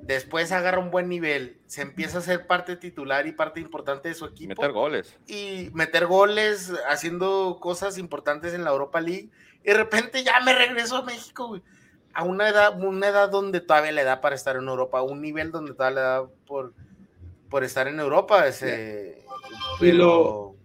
después 0.00 0.52
agarra 0.52 0.78
un 0.78 0.90
buen 0.90 1.08
nivel, 1.08 1.58
se 1.66 1.82
empieza 1.82 2.18
a 2.18 2.22
ser 2.22 2.46
parte 2.46 2.76
titular 2.76 3.26
y 3.26 3.32
parte 3.32 3.60
importante 3.60 4.08
de 4.08 4.14
su 4.14 4.24
equipo. 4.24 4.48
Meter 4.48 4.72
goles. 4.72 5.18
Y 5.26 5.70
meter 5.74 6.06
goles, 6.06 6.72
haciendo 6.88 7.58
cosas 7.60 7.98
importantes 7.98 8.54
en 8.54 8.64
la 8.64 8.70
Europa 8.70 9.00
League. 9.00 9.30
Y 9.62 9.68
de 9.68 9.74
repente 9.74 10.22
ya 10.22 10.40
me 10.40 10.54
regreso 10.54 10.96
a 10.96 11.02
México, 11.02 11.60
A 12.14 12.24
una 12.24 12.48
edad, 12.48 12.80
una 12.82 13.08
edad 13.08 13.28
donde 13.28 13.60
todavía 13.60 13.92
le 13.92 14.04
da 14.04 14.20
para 14.20 14.34
estar 14.34 14.56
en 14.56 14.66
Europa, 14.66 15.02
un 15.02 15.20
nivel 15.20 15.50
donde 15.50 15.74
todavía 15.74 15.96
le 15.96 16.00
da 16.00 16.26
por, 16.46 16.72
por 17.50 17.64
estar 17.64 17.86
en 17.88 18.00
Europa. 18.00 18.46
Ese, 18.46 19.24
pero, 19.78 20.56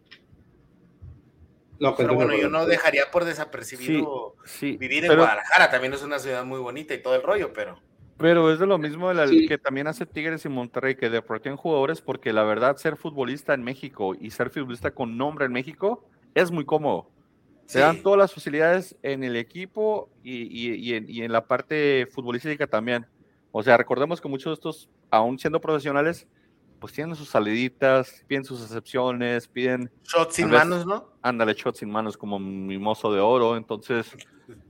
pero 1.97 2.15
bueno, 2.15 2.35
yo 2.35 2.49
no 2.49 2.65
dejaría 2.65 3.11
por 3.11 3.25
desapercibido 3.25 4.35
vivir 4.61 5.05
en 5.05 5.15
Guadalajara, 5.15 5.69
también 5.69 5.93
es 5.93 6.01
una 6.01 6.19
ciudad 6.19 6.45
muy 6.45 6.59
bonita 6.59 6.93
y 6.93 7.01
todo 7.01 7.15
el 7.15 7.23
rollo, 7.23 7.51
pero... 7.51 7.79
Pero 8.17 8.51
es 8.51 8.59
de 8.59 8.67
lo 8.67 8.77
mismo 8.77 9.09
de 9.09 9.15
la, 9.15 9.27
que 9.27 9.57
también 9.57 9.87
hace 9.87 10.05
Tigres 10.05 10.45
y 10.45 10.49
Monterrey, 10.49 10.95
que 10.95 11.09
deportan 11.09 11.57
jugadores, 11.57 12.01
porque 12.01 12.31
la 12.31 12.43
verdad, 12.43 12.77
ser 12.77 12.95
futbolista 12.95 13.53
en 13.53 13.63
México 13.63 14.15
y 14.19 14.29
ser 14.31 14.49
futbolista 14.49 14.91
con 14.91 15.17
nombre 15.17 15.45
en 15.45 15.51
México 15.51 16.05
es 16.35 16.51
muy 16.51 16.65
cómodo. 16.65 17.09
Se 17.65 17.79
dan 17.79 18.03
todas 18.03 18.19
las 18.19 18.33
facilidades 18.33 18.95
en 19.01 19.23
el 19.23 19.35
equipo 19.35 20.09
y, 20.23 20.93
en, 20.93 21.31
la 21.31 21.47
parte 21.47 22.07
futbolística 22.11 22.67
también. 22.67 23.07
O 23.51 23.63
sea, 23.63 23.77
recordemos 23.77 24.19
que 24.19 24.27
muchos 24.27 24.51
de 24.51 24.53
estos, 24.55 24.89
aún 25.09 25.39
siendo 25.39 25.61
profesionales, 25.61 26.27
pues 26.79 26.93
tienen 26.93 27.15
sus 27.15 27.29
saliditas, 27.29 28.25
piden 28.27 28.43
sus 28.43 28.61
excepciones, 28.61 29.47
piden... 29.47 29.89
Shots 30.03 30.35
sin 30.35 30.49
manos, 30.49 30.85
¿no? 30.85 31.09
Ándale, 31.21 31.53
shots 31.53 31.79
sin 31.79 31.89
manos 31.89 32.17
como 32.17 32.37
mimoso 32.37 33.13
de 33.13 33.21
oro. 33.21 33.55
Entonces, 33.55 34.13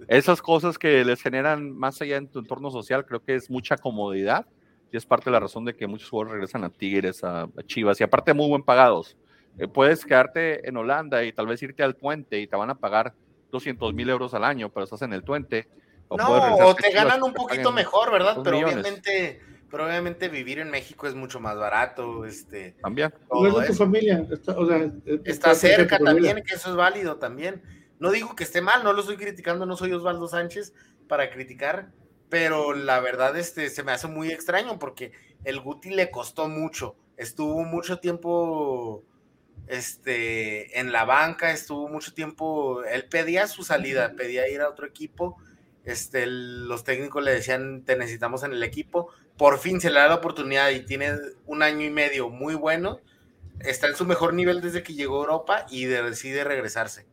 esas 0.08 0.42
cosas 0.42 0.78
que 0.78 1.04
les 1.04 1.22
generan 1.22 1.72
más 1.72 2.02
allá 2.02 2.18
en 2.18 2.28
tu 2.28 2.40
entorno 2.40 2.72
social, 2.72 3.06
creo 3.06 3.24
que 3.24 3.36
es 3.36 3.50
mucha 3.50 3.78
comodidad 3.78 4.46
y 4.92 4.98
es 4.98 5.06
parte 5.06 5.26
de 5.26 5.32
la 5.32 5.40
razón 5.40 5.66
de 5.66 5.76
que 5.76 5.88
muchos 5.88 6.10
jugadores 6.10 6.34
regresan 6.34 6.64
a 6.64 6.70
Tigres, 6.70 7.24
a, 7.24 7.48
Chivas 7.66 8.00
y 8.00 8.04
aparte 8.04 8.34
muy 8.34 8.48
buen 8.48 8.64
pagados. 8.64 9.18
Eh, 9.58 9.68
puedes 9.68 10.06
quedarte 10.06 10.68
en 10.68 10.78
Holanda 10.78 11.24
y 11.24 11.32
tal 11.32 11.48
vez 11.48 11.62
irte 11.62 11.84
al 11.84 11.96
Twente 11.96 12.40
y 12.40 12.48
te 12.48 12.56
van 12.56 12.70
a 12.70 12.76
pagar 12.76 13.14
200 13.52 13.94
mil 13.94 14.10
euros 14.10 14.34
al 14.34 14.44
año, 14.44 14.70
pero 14.70 14.84
estás 14.84 15.02
en 15.04 15.14
el 15.14 15.24
Twente. 15.24 15.68
O 16.08 16.18
no, 16.18 16.68
o 16.68 16.76
te 16.76 16.92
ganan 16.92 17.24
un 17.24 17.34
poquito 17.34 17.72
mejor, 17.72 18.12
¿verdad? 18.12 18.38
Pero 18.44 18.58
obviamente 18.58 19.42
pero 19.74 19.88
obviamente 19.88 20.30
vivir 20.30 20.60
en 20.60 20.70
México 20.70 21.08
es 21.08 21.16
mucho 21.16 21.40
más 21.40 21.58
barato, 21.58 22.26
este. 22.26 22.76
También. 22.84 23.12
No 23.32 23.60
es 23.60 23.70
tu 23.70 23.74
familia, 23.74 24.24
está, 25.26 25.56
cerca 25.56 25.98
también, 25.98 26.44
que 26.46 26.54
eso 26.54 26.70
es 26.70 26.76
válido 26.76 27.16
también. 27.16 27.60
No 28.04 28.12
digo 28.12 28.36
que 28.36 28.44
esté 28.44 28.60
mal, 28.60 28.84
no 28.84 28.92
lo 28.92 29.00
estoy 29.00 29.16
criticando, 29.16 29.66
no 29.66 29.78
soy 29.78 29.94
Osvaldo 29.94 30.28
Sánchez 30.28 30.74
para 31.08 31.30
criticar, 31.32 31.94
pero 32.28 32.74
la 32.74 33.00
verdad 33.00 33.38
este, 33.38 33.70
se 33.70 33.82
me 33.82 33.94
hace 33.94 34.08
muy 34.08 34.30
extraño 34.30 34.78
porque 34.78 35.14
el 35.46 35.62
Guti 35.62 35.90
le 35.90 36.12
costó 36.12 36.50
mucho. 36.50 36.98
Estuvo 37.16 37.64
mucho 37.64 38.00
tiempo 38.00 39.06
este, 39.68 40.78
en 40.82 40.92
la 40.92 41.06
banca, 41.06 41.52
estuvo 41.52 41.88
mucho 41.88 42.14
tiempo, 42.14 42.84
él 42.84 43.06
pedía 43.06 43.48
su 43.48 43.64
salida, 43.64 44.12
pedía 44.18 44.50
ir 44.50 44.60
a 44.60 44.70
otro 44.70 44.86
equipo, 44.86 45.38
este, 45.86 46.26
los 46.28 46.84
técnicos 46.84 47.24
le 47.24 47.32
decían, 47.32 47.86
te 47.86 47.96
necesitamos 47.96 48.44
en 48.44 48.52
el 48.52 48.64
equipo, 48.64 49.14
por 49.38 49.60
fin 49.60 49.80
se 49.80 49.92
le 49.92 50.00
da 50.00 50.10
la 50.10 50.16
oportunidad 50.16 50.72
y 50.72 50.82
tiene 50.82 51.14
un 51.46 51.64
año 51.64 51.86
y 51.86 51.90
medio 51.90 52.28
muy 52.28 52.56
bueno, 52.56 53.00
está 53.62 53.88
en 53.88 53.96
su 53.96 54.04
mejor 54.04 54.34
nivel 54.34 54.60
desde 54.60 54.84
que 54.84 54.94
llegó 54.94 55.20
a 55.20 55.22
Europa 55.22 55.66
y 55.70 55.86
decide 55.86 56.44
regresarse. 56.44 57.13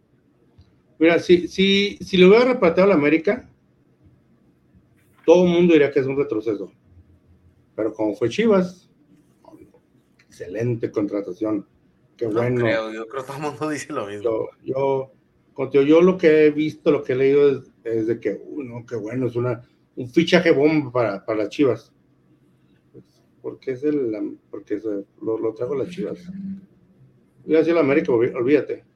Mira, 1.01 1.19
si, 1.19 1.49
si, 1.49 1.97
si 2.03 2.19
lo 2.19 2.29
hubiera 2.29 2.53
repatriado 2.53 2.93
a 2.93 2.95
la 2.95 3.01
América, 3.01 3.49
todo 5.25 5.47
el 5.47 5.51
mundo 5.51 5.73
diría 5.73 5.91
que 5.91 6.01
es 6.01 6.07
un 6.07 6.19
retroceso. 6.19 6.71
Pero 7.75 7.95
como 7.95 8.15
fue 8.15 8.29
Chivas, 8.29 8.91
excelente 10.19 10.91
contratación. 10.91 11.67
Qué 12.19 12.27
bueno. 12.27 12.93
yo 12.93 13.09
creo 13.09 13.23
que 13.23 13.27
todo 13.29 13.37
el 13.39 13.43
mundo 13.45 13.69
dice 13.71 13.95
lo 13.95 14.07
mismo. 14.07 14.51
Yo, 14.63 15.11
yo, 15.73 15.83
yo 15.83 16.03
lo 16.03 16.19
que 16.19 16.45
he 16.45 16.51
visto, 16.51 16.91
lo 16.91 17.03
que 17.03 17.15
he 17.15 17.17
leído 17.17 17.63
es, 17.83 18.07
de 18.07 18.21
que, 18.21 18.39
uno, 18.45 18.85
qué 18.87 18.97
bueno, 18.97 19.27
es 19.27 19.37
una, 19.37 19.63
un 19.97 20.07
fichaje 20.11 20.51
bomba 20.51 20.93
para, 20.93 21.25
para 21.25 21.39
las 21.45 21.49
Chivas. 21.49 21.95
porque 23.41 23.71
es 23.71 23.85
el, 23.85 24.37
porque 24.51 24.79
lo, 25.23 25.39
lo 25.39 25.55
trajo 25.55 25.75
las 25.75 25.89
Chivas. 25.89 26.31
Voy 27.47 27.55
a 27.55 27.61
decir 27.61 27.73
la 27.73 27.81
América, 27.81 28.13
olvídate. 28.13 28.90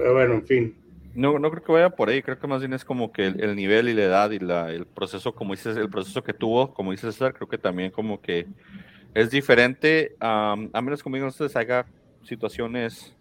Pero 0.00 0.14
bueno, 0.14 0.32
en 0.32 0.46
fin. 0.46 0.74
No, 1.14 1.38
no 1.38 1.50
creo 1.50 1.62
que 1.62 1.72
vaya 1.72 1.90
por 1.90 2.08
ahí, 2.08 2.22
creo 2.22 2.38
que 2.38 2.46
más 2.46 2.60
bien 2.60 2.72
es 2.72 2.86
como 2.86 3.12
que 3.12 3.26
el, 3.26 3.54
nivel 3.54 3.90
y 3.90 3.92
la 3.92 4.04
edad 4.04 4.30
y 4.30 4.38
la, 4.38 4.70
el 4.70 4.86
proceso, 4.86 5.34
como 5.34 5.52
dices, 5.52 5.76
el 5.76 5.90
proceso 5.90 6.24
que 6.24 6.32
tuvo, 6.32 6.72
como 6.72 6.92
dices 6.92 7.14
César, 7.16 7.34
creo 7.34 7.48
que 7.48 7.58
también 7.58 7.90
como 7.90 8.18
que 8.18 8.46
es 9.12 9.30
diferente, 9.30 10.16
a 10.20 10.56
menos 10.56 11.02
conmigo 11.02 11.26
no 11.26 11.32
se 11.32 11.58
haga 11.58 11.84
situaciones 12.22 13.14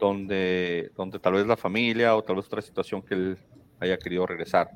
donde, 0.00 0.90
donde 0.96 1.20
tal 1.20 1.34
vez 1.34 1.46
la 1.46 1.56
familia 1.56 2.16
o 2.16 2.24
tal 2.24 2.34
vez 2.34 2.46
otra 2.46 2.60
situación 2.60 3.00
que 3.00 3.14
él 3.14 3.38
haya 3.78 3.96
querido 3.96 4.26
regresar. 4.26 4.70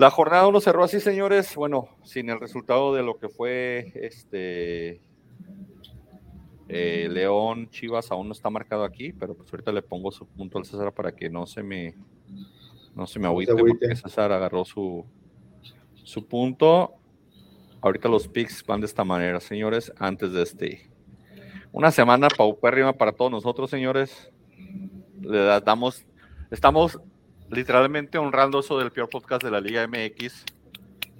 La 0.00 0.10
jornada 0.10 0.50
no 0.50 0.60
cerró 0.60 0.82
así, 0.82 0.98
señores. 0.98 1.54
Bueno, 1.54 1.90
sin 2.02 2.28
el 2.28 2.40
resultado 2.40 2.92
de 2.92 3.04
lo 3.04 3.18
que 3.18 3.28
fue 3.28 3.92
este 3.94 5.00
eh, 6.68 7.08
León 7.10 7.68
Chivas 7.70 8.10
aún 8.10 8.26
no 8.26 8.32
está 8.32 8.50
marcado 8.50 8.84
aquí, 8.84 9.12
pero 9.12 9.34
pues 9.34 9.52
ahorita 9.52 9.72
le 9.72 9.82
pongo 9.82 10.10
su 10.10 10.26
punto 10.26 10.58
al 10.58 10.64
César 10.64 10.92
para 10.92 11.12
que 11.12 11.30
no 11.30 11.46
se 11.46 11.62
me 11.62 11.94
no 12.94 13.06
se 13.06 13.18
me 13.18 13.26
agüite, 13.26 13.54
porque 13.54 13.94
César 13.94 14.32
agarró 14.32 14.64
su, 14.64 15.04
su 16.02 16.26
punto. 16.26 16.94
Ahorita 17.82 18.08
los 18.08 18.26
picks 18.26 18.64
van 18.64 18.80
de 18.80 18.86
esta 18.86 19.04
manera, 19.04 19.38
señores, 19.38 19.92
antes 19.98 20.32
de 20.32 20.42
este. 20.42 20.90
Una 21.72 21.90
semana 21.90 22.28
paupérrima 22.28 22.94
para 22.94 23.12
todos 23.12 23.30
nosotros, 23.30 23.68
señores. 23.68 24.32
Le 25.20 25.60
damos, 25.60 26.06
estamos 26.50 26.98
literalmente 27.50 28.16
honrando 28.16 28.60
eso 28.60 28.78
del 28.78 28.90
peor 28.90 29.10
podcast 29.10 29.44
de 29.44 29.50
la 29.50 29.60
Liga 29.60 29.86
MX 29.86 30.44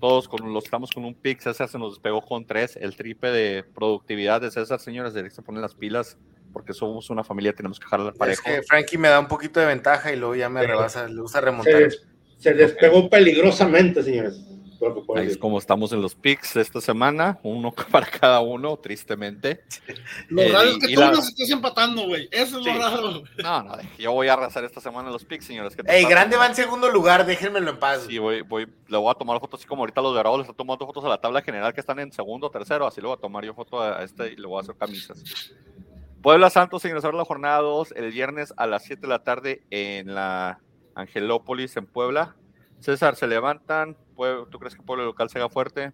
todos 0.01 0.29
con 0.29 0.53
los 0.53 0.65
estamos 0.65 0.91
con 0.91 1.05
un 1.05 1.15
pick, 1.15 1.41
César 1.41 1.69
se 1.69 1.79
nos 1.79 1.95
despegó 1.95 2.23
con 2.23 2.47
tres, 2.47 2.77
el 2.77 2.97
tripe 2.97 3.29
de 3.29 3.65
productividad 3.65 4.41
de 4.41 4.51
César, 4.51 4.81
señores, 4.81 5.15
de 5.15 5.29
se 5.31 5.43
ponen 5.43 5.63
las 5.63 5.75
pilas 5.75 6.19
porque 6.53 6.73
somos 6.73 7.11
una 7.11 7.23
familia, 7.23 7.53
tenemos 7.53 7.79
que 7.79 7.87
jalar 7.87 8.15
parejo. 8.15 8.43
Es 8.49 8.57
que 8.57 8.63
Frankie 8.63 8.97
me 8.97 9.09
da 9.09 9.21
un 9.21 9.29
poquito 9.29 9.61
de 9.61 9.67
ventaja 9.67 10.13
y 10.13 10.17
luego 10.17 10.35
ya 10.35 10.49
me 10.49 10.67
rebasa, 10.67 11.07
le 11.07 11.21
gusta 11.21 11.41
remontar. 11.41 11.91
se 12.39 12.55
despegó 12.55 13.11
peligrosamente, 13.11 14.03
señores. 14.03 14.43
Ahí 15.17 15.27
es 15.27 15.39
como 15.39 15.59
estamos 15.59 15.93
en 15.93 16.03
los 16.03 16.15
picks 16.15 16.57
esta 16.57 16.81
semana, 16.81 17.39
uno 17.43 17.73
para 17.91 18.07
cada 18.07 18.41
uno, 18.41 18.77
tristemente. 18.77 19.65
Lo 20.29 20.43
eh, 20.43 20.49
raro 20.49 20.69
es 20.69 20.79
que 20.79 20.95
tú 20.95 21.01
la... 21.01 21.11
nos 21.11 21.29
estés 21.29 21.51
empatando, 21.51 22.07
güey. 22.07 22.29
Eso 22.31 22.59
es 22.59 22.67
lo 22.67 22.73
raro. 22.79 23.23
No, 23.43 23.63
no, 23.63 23.77
yo 23.99 24.13
voy 24.13 24.29
a 24.29 24.35
arrasar 24.35 24.65
esta 24.65 24.81
semana 24.81 25.11
los 25.11 25.25
picks, 25.25 25.47
señores. 25.47 25.77
Ey, 25.87 26.05
grande 26.05 26.37
va 26.37 26.47
en 26.47 26.55
segundo 26.55 26.91
lugar, 26.91 27.27
déjenmelo 27.27 27.71
en 27.71 27.79
paz. 27.79 28.05
Sí, 28.09 28.19
voy, 28.19 28.43
voy, 28.43 28.67
le 28.89 28.97
voy 28.97 29.11
a 29.11 29.15
tomar 29.15 29.41
fotos 29.41 29.61
así 29.61 29.69
como 29.69 29.83
ahorita 29.83 30.01
los 30.01 30.15
de 30.15 30.21
Araujo 30.21 30.39
les 30.39 30.57
tomando 30.57 30.87
fotos 30.87 31.05
a 31.05 31.09
la 31.09 31.21
tabla 31.21 31.43
general 31.43 31.73
que 31.73 31.81
están 31.81 31.99
en 31.99 32.13
segundo, 32.13 32.51
tercero, 32.51 32.87
así 32.87 33.01
le 33.01 33.07
voy 33.07 33.17
a 33.17 33.21
tomar 33.21 33.45
yo 33.45 33.55
foto 33.55 33.81
a 33.81 34.03
este 34.03 34.33
y 34.33 34.37
le 34.37 34.47
voy 34.47 34.59
a 34.59 34.61
hacer 34.61 34.77
camisas. 34.77 35.23
Puebla 36.23 36.51
Santos, 36.51 36.83
señores, 36.83 37.05
ahora 37.05 37.19
la 37.19 37.25
jornada 37.25 37.61
2, 37.61 37.93
el 37.93 38.11
viernes 38.11 38.53
a 38.57 38.67
las 38.67 38.85
7 38.85 39.03
de 39.03 39.09
la 39.09 39.23
tarde 39.23 39.63
en 39.71 40.15
la 40.15 40.61
Angelópolis, 40.95 41.77
en 41.77 41.87
Puebla. 41.87 42.35
César, 42.81 43.17
se 43.17 43.27
levantan. 43.27 43.97
¿Tú 44.51 44.59
crees 44.59 44.75
que 44.75 44.83
Pueblo 44.83 45.05
local 45.05 45.29
se 45.29 45.39
haga 45.39 45.49
fuerte? 45.49 45.93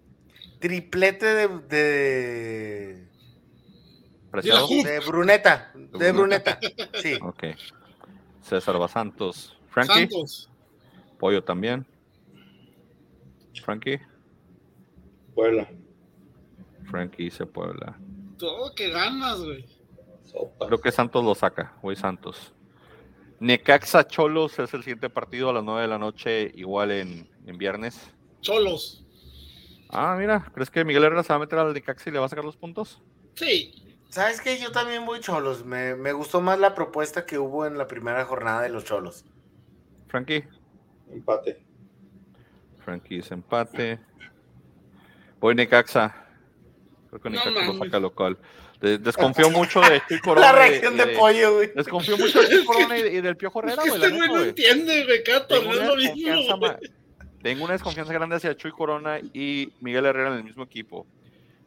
Triplete 0.59 1.27
de. 1.27 1.49
de... 1.49 3.13
De 4.33 5.01
Bruneta. 5.07 5.73
De 5.75 6.13
Bruneta. 6.13 6.59
Sí. 6.95 7.19
Ok. 7.23 7.45
César 8.41 8.79
Basantos. 8.79 9.57
Frankie. 9.69 10.09
Pollo 11.19 11.45
también. 11.45 11.87
Frankie. 13.63 14.01
Puebla. 15.35 15.69
Frankie 16.91 17.25
dice 17.25 17.47
Puebla. 17.47 17.99
Todo 18.39 18.75
que 18.75 18.91
ganas, 18.91 19.41
güey. 19.41 19.65
Creo 20.67 20.81
que 20.81 20.91
Santos 20.91 21.25
lo 21.25 21.35
saca. 21.35 21.75
Voy 21.83 21.97
Santos. 21.97 22.53
Necaxa 23.43 24.07
Cholos 24.07 24.57
es 24.61 24.73
el 24.73 24.85
siguiente 24.85 25.11
partido 25.11 25.51
a 25.51 25.53
las 25.53 25.65
9 25.65 25.83
de 25.83 25.89
la 25.89 25.99
noche, 25.99 26.53
igual 26.55 26.93
en, 26.93 27.29
viernes. 27.59 28.09
Cholos. 28.41 29.05
Ah, 29.89 30.15
mira, 30.17 30.49
¿crees 30.55 30.71
que 30.71 30.85
Miguel 30.85 31.03
Herrera 31.03 31.25
se 31.25 31.31
va 31.31 31.35
a 31.35 31.39
meter 31.41 31.59
al 31.59 31.75
Necaxa 31.75 32.09
y 32.09 32.13
le 32.13 32.21
va 32.21 32.27
a 32.27 32.29
sacar 32.29 32.45
los 32.45 32.57
puntos? 32.57 33.03
Sí. 33.35 33.75
¿Sabes 34.11 34.41
qué? 34.41 34.59
Yo 34.59 34.71
también 34.71 35.05
voy 35.05 35.19
Cholos. 35.19 35.65
Me, 35.65 36.13
gustó 36.13 36.41
más 36.41 36.61
la 36.61 36.77
propuesta 36.77 37.27
que 37.27 37.37
hubo 37.37 37.67
en 37.67 37.77
la 37.77 37.89
primera 37.89 38.25
jornada 38.25 38.63
de 38.63 38.69
los 38.69 38.85
Cholos. 38.85 39.25
Frankie. 40.07 40.45
Empate. 41.11 41.61
Frankie 42.85 43.19
es 43.19 43.31
empate. 43.33 43.99
Voy 45.41 45.57
Necaxa. 45.57 46.15
Creo 47.09 47.21
que 47.21 47.31
Necaxa 47.31 47.51
lo 47.51 47.77
saca 47.77 47.99
local. 47.99 48.39
Desconfío 48.83 49.49
mucho 49.51 49.81
de 49.81 50.03
Chuy 50.09 50.19
Corona. 50.21 50.53
La 50.53 50.59
reacción 50.59 50.97
de, 50.97 51.07
pollo, 51.09 51.55
güey. 51.55 51.73
Desconfío 51.75 52.19
mucho 52.19 52.43
de 52.43 52.49
Chuy 52.49 52.65
Corona 52.65 52.99
y, 52.99 53.21
del 53.21 53.37
Piojo 53.37 53.61
Herrera, 53.61 53.83
güey. 53.87 54.03
Este 54.03 54.17
güey 54.17 54.29
no 54.29 54.43
entiende, 54.43 55.05
güey. 55.05 55.23
Cato, 55.23 55.63
no 55.63 55.73
es 55.73 55.87
lo 55.87 55.97
mismo. 55.97 56.79
Tengo 57.43 57.65
una 57.65 57.73
desconfianza 57.73 58.13
grande 58.13 58.37
hacia 58.37 58.57
Chuy 58.57 58.73
Corona 58.73 59.19
y 59.33 59.73
Miguel 59.81 60.07
Herrera 60.07 60.29
en 60.31 60.35
el 60.39 60.45
mismo 60.45 60.65
equipo. 60.65 61.07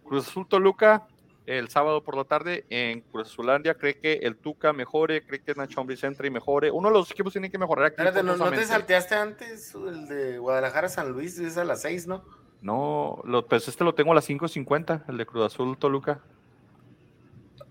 Cruz 0.06 0.28
Azul 0.28 0.48
Toluca, 0.48 1.08
el 1.46 1.70
sábado 1.70 2.02
por 2.02 2.16
la 2.16 2.24
tarde 2.24 2.66
en 2.70 3.02
Cruz 3.02 3.30
Azulandia, 3.30 3.76
cree 3.76 3.98
que 3.98 4.14
el 4.14 4.38
Tuca 4.38 4.72
mejore, 4.72 5.26
cree 5.26 5.42
que 5.42 5.54
Nacho 5.54 5.82
Ambris 5.82 6.04
entre 6.04 6.28
y 6.28 6.32
mejore. 6.32 6.72
Uno 6.72 6.90
de 6.90 6.94
los 6.94 7.12
equipos 7.12 7.34
tiene 7.34 7.50
que 7.50 7.58
mejorar 7.58 7.88
aquí. 7.88 7.96
Espérate, 7.98 8.24
¿no, 8.24 8.52
te 8.52 8.66
salteaste 8.66 9.16
antes 9.16 9.74
el 9.76 10.08
de 10.08 10.38
Guadalajara 10.38 10.90
San 10.90 11.12
Luis? 11.12 11.40
Es 11.40 11.58
a 11.58 11.66
las 11.66 11.82
6, 11.82 12.08
¿no? 12.08 12.24
No, 12.62 13.22
lo, 13.26 13.46
pues 13.46 13.68
este 13.68 13.84
lo 13.84 13.94
tengo 13.94 14.12
a 14.12 14.16
las 14.16 14.30
5.50, 14.30 15.04
el 15.10 15.18
de 15.18 15.26
Cruz 15.26 15.46
Azul 15.46 15.78
Toluca. 15.78 16.22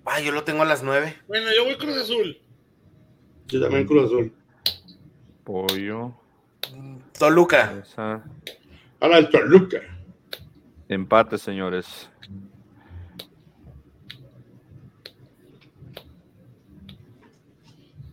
Ah, 0.07 0.20
yo 0.20 0.32
lo 0.32 0.44
tengo 0.44 0.62
a 0.62 0.66
las 0.66 0.82
9. 0.82 1.16
Bueno, 1.26 1.46
yo 1.57 1.64
voy 1.64 1.76
Cruz 1.76 1.96
Azul. 1.96 2.38
Yo 3.46 3.61
también 3.61 3.86
Cruz 3.86 4.07
Azul. 4.07 4.32
Pollo. 5.44 6.14
Toluca. 7.18 7.82
A 7.96 9.07
el 9.07 9.30
Toluca. 9.30 9.80
Empate, 10.88 11.38
señores. 11.38 12.11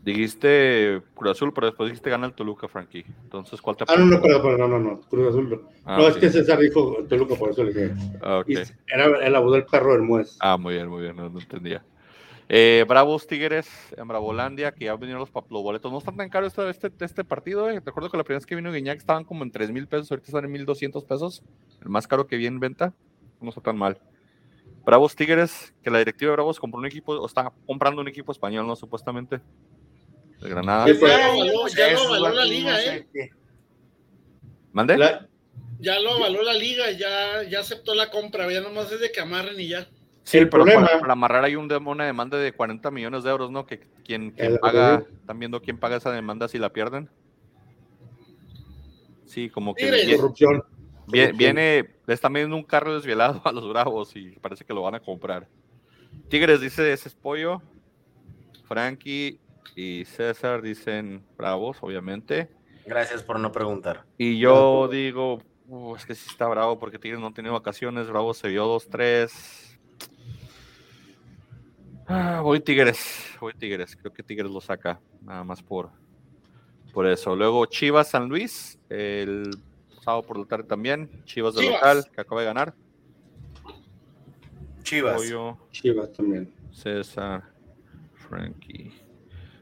Dijiste 0.04 1.02
Cruz 1.14 1.32
Azul, 1.32 1.54
pero 1.54 1.68
después 1.68 1.90
dijiste 1.90 2.10
gana 2.10 2.26
el 2.26 2.34
Toluca, 2.34 2.68
Frankie. 2.68 3.06
Entonces, 3.24 3.62
¿cuál 3.62 3.78
te 3.78 3.86
Ah, 3.88 3.96
no, 3.98 4.06
no, 4.06 4.20
pero, 4.22 4.58
no, 4.58 4.68
no, 4.68 4.80
no, 4.80 5.02
Cruz 5.02 5.30
Azul. 5.30 5.50
No, 5.50 5.62
ah, 5.86 5.98
no 5.98 6.08
es 6.08 6.18
que 6.18 6.30
César 6.32 6.58
dijo 6.58 7.06
Toluca, 7.08 7.36
por 7.36 7.52
eso 7.52 7.64
le 7.64 7.72
dije. 7.72 7.94
Ah, 8.22 8.40
okay. 8.40 8.64
Era 8.88 9.26
el 9.26 9.36
abuelo 9.36 9.58
del 9.58 9.66
perro 9.66 9.94
del 9.94 10.02
Muez. 10.02 10.38
Ah, 10.40 10.58
muy 10.58 10.74
bien, 10.74 10.88
muy 10.88 11.04
bien, 11.04 11.16
no, 11.16 11.28
entendía. 11.28 11.84
Eh, 12.50 12.84
Bravos 12.88 13.28
Tigres 13.28 13.70
en 13.96 14.08
Bravolandia, 14.08 14.72
que 14.72 14.86
ya 14.86 14.96
vinieron 14.96 15.20
los, 15.22 15.30
los 15.32 15.64
boletos. 15.64 15.92
No 15.92 16.00
están 16.00 16.18
tan 16.18 16.30
caros 16.30 16.58
este, 16.58 16.88
este, 16.88 17.06
este 17.06 17.24
partido. 17.24 17.70
Eh. 17.70 17.80
Recuerdo 17.86 18.10
que 18.10 18.18
la 18.18 18.24
primera 18.24 18.40
vez 18.40 18.46
que 18.48 18.56
vino 18.56 18.74
Guiñac 18.74 18.98
estaban 18.98 19.24
como 19.24 19.44
en 19.44 19.52
3 19.52 19.72
mil 19.72 19.88
pesos, 19.88 20.12
ahorita 20.12 20.28
están 20.28 20.46
en 20.46 20.52
1200 20.52 21.06
pesos. 21.06 21.44
El 21.82 21.90
más 21.90 22.08
caro 22.08 22.26
que 22.26 22.38
vi 22.38 22.48
en 22.48 22.60
venta. 22.60 22.94
No 23.40 23.50
está 23.50 23.62
tan 23.62 23.78
mal. 23.78 24.00
Bravos 24.84 25.16
Tigres, 25.16 25.74
que 25.84 25.92
la 25.92 26.00
directiva 26.00 26.32
de 26.32 26.38
Bravos 26.38 26.60
compró 26.60 26.80
un 26.80 26.88
equipo, 26.88 27.14
o 27.14 27.26
está 27.26 27.54
comprando 27.68 28.02
un 28.02 28.08
equipo 28.08 28.32
español, 28.32 28.66
¿no? 28.66 28.76
Supuestamente. 28.76 29.40
Granada. 30.42 30.88
Ya, 30.88 31.92
lo 31.94 32.02
avaló 32.02 32.30
la 32.30 32.46
liga, 32.46 32.84
¿eh? 32.84 33.08
¿Mande? 34.72 34.98
Ya 35.80 36.00
lo 36.00 36.14
avaló 36.14 36.44
la 36.44 36.54
liga, 36.54 36.92
ya, 36.92 37.44
ya 37.50 37.60
aceptó 37.60 37.96
la 37.96 38.10
compra, 38.10 38.52
ya 38.52 38.62
nomás 38.62 38.92
es 38.92 39.00
de 39.00 39.12
que 39.12 39.20
amarren 39.20 39.60
y 39.60 39.68
ya. 39.68 39.88
Sí, 40.24 40.38
el 40.38 40.50
pero 40.50 40.64
problema, 40.64 40.88
para, 41.00 41.14
amarrar 41.14 41.44
hay 41.44 41.56
un, 41.56 41.72
una 41.88 42.06
demanda 42.06 42.38
de 42.38 42.52
40 42.54 42.92
millones 42.92 43.24
de 43.24 43.32
euros, 43.32 43.50
¿no? 43.50 43.66
Que 43.66 43.80
quien, 44.06 44.34
paga, 44.62 45.04
están 45.20 45.40
viendo 45.40 45.62
quién 45.62 45.80
paga 45.80 45.98
esa 45.98 46.12
demanda 46.12 46.48
si 46.48 46.60
la 46.60 46.72
pierden. 46.72 47.10
Sí, 49.26 49.50
como 49.50 49.74
que. 49.74 50.16
corrupción. 50.16 50.64
Viene, 51.08 51.90
le 52.06 52.14
están 52.14 52.34
viendo 52.34 52.56
un 52.56 52.64
carro 52.64 52.94
desvielado 52.94 53.42
a 53.46 53.52
los 53.52 53.68
Bravos 53.68 54.16
y 54.16 54.32
parece 54.40 54.64
que 54.64 54.74
lo 54.74 54.84
van 54.84 54.96
a 54.96 55.00
comprar. 55.00 55.48
Tigres 56.30 56.62
dice 56.62 56.92
ese 56.92 57.10
es 57.10 57.16
pollo. 57.16 57.62
Frankie 58.66 59.40
y 59.76 60.06
César 60.06 60.62
dicen 60.62 61.24
Bravos, 61.38 61.78
obviamente. 61.82 62.50
Gracias 62.86 63.24
por 63.24 63.40
no 63.40 63.52
preguntar. 63.52 64.06
Y 64.18 64.40
yo 64.40 64.88
digo, 64.88 65.42
uh, 65.68 65.96
es 65.96 66.06
que 66.06 66.16
sí 66.16 66.28
está 66.30 66.48
bravo 66.48 66.80
porque 66.80 67.00
Tigres 67.00 67.20
no 67.20 67.34
tiene 67.34 67.50
vacaciones. 67.50 68.08
Bravo 68.08 68.34
se 68.34 68.50
vio 68.50 68.66
2-3. 68.66 69.78
Ah, 72.08 72.42
voy 72.42 72.60
Tigres, 72.60 73.38
voy 73.40 73.54
Tigres. 73.54 73.96
Creo 73.96 74.12
que 74.12 74.24
Tigres 74.24 74.52
lo 74.52 74.60
saca, 74.60 75.00
nada 75.22 75.44
más 75.44 75.62
por, 75.64 75.92
por 76.92 77.08
eso. 77.08 77.36
Luego 77.36 77.66
Chivas 77.68 78.10
San 78.10 78.28
Luis, 78.28 78.78
el 78.90 79.52
sábado 80.04 80.24
por 80.24 80.38
la 80.38 80.46
tarde 80.46 80.66
también. 80.66 81.24
Chivas 81.24 81.56
de 81.56 81.70
local, 81.70 82.06
que 82.14 82.20
acaba 82.20 82.42
de 82.42 82.48
ganar. 82.48 82.74
Chivas. 84.84 85.22
Chivas 85.72 86.12
también. 86.12 86.54
César, 86.72 87.44
Frankie. 88.14 89.01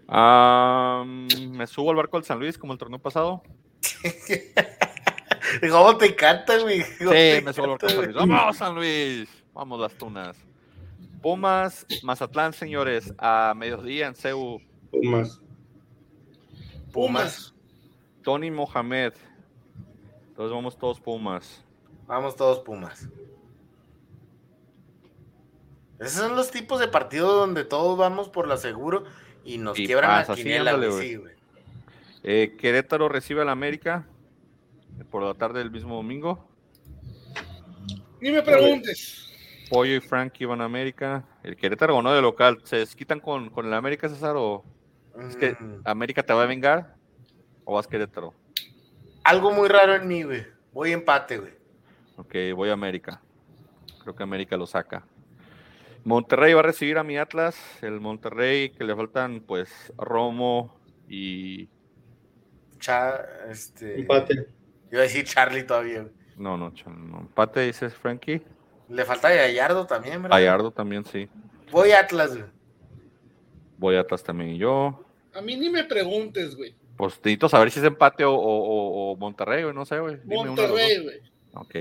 Me 0.10 1.68
subo 1.68 1.92
al 1.92 1.96
barco 1.96 2.18
del 2.18 2.26
San 2.26 2.40
Luis 2.40 2.58
como 2.58 2.74
el 2.74 2.80
torneo 2.80 3.00
pasado. 3.00 3.44
¿Cómo 5.70 5.98
te 5.98 6.08
encanta, 6.08 6.58
güey? 6.58 6.82
Sí, 6.82 7.44
me 7.44 7.54
subo 7.54 7.66
al 7.66 7.70
barco 7.72 7.88
del 7.88 7.96
San 7.96 8.06
Luis. 8.06 8.16
Vamos, 8.16 8.58
San 8.58 8.76
Luis. 8.76 9.30
Vamos 9.54 9.80
las 9.80 9.94
tunas. 9.94 10.38
Pumas, 11.22 11.86
Mazatlán, 12.02 12.54
señores, 12.54 13.14
a 13.18 13.54
mediodía 13.56 14.08
en 14.08 14.16
CEU. 14.16 14.62
Pumas. 14.90 15.42
Pumas. 16.92 17.54
Tony 18.24 18.50
Mohamed. 18.50 19.14
Entonces 20.30 20.56
vamos 20.56 20.78
todos 20.78 21.00
Pumas. 21.00 21.64
Vamos 22.08 22.36
todos 22.36 22.60
Pumas. 22.60 23.10
Esos 26.00 26.14
son 26.14 26.36
los 26.36 26.50
tipos 26.50 26.80
de 26.80 26.88
partidos 26.88 27.36
donde 27.36 27.66
todos 27.66 27.98
vamos 27.98 28.30
por 28.30 28.48
la 28.48 28.56
seguro 28.58 29.04
y 29.50 29.58
nos 29.58 29.76
quiebran 29.76 30.28
la 30.28 30.36
quiniela, 30.36 30.74
güey. 30.74 31.20
Eh, 32.22 32.56
Querétaro 32.60 33.10
recibe 33.10 33.42
al 33.42 33.50
América 33.50 34.06
por 35.10 35.24
la 35.24 35.34
tarde 35.34 35.60
del 35.60 35.72
mismo 35.72 35.96
domingo. 35.96 36.48
Ni 38.22 38.32
me 38.32 38.44
preguntes. 38.44 39.28
Pollo 39.70 39.96
y 39.96 40.00
Frankie 40.02 40.46
van 40.46 40.62
a 40.62 40.66
América. 40.66 41.26
El 41.42 41.56
Querétaro 41.56 41.96
ganó 41.96 42.14
de 42.14 42.22
local. 42.22 42.60
¿Se 42.64 42.78
desquitan 42.78 43.20
con, 43.20 43.50
con 43.50 43.66
el 43.66 43.74
América, 43.74 44.08
César? 44.08 44.36
¿O 44.36 44.64
es 45.28 45.36
que 45.36 45.54
mm. 45.54 45.82
América 45.86 46.22
te 46.22 46.34
va 46.34 46.44
a 46.44 46.46
vengar? 46.46 46.96
¿O 47.66 47.74
vas 47.74 47.88
Querétaro? 47.88 48.36
Algo 49.24 49.52
muy 49.52 49.68
raro 49.68 49.96
en 49.96 50.08
mí, 50.08 50.24
güey. 50.24 50.46
Voy 50.74 50.92
empate, 50.92 51.40
güey. 51.40 51.54
Ok, 52.18 52.36
voy 52.56 52.70
a 52.70 52.74
América. 52.74 53.22
Creo 54.04 54.16
que 54.16 54.22
América 54.24 54.58
lo 54.58 54.68
saca. 54.68 55.04
Monterrey 56.04 56.54
va 56.54 56.62
a 56.62 56.64
recibir 56.64 56.98
a 56.98 57.04
mi 57.04 57.18
Atlas. 57.18 57.58
El 57.82 58.00
Monterrey 58.00 58.72
que 58.72 58.84
le 58.84 58.96
faltan, 58.96 59.42
pues, 59.42 59.94
Romo 59.98 60.80
y. 61.08 61.70
Cha, 62.80 63.26
este... 63.50 64.02
Empate. 64.02 64.48
Iba 64.92 65.02
a 65.02 65.04
decir 65.04 65.26
Charlie 65.26 65.64
todavía. 65.64 66.08
No, 66.38 66.58
no, 66.58 66.72
no. 66.88 67.20
Empate, 67.20 67.62
dices 67.62 67.94
Frankie. 67.94 68.42
Le 68.88 69.06
falta 69.06 69.30
Gallardo 69.30 69.86
también, 69.86 70.24
¿verdad? 70.24 70.38
Gallardo 70.38 70.72
también, 70.72 71.06
sí. 71.06 71.30
Voy 71.72 71.92
Atlas, 71.92 72.36
güey. 72.36 72.50
Voy 73.78 73.96
Atlas 73.98 74.24
también 74.24 74.52
y 74.52 74.58
yo. 74.58 75.06
A 75.34 75.42
mí 75.42 75.56
ni 75.56 75.70
me 75.70 75.84
preguntes, 75.84 76.56
güey. 76.56 76.74
Pues 76.98 77.18
necesito 77.18 77.48
saber 77.48 77.72
si 77.72 77.80
es 77.80 77.86
empate 77.86 78.24
o, 78.26 79.16
Monterrey, 79.20 79.64
güey, 79.64 79.76
no 79.76 79.86
sé, 79.86 80.00
güey. 80.00 80.18
Monterrey, 80.26 81.04
güey. 81.04 81.20
Ok. 81.54 81.76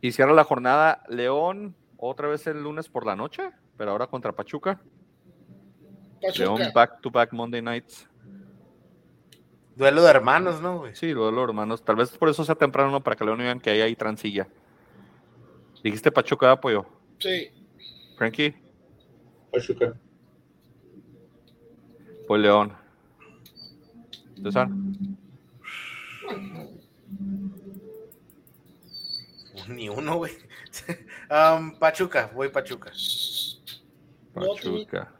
Y 0.00 0.12
cierra 0.12 0.32
la 0.32 0.44
jornada 0.44 1.02
León, 1.08 1.74
otra 2.08 2.26
vez 2.28 2.46
el 2.48 2.62
lunes 2.62 2.88
por 2.88 3.06
la 3.06 3.14
noche, 3.14 3.50
pero 3.76 3.92
ahora 3.92 4.08
contra 4.08 4.32
Pachuca. 4.32 4.80
Pachuca. 6.20 6.38
León 6.38 6.72
back 6.74 7.00
to 7.00 7.10
back 7.10 7.32
Monday 7.32 7.62
nights. 7.62 8.08
Duelo 9.76 10.02
de 10.02 10.10
hermanos, 10.10 10.60
¿no, 10.60 10.80
güey? 10.80 10.94
Sí, 10.96 11.12
duelo 11.12 11.38
de 11.38 11.44
hermanos. 11.44 11.84
Tal 11.84 11.96
vez 11.96 12.10
por 12.18 12.28
eso 12.28 12.44
sea 12.44 12.56
temprano, 12.56 13.02
para 13.02 13.16
que 13.16 13.24
León 13.24 13.38
digan 13.38 13.60
que 13.60 13.70
hay 13.70 13.80
ahí 13.80 13.94
transilla. 13.94 14.48
¿Dijiste 15.82 16.10
Pachuca 16.10 16.46
de 16.46 16.52
apoyo? 16.52 16.86
Sí. 17.20 17.50
Frankie. 18.18 18.54
Pachuca. 19.52 19.94
Pues 22.26 22.42
León. 22.42 22.72
César. 24.42 24.68
Ni 29.68 29.88
uno, 29.88 30.16
güey. 30.16 30.32
um, 31.30 31.78
Pachuca, 31.78 32.30
voy 32.34 32.48
Pachuca. 32.48 32.92
Pachuca. 34.34 35.12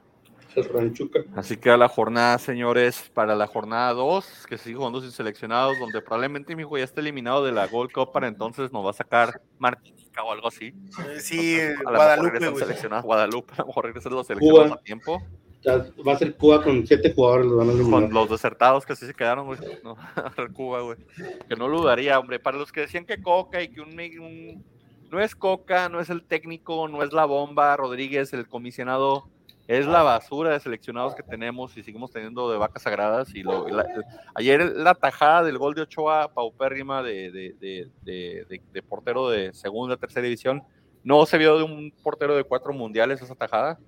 Así 1.34 1.56
que 1.56 1.70
a 1.70 1.76
la 1.78 1.88
jornada, 1.88 2.38
señores, 2.38 3.10
para 3.14 3.34
la 3.34 3.46
jornada 3.46 3.92
2, 3.94 4.46
que 4.46 4.58
sigue 4.58 4.76
jugando 4.76 5.00
sin 5.00 5.10
seleccionados, 5.10 5.78
donde 5.78 6.02
probablemente 6.02 6.54
mi 6.54 6.62
hijo 6.62 6.76
ya 6.76 6.84
esté 6.84 7.00
eliminado 7.00 7.44
de 7.44 7.52
la 7.52 7.66
Gold 7.66 7.90
Cup 7.90 8.12
para 8.12 8.28
entonces 8.28 8.70
nos 8.70 8.84
va 8.84 8.90
a 8.90 8.94
sacar 8.94 9.40
Martinica 9.58 10.22
o 10.22 10.30
algo 10.30 10.48
así. 10.48 10.74
Sí, 11.20 11.58
Guadalupe. 11.82 12.50
Guadalupe, 13.02 13.54
a 13.54 13.62
lo 13.62 13.66
mejor 13.66 13.86
regresan 13.86 14.12
los 14.12 14.26
seleccionados 14.26 14.72
a 14.72 14.82
tiempo. 14.82 15.22
Va 15.66 16.12
a 16.12 16.18
ser 16.18 16.34
Cuba 16.36 16.62
con 16.62 16.86
siete 16.86 17.12
jugadores. 17.14 17.46
con 17.88 18.12
los 18.12 18.30
desertados 18.30 18.84
que 18.84 18.96
sí 18.96 19.06
se 19.06 19.14
quedaron, 19.14 19.46
güey. 19.46 19.58
No, 19.84 19.96
Cuba, 20.54 20.80
güey. 20.80 20.98
Que 21.48 21.56
no 21.56 21.68
lo 21.68 21.80
dudaría, 21.80 22.18
hombre. 22.18 22.38
Para 22.38 22.58
los 22.58 22.72
que 22.72 22.80
decían 22.80 23.04
que 23.04 23.22
Coca 23.22 23.62
y 23.62 23.68
que 23.68 23.80
un, 23.80 23.90
un, 23.90 24.64
no 25.10 25.20
es 25.20 25.34
Coca, 25.34 25.88
no 25.88 26.00
es 26.00 26.10
el 26.10 26.24
técnico, 26.24 26.88
no 26.88 27.02
es 27.02 27.12
la 27.12 27.24
bomba, 27.24 27.76
Rodríguez, 27.76 28.32
el 28.32 28.48
comisionado 28.48 29.28
es 29.68 29.86
la 29.86 30.02
basura 30.02 30.50
de 30.50 30.60
seleccionados 30.60 31.14
que 31.14 31.22
tenemos 31.22 31.76
y 31.76 31.82
seguimos 31.82 32.10
teniendo 32.10 32.50
de 32.50 32.58
vacas 32.58 32.82
sagradas. 32.82 33.34
Y 33.34 33.42
ayer 34.34 34.72
la 34.76 34.94
tajada 34.94 35.42
del 35.44 35.58
gol 35.58 35.74
de 35.74 35.82
Ochoa, 35.82 36.32
paupérrima 36.34 37.02
de, 37.02 37.30
de, 37.30 37.88
de, 38.02 38.82
portero 38.82 39.30
de 39.30 39.52
segunda, 39.54 39.96
tercera 39.96 40.24
división, 40.24 40.62
no 41.04 41.24
se 41.26 41.38
vio 41.38 41.56
de 41.58 41.64
un 41.64 41.92
portero 42.02 42.36
de 42.36 42.44
cuatro 42.44 42.72
mundiales 42.72 43.22
esa 43.22 43.34
tajada, 43.34 43.78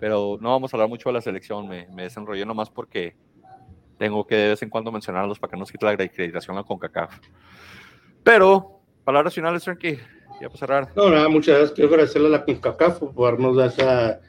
pero 0.00 0.38
no 0.40 0.50
vamos 0.50 0.72
a 0.72 0.76
hablar 0.76 0.88
mucho 0.88 1.08
de 1.10 1.12
la 1.12 1.20
selección, 1.20 1.68
me, 1.68 1.86
me 1.88 2.04
desenrollé 2.04 2.44
nomás 2.44 2.70
porque 2.70 3.14
tengo 3.98 4.26
que 4.26 4.34
de 4.34 4.48
vez 4.48 4.62
en 4.62 4.70
cuando 4.70 4.90
mencionarlos 4.90 5.38
para 5.38 5.52
que 5.52 5.58
no 5.58 5.66
se 5.66 5.72
quite 5.72 5.84
la 5.84 5.92
acreditación 5.92 6.56
a 6.56 6.64
CONCACAF. 6.64 7.18
Pero, 8.24 8.80
palabras 9.04 9.34
finales, 9.34 9.62
Frankie, 9.62 9.98
ya 10.40 10.48
para 10.48 10.58
cerrar. 10.58 10.88
No, 10.96 11.10
nada, 11.10 11.28
muchas 11.28 11.54
gracias. 11.54 11.72
Quiero 11.72 11.90
agradecerle 11.90 12.28
a 12.28 12.30
la 12.30 12.44
CONCACAF 12.44 12.98
por 12.98 13.30
darnos 13.30 13.62
esa 13.62 14.20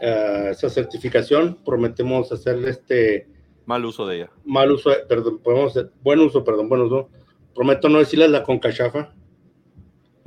eh, 0.00 0.48
esa 0.52 0.70
certificación. 0.70 1.58
Prometemos 1.62 2.32
hacerle 2.32 2.70
este 2.70 3.28
mal 3.66 3.84
uso 3.84 4.06
de 4.06 4.16
ella. 4.16 4.30
Mal 4.44 4.72
uso, 4.72 4.90
perdón, 5.06 5.38
podemos 5.38 5.78
buen 6.02 6.20
uso, 6.20 6.42
perdón, 6.42 6.70
buen 6.70 6.80
uso. 6.80 7.10
Prometo 7.54 7.90
no 7.90 7.98
decirle 7.98 8.26
la 8.28 8.42
concachafa. 8.42 9.12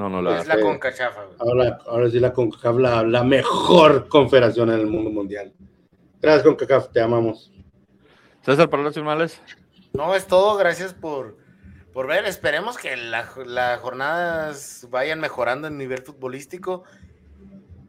No, 0.03 0.09
no 0.09 0.21
la. 0.21 0.41
Es 0.41 0.47
la 0.47 0.59
concachafa. 0.59 1.27
Ahora, 1.39 1.80
ahora 1.88 2.09
sí 2.09 2.19
la 2.19 2.34
CONCACAF, 2.34 2.77
la, 2.77 3.03
la 3.03 3.23
mejor 3.23 4.09
confederación 4.09 4.69
en 4.69 4.81
el 4.81 4.88
mundo 4.88 5.09
mundial. 5.09 5.53
Gracias, 6.21 6.43
CONCACAF, 6.43 6.91
te 6.91 6.99
amamos. 6.99 7.53
César, 8.41 8.69
palabras 8.69 8.95
finales. 8.95 9.41
No, 9.93 10.13
es 10.13 10.27
todo. 10.27 10.57
Gracias 10.57 10.93
por, 10.93 11.38
por 11.93 12.07
ver. 12.07 12.25
Esperemos 12.25 12.77
que 12.77 12.97
las 12.97 13.38
la 13.45 13.77
jornadas 13.77 14.85
vayan 14.89 15.21
mejorando 15.21 15.69
en 15.69 15.77
nivel 15.77 16.01
futbolístico 16.01 16.84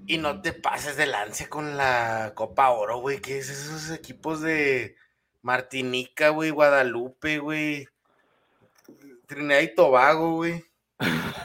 y 0.07 0.19
no 0.19 0.41
te 0.41 0.53
pases 0.53 0.97
de 0.97 1.07
lance 1.07 1.49
con 1.49 1.77
la 1.77 2.31
Copa 2.37 2.71
Oro, 2.71 2.99
güey. 2.99 3.21
¿Qué 3.21 3.39
es 3.39 3.51
esos 3.51 3.91
equipos 3.91 4.41
de 4.41 4.95
Martinica, 5.43 6.29
güey? 6.29 6.51
Guadalupe, 6.51 7.39
güey. 7.39 7.89
Trinidad 9.27 9.63
y 9.63 9.75
Tobago, 9.75 10.37
güey. 10.37 10.65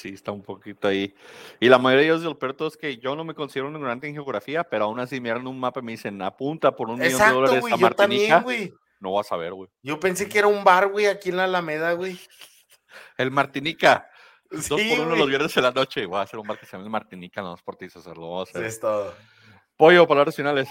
Sí, 0.00 0.08
está 0.14 0.32
un 0.32 0.42
poquito 0.42 0.88
ahí. 0.88 1.14
Y 1.60 1.68
la 1.68 1.76
mayoría 1.76 2.06
de 2.06 2.12
ellos, 2.12 2.22
lo 2.22 2.38
peor 2.38 2.56
es 2.60 2.76
que 2.78 2.96
yo 2.96 3.14
no 3.14 3.22
me 3.22 3.34
considero 3.34 3.68
un 3.68 3.74
ignorante 3.74 4.08
en 4.08 4.14
geografía, 4.14 4.64
pero 4.64 4.86
aún 4.86 4.98
así 4.98 5.20
miran 5.20 5.46
un 5.46 5.60
mapa 5.60 5.80
y 5.80 5.82
me 5.82 5.92
dicen, 5.92 6.22
apunta 6.22 6.74
por 6.74 6.88
un 6.88 6.98
millón 6.98 7.18
de 7.18 7.30
dólares 7.30 7.64
a 7.70 7.76
Martinica. 7.76 8.40
También, 8.40 8.74
no 8.98 9.12
vas 9.12 9.30
a 9.30 9.36
ver, 9.36 9.52
güey. 9.52 9.68
Yo 9.82 10.00
pensé 10.00 10.26
que 10.26 10.38
era 10.38 10.46
un 10.46 10.64
bar, 10.64 10.88
güey, 10.88 11.04
aquí 11.04 11.28
en 11.28 11.36
la 11.36 11.44
Alameda, 11.44 11.92
güey. 11.92 12.18
El 13.18 13.30
Martinica. 13.30 14.08
Dos 14.50 14.68
por 14.68 15.00
uno 15.00 15.16
los 15.16 15.28
viernes 15.28 15.54
en 15.54 15.64
la 15.64 15.70
noche. 15.70 16.06
Voy 16.06 16.18
a 16.18 16.22
hacer 16.22 16.40
un 16.40 16.46
bar 16.46 16.58
que 16.58 16.64
se 16.64 16.78
llama 16.78 16.88
Martinica, 16.88 17.42
no 17.42 17.54
por 17.62 17.76
ti, 17.76 17.84
hacerlo. 17.84 18.46
Sí, 18.46 18.58
es 18.58 18.80
todo. 18.80 19.14
Pollo, 19.76 20.08
palabras 20.08 20.34
finales. 20.34 20.66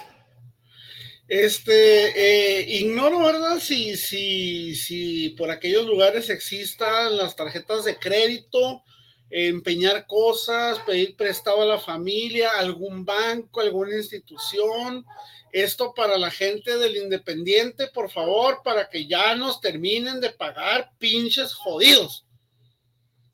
Este, 1.28 2.62
eh, 2.62 2.66
ignoro, 2.68 3.20
¿verdad? 3.20 3.60
Si, 3.60 3.96
si, 3.96 4.74
si 4.74 5.30
por 5.38 5.52
aquellos 5.52 5.86
lugares 5.86 6.32
existan 6.32 7.16
las 7.16 7.36
tarjetas 7.36 7.86
de 7.86 7.98
crédito, 7.98 8.84
empeñar 9.30 10.08
cosas, 10.08 10.80
pedir 10.80 11.16
prestado 11.16 11.62
a 11.62 11.66
la 11.66 11.80
familia, 11.80 12.52
algún 12.58 13.06
banco, 13.06 13.62
alguna 13.62 13.96
institución. 13.96 15.06
Esto 15.52 15.94
para 15.94 16.18
la 16.18 16.30
gente 16.30 16.78
del 16.78 16.98
Independiente, 16.98 17.88
por 17.88 18.12
favor, 18.12 18.62
para 18.64 18.90
que 18.90 19.08
ya 19.08 19.36
nos 19.36 19.60
terminen 19.60 20.22
de 20.22 20.30
pagar 20.30 20.92
pinches 21.00 21.54
jodidos 21.54 22.26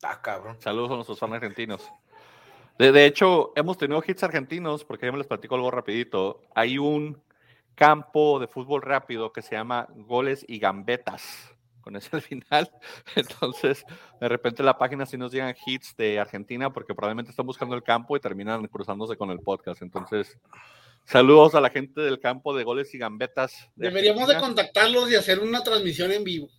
Ah, 0.08 0.22
cabrón. 0.22 0.58
Saludos 0.60 0.92
a 0.92 0.96
nuestros 0.96 1.18
fans 1.18 1.34
argentinos. 1.34 1.82
De, 2.78 2.92
de, 2.92 3.08
hecho, 3.08 3.54
hemos 3.56 3.78
tenido 3.78 4.04
hits 4.06 4.22
argentinos, 4.22 4.84
porque 4.86 5.08
ya 5.08 5.12
me 5.12 5.18
les 5.18 5.26
platico 5.26 5.56
algo 5.56 5.72
rapidito. 5.72 6.44
Hay 6.54 6.78
un 6.78 7.20
campo 7.74 8.40
de 8.40 8.48
fútbol 8.48 8.84
rápido 8.84 9.34
que 9.34 9.42
se 9.42 9.56
llama 9.56 9.88
Goles 9.96 10.46
y 10.48 10.60
Gambetas, 10.60 11.55
con 11.86 11.96
ese 11.96 12.10
al 12.14 12.22
final. 12.24 12.70
Entonces, 13.16 13.86
de 14.20 14.28
repente 14.28 14.64
la 14.64 14.78
página 14.78 15.06
sí 15.06 15.18
nos 15.18 15.32
llegan 15.32 15.56
hits 15.66 15.96
de 15.96 16.20
Argentina, 16.20 16.74
porque 16.74 16.96
probablemente 16.96 17.30
están 17.30 17.46
buscando 17.46 17.76
el 17.76 17.84
campo 17.84 18.18
y 18.18 18.20
terminan 18.20 18.68
cruzándose 18.68 19.16
con 19.16 19.30
el 19.30 19.40
podcast. 19.40 19.84
Entonces, 19.84 20.38
saludos 21.06 21.54
a 21.54 21.62
la 21.62 21.70
gente 21.70 22.02
del 22.02 22.20
campo 22.20 22.56
de 22.58 22.64
Goles 22.64 22.94
y 22.96 22.98
Gambetas. 22.98 23.70
De 23.76 23.88
Deberíamos 23.88 24.24
Argentina. 24.24 24.40
de 24.40 24.46
contactarlos 24.48 25.12
y 25.12 25.16
hacer 25.16 25.40
una 25.40 25.62
transmisión 25.62 26.12
en 26.12 26.24
vivo. 26.24 26.50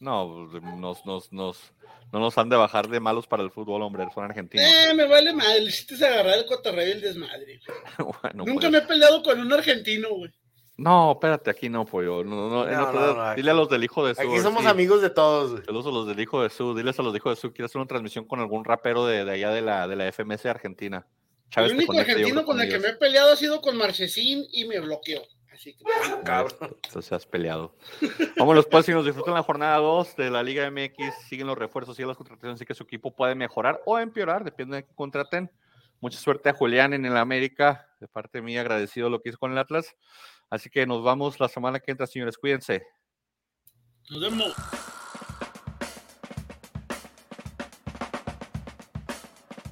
No, 0.00 0.48
nos, 0.76 1.06
nos, 1.06 1.32
nos, 1.32 1.72
no 2.12 2.20
nos 2.20 2.36
han 2.36 2.50
de 2.50 2.56
bajar 2.56 2.88
de 2.88 3.00
malos 3.00 3.26
para 3.26 3.42
el 3.42 3.50
fútbol, 3.50 3.80
hombre, 3.80 4.06
son 4.14 4.24
argentinos. 4.24 4.66
Eh, 4.66 4.92
me 4.92 5.06
vale 5.06 5.32
le 5.32 5.62
hiciste 5.62 6.04
agarrar 6.06 6.40
el 6.40 6.44
cotorreo 6.44 6.88
y 6.88 6.90
el 6.90 7.00
desmadre. 7.00 7.58
bueno, 7.98 8.44
Nunca 8.44 8.68
pues. 8.68 8.72
me 8.72 8.78
he 8.78 8.82
peleado 8.82 9.22
con 9.22 9.40
un 9.40 9.50
argentino, 9.50 10.10
güey. 10.10 10.30
No, 10.76 11.12
espérate, 11.12 11.50
aquí 11.50 11.68
no, 11.68 11.84
pollo. 11.84 12.24
No, 12.24 12.48
no, 12.48 12.64
no, 12.66 12.92
no 12.92 13.34
dile 13.34 13.50
a 13.50 13.54
los 13.54 13.68
del 13.68 13.84
hijo 13.84 14.04
de 14.06 14.14
su. 14.14 14.22
Aquí 14.22 14.40
somos 14.40 14.62
sí. 14.62 14.68
amigos 14.68 15.00
de 15.02 15.10
todos, 15.10 15.52
güey. 15.52 15.64
Saludos 15.64 15.86
a 15.86 15.90
los 15.90 16.06
del 16.08 16.18
hijo 16.18 16.42
de 16.42 16.50
su. 16.50 16.74
Diles 16.74 16.98
a 16.98 17.02
los 17.02 17.12
del 17.12 17.20
hijo 17.20 17.30
de 17.30 17.36
su. 17.36 17.52
Quiero 17.52 17.66
hacer 17.66 17.80
una 17.80 17.86
transmisión 17.86 18.24
con 18.24 18.40
algún 18.40 18.64
rapero 18.64 19.06
de, 19.06 19.24
de 19.24 19.30
allá 19.30 19.50
de 19.50 19.62
la, 19.62 19.86
de 19.86 19.94
la 19.94 20.10
FMS 20.10 20.46
Argentina. 20.46 21.06
Chávez 21.50 21.70
el 21.70 21.76
único 21.76 21.92
argentino 21.92 22.44
con 22.44 22.60
el 22.60 22.68
que 22.68 22.80
me 22.80 22.88
he 22.88 22.94
peleado 22.94 23.32
ha 23.32 23.36
sido 23.36 23.60
con 23.60 23.76
Marchesín 23.76 24.44
y 24.50 24.64
me 24.64 24.80
bloqueó. 24.80 25.22
Así 25.52 25.74
que, 25.74 25.84
cabrón. 26.24 26.76
Entonces 26.84 27.12
has 27.12 27.26
peleado. 27.26 27.76
Vámonos 28.36 28.66
pues, 28.66 28.86
si 28.86 28.92
nos 28.92 29.04
disfrutan 29.04 29.34
la 29.34 29.44
jornada 29.44 29.76
2 29.76 30.16
de 30.16 30.30
la 30.30 30.42
Liga 30.42 30.68
MX, 30.68 31.28
siguen 31.28 31.46
los 31.46 31.56
refuerzos, 31.56 31.94
siguen 31.94 32.08
las 32.08 32.16
contrataciones, 32.16 32.56
así 32.56 32.66
que 32.66 32.74
su 32.74 32.82
equipo 32.82 33.14
puede 33.14 33.36
mejorar 33.36 33.80
o 33.86 33.96
empeorar, 34.00 34.42
depende 34.42 34.78
de 34.78 34.84
qué 34.84 34.94
contraten. 34.96 35.52
Mucha 36.00 36.18
suerte 36.18 36.48
a 36.48 36.54
Julián 36.54 36.92
en 36.92 37.06
el 37.06 37.16
América, 37.16 37.88
de 38.00 38.08
parte 38.08 38.42
mía, 38.42 38.62
agradecido 38.62 39.08
lo 39.08 39.22
que 39.22 39.28
hizo 39.28 39.38
con 39.38 39.52
el 39.52 39.58
Atlas. 39.58 39.94
Así 40.54 40.70
que 40.70 40.86
nos 40.86 41.02
vamos 41.02 41.40
la 41.40 41.48
semana 41.48 41.80
que 41.80 41.90
entra, 41.90 42.06
señores, 42.06 42.38
cuídense. 42.38 42.86
Nos 44.08 44.20
vemos. 44.20 44.54